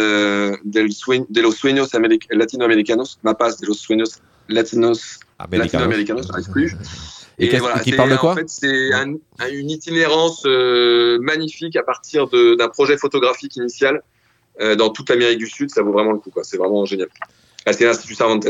del 0.63 0.87
de 1.29 1.41
los 1.41 1.51
sueños 1.55 1.87
latinoamericanos, 2.29 3.17
Mapas 3.23 3.57
de 3.59 3.65
los 3.67 3.79
sueños 3.79 4.19
latinos 4.47 5.19
J'arrive 6.27 6.49
plus. 6.51 6.75
Et 7.39 7.49
qu'est-ce- 7.49 7.61
voilà, 7.61 7.79
qui 7.79 7.89
c'est- 7.91 7.95
parle 7.97 8.11
de 8.11 8.15
quoi 8.17 8.33
En 8.33 8.35
fait, 8.35 8.49
c'est 8.49 8.93
un- 8.93 9.13
un- 9.39 9.49
une 9.51 9.69
itinérance 9.71 10.43
euh, 10.45 11.17
magnifique 11.21 11.75
à 11.75 11.83
partir 11.83 12.27
d'un 12.27 12.67
projet 12.69 12.97
photographique 12.97 13.55
initial 13.55 14.01
euh, 14.61 14.75
dans 14.75 14.89
toute 14.89 15.09
l'Amérique 15.09 15.39
du 15.39 15.47
Sud. 15.47 15.71
Ça 15.71 15.81
vaut 15.81 15.91
vraiment 15.91 16.11
le 16.11 16.19
coup. 16.19 16.31
C'est 16.43 16.57
vraiment 16.57 16.85
génial. 16.85 17.07
Ah, 17.65 17.73
c'est 17.73 17.85
l'Institut 17.85 18.13
Cervantes. 18.15 18.45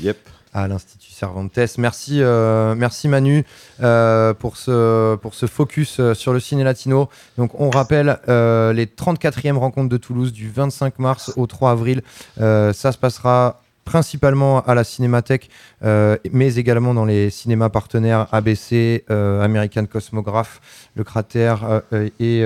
Yep. 0.00 0.16
à 0.54 0.66
l'Institut 0.66 1.10
Cervantes. 1.12 1.52
Merci, 1.76 2.22
euh, 2.22 2.74
merci 2.74 3.06
Manu 3.08 3.44
euh, 3.82 4.32
pour, 4.32 4.56
ce, 4.56 5.14
pour 5.16 5.34
ce 5.34 5.44
focus 5.46 6.00
euh, 6.00 6.14
sur 6.14 6.32
le 6.32 6.40
ciné 6.40 6.64
latino. 6.64 7.08
Donc 7.36 7.50
on 7.60 7.68
rappelle 7.68 8.18
euh, 8.28 8.72
les 8.72 8.86
34e 8.86 9.58
rencontres 9.58 9.90
de 9.90 9.96
Toulouse 9.98 10.32
du 10.32 10.48
25 10.50 10.98
mars 11.00 11.32
au 11.36 11.46
3 11.46 11.72
avril. 11.72 12.02
Euh, 12.40 12.72
ça 12.72 12.92
se 12.92 12.98
passera 12.98 13.60
principalement 13.88 14.60
à 14.64 14.74
la 14.74 14.84
Cinémathèque, 14.84 15.48
euh, 15.84 16.16
mais 16.32 16.54
également 16.56 16.92
dans 16.94 17.04
les 17.06 17.30
cinémas 17.30 17.70
partenaires 17.70 18.26
ABC, 18.32 19.04
euh, 19.10 19.42
American 19.42 19.86
Cosmograph, 19.86 20.60
Le 20.94 21.04
Cratère 21.04 21.82
euh, 21.92 22.08
et, 22.20 22.38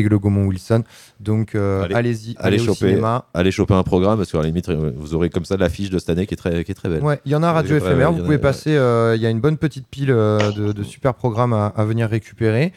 et 0.00 0.02
le 0.08 0.18
Gaumont 0.18 0.46
Wilson. 0.46 0.84
Donc 1.18 1.54
allez-y, 1.54 2.34
allez, 2.38 2.58
choper, 2.58 2.90
cinéma. 2.90 3.24
allez 3.34 3.50
choper 3.50 3.74
un 3.74 3.82
programme 3.82 4.16
parce 4.18 4.30
qu'à 4.32 4.38
la 4.38 4.44
limite 4.44 4.70
vous 4.70 5.14
aurez 5.14 5.28
comme 5.28 5.44
ça 5.44 5.56
l'affiche 5.56 5.90
de 5.90 5.98
cette 5.98 6.10
année 6.10 6.26
qui 6.26 6.34
est 6.34 6.36
très, 6.36 6.64
qui 6.64 6.70
est 6.72 6.74
très 6.74 6.88
belle. 6.88 7.02
Ouais, 7.02 7.20
il 7.24 7.32
y 7.32 7.34
en 7.34 7.42
a 7.42 7.48
à 7.48 7.52
Radio 7.52 7.76
y 7.76 7.78
vous 7.80 7.86
a- 7.86 8.24
pouvez 8.24 8.38
passer, 8.38 8.70
il 8.70 9.20
y 9.22 9.26
a 9.26 9.30
une 9.30 9.40
bonne 9.40 9.58
petite 9.58 9.86
pile 9.88 10.08
de, 10.08 10.72
de 10.72 10.82
super 10.82 11.14
programmes 11.14 11.52
à, 11.52 11.66
à 11.76 11.84
venir 11.84 12.08
récupérer. 12.08 12.72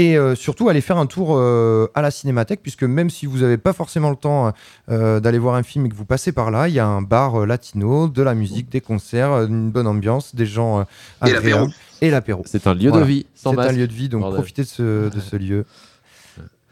Et 0.00 0.16
euh, 0.16 0.36
surtout, 0.36 0.68
aller 0.68 0.80
faire 0.80 0.96
un 0.96 1.06
tour 1.06 1.30
euh, 1.36 1.88
à 1.92 2.02
la 2.02 2.12
cinémathèque, 2.12 2.60
puisque 2.62 2.84
même 2.84 3.10
si 3.10 3.26
vous 3.26 3.38
n'avez 3.38 3.58
pas 3.58 3.72
forcément 3.72 4.10
le 4.10 4.16
temps 4.16 4.52
euh, 4.90 5.18
d'aller 5.18 5.38
voir 5.40 5.56
un 5.56 5.64
film 5.64 5.86
et 5.86 5.88
que 5.88 5.94
vous 5.96 6.04
passez 6.04 6.30
par 6.30 6.52
là, 6.52 6.68
il 6.68 6.74
y 6.74 6.78
a 6.78 6.86
un 6.86 7.02
bar 7.02 7.42
euh, 7.42 7.46
latino, 7.46 8.06
de 8.06 8.22
la 8.22 8.34
musique, 8.34 8.70
des 8.70 8.80
concerts, 8.80 9.42
une 9.42 9.72
bonne 9.72 9.88
ambiance, 9.88 10.36
des 10.36 10.46
gens 10.46 10.78
euh, 10.78 10.82
Et 11.26 11.32
l'apéro. 11.32 11.38
agréables. 11.58 11.72
Et 12.00 12.10
l'apéro. 12.10 12.42
C'est 12.46 12.68
un 12.68 12.74
lieu 12.74 12.92
de 12.92 13.00
vie, 13.00 13.26
C'est 13.34 13.48
un 13.48 13.72
lieu 13.72 13.88
de 13.88 13.92
vie, 13.92 14.08
donc 14.08 14.20
Bordel. 14.20 14.38
profitez 14.38 14.62
de 14.62 14.68
ce, 14.68 15.08
de 15.10 15.20
ce 15.20 15.34
lieu. 15.34 15.64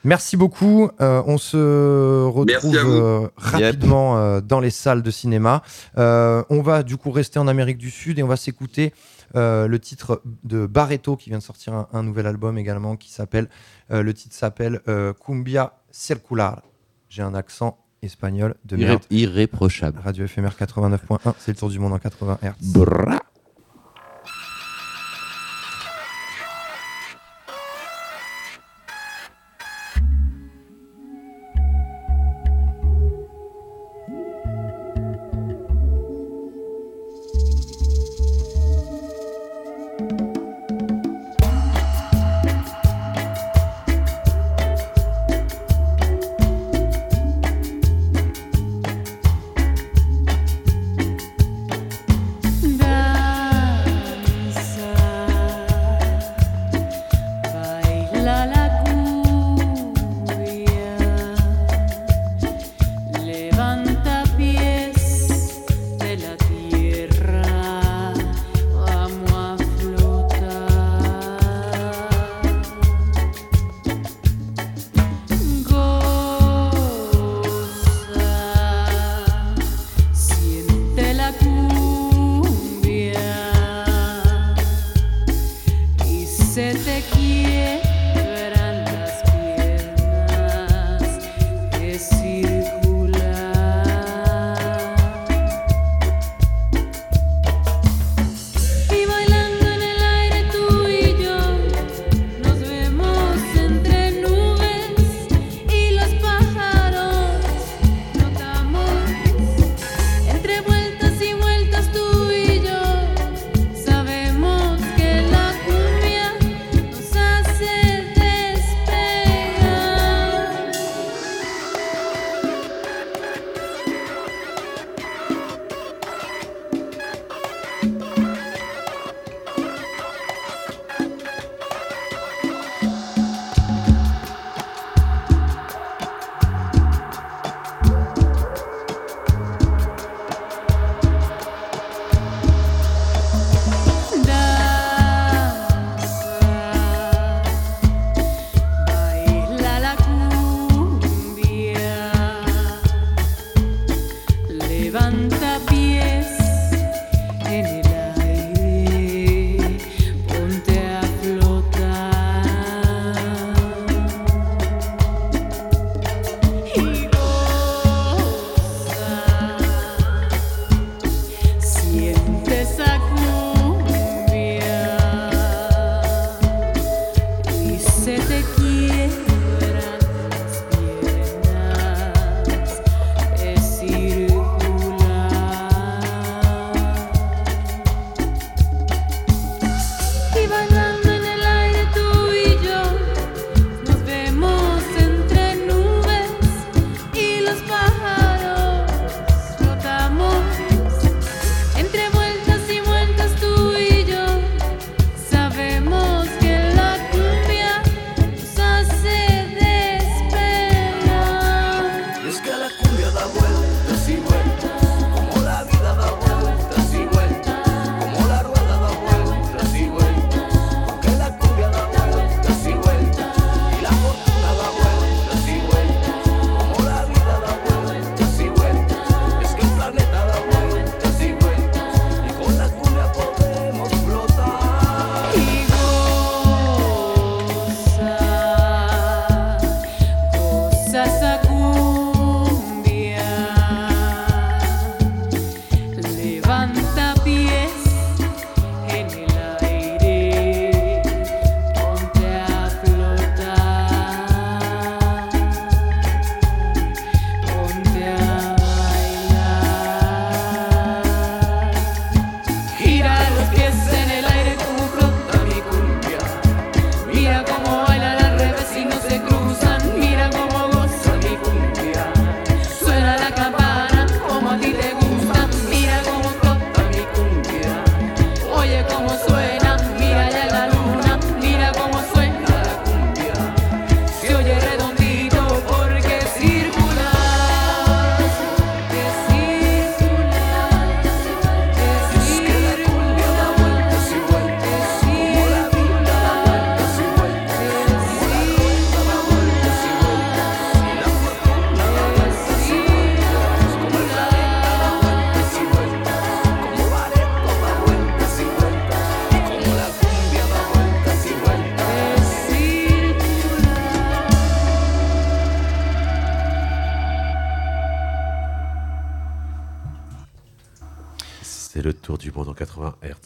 Merci 0.05 0.37
beaucoup. 0.37 0.89
Euh, 1.01 1.21
on 1.27 1.37
se 1.37 2.27
retrouve 2.27 2.77
euh, 2.77 3.27
rapidement 3.37 4.17
euh, 4.19 4.41
dans 4.41 4.61
les 4.61 4.71
salles 4.71 5.03
de 5.03 5.11
cinéma. 5.11 5.65
Euh, 5.99 6.45
on 6.49 6.63
va 6.63 6.85
du 6.85 6.97
coup 6.97 7.11
rester 7.11 7.41
en 7.41 7.49
Amérique 7.49 7.79
du 7.79 7.91
Sud 7.91 8.21
et 8.21 8.23
on 8.23 8.29
va 8.29 8.37
s'écouter 8.37 8.93
euh, 9.37 9.67
le 9.69 9.79
titre 9.79 10.23
de 10.45 10.67
Barreto 10.67 11.17
qui 11.17 11.31
vient 11.31 11.39
de 11.39 11.43
sortir 11.43 11.75
un, 11.75 11.89
un 11.93 12.03
nouvel 12.03 12.27
album 12.27 12.59
également 12.59 12.97
qui 12.97 13.11
s'appelle. 13.13 13.49
euh, 13.91 14.03
le 14.03 14.15
titre 14.15 14.35
s'appelle 14.35 14.81
euh, 14.89 15.13
Cumbia 15.15 15.79
Circular. 15.91 16.63
J'ai 17.09 17.23
un 17.23 17.35
accent 17.35 17.79
espagnol 18.03 18.55
de 18.65 18.77
Irré- 18.77 18.87
merde. 18.89 19.03
irréprochable. 19.11 20.01
Radio 20.05 20.25
éphémère 20.25 20.55
89.1, 20.59 21.35
c'est 21.39 21.53
le 21.53 21.57
tour 21.57 21.71
du 21.71 21.79
monde 21.79 21.93
en 21.93 21.99
80 21.99 22.39
Hz. 22.43 22.73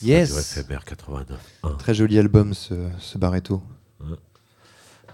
Yes. 0.02 0.30
Radio 0.30 0.40
éphémère 0.62 0.84
89. 0.84 1.38
Très 1.78 1.94
joli 1.94 2.18
album 2.18 2.54
ce, 2.54 2.74
ce 2.98 3.18
Barreto. 3.18 3.62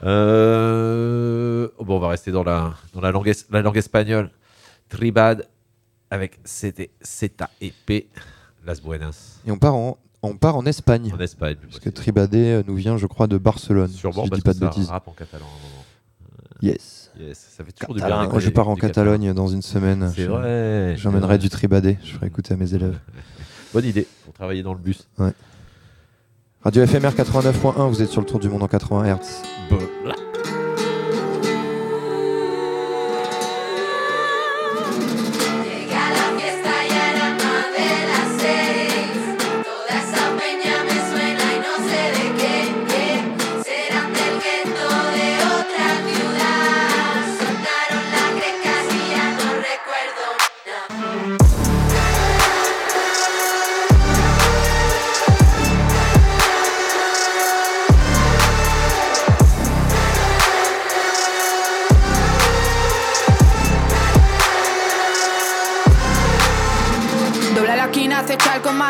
Euh, 0.05 1.69
Bon, 1.79 1.97
on 1.97 2.01
va 2.01 2.09
rester 2.09 2.31
dans 2.33 2.45
la, 2.45 2.75
dans 2.95 3.01
la, 3.01 3.11
langue, 3.11 3.29
es- 3.29 3.47
la 3.51 3.63
langue 3.63 3.77
espagnole. 3.77 4.31
Tribad 4.89 5.49
avec 6.11 6.39
CT, 6.45 6.91
Zeta 7.05 7.51
et 7.61 7.73
P. 7.87 8.09
Las 8.65 8.81
Buenas. 8.81 9.41
Et 9.47 9.51
on 9.51 9.59
part 9.59 9.75
en, 9.75 9.99
on 10.23 10.37
part 10.37 10.57
en 10.57 10.67
Espagne. 10.67 11.13
En 11.15 11.21
Espagne. 11.21 11.57
Parce 11.63 11.81
que 11.81 11.91
Tribadé 11.91 12.39
euh, 12.53 12.63
nous 12.67 12.75
vient, 12.77 12.97
je 12.97 13.07
crois, 13.07 13.27
de 13.27 13.39
Barcelone. 13.39 13.89
Sûrement 13.91 14.25
si 14.25 14.31
je 14.31 14.35
dis 14.37 14.41
pas 14.43 14.55
de 14.55 14.61
bêtises. 14.61 14.89
rappe 14.89 15.09
en 15.09 15.13
catalan 15.13 15.45
à 15.45 15.49
un 15.49 15.63
moment. 15.69 15.85
Yes. 16.63 17.11
Yes, 17.19 17.39
ça 17.57 17.65
fait 17.65 17.73
toujours 17.73 17.95
du 17.95 18.01
bien. 18.03 18.29
Moi, 18.29 18.39
je 18.41 18.51
pars 18.51 18.69
en. 18.69 18.77
Catalogne 18.77 19.33
dans 19.33 19.49
une 19.49 19.63
semaine. 19.63 20.13
C'est 20.15 20.23
Je- 20.25 20.31
vrai. 20.31 20.95
J'emmènerai 20.97 21.39
du 21.39 21.49
Tribadé. 21.49 21.99
Je 22.05 22.13
ferai 22.15 22.27
écouter 22.27 22.55
à 22.55 22.57
mes 22.57 22.73
élèves. 22.75 22.99
Bonne 23.77 23.85
idée 23.85 24.07
pour 24.25 24.33
travailler 24.33 24.63
dans 24.63 24.73
le 24.73 24.79
bus. 24.79 25.07
Ouais. 25.19 25.33
Radio 26.63 26.87
FMR 26.87 27.11
89.1, 27.11 27.91
vous 27.91 28.01
êtes 28.01 28.09
sur 28.09 28.23
le 28.23 28.27
tour 28.27 28.39
du 28.39 28.49
monde 28.49 28.63
en 28.63 28.69
80 28.69 29.17
Hz. 29.17 29.43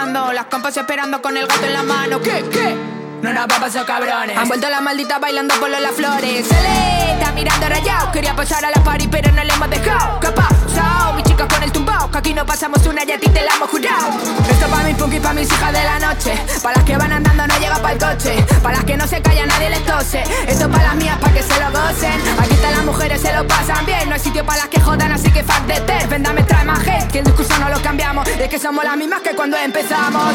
Las 0.05 0.47
compas 0.47 0.77
esperando 0.77 1.23
con 1.23 1.39
el 1.39 1.47
gato 1.47 1.65
en 1.65 1.73
la 1.73 1.83
mano. 1.83 2.21
¿Qué? 2.21 2.45
¿Qué? 2.53 2.77
No 3.23 3.33
nos 3.33 3.49
va 3.51 3.57
a 3.57 3.61
pasar 3.61 3.87
cabrones. 3.87 4.37
Han 4.37 4.47
vuelto 4.47 4.69
la 4.69 4.83
maldita 4.83 5.19
bailando 5.19 5.55
por 5.55 5.71
las 5.71 5.93
flores. 5.93 6.47
Se 6.47 6.55
le 6.55 7.13
está 7.13 7.33
mirando 7.33 7.67
rayado. 7.67 8.13
Quería 8.13 8.37
pasar 8.37 8.63
a 8.67 8.71
la 8.71 8.85
party, 8.85 9.09
pero 9.09 9.33
no 9.33 9.43
le 9.43 9.51
hemos 9.51 9.71
dejado. 9.71 10.21
¿Qué 10.21 10.29
Mi 11.37 11.49
con 11.49 11.63
el 11.63 11.73
tumbao. 11.73 12.11
Que 12.11 12.19
aquí 12.19 12.35
no 12.35 12.47
pasamos 12.47 12.87
una 12.87 13.03
y 13.03 13.07
te 13.07 13.43
la 13.43 13.55
hemos 13.55 13.71
jurado. 13.71 14.09
Esto 14.51 14.67
pa' 14.69 14.83
mis 14.85 14.97
punky, 14.97 15.21
pa' 15.21 15.33
mis 15.33 15.51
hijas 15.51 15.73
de 15.73 15.85
la 15.85 15.99
noche. 15.99 16.33
Para 16.63 16.77
las 16.77 16.85
que 16.85 16.97
van 16.97 17.13
andando 17.13 17.47
no 17.47 17.59
llega 17.59 17.77
para 17.77 17.93
el 17.93 17.99
coche. 17.99 18.45
Para 18.63 18.77
las 18.77 18.85
que 18.85 18.97
no 18.97 19.07
se 19.07 19.21
callan, 19.21 19.49
nadie 19.49 19.71
les 19.71 19.85
tose. 19.85 20.23
Esto 20.47 20.71
para 20.71 20.85
las 20.85 20.97
mías, 20.97 21.19
pa' 21.19 21.31
que 21.31 21.43
se 21.43 21.61
lo 21.61 21.71
gocen. 21.71 22.21
Aquí 22.39 22.55
están 22.55 22.73
las 22.73 22.85
mujeres, 22.85 23.21
se 23.21 23.33
lo 23.35 23.47
pasan 23.47 23.85
bien. 23.85 24.09
No 24.09 24.15
hay 24.15 24.21
sitio 24.21 24.45
para 24.45 24.61
las 24.61 24.69
que 24.69 24.81
jodan, 24.81 25.13
así 25.13 25.31
que 25.31 25.43
fuck 25.43 25.67
de 25.67 25.81
ter. 25.81 26.09
Vendame, 26.09 26.43
trae 26.43 26.65
más 26.65 26.79
hate. 26.87 27.11
Que 27.11 27.19
el 27.19 27.25
discurso 27.25 27.59
no 27.59 27.69
lo 27.69 27.81
cambiamos. 27.83 28.27
Es 28.29 28.49
que 28.49 28.59
somos 28.59 28.85
las 28.85 28.97
mismas 28.97 29.21
que 29.21 29.35
cuando 29.35 29.57
empezamos. 29.57 30.35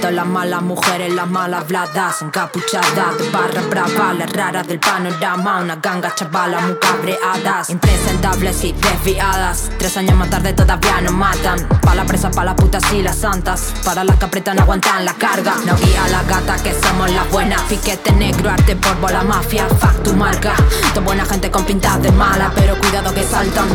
Las 0.00 0.26
malas 0.26 0.62
mujeres, 0.62 1.12
las 1.12 1.28
malas 1.28 1.68
bladas 1.68 2.22
Encapuchadas 2.22 3.18
de 3.18 3.28
barra 3.30 3.60
brava 3.68 4.14
Las 4.14 4.32
raras 4.32 4.66
del 4.66 4.80
panorama 4.80 5.60
Una 5.60 5.76
ganga 5.76 6.14
chavalas 6.14 6.62
muy 6.62 6.76
cabreadas 6.78 7.68
Impresentables 7.68 8.64
y 8.64 8.72
desviadas. 8.72 9.70
Tres 9.78 9.96
años 9.98 10.16
más 10.16 10.30
tarde 10.30 10.54
todavía 10.54 11.00
nos 11.02 11.12
matan 11.12 11.68
Pa' 11.82 11.94
la 11.94 12.04
presa, 12.04 12.30
pa' 12.30 12.44
las 12.44 12.54
putas 12.54 12.82
y 12.92 13.02
las 13.02 13.16
santas. 13.16 13.72
Para 13.84 14.04
las 14.04 14.16
que 14.16 14.24
apretan 14.26 14.58
aguantan 14.58 15.04
la 15.04 15.14
carga. 15.14 15.54
No 15.66 15.74
guía 15.76 16.06
la 16.10 16.22
gata 16.22 16.62
que 16.62 16.74
somos 16.74 17.10
las 17.10 17.30
buenas. 17.30 17.60
Piquete 17.62 18.12
negro, 18.12 18.50
arte 18.50 18.76
polvo, 18.76 19.08
la 19.08 19.22
mafia 19.22 19.66
Fuck 19.66 20.02
tu 20.02 20.12
marca. 20.14 20.54
Toda 20.94 21.06
buena 21.06 21.24
gente 21.24 21.50
con 21.50 21.64
pintas 21.64 22.02
de 22.02 22.12
mala 22.12 22.52
Pero 22.54 22.78
cuidado 22.78 23.12
que 23.14 23.24
saltan. 23.24 23.68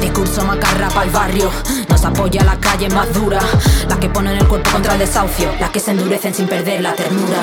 Discurso 0.00 0.44
macarra 0.44 0.88
el 1.02 1.10
barrio 1.10 1.50
Nos 1.88 2.04
apoya 2.04 2.44
la 2.44 2.56
calle 2.58 2.88
más 2.90 3.12
dura. 3.12 3.40
Las 3.88 3.98
que 3.98 4.08
ponen 4.08 4.36
el 4.36 4.46
cuerpo 4.46 4.70
contra 4.70 4.94
el 4.94 4.98
desahucio 4.98 5.50
que 5.72 5.80
se 5.80 5.92
endurecen 5.92 6.34
sin 6.34 6.48
perder 6.48 6.80
la 6.80 6.94
ternura. 6.94 7.42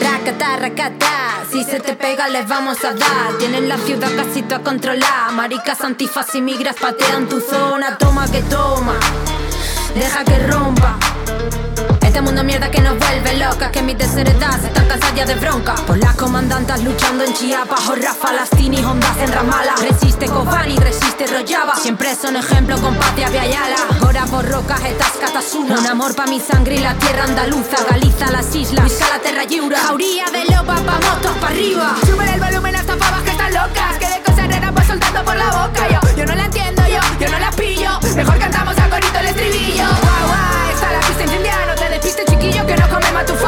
Racata, 0.00 0.56
racata, 0.56 1.44
si 1.50 1.64
se 1.64 1.80
te 1.80 1.94
pega 1.94 2.28
les 2.28 2.46
vamos 2.46 2.84
a 2.84 2.92
dar. 2.92 3.38
Tienen 3.38 3.68
la 3.68 3.78
ciudad 3.78 4.10
casi 4.16 4.42
toda 4.42 4.62
controlada. 4.62 5.30
Maricas, 5.32 5.80
antifas 5.80 6.34
y 6.34 6.40
migras 6.40 6.76
patean 6.80 7.28
tu 7.28 7.40
zona. 7.40 7.98
Toma 7.98 8.30
que 8.30 8.42
toma, 8.42 8.98
deja 9.94 10.24
que 10.24 10.38
rompa 10.46 10.98
este 12.16 12.24
mundo 12.24 12.44
mierda 12.44 12.70
que 12.70 12.80
nos 12.80 12.98
vuelve 12.98 13.36
locas 13.36 13.70
Que 13.70 13.82
mis 13.82 13.98
desheredadas 13.98 14.64
están 14.64 14.88
cansadas 14.88 15.14
ya 15.14 15.26
de 15.26 15.34
bronca. 15.34 15.74
Por 15.86 15.98
las 15.98 16.16
comandantas 16.16 16.82
luchando 16.82 17.24
en 17.24 17.34
Chiapas 17.34 17.80
Jorra, 17.80 18.14
Falastini, 18.14 18.82
Hondas 18.82 19.18
en 19.18 19.32
Ramala. 19.32 19.74
Resiste 19.82 20.24
Kobani, 20.24 20.76
resiste 20.78 21.26
Rojava 21.26 21.74
Siempre 21.76 22.14
son 22.14 22.36
ejemplo 22.36 22.80
con 22.80 22.94
Patria 22.94 23.28
Viayala 23.28 23.76
Ahora 24.00 24.24
por 24.24 24.48
rocas 24.48 24.80
estas 24.84 25.10
catasuna 25.20 25.78
Un 25.78 25.86
amor 25.86 26.16
pa' 26.16 26.26
mi 26.26 26.40
sangre 26.40 26.76
y 26.76 26.78
la 26.78 26.94
tierra 26.94 27.24
andaluza 27.24 27.76
Galiza, 27.90 28.30
las 28.30 28.54
islas, 28.54 28.84
Vizca 28.84 29.08
la 29.10 29.18
terra 29.18 29.44
lliura 29.44 29.78
Jauría 29.78 30.24
de 30.32 30.46
loba, 30.46 30.74
vamos 30.86 31.20
todos 31.20 31.36
pa' 31.36 31.48
arriba. 31.48 31.96
Suben 32.06 32.28
el 32.28 32.40
volumen 32.40 32.76
hasta 32.76 32.96
pavas 32.96 33.22
que 33.24 33.30
están 33.30 33.52
locas 33.52 33.98
Que 33.98 34.08
de 34.08 34.22
cosas 34.22 34.48
raras 34.48 34.72
va 34.74 34.84
soltando 34.84 35.22
por 35.22 35.36
la 35.36 35.50
boca 35.50 35.86
Yo, 35.90 36.16
yo 36.16 36.24
no 36.24 36.34
la 36.34 36.46
entiendo, 36.46 36.82
yo, 36.88 37.00
yo 37.20 37.30
no 37.30 37.38
la 37.38 37.50
pillo. 37.50 37.90
Mejor 38.16 38.38
cantamos 38.38 38.78
a 38.78 38.88
corito 38.88 39.18
el 39.18 39.26
estribillo 39.26 39.84
chiquillo 43.24 43.36
que 43.38 43.44
no 43.44 43.45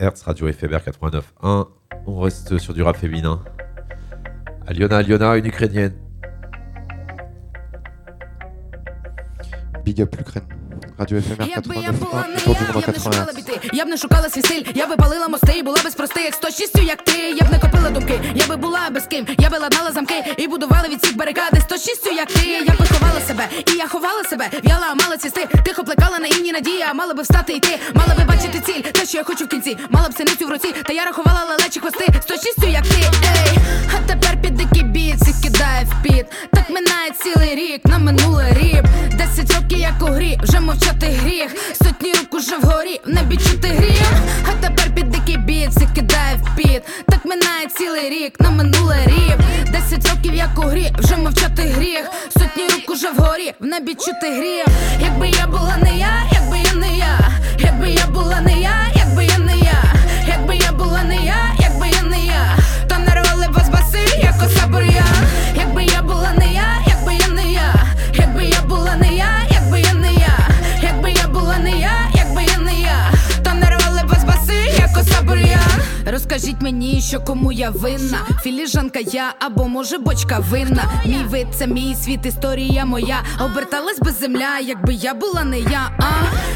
monde 0.00 0.12
80 0.12 0.14
Hz, 0.14 0.22
radio 0.24 0.48
éphémère 0.48 0.80
89.1. 0.80 1.68
On 2.06 2.20
reste 2.20 2.58
sur 2.58 2.74
du 2.74 2.82
rap 2.82 2.96
féminin. 2.96 3.42
Aliona, 4.66 4.98
Aliona, 4.98 5.36
une 5.36 5.46
ukrainienne. 5.46 5.94
Big 9.84 10.00
up 10.00 10.14
l'Ukraine. 10.16 10.59
Radio 11.00 11.16
FMR 11.16 11.48
Якби 11.48 11.76
я 11.76 11.92
була 11.92 12.24
89.1, 12.46 12.76
не 12.76 12.82
я, 12.82 12.86
я 12.86 12.92
б 12.92 12.96
не 12.96 12.98
шукала 12.98 13.32
біти, 13.36 13.60
я 13.72 13.84
б 13.84 13.88
не 13.88 13.96
шукала 13.96 14.30
свій 14.30 14.42
стиль, 14.42 14.62
я 14.74 14.86
би 14.86 14.96
палила 14.96 15.28
мости, 15.28 15.52
і 15.58 15.62
була 15.62 15.76
без 15.84 15.94
прости, 15.94 16.20
як 16.22 16.34
106, 16.34 16.78
як 16.78 17.02
ти, 17.02 17.12
я 17.12 17.46
б 17.46 17.50
не 17.50 17.58
копила 17.58 17.90
думки, 17.90 18.20
я 18.34 18.46
би 18.46 18.56
була 18.56 18.80
без 18.90 19.06
ким, 19.06 19.26
я 19.38 19.50
би 19.50 19.58
ладнала 19.58 19.92
замки 19.92 20.34
і 20.36 20.48
будувала 20.48 20.88
від 20.88 21.02
всіх 21.02 21.16
барикади 21.16 21.60
106, 21.60 22.06
як 22.06 22.32
ти, 22.32 22.46
я 22.46 22.60
би 22.60 22.86
ховала 22.86 23.20
себе, 23.26 23.48
і 23.66 23.72
я 23.76 23.88
ховала 23.88 24.24
себе, 24.24 24.50
в'яла, 24.64 24.94
мала 24.94 25.16
цісти, 25.16 25.48
тихо 25.64 25.84
плекала 25.84 26.18
на 26.18 26.26
інні 26.26 26.52
надія, 26.52 26.94
мала 26.94 27.14
би 27.14 27.22
встати 27.22 27.52
і 27.52 27.60
ти, 27.60 27.78
мала 27.94 28.14
би 28.14 28.24
бачити 28.24 28.60
ціль, 28.66 28.80
те, 28.80 29.06
що 29.06 29.18
я 29.18 29.24
хочу 29.24 29.44
в 29.44 29.48
кінці, 29.48 29.78
мала 29.90 30.08
б 30.08 30.14
синицю 30.14 30.46
в 30.46 30.50
руці, 30.50 30.74
та 30.86 30.92
я 30.92 31.04
рахувала 31.04 31.44
лелечі 31.44 31.80
хвости, 31.80 32.06
106, 32.22 32.58
як 32.68 32.82
ти, 32.82 32.96
ей, 33.24 33.58
а 33.96 34.08
тепер 34.08 34.42
під 34.42 34.54
дикий 34.54 34.82
біт, 34.82 35.16
всіх 35.16 35.40
кидає 35.42 35.84
в 35.84 36.02
піт, 36.02 36.26
так 36.52 36.70
минає 36.70 37.10
цілий 37.22 37.54
рік, 37.54 37.84
на 37.84 37.98
минуле 37.98 38.52
ріп, 38.52 38.84
10 39.16 39.54
років 39.56 39.78
як 39.78 40.02
у 40.02 40.06
грі, 40.06 40.38
вже 40.42 40.60
мовчати 40.90 41.06
гріх, 41.06 41.56
сотні 41.82 42.12
рук 42.12 42.34
уже 42.34 42.56
вгорі, 42.56 43.00
в 43.06 43.08
небі 43.08 43.36
чути 43.36 43.68
гріх, 43.68 44.12
а 44.48 44.66
тепер 44.66 44.94
під 44.94 45.10
дикий 45.10 45.36
біт, 45.36 45.68
всіх 45.68 45.92
кидає 45.94 46.36
в 46.36 46.56
піт, 46.56 46.82
так 47.08 47.24
минає 47.24 47.66
цілий 47.78 48.10
рік, 48.10 48.40
на 48.40 48.50
минуле 48.50 48.96
рік 49.06 49.38
Десять 49.72 50.10
років 50.10 50.34
як 50.34 50.58
у 50.58 50.62
грі, 50.62 50.92
вже 50.98 51.16
мовчати 51.16 51.62
гріх, 51.62 52.10
сотні 52.32 52.62
рук 52.64 52.90
уже 52.90 53.10
вгорі, 53.10 53.52
в 53.60 53.64
небі 53.66 53.94
чути 53.94 54.30
гріх, 54.30 54.66
Якби 55.02 55.28
я 55.28 55.46
була 55.46 55.76
не 55.82 55.98
я, 55.98 56.22
якби 56.32 56.58
я 56.58 56.74
не 56.74 56.96
я, 56.96 57.18
якби 57.58 57.90
я 57.90 58.06
була 58.06 58.40
не 58.40 58.60
я, 58.60 58.86
Розкажіть 76.06 76.60
мені, 76.60 77.00
що 77.08 77.20
кому 77.20 77.52
я 77.52 77.70
винна. 77.70 78.18
Філіжанка 78.42 78.98
я 78.98 79.34
або 79.38 79.68
може 79.68 79.98
бочка 79.98 80.38
винна. 80.38 80.84
Мій 81.06 81.24
вид 81.28 81.46
це 81.58 81.66
мій 81.66 81.96
світ, 82.04 82.26
історія 82.26 82.84
моя. 82.84 83.22
Оберталась 83.40 83.98
би 83.98 84.10
земля, 84.10 84.58
якби 84.62 84.94
я 84.94 85.14
була 85.14 85.44
не 85.44 85.58
я. 85.60 85.90
А 85.98 86.10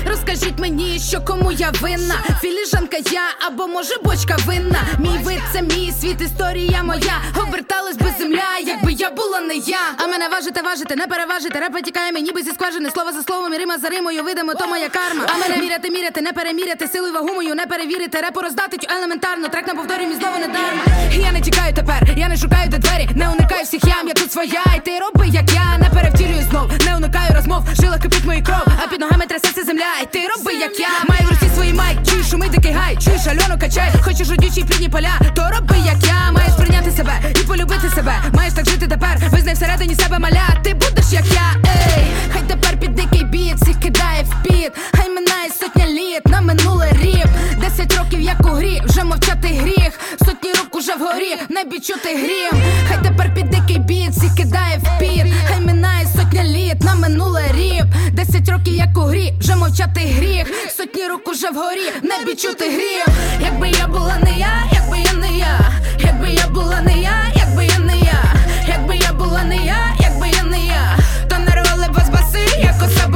розкажіть 0.09 0.59
мені, 0.59 0.99
що 0.99 1.21
кому 1.21 1.53
я 1.53 1.73
винна. 1.81 2.15
Філіжанка 2.41 2.97
я 2.97 3.23
або 3.47 3.67
може 3.69 3.95
бочка 4.05 4.37
винна. 4.47 4.79
Мій 4.99 5.19
вид 5.25 5.41
це 5.53 5.63
мій 5.63 5.93
світ, 6.01 6.21
історія 6.21 6.83
моя. 6.83 7.23
Оберталась 7.49 7.97
би 7.97 8.15
земля, 8.19 8.59
якби 8.67 8.93
я 8.93 9.11
була 9.11 9.41
не 9.41 9.55
я. 9.55 9.79
А 9.97 10.07
мене 10.07 10.29
важите, 10.29 10.63
важите, 10.63 10.97
не 10.97 11.07
переважите. 11.07 11.61
Реп 11.61 11.85
тікає 11.85 12.13
мені 12.13 12.27
ніби 12.27 12.43
зі 12.43 12.51
скважини. 12.51 12.91
Слово 12.91 13.13
за 13.13 13.23
словом, 13.23 13.55
і 13.55 13.59
рима 13.59 13.79
за 13.79 13.89
римою. 13.89 14.25
Видимо, 14.25 14.55
то 14.55 14.67
моя 14.67 14.89
карма. 14.89 15.27
А 15.29 15.39
мене 15.39 15.63
міряти, 15.63 15.91
міряти, 15.91 16.21
не 16.21 16.33
переміряти. 16.33 16.89
Силу 16.89 17.13
вагу 17.13 17.35
мою 17.35 17.55
не 17.55 17.67
перевірити. 17.67 18.21
Репу 18.21 18.41
роздати 18.41 18.77
тю 18.77 18.87
елементарно. 19.35 19.49
Трек 19.49 19.67
на 19.67 19.75
повторі 19.75 20.07
мій 20.07 20.15
знову 20.15 20.39
не 20.39 20.47
дарма. 20.47 20.85
Я 21.13 21.33
не 21.33 21.41
тікаю 21.41 21.75
тепер, 21.75 22.09
я 22.17 22.29
не 22.29 22.37
шукаю 22.37 22.69
де 22.69 22.79
двері, 22.79 23.09
не 23.15 23.29
уникаю 23.29 23.65
всіх 23.65 23.85
ям, 23.85 24.09
я 24.09 24.15
тут 24.15 24.33
своя. 24.33 24.65
І 24.77 24.81
ти 24.81 24.99
роби, 24.99 25.29
як 25.29 25.53
я, 25.53 25.79
не 25.79 25.91
перевтілюю 25.91 26.43
знов, 26.51 26.71
не 26.87 26.97
уникаю 26.97 27.35
розмов. 27.35 27.63
Жила 27.81 27.99
кипить 27.99 28.25
мої 28.25 28.43
кров, 28.43 28.67
а 28.85 28.87
під 28.89 29.01
ногами 29.01 29.27
трясеться 29.27 29.65
земля. 29.65 29.93
І 30.03 30.07
ти 30.07 30.19
роби, 30.37 30.53
як 30.53 30.81
я. 30.81 30.89
Маю 31.09 31.23
в 31.25 31.31
руці 31.31 31.55
свої 31.55 31.73
майк, 31.73 31.99
чуєш 32.07 32.31
шуми 32.31 32.49
дикий 32.49 32.73
гай, 32.73 32.97
чуєш 33.05 33.27
альону 33.27 33.61
качай, 33.61 33.91
хочеш 34.05 34.31
одючі 34.31 34.65
плідні 34.65 34.89
поля, 34.89 35.19
то 35.37 35.51
роби, 35.51 35.77
як 35.79 35.99
я. 36.07 36.33
Маєш 36.33 36.53
прийняти 36.53 36.91
себе 36.91 37.13
і 37.41 37.47
полюбити 37.47 37.89
себе. 37.95 38.15
Маєш 38.33 38.53
так 38.55 38.65
жити 38.65 38.87
тепер, 38.87 39.19
визнай 39.31 39.55
всередині 39.55 39.95
себе 39.95 40.19
маля. 40.19 40.49
Ти 40.65 40.75
будеш 40.75 41.13
як 41.13 41.25
я, 41.27 41.71
ей, 41.97 42.07
хай 42.33 42.43
тепер 42.43 42.81
під 42.81 42.95
дикий 42.95 43.25
біт, 43.25 43.55
всіх 43.55 43.81
кидає 43.81 44.23
в 44.23 44.43
піт. 44.43 44.73
Хай 44.97 45.09
минає 45.09 45.51
сотня 45.61 45.87
літ, 45.87 46.27
на 46.27 46.41
минуле 46.41 46.89
ріп. 47.03 47.29
Десять 47.61 47.99
років, 47.99 48.21
як 48.21 48.47
у 48.47 48.49
грі, 48.49 48.83
вже 48.87 49.05
мовчати 49.25 49.49
гріх. 49.49 50.01
Сотні 50.19 50.53
рук 50.53 50.77
уже 50.77 50.95
вгорі, 50.95 51.37
небі 51.49 51.81
чути 51.81 52.17
грім. 52.17 52.63
Хай 52.89 52.99
тепер 53.03 53.35
під 53.35 53.51
дикий 53.51 53.79
біт, 53.79 54.11
всіх 54.11 54.35
кидає 54.35 54.79
в 54.79 54.99
піт. 54.99 55.33
Хай 55.49 55.61
минає 55.61 56.07
сотня 56.17 56.45
літ, 56.45 56.83
на 56.83 56.95
минуле 56.95 57.43
ріп. 57.55 57.85
Десять 58.13 58.49
років, 58.49 58.75
як 58.75 58.99
у 58.99 59.01
грі, 59.01 59.35
вже 59.41 59.57
мовчати 59.57 60.01
гріх. 60.01 60.47
Сотні 60.77 61.07
рук 61.09 61.29
уже 61.29 61.51
вгорі, 61.51 61.93
небі 62.03 62.37
чути 62.37 62.65
грім. 62.65 63.15
Якби 63.41 63.69
я 63.69 63.87
була 63.87 64.17
не 64.25 64.39
я, 64.39 64.63
якби 64.73 64.99
я 64.99 65.13
не 65.13 65.39
я, 65.39 65.61
якби 65.99 66.29
я 66.31 66.49
була 66.49 66.81
не 66.81 66.99
я, 66.99 67.17
якби 67.35 67.67
я 67.67 67.79
не 67.79 67.97
я, 67.97 68.25
якби 68.69 68.97
я 68.97 69.13
була 69.13 69.45
не 69.45 69.57
я, 69.57 69.97
якби 70.01 70.29
я 70.29 70.43
не 70.43 70.67
я, 70.67 70.99
то 71.29 71.39
нарвали 71.39 71.89
б 71.89 71.93
вас 71.93 72.09
баси, 72.09 72.61
як 72.63 72.83
оса 72.83 73.09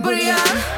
бур'ян. 0.00 0.36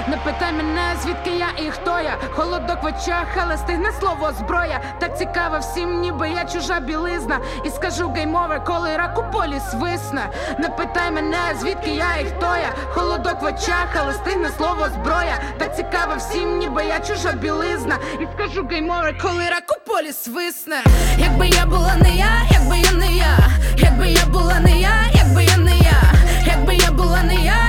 Не 0.08 0.16
питай 0.16 0.52
мене, 0.52 0.96
звідки 1.02 1.30
я 1.30 1.64
і 1.66 1.70
хто 1.70 2.00
я. 2.00 2.16
Холодок 2.30 2.82
в 2.82 2.86
очах, 2.86 3.26
але 3.42 3.56
стигне 3.56 3.92
слово 4.00 4.32
зброя. 4.38 4.80
Так 4.98 5.18
цікаво 5.18 5.58
всім, 5.58 6.00
ніби 6.00 6.28
я 6.28 6.44
чужа 6.44 6.80
білизна. 6.80 7.38
І 7.64 7.70
скажу 7.70 8.10
геймове, 8.10 8.62
коли 8.66 8.96
рак 8.96 9.18
у 9.18 9.32
полі 9.32 9.60
свисне. 9.70 10.30
Не 10.58 10.68
питай 10.68 11.10
мене, 11.10 11.38
звідки 11.60 11.90
я 11.90 12.16
і 12.16 12.24
хто 12.24 12.46
я. 12.46 12.72
Холодок 12.94 13.42
в 13.42 13.44
очах, 13.44 13.88
але 14.02 14.12
стигне 14.12 14.48
слово 14.56 14.88
зброя. 14.88 15.38
Так 15.58 15.76
цікаво 15.76 16.12
всім, 16.18 16.58
ніби 16.58 16.84
я 16.84 17.00
чужа 17.00 17.32
білизна. 17.32 17.98
І 18.20 18.26
скажу 18.34 18.66
геймове, 18.70 19.14
коли 19.22 19.48
рак 19.48 19.76
у 19.76 19.90
полі 19.90 20.12
свисне. 20.12 20.82
Якби 21.18 21.48
я 21.48 21.66
була 21.66 21.94
не 22.02 22.16
я, 22.16 22.42
якби 22.50 22.78
я 22.78 22.92
не 22.92 23.12
я, 23.12 23.38
якби 23.76 24.08
я 24.08 24.26
була 24.26 24.60
не 24.60 24.80
я, 24.80 24.94
якби 25.14 25.44
я 25.44 25.56
не 25.56 25.76
я, 25.76 26.02
якби 26.46 26.74
я 26.74 26.90
була 26.90 27.22
не 27.22 27.34
я 27.34 27.61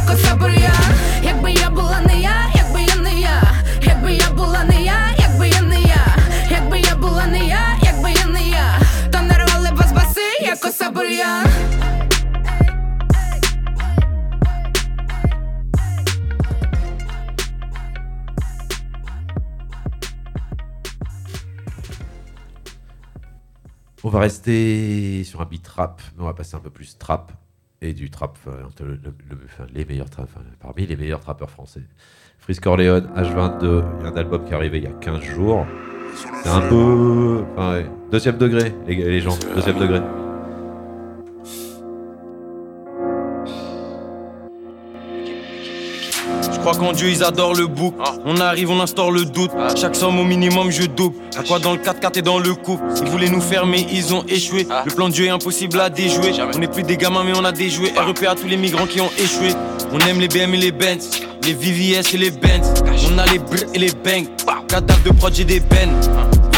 як 0.00 0.10
оса 0.10 0.34
бур'ян. 0.36 0.94
Якби 1.22 1.52
я 1.52 1.70
була 1.70 2.00
не 2.00 2.20
я, 2.20 2.50
якби 2.54 2.82
я 2.82 2.96
не 2.96 3.20
я, 3.20 3.42
якби 3.82 4.12
я 4.12 4.30
була 4.30 4.64
не 4.64 4.82
я, 4.82 5.14
якби 5.18 5.48
я 5.48 5.60
не 5.60 5.80
я, 5.80 6.16
якби 6.50 6.78
я 6.80 6.96
була 6.96 7.26
не 7.26 7.46
я, 7.46 7.78
якби 7.82 8.10
я 8.12 8.26
не 8.26 8.48
я, 8.48 8.80
то 9.12 9.20
нарвали 9.22 9.70
б 9.70 9.76
вас 9.76 9.92
баси, 9.92 10.20
як 10.40 10.64
оса 10.64 10.90
бур'ян. 10.90 11.46
On 24.04 24.08
va 24.08 24.20
rester 24.20 25.24
sur 25.24 25.40
un 25.40 25.46
beat 25.46 25.66
rap, 25.66 26.00
mais 26.14 26.22
on 26.22 26.26
va 26.26 26.32
passer 26.32 26.54
un 26.54 26.60
peu 26.60 26.70
plus 26.70 26.96
trap 26.96 27.32
et 27.81 27.93
du 27.93 28.09
trap, 28.09 28.37
euh, 28.47 28.95
les 29.73 29.85
meilleurs 29.85 30.09
trap, 30.09 30.29
parmi 30.59 30.85
les 30.85 30.95
meilleurs 30.95 31.19
trappeurs 31.19 31.49
français. 31.49 31.81
Freeze 32.37 32.59
Corleone, 32.59 33.09
H22, 33.15 33.83
il 33.99 34.03
y 34.03 34.07
a 34.07 34.11
un 34.11 34.17
album 34.17 34.43
qui 34.45 34.51
est 34.51 34.55
arrivé 34.55 34.77
il 34.79 34.83
y 34.83 34.87
a 34.87 34.91
15 34.91 35.21
jours. 35.21 35.65
C'est 36.43 36.49
un 36.49 36.61
peu. 36.61 37.43
Deuxième 38.11 38.37
degré, 38.37 38.73
les 38.87 39.21
gens, 39.21 39.37
deuxième 39.55 39.79
degré. 39.79 40.01
Crois 46.61 46.75
qu'en 46.75 46.93
Dieu 46.93 47.09
ils 47.09 47.23
adorent 47.23 47.55
le 47.55 47.67
bouc. 47.67 47.93
On 48.25 48.39
arrive, 48.39 48.69
on 48.69 48.79
instaure 48.79 49.11
le 49.11 49.25
doute. 49.25 49.51
Chaque 49.75 49.95
somme 49.95 50.19
au 50.19 50.23
minimum 50.23 50.71
je 50.71 50.83
double. 50.83 51.15
À 51.37 51.43
quoi 51.43 51.59
dans 51.59 51.73
le 51.73 51.79
4-4 51.79 52.19
et 52.19 52.21
dans 52.21 52.39
le 52.39 52.53
couple 52.53 52.83
Ils 53.01 53.09
voulaient 53.09 53.29
nous 53.29 53.41
fermer, 53.41 53.85
ils 53.91 54.13
ont 54.13 54.23
échoué. 54.27 54.67
Le 54.85 54.91
plan 54.93 55.09
de 55.09 55.13
Dieu 55.13 55.25
est 55.25 55.29
impossible 55.29 55.79
à 55.79 55.89
déjouer. 55.89 56.31
On 56.53 56.59
n'est 56.59 56.67
plus 56.67 56.83
des 56.83 56.97
gamins 56.97 57.23
mais 57.25 57.33
on 57.35 57.43
a 57.43 57.51
déjoué. 57.51 57.91
REP 57.97 58.25
à 58.27 58.35
tous 58.35 58.47
les 58.47 58.57
migrants 58.57 58.85
qui 58.85 59.01
ont 59.01 59.09
échoué. 59.17 59.53
On 59.91 59.99
aime 59.99 60.19
les 60.19 60.27
BM 60.27 60.53
et 60.53 60.57
les 60.57 60.71
Benz. 60.71 61.09
Les 61.43 61.53
VVS 61.53 62.13
et 62.13 62.17
les 62.17 62.31
Benz. 62.31 62.73
On 63.11 63.17
a 63.17 63.25
les 63.25 63.39
brr 63.39 63.65
et 63.73 63.79
les 63.79 63.91
bangs. 63.91 64.27
Cadavre 64.67 65.03
de 65.03 65.09
prod, 65.09 65.33
j'ai 65.33 65.43
des 65.43 65.59
bennes. 65.59 65.91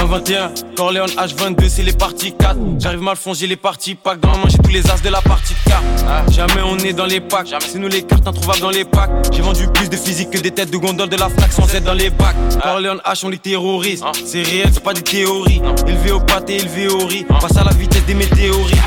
2021, 0.08 0.76
Corleone 0.76 1.10
H22, 1.12 1.70
c'est 1.70 1.84
les 1.84 1.94
parties 1.94 2.34
4. 2.34 2.58
J'arrive 2.80 3.00
mal 3.00 3.16
fond, 3.16 3.34
j'ai 3.34 3.48
les 3.48 3.56
parties 3.56 3.96
pack. 3.96 4.20
Dans 4.20 4.32
la 4.32 4.38
main, 4.38 4.50
j'ai 4.50 4.58
tous 4.58 4.70
les 4.70 4.86
as 4.92 5.02
de 5.02 5.08
la 5.08 5.22
partie 5.22 5.54
4. 5.66 6.32
Jamais 6.32 6.62
on 6.66 6.78
est 6.80 6.92
dans 6.92 7.06
les 7.06 7.22
packs. 7.22 7.48
C'est 7.62 7.80
nous 7.80 7.88
les 7.88 8.04
cartes 8.04 8.28
introuvables 8.28 8.60
dans 8.60 8.70
les 8.70 8.84
packs. 8.84 9.10
J'ai 9.32 9.42
vendu 9.42 9.66
plus 9.74 9.90
de 9.90 9.96
physique 9.96 10.30
que 10.32 10.40
des 10.40 10.52
têtes 10.52 10.72
de 10.72 10.78
gondole 10.78 11.08
de 11.08 11.16
la 11.16 11.30
Fnac 11.30 11.54
sans 11.54 11.74
être 11.74 11.86
dans 11.86 11.94
les 11.94 12.10
bacs. 12.10 12.36
Corleone 12.62 13.00
H, 13.06 13.26
on 13.26 13.30
les 13.30 13.38
terrorise. 13.38 14.04
C'est 14.26 14.42
réel, 14.44 14.70
c'est 14.74 14.84
pas 14.84 14.94
des 14.94 15.04
théories. 15.04 15.62
Élevé 15.88 16.12
au 16.12 16.20
pâté, 16.20 16.58
élevé 16.58 16.90
au 16.90 17.06
riz. 17.06 17.26
Passe 17.40 17.56
à 17.56 17.64
la 17.64 17.72
vitesse 17.72 18.06
des 18.06 18.14
météorites. 18.14 18.78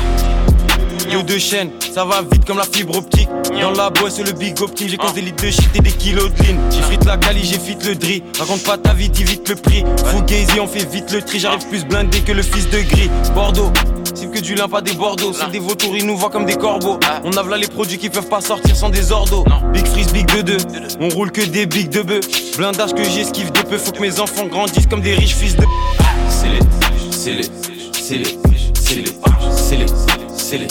Yo 1.09 1.23
de 1.23 1.37
chaîne, 1.37 1.69
ça 1.93 2.03
va 2.03 2.21
vite 2.21 2.45
comme 2.45 2.57
la 2.57 2.65
fibre 2.65 2.97
optique. 2.97 3.29
Dans 3.61 3.71
la 3.71 3.89
boîte, 3.89 4.11
c'est 4.11 4.23
le 4.23 4.33
big 4.33 4.61
optique. 4.61 4.89
J'ai 4.89 4.97
causé 4.97 5.15
des 5.15 5.21
litres 5.21 5.43
de 5.45 5.51
shit 5.51 5.69
et 5.75 5.79
des 5.79 5.91
kilos 5.91 6.31
de 6.33 6.43
ligne. 6.43 6.59
J'ai 6.69 6.81
frite 6.81 7.05
la 7.05 7.17
cali, 7.17 7.43
j'ai 7.43 7.57
fit 7.59 7.77
le 7.85 7.95
dri. 7.95 8.23
Raconte 8.37 8.63
pas 8.63 8.77
ta 8.77 8.93
vie, 8.93 9.09
dis 9.09 9.23
vite 9.23 9.47
le 9.47 9.55
prix. 9.55 9.83
Fugazi, 10.05 10.59
on 10.59 10.67
fait 10.67 10.85
vite 10.89 11.11
le 11.11 11.21
tri. 11.21 11.39
J'arrive 11.39 11.65
plus 11.67 11.85
blindé 11.85 12.19
que 12.21 12.33
le 12.33 12.41
fils 12.41 12.69
de 12.69 12.81
gris. 12.81 13.09
Bordeaux. 13.33 13.71
C'est 14.13 14.31
que 14.31 14.39
du 14.39 14.55
lin, 14.55 14.67
pas 14.67 14.81
des 14.81 14.93
Bordeaux. 14.93 15.31
C'est 15.33 15.49
des 15.51 15.59
vautours, 15.59 15.95
ils 15.95 16.05
nous 16.05 16.17
voient 16.17 16.29
comme 16.29 16.45
des 16.45 16.55
corbeaux. 16.55 16.99
On 17.23 17.31
a 17.31 17.43
là 17.43 17.57
les 17.57 17.67
produits 17.67 17.97
qui 17.97 18.09
peuvent 18.09 18.27
pas 18.27 18.41
sortir 18.41 18.75
sans 18.75 18.89
des 18.89 19.11
ordos. 19.11 19.45
Big 19.73 19.87
freeze, 19.87 20.11
big 20.11 20.27
de 20.35 20.41
deux. 20.41 20.57
On 20.99 21.09
roule 21.09 21.31
que 21.31 21.41
des 21.41 21.65
big 21.65 21.89
de 21.89 22.01
bœuf. 22.01 22.25
Blindage 22.57 22.93
que 22.93 23.03
j'esquive 23.03 23.51
de 23.51 23.61
peu. 23.61 23.77
Faut 23.77 23.91
que 23.91 24.01
mes 24.01 24.19
enfants 24.19 24.47
grandissent 24.47 24.87
comme 24.87 25.01
des 25.01 25.15
riches 25.15 25.35
fils 25.35 25.55
de. 25.55 25.63
C'est 26.29 26.49
les, 26.49 26.59
c'est 27.11 27.33
les, 27.33 27.43
c'est 27.93 28.15
les, 28.15 28.37
c'est 28.73 28.95
les, 28.95 29.85
c'est 30.45 30.57
les, 30.57 30.67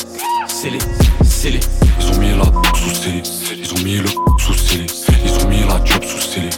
c'est 0.57 0.71
les. 0.71 1.61
Ils 2.01 2.07
ont 2.11 2.19
mis 2.19 2.31
la 2.31 2.45
sous 2.75 2.95
scellé, 2.95 3.23
ils 3.59 3.73
ont 3.75 3.85
mis 3.85 3.97
le 3.99 4.09
sous 4.39 4.55
scellé, 4.55 4.87
ils 5.25 5.45
ont 5.45 5.49
mis 5.49 5.61
la 5.61 5.85
job 5.85 6.03
sous 6.03 6.19
scellé, 6.19 6.49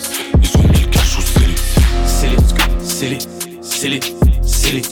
ils 0.40 0.56
ont 0.56 0.62
mis 0.62 0.80
le 0.80 0.86
cash 0.86 1.08
sous 1.08 1.20
scellé. 1.20 1.54
C'est 2.06 2.28
les, 3.08 3.18
c'est 3.60 3.88
les, 3.88 4.00
c'est 4.46 4.72
les, 4.72 4.82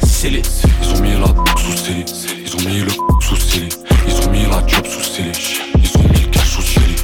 c'est 0.00 0.30
les. 0.30 0.42
Ils 0.82 0.88
ont 0.94 1.00
mis 1.02 1.12
la 1.20 1.26
sous 1.60 1.76
scellé, 1.76 2.04
ils 2.46 2.56
ont 2.56 2.68
mis 2.68 2.80
le 2.80 2.90
sous 3.20 3.36
scellé, 3.36 3.68
ils 4.08 4.26
ont 4.26 4.30
mis 4.30 4.42
la 4.44 4.66
job 4.66 4.86
sous 4.86 5.02
scellé, 5.02 5.32
ils 5.76 5.98
ont 5.98 6.02
mis 6.02 6.20
le 6.22 6.28
cash 6.28 6.48
sous 6.48 6.62
scellé. 6.62 6.96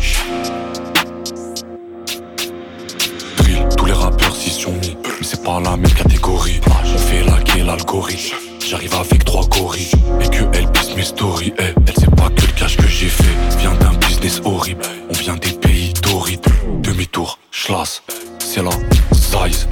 Drill, 3.36 3.68
tous 3.76 3.84
les 3.84 3.92
rappeurs 3.92 4.34
s'y 4.34 4.50
sont 4.50 4.72
mis, 4.72 4.96
mais 5.04 5.10
c'est 5.20 5.42
pas 5.42 5.60
la 5.60 5.76
même 5.76 5.92
catégorie. 5.92 6.60
On 6.66 6.98
fait 6.98 7.24
la 7.24 7.38
gueule 7.42 7.66
l'algorithme 7.66 8.47
j'arrive 8.68 8.94
avec 8.94 9.24
trois 9.24 9.46
gorilles 9.46 9.90
Et 10.20 10.28
que 10.28 10.44
elle 10.52 10.70
pisse 10.72 10.94
mes 10.94 11.02
stories, 11.02 11.54
hey. 11.58 11.72
elle 11.86 11.94
sait 11.94 12.10
pas 12.10 12.28
que 12.28 12.42
le 12.46 12.52
cash 12.52 12.76
que 12.76 12.86
j'ai 12.86 13.08
fait. 13.08 13.58
Vient 13.58 13.74
d'un 13.74 13.94
business 13.94 14.42
horrible, 14.44 14.82
on 15.08 15.14
vient 15.14 15.36
des 15.36 15.52
pays 15.52 15.92
torrides 15.94 16.44
Demi-tour, 16.82 17.38
schlass, 17.50 18.02
c'est 18.38 18.62
la 18.62 18.70
size. 19.12 19.66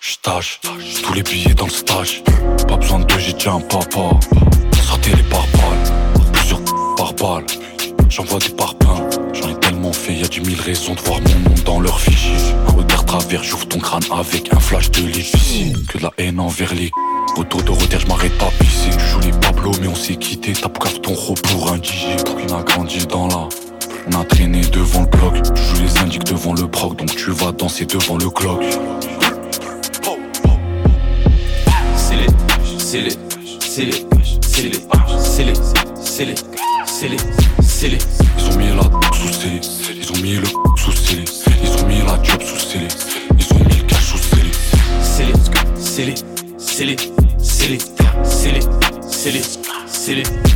J'tâche, 0.00 0.60
tous 1.02 1.12
les 1.14 1.22
billets 1.22 1.54
dans 1.54 1.66
le 1.66 1.70
stage. 1.70 2.22
Pas 2.68 2.76
besoin 2.76 2.98
de 3.00 3.04
deux, 3.04 3.18
j'ai 3.18 3.32
déjà 3.32 3.52
un 3.52 3.60
papa. 3.60 4.10
Sortez 4.82 5.14
les 5.16 5.22
pare-balles, 5.24 6.32
plusieurs 6.32 6.60
par 6.96 7.14
balles. 7.14 7.46
J'envoie 8.08 8.38
des 8.38 8.50
parpaings, 8.50 9.08
j'en 9.32 9.48
ai 9.48 9.58
tellement 9.58 9.92
fait 9.92 10.14
Y'a 10.14 10.28
dix 10.28 10.40
mille 10.40 10.60
raisons 10.60 10.94
de 10.94 11.00
voir 11.00 11.18
mon 11.20 11.50
nom 11.50 11.62
dans 11.64 11.80
leur 11.80 11.98
fichier. 11.98 12.36
Travers, 13.06 13.44
j'ouvre 13.44 13.66
ton 13.68 13.78
crâne 13.78 14.02
avec 14.10 14.52
un 14.52 14.60
flash 14.60 14.90
de 14.90 15.02
l'épicier. 15.02 15.72
Que 15.88 15.98
de 15.98 16.02
la 16.04 16.12
haine 16.18 16.40
envers 16.40 16.74
les 16.74 16.90
Retour 17.36 17.62
de 17.62 17.70
retard, 17.70 18.00
je 18.00 18.06
m'arrête 18.06 18.36
pas 18.38 18.50
pisser. 18.58 18.90
Tu 18.90 19.04
joues 19.04 19.20
les 19.20 19.30
Pablo, 19.30 19.70
mais 19.80 19.88
on 19.88 19.94
s'est 19.94 20.16
quitté. 20.16 20.52
Tape 20.52 20.78
ton 21.02 21.12
ro 21.12 21.34
pour 21.34 21.70
un 21.70 21.76
DJ. 21.76 22.16
On 22.48 22.54
a 22.54 22.62
grandi 22.62 23.06
dans 23.06 23.26
la. 23.28 23.48
On 24.08 24.20
a 24.20 24.24
traîné 24.24 24.62
devant 24.62 25.02
le 25.02 25.06
bloc. 25.06 25.42
Tu 25.54 25.62
joues 25.62 25.82
les 25.82 25.98
indiques 25.98 26.24
devant 26.24 26.54
le 26.54 26.66
proc, 26.66 26.96
donc 26.96 27.14
tu 27.14 27.30
vas 27.30 27.52
danser 27.52 27.84
devant 27.84 28.16
le 28.16 28.30
clock. 28.30 28.62
C'est 31.96 32.16
les, 32.16 32.26
c'est 32.78 33.00
les, 33.02 33.10
c'est 33.60 33.84
les, 33.84 34.06
c'est 34.40 34.62
les, 34.62 34.72
c'est 35.18 35.44
les, 35.44 35.54
c'est 36.00 36.24
les, 36.24 36.34
c'est 36.98 37.08
les. 37.08 37.98
Ils 38.38 38.44
ont 38.54 38.56
mis 38.56 38.68
la 38.68 38.82
sous 39.12 39.30
scellé. 39.30 39.60
Ils 39.94 40.12
ont 40.12 40.22
mis 40.22 40.36
le 40.36 40.46
sous 40.76 40.92
scellé. 40.92 41.24
Ils 41.62 41.82
ont 41.82 41.86
mis 41.86 41.98
la 41.98 42.22
job 42.22 42.40
sous 42.42 42.58
scellé. 42.58 42.88
Ils 43.38 43.52
ont 43.52 43.58
mis 43.58 43.76
le 43.76 43.82
cash 43.82 44.02
sous 44.02 44.18
scellé. 44.18 44.50
C'est 45.02 46.04
les, 46.06 46.14
c'est 46.56 46.84
les, 46.86 46.96
c'est 47.42 47.68
les, 47.68 47.78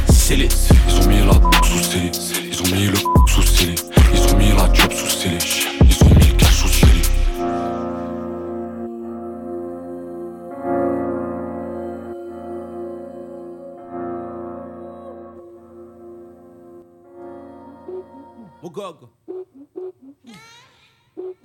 c'est 0.07 0.37
les. 0.37 0.49
Ils 0.89 1.01
ont 1.01 1.09
mis 1.09 1.19
la 1.19 1.35
sous 1.63 1.83
scellé. 1.83 2.11
Ils 2.51 2.63
ont 2.63 2.75
mis 2.75 2.87
le 2.87 2.97
sous 3.27 3.43
scellé. 3.43 3.75
Ils 4.15 4.33
ont 4.33 4.39
mis 4.39 4.49
la 4.49 4.73
job 4.73 4.93
sous 4.93 5.11
scellé. 5.11 5.70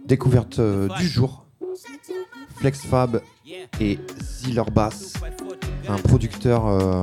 Découverte 0.05 0.59
euh, 0.59 0.87
du 0.99 1.07
jour. 1.07 1.45
Flex 2.57 2.81
Fab 2.85 3.21
et 3.81 3.99
Ziller 4.21 4.63
Bass, 4.71 5.13
un 5.89 5.97
producteur 5.97 6.67
euh, 6.67 7.01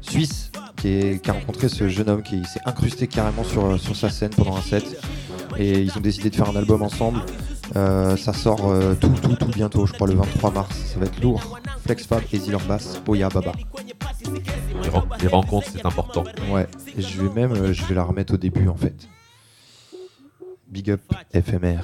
suisse 0.00 0.50
qui, 0.76 0.88
est- 0.88 1.22
qui 1.22 1.30
a 1.30 1.34
rencontré 1.34 1.68
ce 1.68 1.88
jeune 1.88 2.08
homme 2.08 2.22
qui 2.22 2.42
s'est 2.44 2.60
incrusté 2.64 3.06
carrément 3.06 3.44
sur, 3.44 3.64
euh, 3.64 3.76
sur 3.76 3.94
sa 3.96 4.08
scène 4.08 4.30
pendant 4.30 4.56
un 4.56 4.62
set. 4.62 4.84
Et 5.58 5.80
ils 5.80 5.96
ont 5.96 6.00
décidé 6.00 6.30
de 6.30 6.36
faire 6.36 6.48
un 6.48 6.56
album 6.56 6.82
ensemble. 6.82 7.20
Euh, 7.76 8.16
ça 8.16 8.32
sort 8.32 8.68
euh, 8.70 8.94
tout, 8.94 9.08
tout, 9.22 9.36
tout 9.36 9.46
bientôt, 9.46 9.86
je 9.86 9.92
crois 9.92 10.06
le 10.08 10.14
23 10.14 10.50
mars. 10.50 10.76
Ça 10.92 10.98
va 10.98 11.06
être 11.06 11.20
lourd. 11.22 11.60
Flex 11.84 12.06
Fab 12.06 12.22
Ziller 12.32 12.58
Bass, 12.66 13.00
Oya 13.06 13.28
Baba. 13.28 13.52
Les, 14.82 14.88
ren- 14.88 15.06
les 15.20 15.28
rencontres, 15.28 15.68
c'est 15.72 15.86
important. 15.86 16.24
Ouais, 16.50 16.66
et 16.96 17.02
je 17.02 17.22
vais 17.22 17.28
même 17.28 17.52
euh, 17.52 17.72
je 17.72 17.84
vais 17.84 17.94
la 17.94 18.02
remettre 18.04 18.34
au 18.34 18.36
début 18.36 18.68
en 18.68 18.74
fait. 18.76 19.08
Big 20.68 20.90
up 20.90 21.00
FMR. 21.32 21.82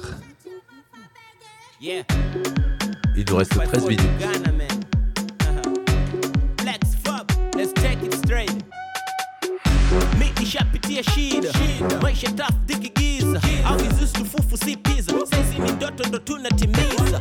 Il 1.81 3.25
nous 3.29 3.37
reste 3.37 3.53
13 3.53 3.85
minutes. 3.87 4.01
Nishapitia 10.47 11.03
shida. 11.05 11.51
Maisha 12.03 12.31
taf 12.33 12.51
dikigiza 12.67 13.41
avizustu 13.69 14.25
fufu 14.25 14.57
si 14.57 14.77
pizza. 14.77 15.13
Sisi 15.31 15.59
ni 15.63 15.73
ndoto 15.73 16.09
ndo 16.09 16.19
tunatimiza. 16.19 17.21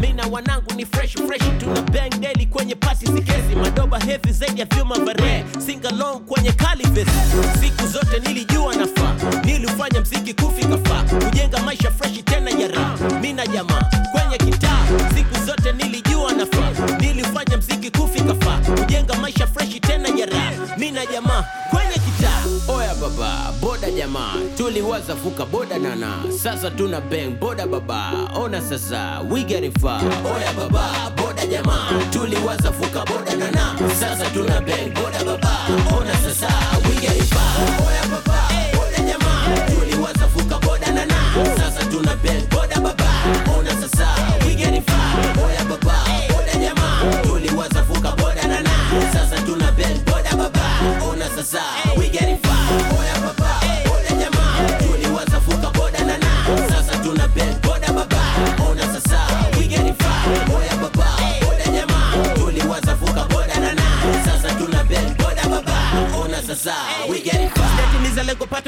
Mi 0.00 0.12
na 0.12 0.26
wanangu 0.26 0.74
ni 0.74 0.86
fresh 0.86 1.12
fresh. 1.14 1.42
Tuna 1.58 1.82
bang 1.82 2.10
daily 2.20 2.46
kwenye 2.46 2.74
pasi 2.74 3.06
sikezi 3.06 3.56
madoba 3.62 3.98
heavy 4.00 4.32
zaidi 4.32 4.60
ya 4.60 4.66
vyuma 4.66 4.98
vare 4.98 5.44
singalong 5.66 6.20
kwenye 6.20 6.52
kalives 6.52 7.08
siku 7.60 7.86
zote 7.86 8.18
nilijua 8.28 8.74
nafaa. 8.74 9.14
Nilifanya 9.44 10.00
mziki 10.00 10.34
kufika 10.34 10.78
faa. 10.78 11.02
Kujenga 11.24 11.58
maisha 11.62 11.90
fresh 11.90 12.24
tena 12.24 12.50
ya 12.50 12.68
raha. 12.68 13.20
Mi 13.20 13.32
na 13.32 13.46
jamaa 13.46 13.90
kwenye 14.12 14.38
kitaa. 14.52 14.86
Siku 15.14 15.46
zote 15.46 15.72
nilijua 15.72 16.32
nafaa. 16.32 16.96
Nilifanya 17.00 17.56
mziki 17.56 17.90
kufika 17.90 18.34
faa. 18.34 18.58
Kujenga 18.76 19.14
maisha 19.14 19.46
fresh 19.46 19.80
tena 19.80 20.08
ya 20.08 20.26
raha. 20.26 20.52
Mi 20.78 20.90
na 20.90 21.06
jamaa 21.06 21.44
jamaa. 24.06 24.34
Tuliwaza 24.56 25.14
vuka 25.14 25.46
boda 25.46 25.78
nana. 25.78 26.22
Sasa 26.42 26.70
tuna 26.70 27.00
bang 27.00 27.30
boda 27.40 27.66
baba. 27.66 28.12
Ona 28.34 28.60
sasa 28.60 29.22
we 29.30 29.42
getting 29.44 29.72
far. 29.80 30.00
Boda 30.00 30.52
baba 30.56 31.10
boda 31.16 31.46
jamaa. 31.46 31.88
Tuliwaza 32.12 32.70
vuka 32.70 33.04
boda 33.04 33.36
nana. 33.36 33.76
Sasa 34.00 34.30
tuna 34.30 34.60
bang 34.60 34.90
boda 34.94 35.24
baba. 35.24 35.52
Ona 35.98 36.14
sasa 36.24 36.48
we 36.88 36.94
getting 37.00 37.28
far. 37.34 37.56
Boda 37.78 38.02
baba 38.12 38.38
boda 38.76 39.00
jamaa. 39.08 39.66
Tuliwaza 39.70 40.26
vuka 40.26 40.58
boda 40.58 40.90
nana. 40.92 41.18
Sasa 41.58 41.84
tuna 41.90 42.16
bang 42.22 42.46
boda 42.50 42.80
baba. 42.80 43.10
Ona 43.58 43.70
sasa 43.80 44.06
we 44.44 44.54
getting 44.54 44.82
far. 44.82 45.34
Boda 45.34 45.64
baba 45.70 45.94
boda 46.30 46.54
jamaa. 46.64 47.22
Tuliwaza 47.22 47.82
vuka 47.82 48.10
boda 48.16 48.46
nana. 48.46 48.74
Sasa 49.12 49.36
tuna 49.46 49.72
bang 49.72 49.98
boda 50.04 50.36
baba. 50.36 50.64
Ona 51.10 51.26
sasa 51.36 51.60
we 51.98 52.08
getting 52.08 52.38
far 52.38 53.15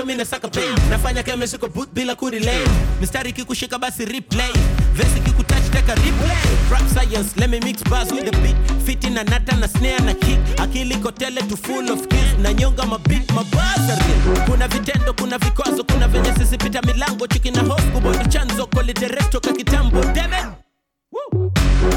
ona 0.03 0.25
sasa 0.25 0.49
we 0.49 0.75
nafanya 0.91 1.23
kama 1.23 1.47
siko 1.47 1.69
bila 1.93 2.15
kurelay. 2.15 2.67
Mistari 3.01 3.33
kikushika 3.33 3.79
basi 3.79 4.05
replay. 4.05 4.53
Vesi 4.95 5.21
kikutouch 5.21 5.71
taka 5.73 5.95
replay. 5.95 6.71
Rap 6.71 6.89
science 6.89 7.37
let 7.37 7.51
me 7.51 7.61
mix 7.61 7.83
bars 7.85 8.11
with 8.13 8.25
the 8.25 8.33
beat. 8.43 8.57
Fiti 8.85 9.11
na 9.11 9.23
nata 9.25 9.57
na 9.57 9.67
snare 9.69 9.99
na 10.05 10.15
kick. 10.15 10.39
Akili 10.59 10.97
kotele 11.03 11.41
to 11.49 11.57
full 11.57 11.91
of 11.91 12.09
kills 12.09 12.39
na 12.39 12.53
nyonga 12.53 12.87
mabit 12.87 13.31
mabazari 13.33 14.15
kuna 14.47 14.69
vitendo 14.69 15.13
kuna 15.15 15.39
vikwazo 15.39 15.85
kuna 15.85 16.09
venye 16.09 16.33
sisi 16.39 16.59
milango. 16.83 17.27
Chiki 17.27 17.51
na 17.51 17.63
hofu 17.63 17.91
kubondo 17.93 18.25
chanzo. 18.25 18.67
Koliteres 18.67 19.31
toka 19.31 19.53
kitambo. 19.53 20.01
Damn 20.15 20.58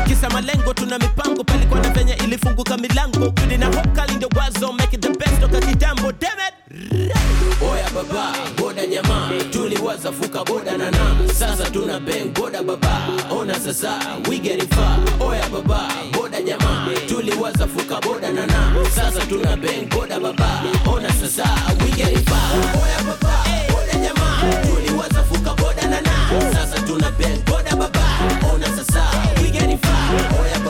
kisa 0.07 0.29
malengo 0.29 0.73
tuna 0.73 0.99
mipango 0.99 1.43
palikuwa 1.43 1.79
na 1.79 1.89
venye 1.89 2.13
ilifunguka 2.13 2.77
milango. 2.77 3.31
Kudi 3.31 3.57
na 3.57 3.65
hokali 3.65 4.13
ndio 4.15 4.29
wazo 4.35 4.71
make 4.73 4.97
the 4.97 5.09
best 5.09 5.39
toka 5.41 5.59
kitambo 5.59 6.11
damn 6.11 6.39
it! 6.39 6.53
Oya 7.71 7.89
baba 7.89 8.33
boda 8.57 8.85
jamaa 8.87 9.29
tuliwaza 9.51 10.11
fuka 10.11 10.43
boda 10.45 10.77
na 10.77 10.91
na. 10.91 11.33
Sasa 11.33 11.69
tuna 11.69 11.99
bang 11.99 12.25
boda 12.33 12.63
baba 12.63 13.07
ona 13.31 13.59
sasa 13.59 13.99
we 14.29 14.39
getting 14.39 14.67
far. 14.67 14.99
Oya 15.19 15.49
baba 15.49 15.89
boda 16.13 16.41
jamaa 16.41 16.87
tuliwaza 17.07 17.67
fuka 17.67 18.01
boda 18.01 18.31
na 18.31 18.45
na. 18.47 18.73
Sasa 18.95 19.25
tuna 19.25 19.57
bang 19.57 19.85
boda 19.89 20.19
baba 20.19 20.63
ona 20.93 21.09
sasa 21.13 21.43
we 21.83 21.91
getting 21.91 22.25
far. 22.25 22.51
Oya 22.83 23.00
we 29.83 30.60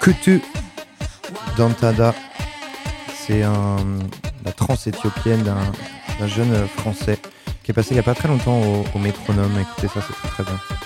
Kutu 0.00 0.42
Dantada, 1.56 2.12
c'est 3.14 3.40
la 3.40 4.52
trance 4.56 4.88
éthiopienne 4.88 5.44
d'un 5.44 6.26
jeune 6.26 6.66
français 6.66 7.20
qui 7.62 7.70
est 7.70 7.74
passé 7.74 7.90
il 7.90 7.94
n'y 7.94 8.00
a 8.00 8.02
pas 8.02 8.14
très 8.14 8.26
longtemps 8.26 8.60
au, 8.60 8.84
au 8.92 8.98
métronome. 8.98 9.52
Écoutez 9.60 9.86
ça, 9.86 10.00
c'est 10.00 10.14
très 10.14 10.28
très 10.28 10.44
bien. 10.44 10.77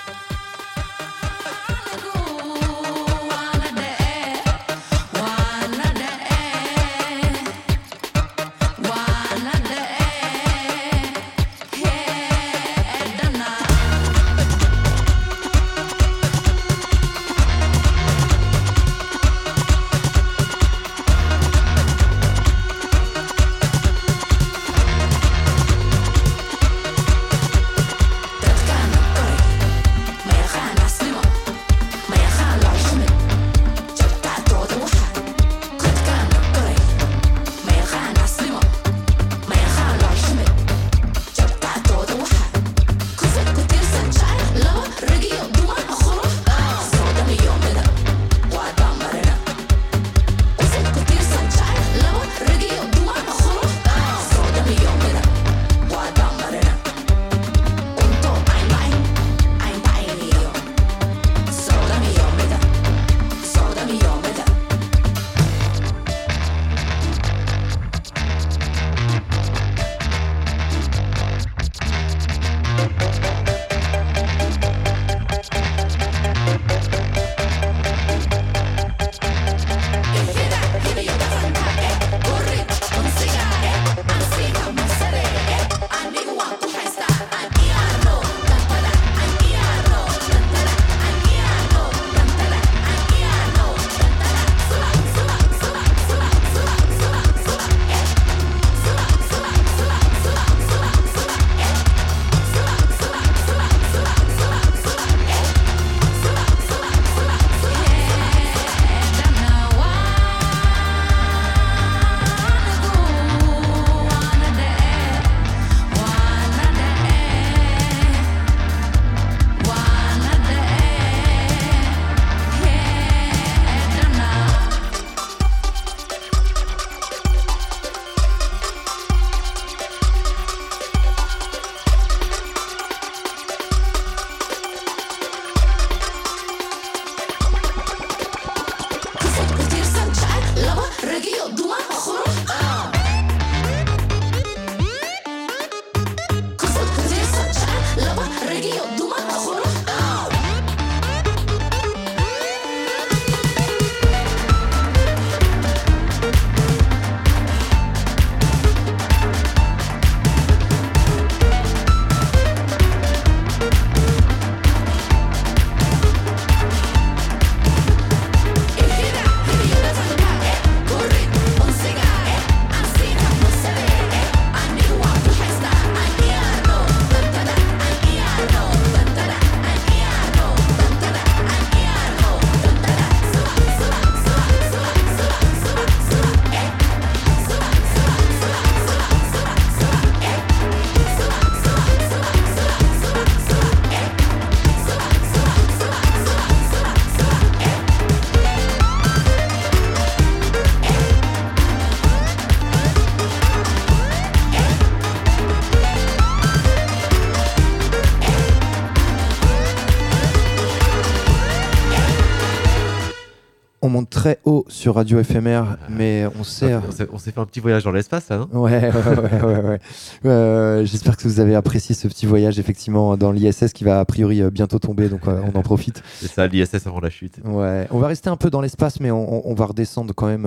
On 213.85 213.89
monte 213.89 214.11
très 214.11 214.39
haut 214.45 214.65
sur 214.69 214.95
Radio 214.95 215.21
FMR, 215.25 215.65
mais 215.91 216.25
on 216.39 216.45
sait. 216.45 216.73
On 216.77 216.93
s'est- 216.93 217.09
on 217.13 217.19
s'est 217.19 217.33
fait 217.33 217.41
un 217.41 217.47
petit 217.47 217.59
voyage 217.59 217.83
dans 217.83 217.91
l'espace, 217.91 218.29
là, 218.29 218.39
non 218.39 218.61
Ouais, 218.61 218.71
ouais, 218.81 219.19
ouais, 219.19 219.43
ouais, 219.43 219.61
ouais. 219.65 219.79
Euh, 220.25 220.85
J'espère 220.85 221.17
que 221.17 221.27
vous 221.27 221.41
avez 221.41 221.57
apprécié 221.57 221.93
ce 221.93 222.07
petit 222.07 222.25
voyage, 222.27 222.61
effectivement, 222.61 223.17
dans 223.17 223.33
l'ISS 223.33 223.73
qui 223.73 223.83
va 223.83 223.99
a 223.99 224.05
priori 224.05 224.41
euh, 224.41 224.51
bientôt 224.51 224.79
tomber, 224.79 225.09
donc 225.09 225.27
euh, 225.27 225.41
on 225.53 225.59
en 225.59 225.63
profite. 225.63 226.01
C'est 226.21 226.29
ça, 226.31 226.47
l'ISS 226.47 226.87
avant 226.87 227.01
la 227.01 227.11
chute. 227.11 227.39
Ouais, 227.45 227.89
on 227.91 227.99
va 227.99 228.07
rester 228.07 228.31
un 228.31 228.37
peu 228.37 228.51
dans 228.51 228.61
l'espace, 228.61 229.01
mais 229.01 229.11
on, 229.11 229.49
on- 229.49 229.51
on 229.51 229.55
va 229.55 229.67
redescendre 229.67 230.15
quand 230.15 230.27
même 230.29 230.47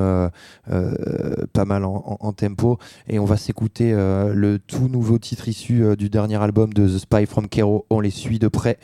pas 1.52 1.66
mal 1.66 1.84
en, 1.84 1.95
en- 2.22 2.28
en 2.28 2.32
tempo. 2.32 2.78
Et 3.10 3.20
on 3.20 3.26
va 3.26 3.36
s'écouter 3.36 3.91
le 3.91 4.60
tout 4.66 4.88
nouveau 4.88 5.18
titre 5.20 5.49
issu 5.49 5.84
du 5.98 6.10
dernier 6.10 6.41
album 6.41 6.72
de 6.74 6.88
The 6.88 6.99
Spy 6.99 7.26
from 7.26 7.49
Cairo. 7.49 7.86
On 7.90 7.99
les 7.99 8.12
suit 8.12 8.40
de 8.40 8.48
près 8.48 8.78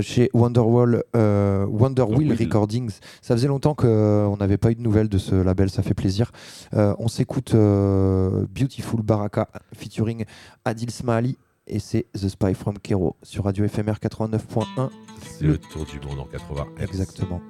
chez 0.00 0.30
Wonderwall, 0.32 1.02
Wonderwheel 1.14 2.28
Wheel. 2.30 2.38
Recordings. 2.38 2.90
Ça 3.20 3.34
faisait 3.36 3.48
longtemps 3.48 3.74
qu'on 3.82 4.36
n'avait 4.36 4.58
pas 4.58 4.70
eu 4.70 4.74
de 4.74 4.80
nouvelles 4.80 5.08
de 5.08 5.18
ce 5.18 5.34
label, 5.34 5.70
ça 5.70 5.82
fait 5.82 5.94
plaisir. 5.94 6.32
Euh, 6.74 6.94
on 6.98 7.08
s'écoute 7.08 7.54
euh, 7.54 8.46
Beautiful 8.48 9.02
Baraka 9.02 9.48
featuring 9.74 10.24
Adil 10.64 10.90
Smali. 10.90 11.38
Et 11.68 11.78
c'est 11.78 12.06
The 12.14 12.28
Spy 12.28 12.54
from 12.54 12.78
Cairo 12.78 13.16
sur 13.22 13.44
Radio 13.44 13.66
FMR 13.68 13.94
89.1. 14.02 14.90
C'est 15.20 15.44
le 15.44 15.58
tour 15.58 15.86
du 15.86 16.00
monde 16.00 16.18
en 16.18 16.24
80 16.24 16.66
Hz. 16.76 16.82
Exactement. 16.82 17.40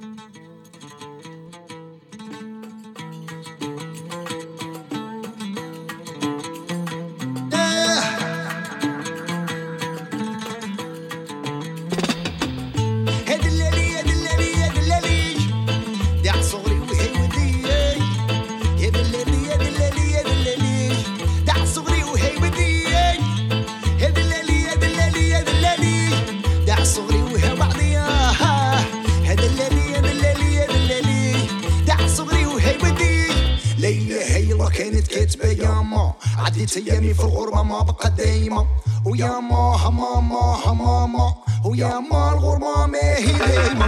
عدت 36.52 36.70
تيامي 36.70 37.14
في 37.14 37.24
الغربة 37.24 37.62
ما 37.62 37.82
بقى 37.82 38.10
دايمة. 38.10 38.66
ويا 39.06 39.40
ماها 39.40 39.90
ماما 39.90 40.72
ماما 40.72 41.34
ويا 41.64 42.00
ما 42.12 42.32
الغربة 42.32 42.86
ما 42.86 43.16
هي 43.16 43.32
دايمة. 43.32 43.86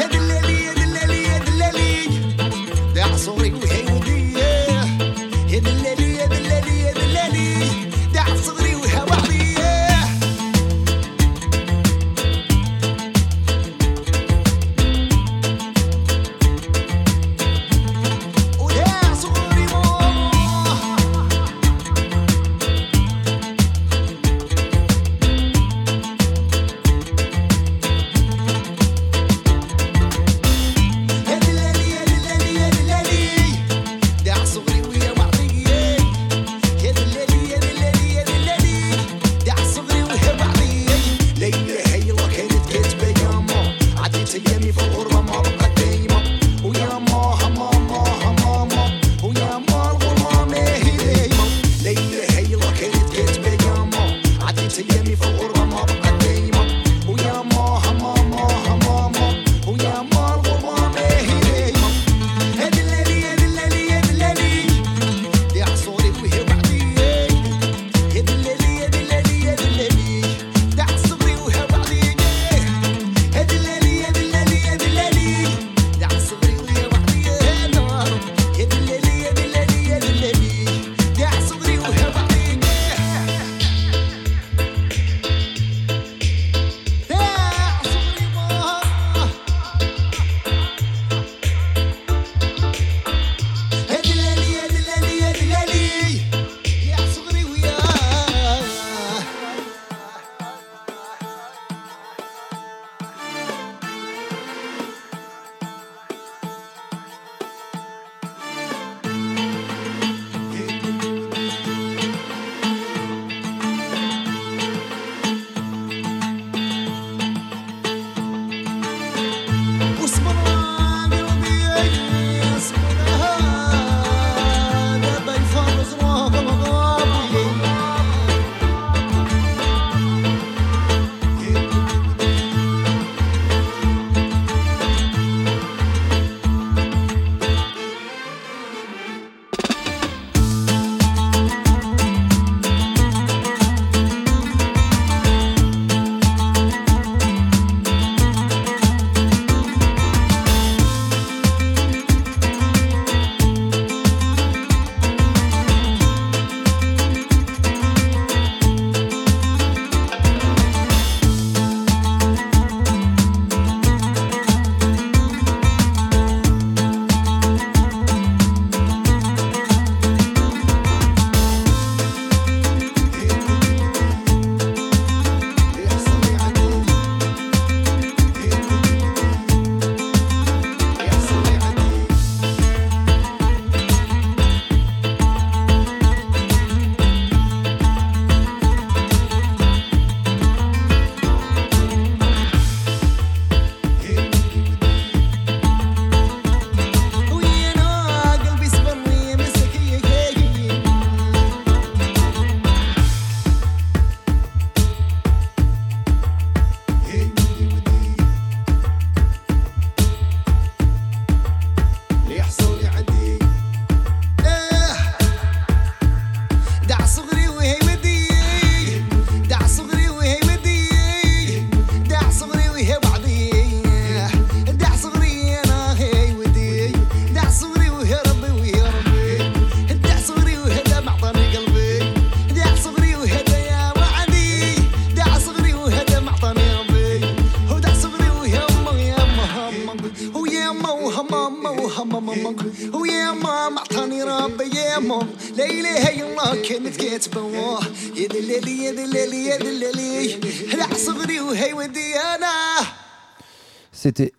يا 0.00 0.06
دلالي 0.06 0.64
يا 0.64 0.72
دلالي 0.74 1.22
يا 1.22 1.38
دلالي. 1.38 2.08
ده 2.94 3.04
عصوري 3.04 3.52
وهي 3.52 3.81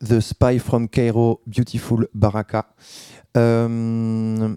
The 0.04 0.20
Spy 0.20 0.60
from 0.60 0.90
Cairo, 0.90 1.40
Beautiful 1.48 2.08
Baraka. 2.14 2.76
Euh, 3.38 4.56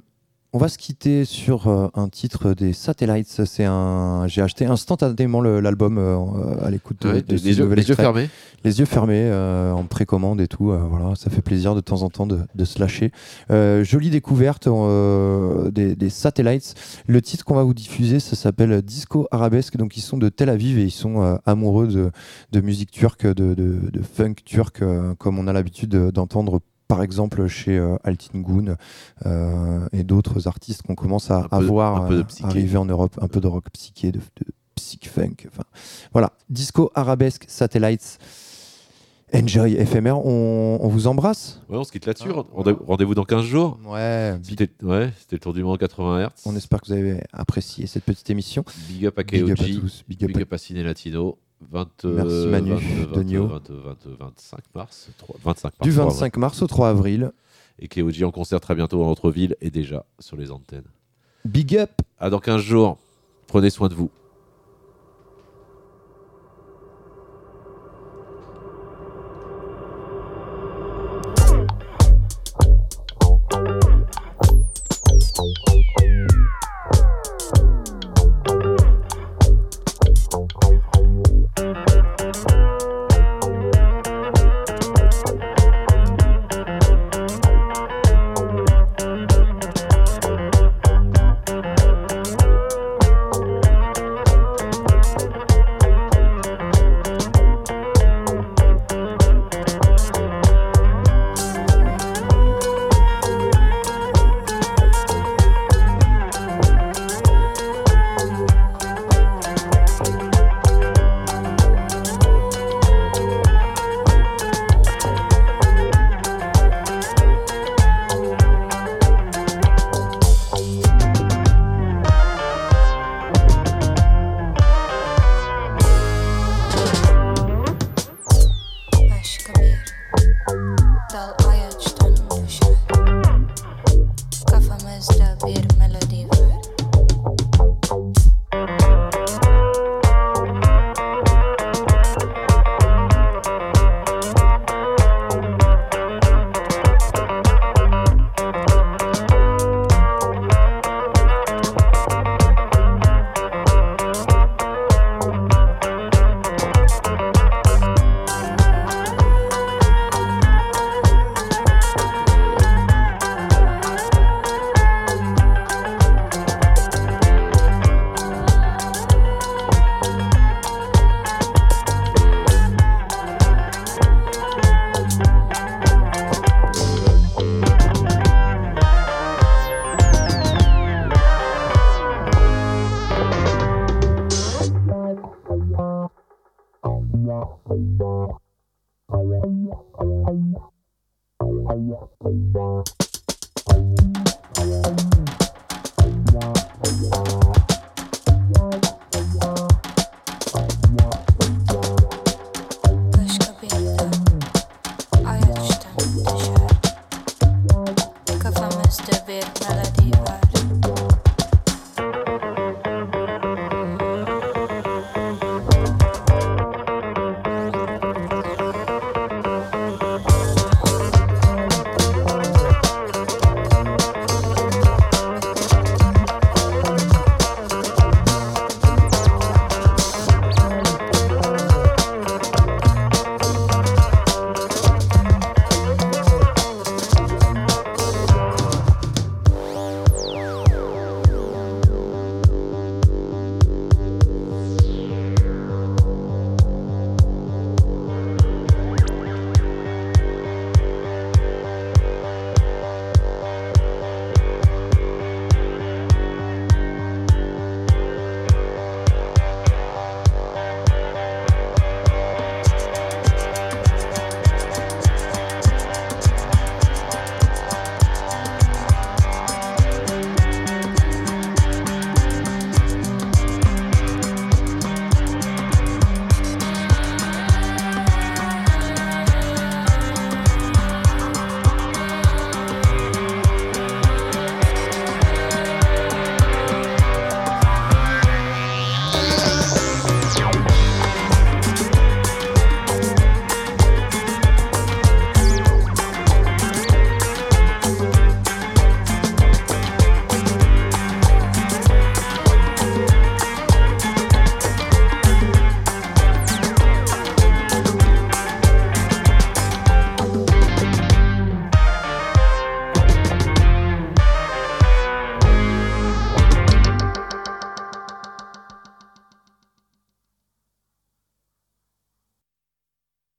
on 0.56 0.58
va 0.58 0.68
se 0.68 0.78
quitter 0.78 1.26
sur 1.26 1.68
euh, 1.68 1.88
un 1.92 2.08
titre 2.08 2.54
des 2.54 2.72
Satellites. 2.72 3.44
C'est 3.44 3.66
un. 3.66 4.24
J'ai 4.26 4.40
acheté 4.40 4.64
instantanément 4.64 5.42
l'album 5.42 5.98
euh, 5.98 6.16
à 6.64 6.70
l'écoute 6.70 7.02
de, 7.02 7.12
Ouais, 7.12 7.18
yeux- 7.18 7.68
les 7.74 7.88
yeux 7.90 7.94
fermés. 7.94 8.30
Les 8.64 8.78
yeux 8.78 8.86
fermés 8.86 9.20
euh, 9.30 9.72
en 9.72 9.84
précommande 9.84 10.40
et 10.40 10.48
tout. 10.48 10.72
voilà, 10.72 11.14
ça 11.14 11.28
fait 11.28 11.42
plaisir 11.42 11.74
de 11.74 11.80
temps 11.80 12.00
en 12.00 12.08
temps 12.08 12.26
de, 12.26 12.38
de 12.54 12.64
se 12.64 12.80
lâcher. 12.80 13.12
Jolie 13.50 14.08
découverte 14.08 14.66
des, 15.72 15.94
des 15.94 16.08
Satellites. 16.10 16.74
Le 17.06 17.20
titre 17.20 17.44
qu'on 17.44 17.54
va 17.54 17.62
vous 17.62 17.74
diffuser, 17.74 18.18
ça 18.18 18.34
s'appelle 18.34 18.80
Disco 18.80 19.28
Arabesque. 19.30 19.76
Donc 19.76 19.98
ils 19.98 20.00
sont 20.00 20.16
de 20.16 20.30
Tel 20.30 20.48
Aviv 20.48 20.78
et 20.78 20.84
ils 20.84 20.90
sont 20.90 21.38
amoureux 21.44 21.86
de, 22.52 22.60
musique 22.62 22.90
turque, 22.90 23.26
de, 23.26 23.76
funk 24.14 24.36
turc, 24.46 24.82
comme 25.18 25.38
on 25.38 25.46
a 25.48 25.52
l'habitude 25.52 25.90
de- 25.90 26.10
d'entendre 26.10 26.60
par 26.88 27.02
exemple 27.02 27.46
chez 27.48 27.76
euh, 27.76 27.96
euh, 29.26 29.88
et 29.92 30.02
d'autres 30.04 30.46
artistes 30.48 30.82
qu'on 30.82 30.94
commence 30.94 31.30
à, 31.30 31.46
à 31.50 31.58
peu- 31.58 31.64
voir 31.64 32.08
de 32.08 32.20
euh, 32.20 32.24
arriver 32.44 32.76
en 32.76 32.84
Europe, 32.84 33.18
un 33.20 33.28
peu 33.28 33.40
de 33.40 33.46
rock 33.48 33.64
psyché, 33.72 34.12
de, 34.12 34.18
de 34.18 34.46
psych 34.76 35.08
funk. 35.08 35.46
Enfin, 35.48 35.64
voilà, 36.12 36.32
Disco 36.48 36.90
Arabesque 36.94 37.44
Satellites. 37.48 38.18
Enjoy 39.34 39.74
éphémère, 39.74 40.24
on, 40.24 40.78
on 40.80 40.86
vous 40.88 41.08
embrasse. 41.08 41.60
Ouais, 41.68 41.76
on 41.76 41.82
se 41.82 41.90
quitte 41.90 42.06
là-dessus. 42.06 42.30
Rendez- 42.30 42.76
Rendez-vous 42.86 43.14
dans 43.16 43.24
15 43.24 43.44
jours. 43.44 43.76
Ouais. 43.84 44.38
C'était 44.44 44.70
ouais, 44.84 45.12
le 45.32 45.38
tour 45.40 45.52
du 45.52 45.64
monde 45.64 45.78
80 45.78 46.26
Hz. 46.26 46.28
On 46.46 46.54
espère 46.54 46.80
que 46.80 46.86
vous 46.86 46.92
avez 46.92 47.20
apprécié 47.32 47.88
cette 47.88 48.04
petite 48.04 48.30
émission. 48.30 48.64
Big 48.88 49.04
up 49.04 49.18
à 49.18 49.24
Big 49.24 49.40
KOG. 49.42 49.50
up 49.50 49.60
à 49.60 49.64
tous, 49.64 50.04
big 50.08 50.24
up 50.40 50.52
à- 50.52 50.58
Ciné 50.58 50.84
Latino. 50.84 51.38
20, 51.60 52.04
Merci 52.04 52.46
Manu, 52.48 52.74
22, 52.74 53.06
Donio. 53.14 53.46
22, 53.46 53.74
22, 53.74 54.16
25 54.18 54.58
mars. 54.74 55.08
3 55.18 55.36
25 55.42 55.64
mars. 55.64 55.74
Du 55.82 55.92
3 55.92 56.04
25 56.04 56.36
mars 56.36 56.62
au 56.62 56.66
3 56.66 56.88
avril. 56.88 57.32
Et 57.78 57.88
KOG 57.88 58.22
en 58.22 58.30
concert 58.30 58.60
très 58.60 58.74
bientôt 58.74 58.98
dans 58.98 59.08
notre 59.08 59.30
ville 59.30 59.56
et 59.60 59.70
déjà 59.70 60.04
sur 60.18 60.36
les 60.36 60.50
antennes. 60.50 60.86
Big 61.44 61.76
up 61.76 61.90
À 62.18 62.30
dans 62.30 62.40
15 62.40 62.60
jours. 62.60 62.98
Prenez 63.46 63.70
soin 63.70 63.88
de 63.88 63.94
vous. 63.94 64.10